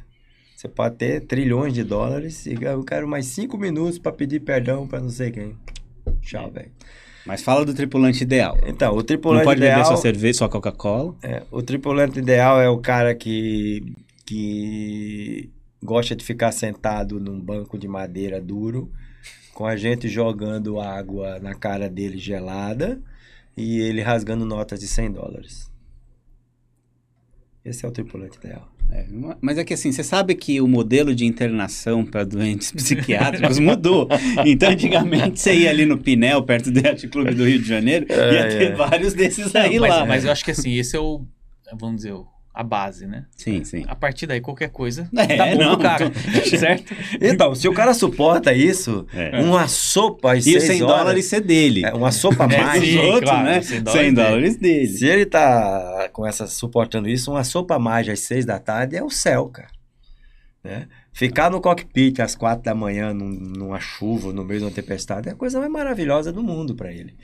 Você 0.57 0.69
pode 0.69 0.97
ter 0.97 1.21
trilhões 1.27 1.75
de 1.75 1.85
dólares 1.85 2.47
e 2.47 2.57
eu 2.61 2.83
quero 2.83 3.07
mais 3.07 3.27
cinco 3.27 3.59
minutos 3.59 3.99
para 3.99 4.11
pedir 4.11 4.41
perdão 4.41 4.87
para 4.87 5.01
não 5.01 5.11
sei 5.11 5.31
quem. 5.31 5.55
Tchau, 6.21 6.51
velho. 6.51 6.71
Mas 7.27 7.43
fala 7.43 7.65
do 7.65 7.75
tripulante 7.75 8.23
ideal. 8.23 8.57
Então, 8.67 8.97
o 8.97 9.03
tripulante 9.03 9.43
ideal... 9.43 9.45
Não 9.45 9.51
pode 9.51 9.61
ideal, 9.61 9.79
beber 9.79 9.89
só 9.89 9.97
cerveja, 9.97 10.39
só 10.39 10.49
Coca-Cola. 10.49 11.15
É, 11.23 11.43
o 11.51 11.61
tripulante 11.61 12.19
ideal 12.19 12.61
é 12.61 12.69
o 12.69 12.79
cara 12.79 13.15
que, 13.15 13.95
que 14.25 15.51
gosta 15.83 16.15
de 16.15 16.25
ficar 16.25 16.53
sentado 16.53 17.19
num 17.19 17.41
banco 17.41 17.77
de 17.77 17.89
madeira 17.89 18.41
duro, 18.41 18.91
com 19.53 19.67
a 19.67 19.77
gente 19.77 20.09
jogando 20.09 20.81
água 20.81 21.39
na 21.41 21.55
cara 21.55 21.89
dele 21.89 22.19
gelada 22.19 23.01
e 23.57 23.81
ele 23.81 24.03
rasgando 24.03 24.45
notas 24.45 24.79
de 24.79 24.87
100 24.87 25.13
dólares. 25.13 25.66
Esse 27.67 27.85
é 27.85 27.89
o 27.89 27.91
tripulante 27.91 28.39
ideal. 28.39 28.71
É, 28.93 29.05
mas 29.41 29.59
é 29.59 29.65
que 29.65 29.75
assim, 29.75 29.91
você 29.91 30.05
sabe 30.05 30.37
que 30.37 30.61
o 30.61 30.69
modelo 30.69 31.13
de 31.13 31.27
internação 31.27 32.05
para 32.05 32.23
doentes 32.23 32.71
psiquiátricos 32.73 33.59
mudou. 33.59 34.09
Então, 34.45 34.71
antigamente, 34.71 35.41
você 35.41 35.53
ia 35.53 35.71
ali 35.71 35.85
no 35.85 35.99
Pinel, 35.99 36.45
perto 36.45 36.71
do 36.71 36.79
Yacht 36.79 37.09
Clube 37.09 37.35
do 37.35 37.45
Rio 37.45 37.59
de 37.59 37.69
Janeiro, 37.69 38.07
é, 38.09 38.35
ia 38.35 38.49
ter 38.49 38.71
é. 38.71 38.75
vários 38.77 39.13
desses 39.13 39.55
aí 39.57 39.81
mas, 39.81 39.91
lá. 39.91 40.07
Mas 40.07 40.25
eu 40.25 40.31
acho 40.31 40.45
que 40.45 40.53
assim, 40.53 40.75
esse 40.75 40.95
é 40.95 41.01
o, 41.01 41.27
vamos 41.77 41.97
dizer, 41.97 42.13
o 42.13 42.25
a 42.57 42.63
base, 42.63 43.07
né? 43.07 43.27
Sim, 43.37 43.63
sim. 43.65 43.85
A 43.87 43.95
partir 43.95 44.27
daí, 44.27 44.41
qualquer 44.41 44.71
coisa 44.71 45.07
é, 45.15 45.37
tá 45.37 45.47
bom 45.49 45.59
não, 45.59 45.79
cara, 45.79 46.07
então, 46.07 46.45
certo? 46.59 46.95
Então, 47.21 47.55
se 47.55 47.69
o 47.69 47.75
cara 47.75 47.93
suporta 47.93 48.51
isso, 48.55 49.07
é. 49.13 49.43
uma 49.43 49.69
sopa 49.69 50.33
às 50.33 50.47
E 50.47 50.59
100 50.59 50.83
horas, 50.83 50.97
dólares 50.97 51.33
é 51.35 51.41
dele. 51.41 51.85
É, 51.85 51.93
uma 51.93 52.11
sopa 52.11 52.45
a 52.45 52.49
mais. 52.49 52.83
É, 52.83 52.87
sim, 52.87 52.99
outros, 52.99 53.31
claro, 53.31 53.45
né? 53.45 53.61
100 53.61 53.83
dólares, 53.83 54.07
100 54.07 54.15
dólares 54.15 54.57
dele. 54.57 54.87
Se 54.87 55.07
ele 55.07 55.27
tá 55.27 56.09
com 56.15 56.27
essa, 56.27 56.47
suportando 56.47 57.11
isso, 57.11 57.31
uma 57.31 57.45
sopa 57.45 57.75
a 57.75 57.79
mais 57.79 58.09
às 58.09 58.21
6 58.21 58.47
da 58.47 58.59
tarde 58.59 58.97
é 58.97 59.05
o 59.05 59.11
céu, 59.11 59.47
cara. 59.49 59.69
Né? 60.65 60.89
Ficar 61.13 61.51
no 61.51 61.61
cockpit 61.61 62.21
às 62.21 62.35
4 62.35 62.65
da 62.65 62.75
manhã, 62.75 63.13
num, 63.13 63.29
numa 63.29 63.79
chuva, 63.81 64.33
no 64.33 64.43
meio 64.43 64.61
de 64.61 64.67
uma 64.67 64.73
tempestade, 64.73 65.29
é 65.29 65.33
a 65.33 65.37
coisa 65.37 65.59
mais 65.59 65.71
maravilhosa 65.71 66.33
do 66.33 66.43
mundo 66.43 66.75
para 66.75 66.91
ele. 66.91 67.15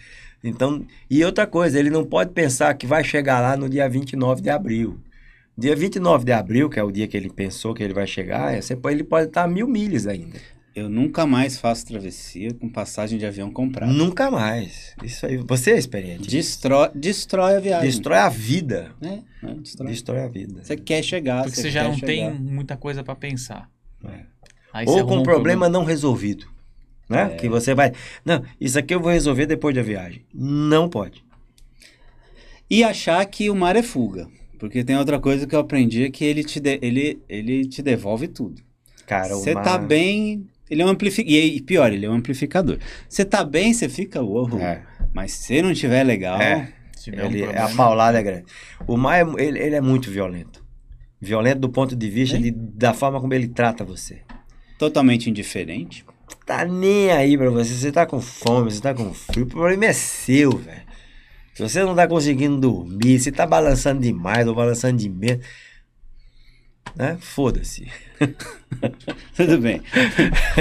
Então, 0.44 0.84
e 1.10 1.24
outra 1.24 1.46
coisa, 1.46 1.78
ele 1.78 1.88
não 1.88 2.04
pode 2.04 2.32
pensar 2.32 2.74
que 2.74 2.86
vai 2.86 3.02
chegar 3.02 3.40
lá 3.40 3.56
no 3.56 3.66
dia 3.66 3.88
29 3.88 4.42
de 4.42 4.50
abril. 4.50 5.00
Dia 5.56 5.76
29 5.76 6.24
de 6.24 6.32
abril, 6.32 6.70
que 6.70 6.78
é 6.78 6.82
o 6.82 6.90
dia 6.90 7.06
que 7.06 7.16
ele 7.16 7.28
pensou 7.28 7.74
que 7.74 7.82
ele 7.82 7.92
vai 7.92 8.06
chegar, 8.06 8.60
você, 8.60 8.78
ele 8.90 9.04
pode 9.04 9.28
estar 9.28 9.44
a 9.44 9.48
mil 9.48 9.68
milhas 9.68 10.06
ainda. 10.06 10.38
Eu 10.74 10.88
nunca 10.88 11.26
mais 11.26 11.58
faço 11.58 11.86
travessia 11.86 12.54
com 12.54 12.66
passagem 12.66 13.18
de 13.18 13.26
avião 13.26 13.50
comprada. 13.50 13.92
Nunca 13.92 14.30
mais. 14.30 14.94
Isso 15.02 15.26
aí, 15.26 15.36
você 15.36 15.72
é 15.72 15.78
experiente. 15.78 16.30
Destrói, 16.30 16.90
destrói 16.94 17.56
a 17.56 17.60
viagem. 17.60 17.90
Destrói 17.90 18.18
a 18.18 18.28
vida. 18.30 18.90
É, 19.02 19.18
é 19.46 19.54
destrói. 19.56 19.90
destrói. 19.90 20.20
a 20.20 20.28
vida. 20.28 20.64
Você 20.64 20.74
quer 20.74 21.02
chegar. 21.02 21.42
Porque 21.44 21.60
você, 21.60 21.70
já 21.70 21.84
não 21.84 21.94
chegar. 21.94 22.06
tem 22.06 22.32
muita 22.32 22.74
coisa 22.74 23.04
para 23.04 23.14
pensar. 23.14 23.70
É. 24.02 24.84
Ou 24.86 25.06
com 25.06 25.18
um 25.18 25.22
problema, 25.22 25.68
não 25.68 25.84
resolvido. 25.84 26.46
Né? 27.06 27.34
É. 27.34 27.36
Que 27.36 27.50
você 27.50 27.74
vai. 27.74 27.92
Não, 28.24 28.42
isso 28.58 28.78
aqui 28.78 28.94
eu 28.94 29.00
vou 29.00 29.12
resolver 29.12 29.44
depois 29.44 29.74
da 29.74 29.82
viagem. 29.82 30.24
Não 30.32 30.88
pode. 30.88 31.22
E 32.70 32.82
achar 32.82 33.22
que 33.26 33.50
o 33.50 33.54
mar 33.54 33.76
é 33.76 33.82
fuga. 33.82 34.26
Porque 34.62 34.84
tem 34.84 34.96
outra 34.96 35.18
coisa 35.18 35.44
que 35.44 35.56
eu 35.56 35.58
aprendi 35.58 36.04
é 36.04 36.08
que 36.08 36.24
ele 36.24 36.44
te, 36.44 36.60
de, 36.60 36.78
ele, 36.80 37.20
ele 37.28 37.66
te 37.66 37.82
devolve 37.82 38.28
tudo. 38.28 38.62
Cara, 39.04 39.34
Você 39.34 39.54
uma... 39.54 39.60
tá 39.60 39.76
bem. 39.76 40.46
Ele 40.70 40.82
é 40.82 40.86
um 40.86 40.88
amplificador. 40.88 41.36
E 41.36 41.60
pior, 41.60 41.92
ele 41.92 42.06
é 42.06 42.08
um 42.08 42.14
amplificador. 42.14 42.78
Você 43.08 43.24
tá 43.24 43.42
bem, 43.42 43.74
você 43.74 43.88
fica 43.88 44.22
uou. 44.22 44.56
É. 44.60 44.82
Mas 45.12 45.32
se 45.32 45.60
não 45.60 45.74
tiver 45.74 46.04
legal. 46.04 46.40
É. 46.40 46.72
Ele, 47.08 47.44
um 47.44 47.50
a 47.50 47.68
paulada 47.70 48.20
é 48.20 48.22
grande. 48.22 48.44
O 48.86 48.96
mar, 48.96 49.18
é, 49.18 49.24
ele, 49.44 49.58
ele, 49.58 49.74
é 49.74 49.80
muito 49.80 50.12
violento. 50.12 50.64
Violento 51.20 51.58
do 51.58 51.68
ponto 51.68 51.96
de 51.96 52.08
vista 52.08 52.38
de, 52.38 52.52
da 52.52 52.94
forma 52.94 53.20
como 53.20 53.34
ele 53.34 53.48
trata 53.48 53.84
você. 53.84 54.20
Totalmente 54.78 55.28
indiferente. 55.28 56.04
Tá 56.46 56.64
nem 56.64 57.10
aí 57.10 57.36
pra 57.36 57.50
você. 57.50 57.74
Você 57.74 57.90
tá 57.90 58.06
com 58.06 58.20
fome, 58.20 58.70
você 58.70 58.80
tá 58.80 58.94
com 58.94 59.12
frio. 59.12 59.42
O 59.42 59.48
problema 59.48 59.86
é 59.86 59.92
seu, 59.92 60.56
velho. 60.56 60.91
Se 61.54 61.62
você 61.62 61.82
não 61.84 61.94
tá 61.94 62.06
conseguindo 62.06 62.58
dormir, 62.58 63.18
se 63.18 63.30
tá 63.30 63.46
balançando 63.46 64.00
demais 64.00 64.46
ou 64.46 64.54
balançando 64.54 64.96
de 64.96 65.08
menos, 65.08 65.44
né? 66.96 67.16
Foda-se. 67.20 67.86
Tudo 69.34 69.58
bem. 69.58 69.82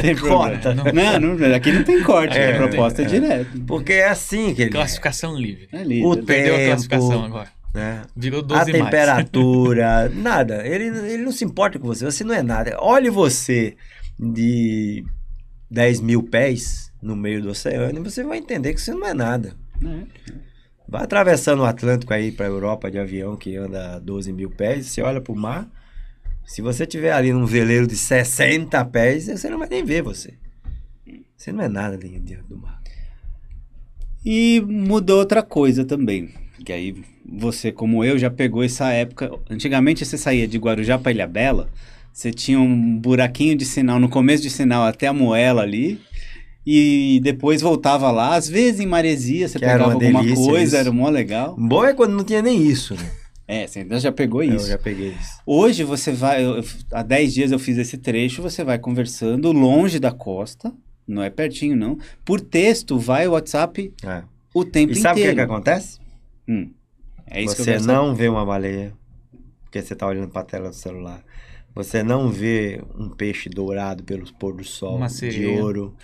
Tem 0.01 0.15
Corta. 0.15 0.73
Não, 0.73 1.35
não, 1.35 1.55
aqui 1.55 1.71
não 1.71 1.83
tem 1.83 2.01
corte, 2.03 2.37
é, 2.37 2.53
a 2.53 2.57
proposta 2.57 3.01
é, 3.01 3.05
é 3.05 3.07
direto. 3.07 3.61
Porque 3.67 3.93
é 3.93 4.07
assim 4.07 4.53
que 4.53 4.63
ele 4.63 4.71
Classificação 4.71 5.35
é. 5.37 5.41
livre. 5.41 5.67
É 5.71 5.83
livre. 5.83 6.05
O 6.05 6.23
Perdeu 6.23 6.55
tempo, 6.55 6.63
a 6.63 6.67
classificação 6.67 7.25
agora. 7.25 7.49
Né? 7.73 8.01
Virou 8.15 8.41
12 8.41 8.61
A 8.61 8.65
temperatura, 8.65 9.99
mais. 10.09 10.15
nada. 10.23 10.67
Ele, 10.67 10.85
ele 10.85 11.23
não 11.23 11.31
se 11.31 11.43
importa 11.43 11.77
com 11.77 11.87
você, 11.87 12.05
você 12.05 12.23
não 12.23 12.33
é 12.33 12.41
nada. 12.41 12.77
Olhe 12.79 13.09
você 13.09 13.75
de 14.17 15.03
10 15.69 15.99
mil 16.01 16.23
pés 16.23 16.91
no 17.01 17.15
meio 17.15 17.41
do 17.41 17.49
oceano 17.49 17.99
e 17.99 18.03
você 18.03 18.23
vai 18.23 18.37
entender 18.37 18.73
que 18.73 18.81
você 18.81 18.93
não 18.93 19.07
é 19.07 19.13
nada. 19.13 19.55
É. 19.83 20.50
Vai 20.91 21.03
atravessando 21.03 21.61
o 21.61 21.65
Atlântico 21.65 22.13
aí 22.13 22.33
para 22.33 22.45
a 22.45 22.49
Europa 22.49 22.91
de 22.91 22.99
avião 22.99 23.37
que 23.37 23.55
anda 23.55 23.95
a 23.95 23.99
12 23.99 24.33
mil 24.33 24.49
pés, 24.49 24.87
você 24.87 25.01
olha 25.01 25.21
para 25.21 25.31
o 25.31 25.37
mar. 25.37 25.65
Se 26.45 26.61
você 26.61 26.85
tiver 26.85 27.13
ali 27.13 27.31
num 27.31 27.45
veleiro 27.45 27.87
de 27.87 27.95
60 27.95 28.83
pés, 28.85 29.27
você 29.27 29.49
não 29.49 29.57
vai 29.57 29.69
nem 29.69 29.85
ver 29.85 30.01
você. 30.01 30.33
Você 31.37 31.53
não 31.53 31.63
é 31.63 31.69
nada 31.69 31.97
dentro 31.97 32.43
do 32.43 32.57
mar. 32.57 32.81
E 34.25 34.61
mudou 34.67 35.19
outra 35.19 35.41
coisa 35.41 35.85
também. 35.85 36.33
Que 36.65 36.73
aí 36.73 37.01
você, 37.25 37.71
como 37.71 38.03
eu, 38.03 38.19
já 38.19 38.29
pegou 38.29 38.61
essa 38.61 38.91
época. 38.91 39.31
Antigamente 39.49 40.05
você 40.05 40.17
saía 40.17 40.45
de 40.45 40.57
Guarujá 40.57 40.99
para 40.99 41.13
Ilha 41.13 41.25
Bela, 41.25 41.69
você 42.11 42.33
tinha 42.33 42.59
um 42.59 42.99
buraquinho 42.99 43.55
de 43.55 43.63
sinal 43.63 43.97
no 43.97 44.09
começo 44.09 44.43
de 44.43 44.49
sinal 44.49 44.83
até 44.83 45.07
a 45.07 45.13
moela 45.13 45.61
ali 45.61 46.01
e 46.65 47.19
depois 47.23 47.61
voltava 47.61 48.11
lá. 48.11 48.35
Às 48.35 48.47
vezes 48.47 48.79
em 48.79 48.85
maresia 48.85 49.47
você 49.47 49.59
que 49.59 49.65
pegava 49.65 49.93
alguma 49.93 50.23
coisa, 50.35 50.63
isso. 50.63 50.75
era 50.75 50.91
mó 50.91 51.09
legal. 51.09 51.55
Bom 51.57 51.85
é 51.85 51.93
quando 51.93 52.13
não 52.13 52.23
tinha 52.23 52.41
nem 52.41 52.61
isso, 52.61 52.95
né? 52.95 53.11
É, 53.47 53.67
você 53.67 53.81
então 53.81 53.99
já 53.99 54.11
pegou 54.11 54.41
isso. 54.41 54.65
Eu 54.65 54.69
já 54.69 54.77
peguei 54.77 55.09
isso. 55.09 55.41
Hoje 55.45 55.83
você 55.83 56.11
vai, 56.13 56.45
eu, 56.45 56.63
há 56.91 57.03
10 57.03 57.33
dias 57.33 57.51
eu 57.51 57.59
fiz 57.59 57.77
esse 57.77 57.97
trecho, 57.97 58.41
você 58.41 58.63
vai 58.63 58.79
conversando 58.79 59.51
longe 59.51 59.99
da 59.99 60.11
costa, 60.11 60.73
não 61.05 61.21
é 61.21 61.29
pertinho 61.29 61.75
não. 61.75 61.97
Por 62.23 62.39
texto 62.39 62.97
vai 62.97 63.27
o 63.27 63.31
WhatsApp 63.31 63.93
é. 64.03 64.23
o 64.53 64.63
tempo 64.63 64.91
inteiro. 64.93 64.99
E 64.99 65.01
sabe 65.01 65.21
o 65.21 65.25
que, 65.25 65.35
que 65.35 65.41
acontece? 65.41 65.99
Hum, 66.47 66.69
é 67.27 67.41
isso 67.43 67.57
você 67.57 67.75
que 67.75 67.81
eu 67.81 67.83
não 67.85 68.15
vê 68.15 68.29
uma 68.29 68.45
baleia, 68.45 68.93
porque 69.63 69.81
você 69.81 69.93
está 69.93 70.07
olhando 70.07 70.29
para 70.29 70.41
a 70.41 70.45
tela 70.45 70.69
do 70.69 70.75
celular. 70.75 71.21
Você 71.75 72.03
não 72.03 72.29
vê 72.29 72.81
um 72.97 73.09
peixe 73.09 73.49
dourado 73.49 74.03
pelos 74.03 74.31
pôr 74.31 74.53
do 74.53 74.63
sol 74.63 74.99
de 75.07 75.45
ouro. 75.45 75.95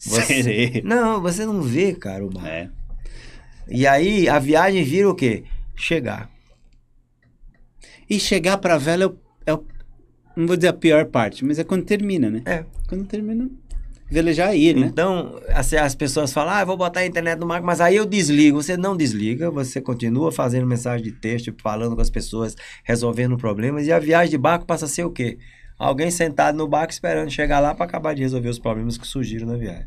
Você... 0.00 0.80
Não, 0.82 1.20
você 1.20 1.44
não 1.44 1.60
vê, 1.62 1.94
cara, 1.94 2.24
o 2.26 2.32
mar. 2.32 2.48
É. 2.48 2.68
E 3.68 3.86
aí 3.86 4.28
a 4.28 4.38
viagem 4.38 4.82
vira 4.82 5.08
o 5.08 5.14
quê? 5.14 5.44
Chegar. 5.76 6.30
E 8.08 8.18
chegar 8.18 8.58
pra 8.58 8.78
vela 8.78 9.04
é 9.04 9.06
o, 9.06 9.16
é 9.46 9.54
o- 9.54 9.64
Não 10.34 10.46
vou 10.46 10.56
dizer 10.56 10.68
a 10.68 10.72
pior 10.72 11.04
parte, 11.06 11.44
mas 11.44 11.58
é 11.58 11.64
quando 11.64 11.84
termina, 11.84 12.30
né? 12.30 12.42
É. 12.46 12.64
Quando 12.88 13.04
termina. 13.06 13.48
Velejar 14.10 14.48
aí, 14.48 14.74
né? 14.74 14.88
Então, 14.88 15.40
assim, 15.50 15.76
as 15.76 15.94
pessoas 15.94 16.32
falam, 16.32 16.52
ah, 16.52 16.60
eu 16.62 16.66
vou 16.66 16.76
botar 16.76 17.00
a 17.00 17.06
internet 17.06 17.38
no 17.38 17.46
mar, 17.46 17.62
mas 17.62 17.80
aí 17.80 17.94
eu 17.94 18.04
desligo. 18.04 18.60
Você 18.60 18.76
não 18.76 18.96
desliga, 18.96 19.50
você 19.52 19.80
continua 19.80 20.32
fazendo 20.32 20.66
mensagem 20.66 21.04
de 21.04 21.12
texto, 21.12 21.54
falando 21.62 21.94
com 21.94 22.02
as 22.02 22.10
pessoas, 22.10 22.56
resolvendo 22.82 23.36
problemas, 23.36 23.86
e 23.86 23.92
a 23.92 24.00
viagem 24.00 24.30
de 24.30 24.38
barco 24.38 24.66
passa 24.66 24.86
a 24.86 24.88
ser 24.88 25.04
o 25.04 25.10
quê? 25.12 25.38
Alguém 25.80 26.10
sentado 26.10 26.56
no 26.58 26.68
barco 26.68 26.92
esperando 26.92 27.30
chegar 27.30 27.58
lá 27.58 27.74
para 27.74 27.86
acabar 27.86 28.14
de 28.14 28.20
resolver 28.20 28.50
os 28.50 28.58
problemas 28.58 28.98
que 28.98 29.06
surgiram 29.06 29.46
na 29.46 29.56
viagem. 29.56 29.86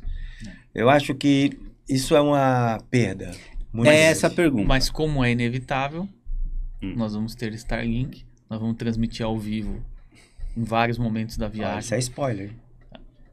Eu 0.74 0.90
acho 0.90 1.14
que 1.14 1.52
isso 1.88 2.16
é 2.16 2.22
uma 2.22 2.80
perda. 2.90 3.32
muito 3.72 3.90
é 3.90 3.96
essa 4.06 4.26
a 4.28 4.30
pergunta. 4.30 4.68
Mas 4.68 4.90
como 4.90 5.24
é 5.24 5.32
inevitável, 5.32 6.08
Hum. 6.82 6.94
nós 6.98 7.14
vamos 7.14 7.36
ter 7.36 7.54
Starlink, 7.54 8.24
nós 8.50 8.60
vamos 8.60 8.76
transmitir 8.76 9.24
ao 9.26 9.38
vivo 9.38 9.82
em 10.58 10.64
vários 10.64 10.98
momentos 10.98 11.38
da 11.38 11.46
Ah, 11.46 11.50
viagem. 11.50 11.80
isso 11.80 11.94
é 11.96 12.00
spoiler. 12.00 12.50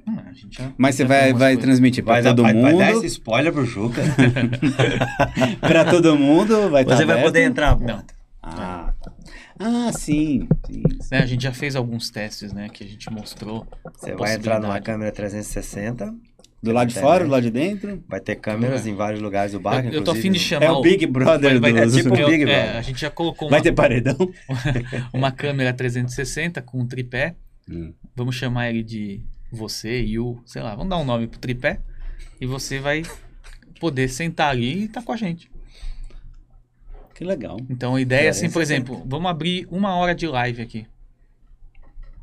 A 0.07 0.33
gente 0.33 0.57
já- 0.59 0.73
Mas 0.77 0.95
você 0.97 1.05
vai, 1.05 1.33
vai 1.33 1.53
coisas. 1.55 1.63
transmitir 1.65 2.05
dar- 2.05 2.23
todo 2.23 2.43
vai, 2.43 2.53
mundo. 2.53 2.63
vai 2.63 2.75
dar 2.77 2.93
esse 2.93 3.07
spoiler 3.07 3.53
pro 3.53 3.65
Juca. 3.65 4.03
pra 5.61 5.85
todo 5.85 6.17
mundo. 6.19 6.69
Vai 6.71 6.85
tá 6.85 6.97
Você 6.97 7.05
vai 7.05 7.15
aberto? 7.17 7.27
poder 7.29 7.43
entrar. 7.45 7.79
Não. 7.79 7.87
Não. 7.87 8.05
Ah, 8.43 8.93
tá. 9.00 9.00
Ah, 9.63 9.93
sim. 9.93 10.49
sim. 10.67 10.83
Né, 11.11 11.19
a 11.19 11.27
gente 11.27 11.43
já 11.43 11.53
fez 11.53 11.77
alguns 11.77 12.09
testes, 12.11 12.53
né? 12.53 12.69
Que 12.71 12.83
a 12.83 12.87
gente 12.87 13.11
mostrou. 13.11 13.67
Você 13.99 14.15
vai 14.15 14.35
entrar 14.35 14.59
numa 14.59 14.81
câmera 14.81 15.13
360, 15.13 16.15
Do 16.63 16.73
lado 16.73 16.89
de 16.89 16.95
fora, 16.99 17.25
do 17.25 17.31
lado 17.31 17.43
de 17.43 17.51
dentro. 17.51 18.03
vai 18.09 18.21
ter 18.21 18.37
câmeras 18.37 18.87
em 18.87 18.95
vários 18.95 19.21
lugares 19.21 19.53
do 19.53 19.61
barco. 19.61 19.89
Eu, 19.89 19.95
eu 19.95 20.05
tô 20.05 20.13
afim 20.13 20.33
de 20.33 20.39
chamar 20.39 20.65
É 20.67 20.71
o 20.71 20.81
Big 20.81 21.05
Brother 21.07 21.61
vai, 21.61 21.73
vai, 21.73 21.85
dos... 21.85 21.97
é 21.97 22.03
tipo- 22.03 22.17
eu- 22.17 22.29
Big 22.29 22.43
é, 22.43 22.47
Brother. 22.47 22.77
a 22.77 22.83
gente 22.83 23.01
já 23.01 23.11
colocou 23.11 23.49
uma, 23.49 23.51
Vai 23.53 23.61
ter 23.63 23.73
paredão? 23.73 24.17
uma 25.13 25.31
câmera 25.31 25.73
360 25.75 26.63
com 26.63 26.81
um 26.81 26.87
tripé. 26.87 27.35
Hum. 27.69 27.93
Vamos 28.17 28.37
chamar 28.37 28.71
ele 28.71 28.83
de 28.83 29.23
você, 29.53 30.01
Yu, 30.01 30.43
sei 30.47 30.63
lá, 30.63 30.75
vamos 30.75 30.89
dar 30.91 30.97
um 30.97 31.05
nome 31.05 31.27
pro 31.27 31.39
tripé. 31.39 31.81
E 32.41 32.47
você 32.47 32.79
vai 32.79 33.03
poder 33.79 34.09
sentar 34.09 34.51
ali 34.51 34.85
e 34.85 34.89
tá 34.89 35.03
com 35.03 35.13
a 35.13 35.17
gente. 35.17 35.51
Que 37.21 37.25
legal. 37.27 37.59
Então 37.69 37.97
a 37.97 38.01
ideia 38.01 38.29
é 38.29 38.31
assim, 38.31 38.47
por 38.47 38.63
360. 38.65 38.93
exemplo, 38.93 39.07
vamos 39.07 39.31
abrir 39.31 39.69
uma 39.71 39.95
hora 39.95 40.15
de 40.15 40.27
live 40.27 40.63
aqui. 40.63 40.87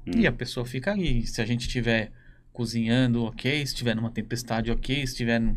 Hum. 0.08 0.12
E 0.18 0.26
a 0.26 0.32
pessoa 0.32 0.66
fica 0.66 0.92
ali. 0.92 1.24
Se 1.28 1.40
a 1.40 1.46
gente 1.46 1.68
estiver 1.68 2.12
cozinhando, 2.52 3.24
ok. 3.24 3.58
Se 3.60 3.74
estiver 3.74 3.96
numa 3.96 4.10
tempestade, 4.10 4.72
ok. 4.72 4.96
Se 5.06 5.12
estiver 5.14 5.40
num- 5.40 5.56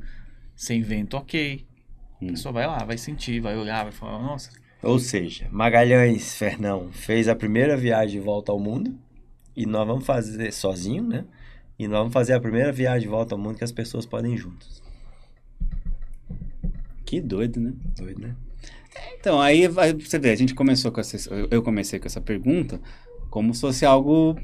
sem 0.54 0.82
vento, 0.82 1.16
ok. 1.16 1.64
A 2.20 2.22
Hum. 2.26 2.28
pessoa 2.32 2.52
vai 2.52 2.66
lá, 2.66 2.84
vai 2.84 2.98
sentir, 2.98 3.40
vai 3.40 3.56
olhar, 3.56 3.82
vai 3.84 3.92
falar, 3.92 4.22
nossa, 4.22 4.50
Ou 4.82 4.98
seja, 4.98 5.48
Magalhães 5.50 6.34
Fernão 6.36 6.92
fez 6.92 7.26
a 7.26 7.34
primeira 7.34 7.78
viagem 7.78 8.20
de 8.20 8.20
volta 8.20 8.52
ao 8.52 8.60
mundo 8.60 8.94
e 9.56 9.64
nós 9.64 9.86
vamos 9.86 10.04
fazer 10.04 10.52
sozinho, 10.52 11.02
né? 11.02 11.24
E 11.78 11.88
nós 11.88 11.98
vamos 12.00 12.12
fazer 12.12 12.34
a 12.34 12.40
primeira 12.40 12.70
viagem 12.70 13.00
de 13.02 13.08
volta 13.08 13.34
ao 13.34 13.38
mundo 13.40 13.56
que 13.56 13.64
as 13.64 13.72
pessoas 13.72 14.04
podem 14.04 14.34
ir 14.34 14.36
juntos. 14.36 14.82
Que 17.06 17.22
doido, 17.22 17.58
né? 17.58 17.72
Doido, 17.96 18.20
né? 18.20 18.36
Então, 19.18 19.40
aí 19.40 19.68
vai, 19.68 19.92
você 19.92 20.18
vê, 20.18 20.30
a 20.30 20.34
gente 20.36 20.54
começou 20.54 20.90
com 20.90 21.00
essa. 21.00 21.16
eu- 21.50 21.62
comecei 21.62 21.98
com 21.98 22.06
essa 22.06 22.20
pergunta 22.20 22.80
como 23.30 23.54
se 23.54 23.60
fosse 23.60 23.86
algo, 23.86 24.36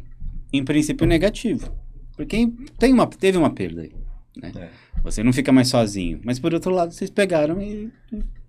em 0.53 0.65
princípio, 0.65 1.07
negativo. 1.07 1.73
Porque 2.17 2.49
tem 2.79 2.93
uma, 2.93 3.07
teve 3.07 3.37
uma 3.37 3.51
perda 3.51 3.83
aí. 3.83 3.93
Né? 4.41 4.53
É. 4.57 4.69
Você 5.03 5.23
não 5.23 5.33
fica 5.33 5.51
mais 5.53 5.69
sozinho. 5.69 6.21
Mas 6.25 6.39
por 6.39 6.55
outro 6.55 6.71
lado, 6.73 6.93
vocês 6.93 7.11
pegaram 7.11 7.61
e 7.61 7.91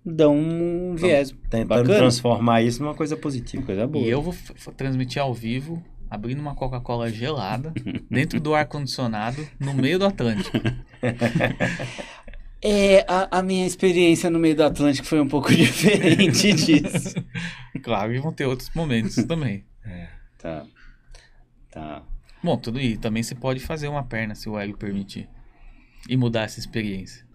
dão 0.04 0.36
um 0.36 0.94
viés. 0.96 1.30
Tentando 1.50 1.66
Bacana. 1.68 1.98
transformar 1.98 2.62
isso 2.62 2.82
numa 2.82 2.94
coisa 2.94 3.16
positiva. 3.16 3.62
Uma 3.62 3.66
coisa 3.66 3.86
boa. 3.86 4.04
E 4.06 4.08
eu 4.10 4.22
vou 4.22 4.34
transmitir 4.76 5.20
ao 5.20 5.34
vivo, 5.34 5.82
abrindo 6.08 6.40
uma 6.40 6.54
Coca-Cola 6.54 7.10
gelada, 7.10 7.72
dentro 8.10 8.40
do 8.40 8.54
ar-condicionado, 8.54 9.46
no 9.58 9.74
meio 9.74 9.98
do 9.98 10.06
Atlântico. 10.06 10.56
É, 12.60 13.04
a, 13.08 13.38
a 13.38 13.42
minha 13.42 13.66
experiência 13.66 14.28
no 14.28 14.38
meio 14.38 14.56
do 14.56 14.64
Atlântico 14.64 15.06
foi 15.06 15.20
um 15.20 15.28
pouco 15.28 15.50
diferente 15.54 16.52
disso. 16.54 17.14
Claro, 17.82 18.14
e 18.14 18.18
vão 18.18 18.32
ter 18.32 18.46
outros 18.46 18.70
momentos 18.74 19.16
também. 19.24 19.64
Tá. 20.38 20.66
Tá. 21.70 22.02
Bom, 22.42 22.56
tudo 22.56 22.80
isso. 22.80 23.00
Também 23.00 23.22
você 23.22 23.34
pode 23.34 23.60
fazer 23.60 23.88
uma 23.88 24.04
perna, 24.04 24.34
se 24.34 24.48
o 24.48 24.58
Hélio 24.58 24.76
permitir. 24.76 25.28
E 26.08 26.16
mudar 26.16 26.42
essa 26.42 26.58
experiência. 26.58 27.27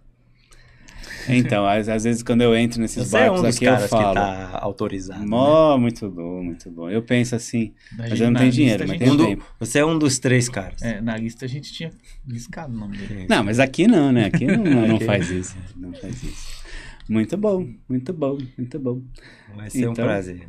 Então, 1.29 1.65
às, 1.65 1.87
às 1.89 2.03
vezes 2.03 2.21
quando 2.23 2.41
eu 2.41 2.55
entro 2.55 2.81
nesses 2.81 3.07
Você 3.07 3.17
é 3.17 3.19
barcos 3.21 3.39
um 3.39 3.43
dos 3.43 3.55
aqui, 3.55 3.65
eu 3.65 3.69
caras 3.71 3.83
que 3.85 3.89
falo. 3.89 4.13
tá 4.13 4.59
autorizado. 4.61 5.19
né? 5.21 5.25
Mó, 5.25 5.77
muito 5.77 6.09
bom, 6.09 6.43
muito 6.43 6.69
bom. 6.71 6.89
Eu 6.89 7.01
penso 7.01 7.35
assim, 7.35 7.73
Na 7.91 7.97
mas 7.99 8.09
gente- 8.09 8.21
eu 8.23 8.31
não 8.31 8.39
tenho 8.39 8.51
dinheiro, 8.51 8.85
mas 8.87 8.97
tenho 8.99 9.13
Um 9.13 9.17
do- 9.17 9.25
tempo. 9.25 9.45
Você 9.59 9.79
é 9.79 9.85
um 9.85 9.97
dos 9.97 10.19
três 10.19 10.49
caras. 10.49 10.81
É, 10.81 10.99
na 11.01 11.15
lista 11.17 11.45
a 11.45 11.47
gente 11.47 11.71
tinha 11.73 11.91
riscado 12.29 12.73
o 12.73 12.77
nome 12.77 12.97
dele. 12.97 13.25
Não, 13.29 13.43
mas 13.43 13.59
aqui 13.59 13.87
não, 13.87 14.11
né? 14.11 14.25
Aqui 14.25 14.45
não, 14.45 14.63
não 14.87 14.99
faz 15.01 15.29
isso. 15.29 15.55
Não 15.77 15.93
faz 15.93 16.21
isso. 16.23 16.63
Muito 17.09 17.35
bom, 17.37 17.67
muito 17.89 18.13
bom, 18.13 18.37
muito 18.57 18.79
bom. 18.79 19.01
Vai 19.55 19.69
ser 19.69 19.87
um 19.87 19.91
Então, 19.91 20.05
prazer. 20.05 20.47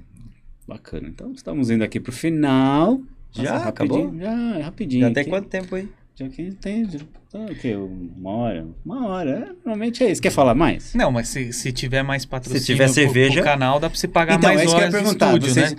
Bacana. 0.66 1.08
Então, 1.08 1.32
estamos 1.32 1.68
indo 1.70 1.84
aqui 1.84 2.00
pro 2.00 2.12
final. 2.12 3.00
Já? 3.32 3.52
Nossa, 3.54 3.68
Acabou? 3.68 4.04
rapidinho. 4.04 4.22
Já, 4.22 4.58
rapidinho. 4.64 5.00
Já 5.08 5.10
tem 5.12 5.20
aqui. 5.22 5.30
quanto 5.30 5.48
tempo 5.48 5.74
aí? 5.74 5.88
Já 6.14 6.28
que 6.28 6.52
tem. 6.52 6.88
já- 6.88 7.00
tá, 7.34 7.52
o 7.52 7.54
quê? 7.56 7.74
Uma 7.76 8.30
hora? 8.30 8.66
Uma 8.84 9.08
hora. 9.08 9.30
É, 9.30 9.46
normalmente 9.66 10.02
é 10.04 10.10
isso. 10.10 10.22
Quer 10.22 10.30
falar 10.30 10.54
mais? 10.54 10.94
Não, 10.94 11.10
mas 11.10 11.28
se, 11.28 11.52
se 11.52 11.72
tiver 11.72 12.02
mais 12.02 12.24
patrocínio 12.24 12.60
Se 12.60 12.66
tiver 12.66 12.84
pro- 12.84 12.94
cerveja- 12.94 13.34
pro 13.34 13.42
canal, 13.44 13.80
dá 13.80 13.90
pra 13.90 13.98
você 13.98 14.06
pagar 14.08 14.36
então, 14.36 14.48
mais 14.50 14.60
é 14.60 14.64
isso 14.64 14.74
que 14.74 14.80
eu 14.80 14.84
ia 14.84 14.88
horas 14.88 14.94
de 15.00 15.02
perguntar. 15.18 15.26
estúdio, 15.34 15.52
Vocês... 15.54 15.72
né? 15.74 15.78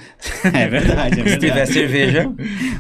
é 0.64 0.68
verdade, 0.68 1.14
é 1.20 1.24
Se 1.24 1.30
verdade. 1.30 1.40
tiver 1.48 1.66
cerveja, 1.66 2.34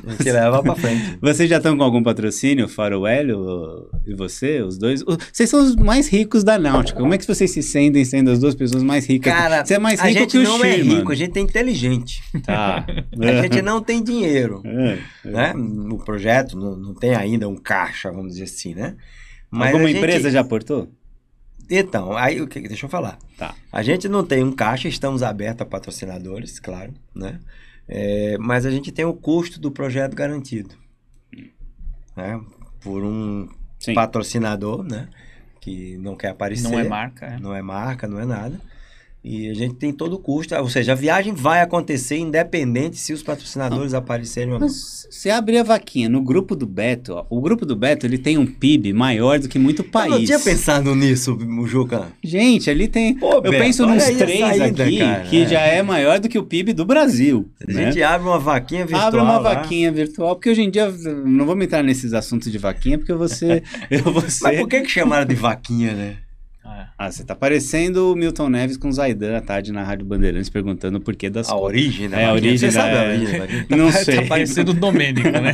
a 0.08 0.12
gente 0.12 0.32
leva 0.32 0.62
pra 0.64 0.76
frente. 0.76 1.18
Vocês 1.22 1.50
já 1.50 1.58
estão 1.58 1.78
com 1.78 1.84
algum 1.84 2.04
patrocínio, 2.04 2.68
fora 2.68 2.98
o 3.00 3.08
Hélio 3.08 3.90
e 4.06 4.14
você, 4.14 4.62
os 4.62 4.78
dois? 4.78 5.02
O- 5.04 5.18
Vocês 5.32 5.50
são 5.50 5.62
os 5.64 5.76
mais 5.76 6.08
ricos 6.08 6.44
da 6.44 6.58
Náutica. 6.60 7.00
Como 7.00 7.14
é 7.14 7.18
que 7.18 7.26
vocês 7.28 7.50
se 7.52 7.64
sentem 7.64 8.04
sendo 8.06 8.30
as 8.32 8.40
duas 8.40 8.56
pessoas 8.56 8.84
mais 8.84 9.06
ricas? 9.08 9.34
Cara, 9.34 9.66
você 9.66 9.76
é 9.76 9.80
mais 9.80 10.00
a 10.00 10.04
rico 10.08 10.20
gente 10.20 10.32
que 10.32 10.38
o 10.40 10.44
não 10.44 10.64
é 10.66 10.76
rico, 10.76 11.12
a 11.12 11.16
gente 11.16 11.38
é 11.38 11.42
inteligente. 11.42 12.22
Tá. 12.44 12.86
A 13.36 13.42
gente 13.42 13.62
não 13.62 13.82
tem 13.82 14.04
dinheiro. 14.04 14.62
É, 14.66 14.98
é. 15.26 15.30
né? 15.32 15.54
No 15.54 15.98
projeto 15.98 16.58
não, 16.58 16.76
não 16.76 16.94
tem 16.94 17.16
ainda 17.16 17.48
um 17.48 17.56
caixa, 17.56 18.12
vamos 18.12 18.34
dizer 18.34 18.44
assim, 18.44 18.65
né? 18.74 18.96
Alguma 19.52 19.84
a 19.84 19.88
gente- 19.88 19.98
empresa 19.98 20.32
já 20.32 20.42
aportou? 20.42 20.90
Então, 21.70 22.16
aí 22.16 22.42
o 22.42 22.48
que 22.48 22.60
deixa 22.62 22.86
eu 22.86 22.90
falar. 22.90 23.18
Tá. 23.38 23.56
A 23.72 23.82
gente 23.82 24.08
não 24.08 24.24
tem 24.24 24.44
um 24.44 24.52
caixa, 24.52 24.88
estamos 24.88 25.24
abertos 25.24 25.62
a 25.62 25.66
patrocinadores, 25.66 26.60
claro, 26.60 26.94
né? 27.14 27.40
É, 27.88 28.38
mas 28.40 28.66
a 28.66 28.72
gente 28.72 28.92
tem 28.92 29.06
o 29.06 29.14
custo 29.14 29.60
do 29.60 29.72
projeto 29.72 30.16
garantido, 30.16 30.76
né? 32.16 32.40
Por 32.82 33.04
um 33.04 33.48
Sim. 33.80 33.94
patrocinador, 33.94 34.84
né? 34.84 35.08
Que 35.62 35.98
não 35.98 36.16
quer 36.16 36.30
aparecer. 36.30 36.70
Não 36.70 36.80
é 36.80 36.84
marca, 36.84 37.26
é. 37.26 37.40
Não 37.40 37.56
é 37.56 37.62
marca, 37.62 38.08
não 38.08 38.20
é 38.20 38.26
nada. 38.26 38.60
E 39.28 39.50
a 39.50 39.56
gente 39.56 39.74
tem 39.74 39.92
todo 39.92 40.14
o 40.14 40.20
custo, 40.20 40.54
ou 40.54 40.70
seja, 40.70 40.92
a 40.92 40.96
viagem 40.96 41.34
vai 41.34 41.60
acontecer 41.60 42.16
independente 42.16 42.98
se 42.98 43.12
os 43.12 43.24
patrocinadores 43.24 43.96
aparecerem 43.96 44.54
ou 44.54 44.60
não. 44.60 44.68
Mas 44.68 45.08
você 45.10 45.32
abrir 45.32 45.58
a 45.58 45.64
vaquinha 45.64 46.08
no 46.08 46.22
grupo 46.22 46.56
do 46.56 46.68
Beto, 46.68 47.14
ó, 47.14 47.26
o 47.28 47.42
grupo 47.42 47.66
do 47.66 47.76
Beto 47.76 48.06
ele 48.06 48.20
tem 48.20 48.38
um 48.38 48.46
PIB 48.46 48.94
maior 48.94 49.40
do 49.40 49.50
que 49.50 49.58
muito 49.58 49.82
Eu 49.82 49.90
país. 49.90 50.12
não 50.12 50.24
tinha 50.24 50.40
pensado 50.40 50.94
nisso, 50.94 51.36
Juca. 51.66 52.10
Gente, 52.24 52.70
ali 52.70 52.88
tem. 52.88 53.16
Pô, 53.16 53.34
eu 53.38 53.42
Beto, 53.42 53.58
penso 53.58 53.88
nos 53.88 54.04
três 54.04 54.40
saída, 54.42 54.84
aqui 54.84 55.00
cara, 55.00 55.24
que 55.24 55.42
é. 55.42 55.48
já 55.48 55.62
é 55.62 55.82
maior 55.82 56.20
do 56.20 56.30
que 56.30 56.38
o 56.38 56.44
PIB 56.44 56.74
do 56.74 56.86
Brasil. 56.86 57.50
A 57.68 57.74
né? 57.74 57.86
gente 57.86 58.04
abre 58.04 58.28
uma 58.28 58.38
vaquinha 58.38 58.86
virtual. 58.86 59.08
Abre 59.08 59.20
uma 59.22 59.40
lá. 59.40 59.56
vaquinha 59.56 59.92
virtual, 59.92 60.36
porque 60.36 60.52
hoje 60.52 60.62
em 60.62 60.70
dia 60.70 60.94
não 61.26 61.48
vamos 61.48 61.66
entrar 61.66 61.82
nesses 61.82 62.14
assuntos 62.14 62.52
de 62.52 62.60
vaquinha, 62.60 63.00
porque 63.00 63.14
você. 63.14 63.64
eu 63.90 64.04
vou 64.04 64.22
Mas 64.22 64.36
ser. 64.36 64.60
por 64.60 64.70
que, 64.70 64.82
que 64.82 64.90
chamaram 64.90 65.26
de 65.26 65.34
vaquinha, 65.34 65.94
né? 65.94 66.18
É. 66.98 67.04
Ah, 67.06 67.12
você 67.12 67.26
tá 67.26 67.36
parecendo 67.36 68.14
o 68.14 68.16
Milton 68.16 68.48
Neves 68.50 68.78
com 68.78 68.88
o 68.88 68.92
Zaidan 68.94 69.38
à 69.38 69.42
tarde 69.42 69.72
na 69.74 69.84
Rádio 69.84 70.06
Bandeirantes 70.06 70.50
perguntando 70.50 70.98
o 70.98 71.02
porquê 71.02 71.30
das 71.30 71.50
A 71.50 71.52
coisas. 71.52 71.66
origem 71.68 72.10
da 72.10 72.20
É, 72.22 72.26
a 72.26 72.34
origem 72.34 72.58
Você 72.58 72.66
da- 72.68 72.72
sabe 72.72 72.98
a 72.98 73.04
origem 73.10 73.32
da 73.34 73.46
vaquinha? 73.46 73.66
Não 73.78 73.92
sei. 73.92 74.16
Tá 74.16 74.22
parecendo 74.28 74.72
o 74.72 74.74
Domênico, 74.74 75.28
né? 75.30 75.52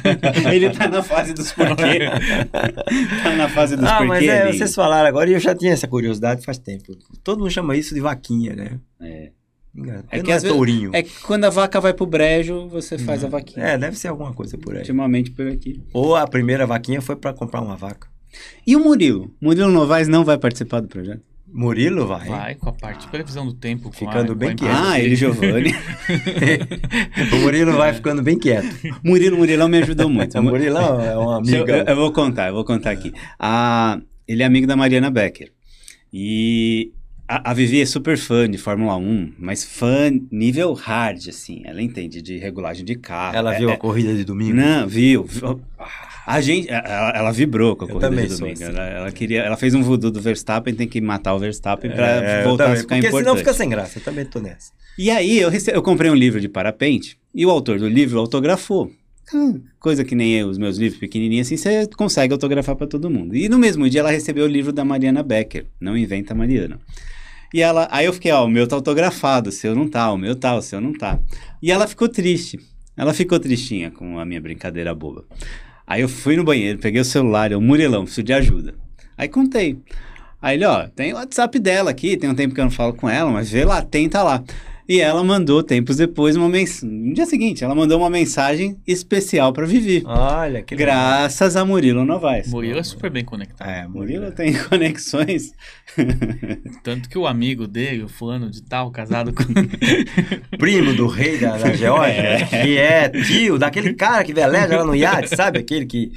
Ele 0.52 0.70
tá 0.70 0.88
na 0.88 1.02
fase 1.02 1.34
dos 1.34 1.52
porquê. 1.52 1.98
tá 3.22 3.36
na 3.36 3.48
fase 3.50 3.76
dos 3.76 3.84
Ah, 3.86 3.98
porquê. 3.98 4.06
mas 4.08 4.24
é, 4.24 4.42
ali. 4.42 4.56
vocês 4.58 4.74
falaram 4.74 5.06
agora 5.08 5.28
e 5.28 5.34
eu 5.34 5.40
já 5.40 5.54
tinha 5.54 5.72
essa 5.72 5.86
curiosidade 5.86 6.44
faz 6.44 6.58
tempo. 6.58 6.96
Todo 7.22 7.38
mundo 7.40 7.50
chama 7.50 7.76
isso 7.76 7.94
de 7.94 8.00
vaquinha, 8.00 8.54
né? 8.56 8.78
É. 9.00 9.30
Engano. 9.76 10.04
É 10.10 10.18
É 10.18 10.22
que 10.22 10.32
é 10.32 10.34
às 10.34 10.42
vezes- 10.42 10.56
tourinho. 10.56 10.90
É 10.94 11.02
que 11.02 11.20
quando 11.22 11.44
a 11.44 11.50
vaca 11.50 11.80
vai 11.80 11.92
pro 11.92 12.06
brejo, 12.06 12.66
você 12.68 12.96
faz 12.98 13.22
a 13.22 13.28
vaquinha. 13.28 13.64
É, 13.64 13.78
deve 13.78 13.96
ser 13.98 14.08
alguma 14.08 14.32
coisa 14.32 14.56
por 14.56 14.72
aí. 14.72 14.78
Ultimamente 14.80 15.30
por 15.30 15.46
aqui. 15.46 15.82
Ou 15.92 16.16
a 16.16 16.26
primeira 16.26 16.66
vaquinha 16.66 17.00
foi 17.02 17.14
pra 17.14 17.32
comprar 17.34 17.60
uma 17.60 17.76
vaca. 17.76 18.08
E 18.66 18.76
o 18.76 18.80
Murilo? 18.80 19.34
Murilo 19.40 19.70
Novaes 19.70 20.08
não 20.08 20.24
vai 20.24 20.38
participar 20.38 20.80
do 20.80 20.88
projeto? 20.88 21.22
Murilo 21.50 22.06
vai. 22.06 22.28
Vai, 22.28 22.54
com 22.56 22.68
a 22.68 22.72
parte 22.72 23.06
de 23.06 23.08
previsão 23.08 23.46
do 23.46 23.54
tempo. 23.54 23.90
Ficando 23.90 24.32
a, 24.32 24.34
bem 24.34 24.54
quieto. 24.54 24.70
Ah, 24.70 25.00
ele 25.00 25.16
Giovanni. 25.16 25.72
o 27.32 27.36
Murilo 27.36 27.72
vai 27.72 27.94
ficando 27.94 28.22
bem 28.22 28.38
quieto. 28.38 28.68
Murilo, 29.02 29.38
Murilão 29.38 29.68
me 29.68 29.78
ajudou 29.78 30.10
muito. 30.10 30.36
O 30.38 30.42
Murilão 30.42 31.00
é 31.00 31.16
um 31.16 31.30
amigo. 31.30 31.68
Eu, 31.68 31.84
eu, 31.84 31.96
vou 31.96 32.12
contar, 32.12 32.48
eu 32.48 32.54
vou 32.54 32.64
contar 32.64 32.90
aqui. 32.90 33.12
Ah, 33.38 33.98
ele 34.26 34.42
é 34.42 34.46
amigo 34.46 34.66
da 34.66 34.76
Mariana 34.76 35.10
Becker. 35.10 35.50
E 36.12 36.92
a, 37.26 37.50
a 37.50 37.54
Vivi 37.54 37.80
é 37.80 37.86
super 37.86 38.16
fã 38.16 38.48
de 38.48 38.58
Fórmula 38.58 38.96
1, 38.96 39.34
mas 39.38 39.64
fã 39.64 40.10
nível 40.30 40.74
hard, 40.74 41.28
assim. 41.28 41.62
Ela 41.64 41.82
entende 41.82 42.20
de 42.20 42.38
regulagem 42.38 42.84
de 42.84 42.94
carro. 42.94 43.36
Ela 43.36 43.54
é, 43.54 43.58
viu 43.58 43.70
é, 43.70 43.74
a 43.74 43.76
corrida 43.76 44.14
de 44.14 44.24
domingo? 44.24 44.54
Não, 44.54 44.86
viu. 44.86 45.24
viu. 45.24 45.60
A 46.28 46.40
gente, 46.40 46.68
ela, 46.70 47.10
ela 47.14 47.32
vibrou 47.32 47.74
com 47.76 47.84
a 47.84 47.88
Eu 47.88 47.94
corrida 47.98 48.10
de 48.26 48.36
domingo. 48.36 48.52
assim. 48.52 48.64
Ela, 48.64 48.84
ela 48.86 49.12
queria, 49.12 49.40
ela 49.42 49.56
fez 49.56 49.74
um 49.74 49.82
voodoo 49.82 50.10
do 50.10 50.20
Verstappen, 50.20 50.74
tem 50.74 50.86
que 50.86 51.00
matar 51.00 51.34
o 51.34 51.38
Verstappen 51.38 51.90
pra 51.90 52.06
É, 52.22 52.40
eu 52.40 52.44
voltar 52.48 52.64
a 52.64 52.66
também, 52.68 52.80
ficar 52.82 52.94
porque 52.96 53.06
importante. 53.08 53.24
senão 53.24 53.36
fica 53.36 53.52
sem 53.54 53.68
graça. 53.68 53.98
Eu 53.98 54.02
também 54.04 54.24
tô 54.26 54.38
nessa. 54.38 54.72
E 54.98 55.10
aí 55.10 55.38
eu, 55.38 55.48
rece... 55.48 55.70
eu 55.74 55.82
comprei 55.82 56.10
um 56.10 56.14
livro 56.14 56.40
de 56.40 56.48
parapente 56.48 57.16
e 57.34 57.46
o 57.46 57.50
autor 57.50 57.78
do 57.78 57.88
livro 57.88 58.18
autografou. 58.18 58.90
Hum, 59.32 59.60
Coisa 59.78 60.04
que 60.04 60.14
nem 60.14 60.34
eu, 60.34 60.48
os 60.48 60.56
meus 60.58 60.78
livros 60.78 60.98
pequenininhos 60.98 61.46
assim, 61.46 61.56
você 61.56 61.86
consegue 61.96 62.32
autografar 62.32 62.74
para 62.76 62.86
todo 62.86 63.10
mundo. 63.10 63.36
E 63.36 63.48
no 63.48 63.58
mesmo 63.58 63.88
dia 63.88 64.00
ela 64.00 64.10
recebeu 64.10 64.44
o 64.44 64.48
livro 64.48 64.72
da 64.72 64.84
Mariana 64.84 65.22
Becker, 65.22 65.66
Não 65.80 65.96
Inventa 65.96 66.34
Mariana. 66.34 66.78
E 67.54 67.62
ela, 67.62 67.88
aí 67.90 68.04
eu 68.06 68.12
fiquei, 68.12 68.30
ó, 68.32 68.44
o 68.44 68.48
meu 68.48 68.66
tá 68.66 68.76
autografado, 68.76 69.48
o 69.48 69.52
seu 69.52 69.74
não 69.74 69.88
tá, 69.88 70.12
o 70.12 70.18
meu 70.18 70.34
tá, 70.36 70.54
o 70.56 70.60
seu 70.62 70.80
não 70.80 70.92
tá. 70.92 71.18
E 71.62 71.70
ela 71.72 71.86
ficou 71.86 72.08
triste. 72.08 72.58
Ela 72.96 73.14
ficou 73.14 73.38
tristinha 73.38 73.90
com 73.90 74.18
a 74.18 74.24
minha 74.26 74.40
brincadeira 74.40 74.94
boba. 74.94 75.24
Aí 75.88 76.02
eu 76.02 76.08
fui 76.08 76.36
no 76.36 76.44
banheiro, 76.44 76.78
peguei 76.78 77.00
o 77.00 77.04
celular, 77.04 77.50
eu, 77.50 77.62
Murilão, 77.62 78.02
preciso 78.04 78.22
de 78.22 78.34
ajuda. 78.34 78.74
Aí 79.16 79.26
contei. 79.26 79.78
Aí 80.40 80.58
ele, 80.58 80.66
ó, 80.66 80.86
tem 80.86 81.14
o 81.14 81.16
WhatsApp 81.16 81.58
dela 81.58 81.90
aqui, 81.90 82.14
tem 82.14 82.28
um 82.28 82.34
tempo 82.34 82.54
que 82.54 82.60
eu 82.60 82.64
não 82.64 82.70
falo 82.70 82.92
com 82.92 83.08
ela, 83.08 83.30
mas 83.30 83.50
vê 83.50 83.64
lá, 83.64 83.80
tenta 83.80 84.22
lá. 84.22 84.44
E 84.88 85.00
ela 85.00 85.22
mandou, 85.22 85.62
tempos 85.62 85.96
depois, 85.96 86.34
uma 86.34 86.48
mensagem. 86.48 86.88
No 86.88 87.12
dia 87.12 87.26
seguinte, 87.26 87.62
ela 87.62 87.74
mandou 87.74 87.98
uma 87.98 88.08
mensagem 88.08 88.78
especial 88.86 89.52
para 89.52 89.66
Vivi. 89.66 90.02
Olha, 90.06 90.62
que 90.62 90.74
legal. 90.74 90.96
Graças 90.96 91.56
a 91.56 91.64
Murilo 91.64 92.06
Novaes. 92.06 92.48
Murilo 92.48 92.78
é 92.78 92.82
super 92.82 93.10
bem 93.10 93.22
conectado. 93.22 93.68
É, 93.68 93.86
Murilo 93.86 94.22
Murilo. 94.22 94.32
tem 94.34 94.54
conexões. 94.64 95.52
Tanto 96.82 97.08
que 97.10 97.18
o 97.18 97.26
amigo 97.26 97.66
dele, 97.66 98.04
o 98.04 98.08
fulano 98.08 98.50
de 98.50 98.62
tal, 98.62 98.90
casado 98.90 99.30
com. 99.34 99.44
Primo 100.56 100.94
do 100.94 101.06
rei 101.06 101.36
da, 101.36 101.58
da 101.58 101.74
Geórgia, 101.74 102.46
que 102.46 102.78
é 102.78 103.10
tio 103.10 103.58
daquele 103.58 103.92
cara 103.92 104.24
que 104.24 104.32
veleja 104.32 104.78
lá 104.78 104.84
no 104.86 104.96
iate, 104.96 105.36
sabe? 105.36 105.58
Aquele 105.58 105.84
que 105.84 106.12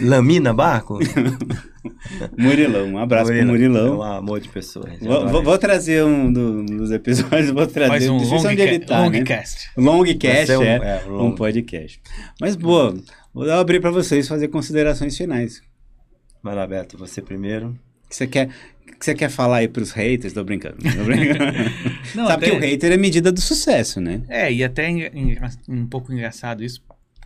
lamina 0.00 0.54
barco. 0.54 1.00
Murilão, 2.36 2.86
um 2.94 2.98
abraço 2.98 3.30
pro 3.30 3.38
É 3.40 3.44
Murilão. 3.44 3.98
um 3.98 4.02
amor 4.02 4.40
de 4.40 4.48
pessoa. 4.48 4.88
Vou, 5.00 5.42
vou- 5.42 5.58
trazer 5.58 6.04
um 6.04 6.32
do- 6.32 6.64
dos 6.64 6.90
episódios, 6.90 7.50
vou 7.52 7.66
trazer. 7.66 7.88
Faz 7.90 8.08
um 8.08 8.16
long, 8.18 8.46
onde 8.46 8.60
ele 8.62 8.78
tá, 8.80 9.08
né? 9.10 9.18
longcast. 9.18 9.70
Vai 9.76 9.84
Longcast, 9.84 10.52
um- 10.56 10.62
é, 10.62 10.76
é, 10.76 11.04
um 11.08 11.12
long. 11.12 11.34
podcast. 11.34 12.00
Mas, 12.40 12.56
boa, 12.56 12.94
vou 13.34 13.50
abrir 13.50 13.80
para 13.80 13.90
vocês 13.90 14.26
fazer 14.28 14.48
considerações 14.48 15.16
finais. 15.16 15.60
Vai 16.42 16.54
lá, 16.54 16.66
Beto, 16.66 16.96
você 16.96 17.20
primeiro. 17.20 17.78
que 18.08 18.14
você 18.16 18.26
quer, 18.26 18.48
que 18.98 19.04
você 19.04 19.14
quer 19.14 19.28
falar 19.28 19.58
aí 19.58 19.68
pros 19.68 19.90
haters? 19.90 20.32
Tô 20.32 20.42
brincando. 20.44 20.76
Tô 20.78 21.04
brincando. 21.04 21.52
Não, 22.14 22.26
Sabe 22.26 22.46
até- 22.46 22.50
que 22.50 22.56
o 22.56 22.60
hater 22.60 22.92
é 22.92 22.96
medida 22.96 23.30
do 23.32 23.40
sucesso, 23.40 24.00
né? 24.00 24.22
É, 24.28 24.50
e 24.52 24.62
até 24.64 24.88
um 25.68 25.86
pouco 25.86 26.12
engraçado 26.12 26.64
isso, 26.64 26.80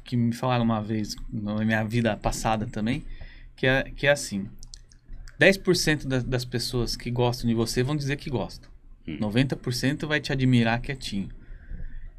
que 0.05 0.17
me 0.17 0.33
falaram 0.35 0.65
uma 0.65 0.83
vez 0.83 1.15
na 1.33 1.55
minha 1.65 1.85
vida 1.85 2.17
passada 2.17 2.67
também, 2.67 3.05
que 3.63 3.67
é, 3.69 3.83
que 3.95 4.07
é 4.09 4.11
assim: 4.11 4.49
10% 5.41 6.09
da, 6.09 6.19
das 6.19 6.45
pessoas 6.45 6.97
que 6.97 7.13
gostam 7.13 7.49
de 7.49 7.55
você 7.55 7.81
vão 7.81 7.95
dizer 7.95 8.17
que 8.17 8.29
gostam, 8.29 8.69
Hum. 9.07 9.19
90% 9.19 10.07
vai 10.07 10.21
te 10.21 10.33
admirar 10.33 10.81
quietinho. 10.81 11.29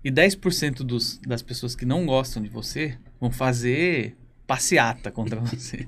E 0.04 0.12
10% 0.12 0.84
dos, 0.84 1.18
das 1.20 1.42
pessoas 1.42 1.76
que 1.76 1.86
não 1.86 2.06
gostam 2.06 2.44
de 2.44 2.50
você 2.50 2.98
vão 3.22 3.32
fazer 3.32 4.18
passeata 4.46 5.10
contra 5.10 5.40
você. 5.42 5.88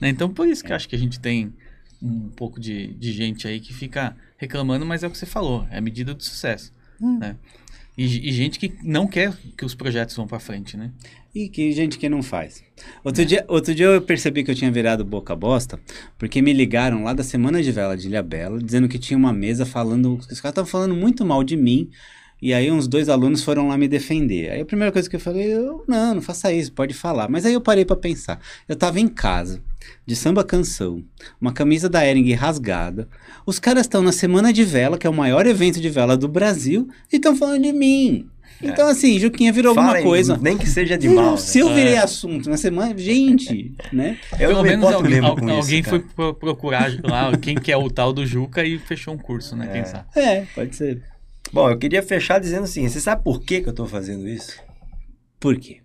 Né? 0.00 0.08
Então, 0.08 0.32
por 0.32 0.48
isso 0.48 0.64
que 0.64 0.72
eu 0.72 0.76
acho 0.76 0.88
que 0.88 0.96
a 0.96 0.98
gente 0.98 1.20
tem 1.20 1.52
um 2.00 2.30
pouco 2.30 2.58
de, 2.58 2.94
de 2.94 3.12
gente 3.12 3.46
aí 3.46 3.60
que 3.60 3.74
fica 3.74 4.16
reclamando, 4.38 4.86
mas 4.86 5.02
é 5.02 5.06
o 5.06 5.10
que 5.10 5.18
você 5.18 5.26
falou, 5.26 5.66
é 5.70 5.76
a 5.76 5.82
medida 5.82 6.14
do 6.14 6.24
sucesso. 6.24 6.72
Né? 7.18 7.36
E, 8.00 8.30
e 8.30 8.32
gente 8.32 8.58
que 8.58 8.72
não 8.82 9.06
quer 9.06 9.30
que 9.58 9.62
os 9.62 9.74
projetos 9.74 10.16
vão 10.16 10.26
para 10.26 10.40
frente, 10.40 10.74
né? 10.74 10.90
E 11.34 11.50
que 11.50 11.70
gente 11.70 11.98
que 11.98 12.08
não 12.08 12.22
faz. 12.22 12.64
Outro, 13.04 13.26
dia, 13.26 13.44
outro 13.46 13.74
dia 13.74 13.88
eu 13.88 14.00
percebi 14.00 14.42
que 14.42 14.50
eu 14.50 14.54
tinha 14.54 14.70
virado 14.70 15.04
boca 15.04 15.36
bosta, 15.36 15.78
porque 16.16 16.40
me 16.40 16.50
ligaram 16.50 17.04
lá 17.04 17.12
da 17.12 17.22
Semana 17.22 17.62
de 17.62 17.70
Vela 17.70 17.98
de 17.98 18.08
Ilhabela, 18.08 18.58
dizendo 18.58 18.88
que 18.88 18.98
tinha 18.98 19.18
uma 19.18 19.34
mesa 19.34 19.66
falando. 19.66 20.14
Os 20.14 20.40
caras 20.40 20.52
estavam 20.52 20.70
falando 20.70 20.94
muito 20.94 21.26
mal 21.26 21.44
de 21.44 21.58
mim. 21.58 21.90
E 22.40 22.54
aí 22.54 22.70
uns 22.70 22.88
dois 22.88 23.10
alunos 23.10 23.44
foram 23.44 23.68
lá 23.68 23.76
me 23.76 23.86
defender. 23.86 24.50
Aí 24.50 24.62
a 24.62 24.64
primeira 24.64 24.90
coisa 24.90 25.10
que 25.10 25.16
eu 25.16 25.20
falei, 25.20 25.52
eu, 25.52 25.84
não, 25.86 26.14
não 26.14 26.22
faça 26.22 26.50
isso, 26.50 26.72
pode 26.72 26.94
falar. 26.94 27.28
Mas 27.28 27.44
aí 27.44 27.52
eu 27.52 27.60
parei 27.60 27.84
pra 27.84 27.96
pensar. 27.96 28.40
Eu 28.66 28.76
tava 28.76 28.98
em 28.98 29.08
casa, 29.08 29.62
de 30.06 30.14
samba 30.16 30.42
canção, 30.44 31.04
uma 31.40 31.52
camisa 31.52 31.88
da 31.88 32.04
Ering 32.06 32.32
rasgada. 32.34 33.08
Os 33.46 33.58
caras 33.58 33.82
estão 33.82 34.02
na 34.02 34.12
Semana 34.12 34.52
de 34.52 34.64
Vela, 34.64 34.98
que 34.98 35.06
é 35.06 35.10
o 35.10 35.14
maior 35.14 35.46
evento 35.46 35.80
de 35.80 35.88
vela 35.88 36.16
do 36.16 36.28
Brasil, 36.28 36.88
e 37.12 37.16
estão 37.16 37.36
falando 37.36 37.62
de 37.62 37.72
mim. 37.72 38.26
Então 38.62 38.88
assim, 38.88 39.18
Juquinha 39.18 39.50
virou 39.52 39.74
Fala 39.74 39.86
alguma 39.88 40.02
coisa. 40.02 40.36
Nem 40.36 40.58
que 40.58 40.66
seja 40.66 40.98
de 40.98 41.08
mal. 41.08 41.30
né? 41.32 41.36
Se 41.38 41.60
eu 41.60 41.72
virei 41.74 41.96
assunto 41.96 42.50
na 42.50 42.58
semana, 42.58 42.96
gente, 42.98 43.74
né? 43.90 44.18
Eu 44.32 44.48
Pelo 44.48 44.52
não 44.54 44.62
me 44.62 44.68
menos 44.68 44.92
alguém, 44.92 45.10
mesmo 45.12 45.26
al- 45.28 45.36
com 45.36 45.46
isso, 45.48 45.56
alguém 45.56 45.82
cara. 45.82 45.96
foi 45.98 46.06
pro- 46.14 46.34
procurar 46.34 46.90
lá 47.02 47.34
quem 47.38 47.54
que 47.54 47.72
é 47.72 47.76
o 47.76 47.88
tal 47.88 48.12
do 48.12 48.26
Juca 48.26 48.62
e 48.62 48.78
fechou 48.78 49.14
um 49.14 49.18
curso, 49.18 49.56
né? 49.56 49.66
Quem 49.72 49.80
É. 49.80 49.84
sabe? 49.84 50.04
É, 50.14 50.46
pode 50.54 50.76
ser. 50.76 51.02
Bom, 51.52 51.70
eu 51.70 51.78
queria 51.78 52.02
fechar 52.02 52.38
dizendo 52.38 52.64
assim: 52.64 52.86
você 52.86 53.00
sabe 53.00 53.24
por 53.24 53.40
que, 53.40 53.62
que 53.62 53.68
eu 53.70 53.72
tô 53.72 53.86
fazendo 53.86 54.28
isso? 54.28 54.54
Por 55.40 55.56
quê? 55.56 55.78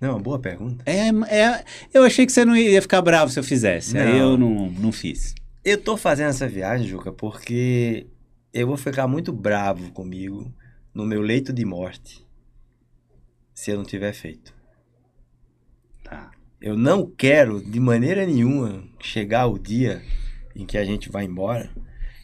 Não, 0.00 0.08
é 0.08 0.12
uma 0.12 0.20
boa 0.20 0.38
pergunta. 0.38 0.82
É, 0.86 1.08
é, 1.08 1.64
eu 1.92 2.02
achei 2.04 2.24
que 2.24 2.32
você 2.32 2.44
não 2.44 2.56
ia 2.56 2.80
ficar 2.80 3.02
bravo 3.02 3.30
se 3.30 3.38
eu 3.38 3.44
fizesse. 3.44 3.98
Aí 3.98 4.12
Não. 4.12 4.18
eu 4.18 4.38
não, 4.38 4.70
não 4.70 4.92
fiz. 4.92 5.34
Eu 5.62 5.76
tô 5.76 5.96
fazendo 5.96 6.30
essa 6.30 6.48
viagem, 6.48 6.88
Juca, 6.88 7.12
porque 7.12 8.06
eu 8.52 8.66
vou 8.66 8.78
ficar 8.78 9.06
muito 9.06 9.30
bravo 9.30 9.92
comigo 9.92 10.52
no 10.94 11.04
meu 11.04 11.20
leito 11.20 11.52
de 11.52 11.64
morte 11.66 12.26
se 13.54 13.70
eu 13.70 13.76
não 13.76 13.84
tiver 13.84 14.14
feito. 14.14 14.54
Tá. 16.02 16.30
Eu 16.58 16.78
não 16.78 17.04
quero, 17.04 17.60
de 17.62 17.78
maneira 17.78 18.24
nenhuma, 18.24 18.82
chegar 19.00 19.46
o 19.46 19.58
dia 19.58 20.02
em 20.56 20.64
que 20.64 20.78
a 20.78 20.84
gente 20.84 21.10
vai 21.10 21.24
embora 21.24 21.70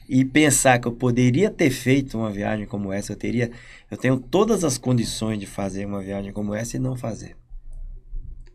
e 0.09 0.25
pensar 0.25 0.79
que 0.79 0.89
eu 0.89 0.93
poderia 0.93 1.51
ter 1.51 1.69
feito 1.69 2.17
uma 2.17 2.31
viagem 2.31 2.65
como 2.67 2.91
essa, 2.91 3.13
eu 3.13 3.17
teria, 3.17 3.51
eu 3.91 3.99
tenho 3.99 4.19
todas 4.19 4.65
as 4.65 4.79
condições 4.79 5.39
de 5.39 5.47
fazer 5.47 5.85
uma 5.85 6.01
viagem 6.01 6.33
como 6.33 6.55
essa 6.55 6.77
e 6.77 6.81
não 6.81 6.97
fazer. 6.97 7.37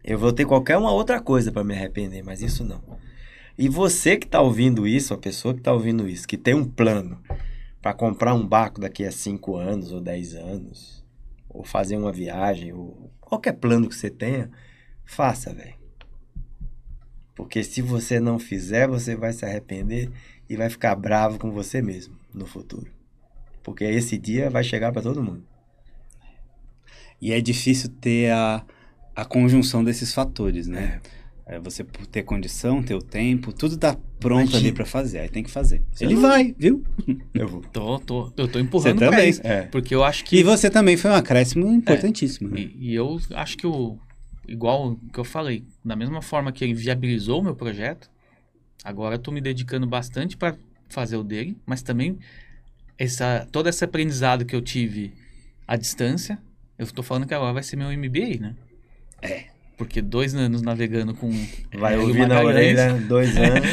Eu 0.04 0.18
vou 0.18 0.34
ter 0.34 0.46
qualquer 0.46 0.78
uma 0.78 0.92
outra 0.92 1.20
coisa 1.22 1.52
para 1.52 1.64
me 1.64 1.74
arrepender, 1.74 2.24
mas 2.24 2.42
isso 2.42 2.64
não. 2.64 2.82
E 3.58 3.70
você 3.70 4.18
que 4.18 4.26
está 4.26 4.42
ouvindo 4.42 4.88
isso, 4.88 5.14
a 5.14 5.18
pessoa 5.18 5.54
que 5.54 5.60
está 5.60 5.72
ouvindo 5.72 6.08
isso, 6.08 6.28
que 6.28 6.38
tem 6.38 6.54
um 6.54 6.66
plano 6.66 7.22
para 7.82 7.94
comprar 7.94 8.34
um 8.34 8.46
barco 8.46 8.82
daqui 8.82 9.06
a 9.06 9.12
5 9.12 9.56
anos 9.56 9.92
ou 9.92 10.02
10 10.02 10.36
anos, 10.36 11.06
ou 11.50 11.64
fazer 11.64 11.98
uma 11.98 12.12
viagem, 12.12 12.74
ou 12.74 13.12
qualquer 13.20 13.54
plano 13.54 13.88
que 13.88 13.96
você 13.96 14.10
tenha, 14.10 14.50
faça, 15.06 15.54
velho. 15.54 15.76
Porque 17.36 17.64
se 17.64 17.82
você 17.82 18.20
não 18.20 18.40
fizer, 18.40 18.88
você 18.88 19.16
vai 19.16 19.34
se 19.34 19.46
arrepender 19.46 20.12
e 20.50 20.56
vai 20.56 20.70
ficar 20.70 20.96
bravo 20.96 21.40
com 21.40 21.52
você 21.52 21.82
mesmo 21.82 22.16
no 22.34 22.46
futuro. 22.46 22.92
Porque 23.64 23.84
esse 23.84 24.18
dia 24.18 24.50
vai 24.50 24.64
chegar 24.64 24.92
para 24.92 25.02
todo 25.02 25.24
mundo. 25.24 25.44
E 27.22 27.32
é 27.32 27.40
difícil 27.40 27.90
ter 28.02 28.32
a, 28.32 28.66
a 29.16 29.26
conjunção 29.26 29.84
desses 29.84 30.14
fatores, 30.14 30.68
né? 30.68 31.02
É 31.46 31.60
você 31.60 31.84
ter 32.10 32.24
condição, 32.24 32.82
ter 32.82 32.94
o 32.96 33.02
tempo, 33.02 33.52
tudo 33.52 33.76
tá 33.76 33.98
pronto 34.20 34.42
Imagina. 34.52 34.58
ali 34.60 34.72
pra 34.72 34.86
fazer. 34.86 35.20
Aí 35.20 35.28
tem 35.30 35.44
que 35.44 35.52
fazer. 35.52 35.82
Você 35.92 36.06
Ele 36.06 36.14
não- 36.14 36.22
vai, 36.22 36.56
viu? 36.58 36.82
Eu 37.34 37.48
vou. 37.48 37.62
Tô, 37.62 38.00
tô, 38.00 38.32
eu 38.38 38.48
tô 38.48 38.58
empurrando 38.60 39.00
Você 39.00 39.06
também. 39.10 39.30
isso. 39.30 39.42
É. 39.44 39.64
Porque 39.64 39.94
eu 39.94 40.04
acho 40.04 40.24
que. 40.24 40.38
E 40.38 40.44
você 40.44 40.70
também 40.70 40.96
foi 40.96 41.12
um 41.12 41.16
acréscimo 41.16 41.68
importantíssimo. 41.68 42.50
né? 42.50 42.62
E, 42.62 42.92
e 42.92 42.96
eu 42.96 43.20
acho 43.36 43.58
que 43.58 43.68
o. 43.68 43.98
Igual 44.48 44.98
que 45.14 45.20
eu 45.20 45.24
falei, 45.26 45.66
da 45.84 45.96
mesma 45.96 46.22
forma 46.22 46.52
que 46.52 46.64
ele 46.64 46.74
viabilizou 46.74 47.42
o 47.42 47.44
meu 47.44 47.56
projeto, 47.56 48.10
agora 48.84 49.16
eu 49.16 49.20
tô 49.20 49.32
me 49.32 49.42
dedicando 49.42 49.86
bastante 49.86 50.38
para 50.38 50.56
fazer 50.90 51.18
o 51.18 51.24
dele, 51.24 51.58
mas 51.66 51.82
também 51.82 52.18
essa, 52.98 53.48
todo 53.52 53.68
esse 53.70 53.84
aprendizado 53.84 54.46
que 54.46 54.56
eu 54.56 54.62
tive 54.62 55.14
à 55.68 55.76
distância, 55.76 56.38
eu 56.78 56.86
tô 56.88 57.02
falando 57.04 57.26
que 57.28 57.34
agora 57.34 57.54
vai 57.54 57.64
ser 57.64 57.76
meu 57.76 57.90
MBA, 57.92 58.40
né? 58.40 58.56
É. 59.22 59.46
porque 59.82 60.00
dois 60.00 60.36
anos 60.36 60.62
navegando 60.62 61.16
com. 61.16 61.32
Vai 61.74 61.98
ouvir 61.98 62.28
na 62.28 62.40
orelha, 62.40 62.94
dois 63.10 63.36
anos. 63.36 63.66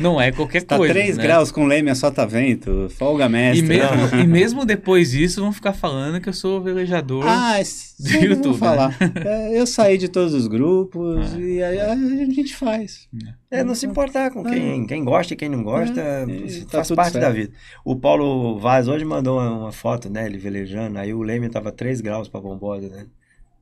não 0.00 0.18
é 0.18 0.32
qualquer 0.32 0.62
tá 0.62 0.78
coisa. 0.78 0.94
Tá 0.94 1.00
3 1.00 1.16
né? 1.18 1.22
graus 1.22 1.52
com 1.52 1.66
leme, 1.66 1.94
só 1.94 2.10
tá 2.10 2.24
vento, 2.24 2.88
folga 2.96 3.28
mestre. 3.28 3.62
E 3.62 3.68
mesmo, 3.68 4.20
e 4.22 4.26
mesmo 4.26 4.64
depois 4.64 5.10
disso, 5.10 5.42
vão 5.42 5.52
ficar 5.52 5.74
falando 5.74 6.18
que 6.18 6.30
eu 6.30 6.32
sou 6.32 6.62
velejador 6.62 7.26
ah, 7.26 7.58
do 8.00 8.10
YouTube. 8.24 8.54
Né? 8.54 8.58
Falar. 8.58 8.96
É, 9.22 9.60
eu 9.60 9.66
saí 9.66 9.98
de 9.98 10.08
todos 10.08 10.32
os 10.32 10.46
grupos 10.46 11.34
ah. 11.34 11.38
e 11.38 11.62
aí 11.62 11.78
a 11.78 11.94
gente 11.94 12.56
faz. 12.56 13.06
É, 13.50 13.62
não 13.62 13.74
se 13.74 13.84
importar 13.84 14.30
com 14.30 14.42
quem, 14.42 14.86
quem 14.86 15.04
gosta 15.04 15.34
e 15.34 15.36
quem 15.36 15.50
não 15.50 15.62
gosta, 15.62 16.00
é, 16.00 16.24
tá 16.70 16.84
faz 16.84 16.90
parte 16.92 17.12
certo. 17.12 17.24
da 17.24 17.30
vida. 17.30 17.52
O 17.84 17.94
Paulo 17.94 18.58
Vaz 18.58 18.88
hoje 18.88 19.04
mandou 19.04 19.38
uma, 19.38 19.50
uma, 19.50 19.72
foto, 19.72 20.08
né, 20.08 20.24
ele 20.24 20.38
velejando, 20.38 20.98
aí 20.98 21.12
o 21.12 21.22
leme 21.22 21.50
tava 21.50 21.70
3 21.70 22.00
graus 22.00 22.28
pra 22.28 22.40
bombosa, 22.40 22.88
né? 22.88 23.06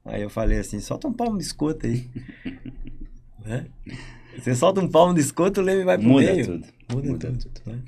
Aí 0.07 0.23
eu 0.23 0.31
falei 0.31 0.59
assim, 0.59 0.81
solta 0.81 1.09
um 1.09 1.13
palmo 1.13 1.39
de 1.39 1.45
escoto 1.45 1.87
aí. 1.87 2.07
né? 3.45 3.67
Você 4.39 4.55
solta 4.55 4.81
um 4.81 4.89
palmo 4.89 5.15
de 5.15 5.21
escoto, 5.21 5.61
o 5.61 5.65
leme 5.65 5.85
vai 5.85 5.99
pro 5.99 6.07
Muda 6.07 6.33
meio. 6.33 6.45
Tudo. 6.45 6.67
Muda, 6.93 7.09
Muda 7.09 7.29
tudo. 7.29 7.39
tudo. 7.39 7.73
Né? 7.73 7.79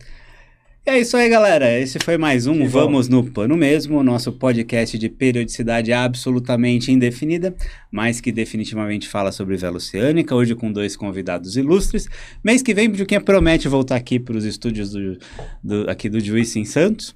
E 0.87 0.91
é 0.91 0.99
isso 0.99 1.19
aí, 1.19 1.29
galera. 1.29 1.79
Esse 1.79 1.99
foi 1.99 2.17
mais 2.17 2.47
um 2.47 2.61
Que 2.61 2.67
Vamos 2.67 3.09
no 3.09 3.23
Pano 3.23 3.57
Mesmo, 3.57 4.03
nosso 4.03 4.33
podcast 4.33 4.99
de 4.99 5.09
periodicidade 5.09 5.93
absolutamente 5.93 6.91
indefinida, 6.91 7.55
mas 7.93 8.23
que 8.23 8.33
definitivamente 8.33 9.07
fala 9.07 9.31
sobre 9.31 9.57
vela 9.59 9.77
oceânica, 9.77 10.35
hoje 10.35 10.55
com 10.55 10.73
dois 10.73 10.97
convidados 10.97 11.59
ilustres. 11.59 12.09
Mês 12.43 12.63
que 12.63 12.73
vem, 12.73 12.93
Juquinha 12.95 13.21
promete 13.21 13.69
voltar 13.69 13.97
aqui 13.97 14.19
para 14.19 14.35
os 14.35 14.47
estúdios 14.47 14.91
do, 14.91 15.19
do, 15.63 15.91
aqui 15.91 16.09
do 16.09 16.19
Juiz 16.19 16.57
em 16.57 16.65
Santos, 16.65 17.15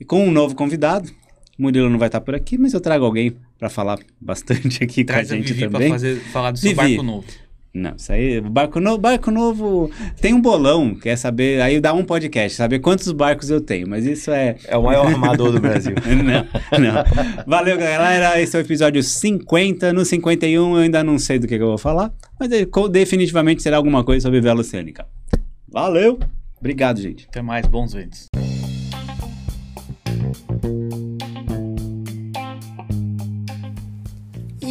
e 0.00 0.04
com 0.04 0.26
um 0.26 0.32
novo 0.32 0.56
convidado. 0.56 1.08
Murilo 1.56 1.88
não 1.88 1.98
vai 1.98 2.08
estar 2.08 2.20
por 2.20 2.34
aqui, 2.34 2.58
mas 2.58 2.72
eu 2.72 2.80
trago 2.80 3.04
alguém 3.04 3.36
para 3.62 3.70
falar 3.70 4.00
bastante 4.20 4.82
aqui 4.82 5.04
Traz 5.04 5.28
com 5.28 5.34
a 5.34 5.36
gente 5.36 5.52
Vivi 5.52 5.70
também. 5.70 5.88
Pra 5.88 5.98
fazer, 5.98 6.16
falar 6.32 6.50
do 6.50 6.58
seu 6.58 6.70
Vivi. 6.70 6.96
barco 6.96 7.02
novo. 7.04 7.26
Não, 7.72 7.94
isso 7.96 8.12
aí, 8.12 8.40
barco 8.40 8.80
novo, 8.80 8.98
barco 8.98 9.30
novo 9.30 9.90
tem 10.20 10.34
um 10.34 10.40
bolão, 10.40 10.94
quer 10.96 11.16
saber, 11.16 11.62
aí 11.62 11.80
dá 11.80 11.94
um 11.94 12.04
podcast, 12.04 12.56
saber 12.56 12.80
quantos 12.80 13.10
barcos 13.12 13.48
eu 13.48 13.62
tenho, 13.62 13.88
mas 13.88 14.04
isso 14.04 14.30
é... 14.30 14.56
É 14.66 14.76
o 14.76 14.82
maior 14.82 15.06
armador 15.06 15.52
do 15.52 15.60
Brasil. 15.60 15.94
não, 16.04 16.78
não. 16.78 17.44
Valeu, 17.46 17.78
galera, 17.78 18.38
esse 18.42 18.54
é 18.54 18.58
o 18.58 18.62
episódio 18.62 19.02
50, 19.02 19.92
no 19.92 20.04
51 20.04 20.76
eu 20.76 20.82
ainda 20.82 21.04
não 21.04 21.18
sei 21.18 21.38
do 21.38 21.46
que, 21.46 21.56
que 21.56 21.62
eu 21.62 21.68
vou 21.68 21.78
falar, 21.78 22.12
mas 22.38 22.50
ele, 22.50 22.68
definitivamente 22.90 23.62
será 23.62 23.76
alguma 23.76 24.02
coisa 24.04 24.22
sobre 24.22 24.40
vela 24.40 24.60
oceânica. 24.60 25.06
Valeu, 25.66 26.18
obrigado, 26.58 27.00
gente. 27.00 27.26
Até 27.30 27.40
mais, 27.40 27.64
bons 27.66 27.94
ventos. 27.94 28.26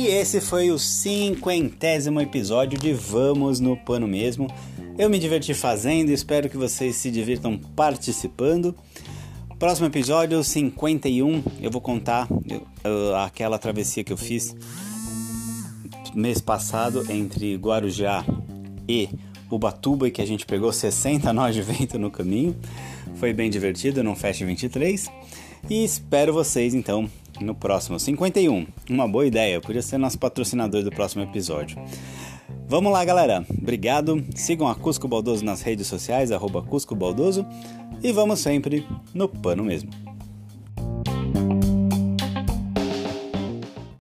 E 0.01 0.07
esse 0.07 0.41
foi 0.41 0.71
o 0.71 0.79
cinquentésimo 0.79 2.19
episódio 2.19 2.75
de 2.79 2.91
Vamos 2.91 3.59
no 3.59 3.77
Pano 3.77 4.07
Mesmo. 4.07 4.47
Eu 4.97 5.11
me 5.11 5.19
diverti 5.19 5.53
fazendo 5.53 6.09
espero 6.09 6.49
que 6.49 6.57
vocês 6.57 6.95
se 6.95 7.11
divirtam 7.11 7.55
participando. 7.55 8.75
Próximo 9.59 9.85
episódio, 9.85 10.43
51, 10.43 11.43
eu 11.61 11.69
vou 11.69 11.79
contar 11.79 12.27
eu, 12.49 13.15
aquela 13.15 13.59
travessia 13.59 14.03
que 14.03 14.11
eu 14.11 14.17
fiz 14.17 14.55
mês 16.15 16.41
passado 16.41 17.05
entre 17.07 17.55
Guarujá 17.57 18.25
e 18.89 19.07
Ubatuba 19.51 20.07
e 20.07 20.11
que 20.11 20.23
a 20.23 20.25
gente 20.25 20.47
pegou 20.47 20.73
60 20.73 21.31
nós 21.31 21.53
de 21.53 21.61
vento 21.61 21.99
no 21.99 22.09
caminho. 22.09 22.55
Foi 23.17 23.33
bem 23.33 23.51
divertido 23.51 24.03
no 24.03 24.15
Fest 24.15 24.41
23. 24.41 25.11
E 25.69 25.83
espero 25.83 26.33
vocês 26.33 26.73
então 26.73 27.09
no 27.39 27.55
próximo 27.55 27.99
51. 27.99 28.67
Uma 28.89 29.07
boa 29.07 29.25
ideia, 29.25 29.61
podia 29.61 29.81
ser 29.81 29.97
nosso 29.97 30.19
patrocinador 30.19 30.83
do 30.83 30.91
próximo 30.91 31.23
episódio. 31.23 31.77
Vamos 32.67 32.91
lá, 32.91 33.03
galera. 33.03 33.45
Obrigado. 33.49 34.23
Sigam 34.35 34.67
a 34.67 34.75
Cusco 34.75 35.07
Baldoso 35.07 35.43
nas 35.43 35.61
redes 35.61 35.87
sociais, 35.87 36.31
arroba 36.31 36.61
Cusco 36.61 36.95
Baldoso. 36.95 37.45
E 38.03 38.11
vamos 38.11 38.39
sempre 38.39 38.85
no 39.13 39.27
pano 39.27 39.63
mesmo. 39.63 40.10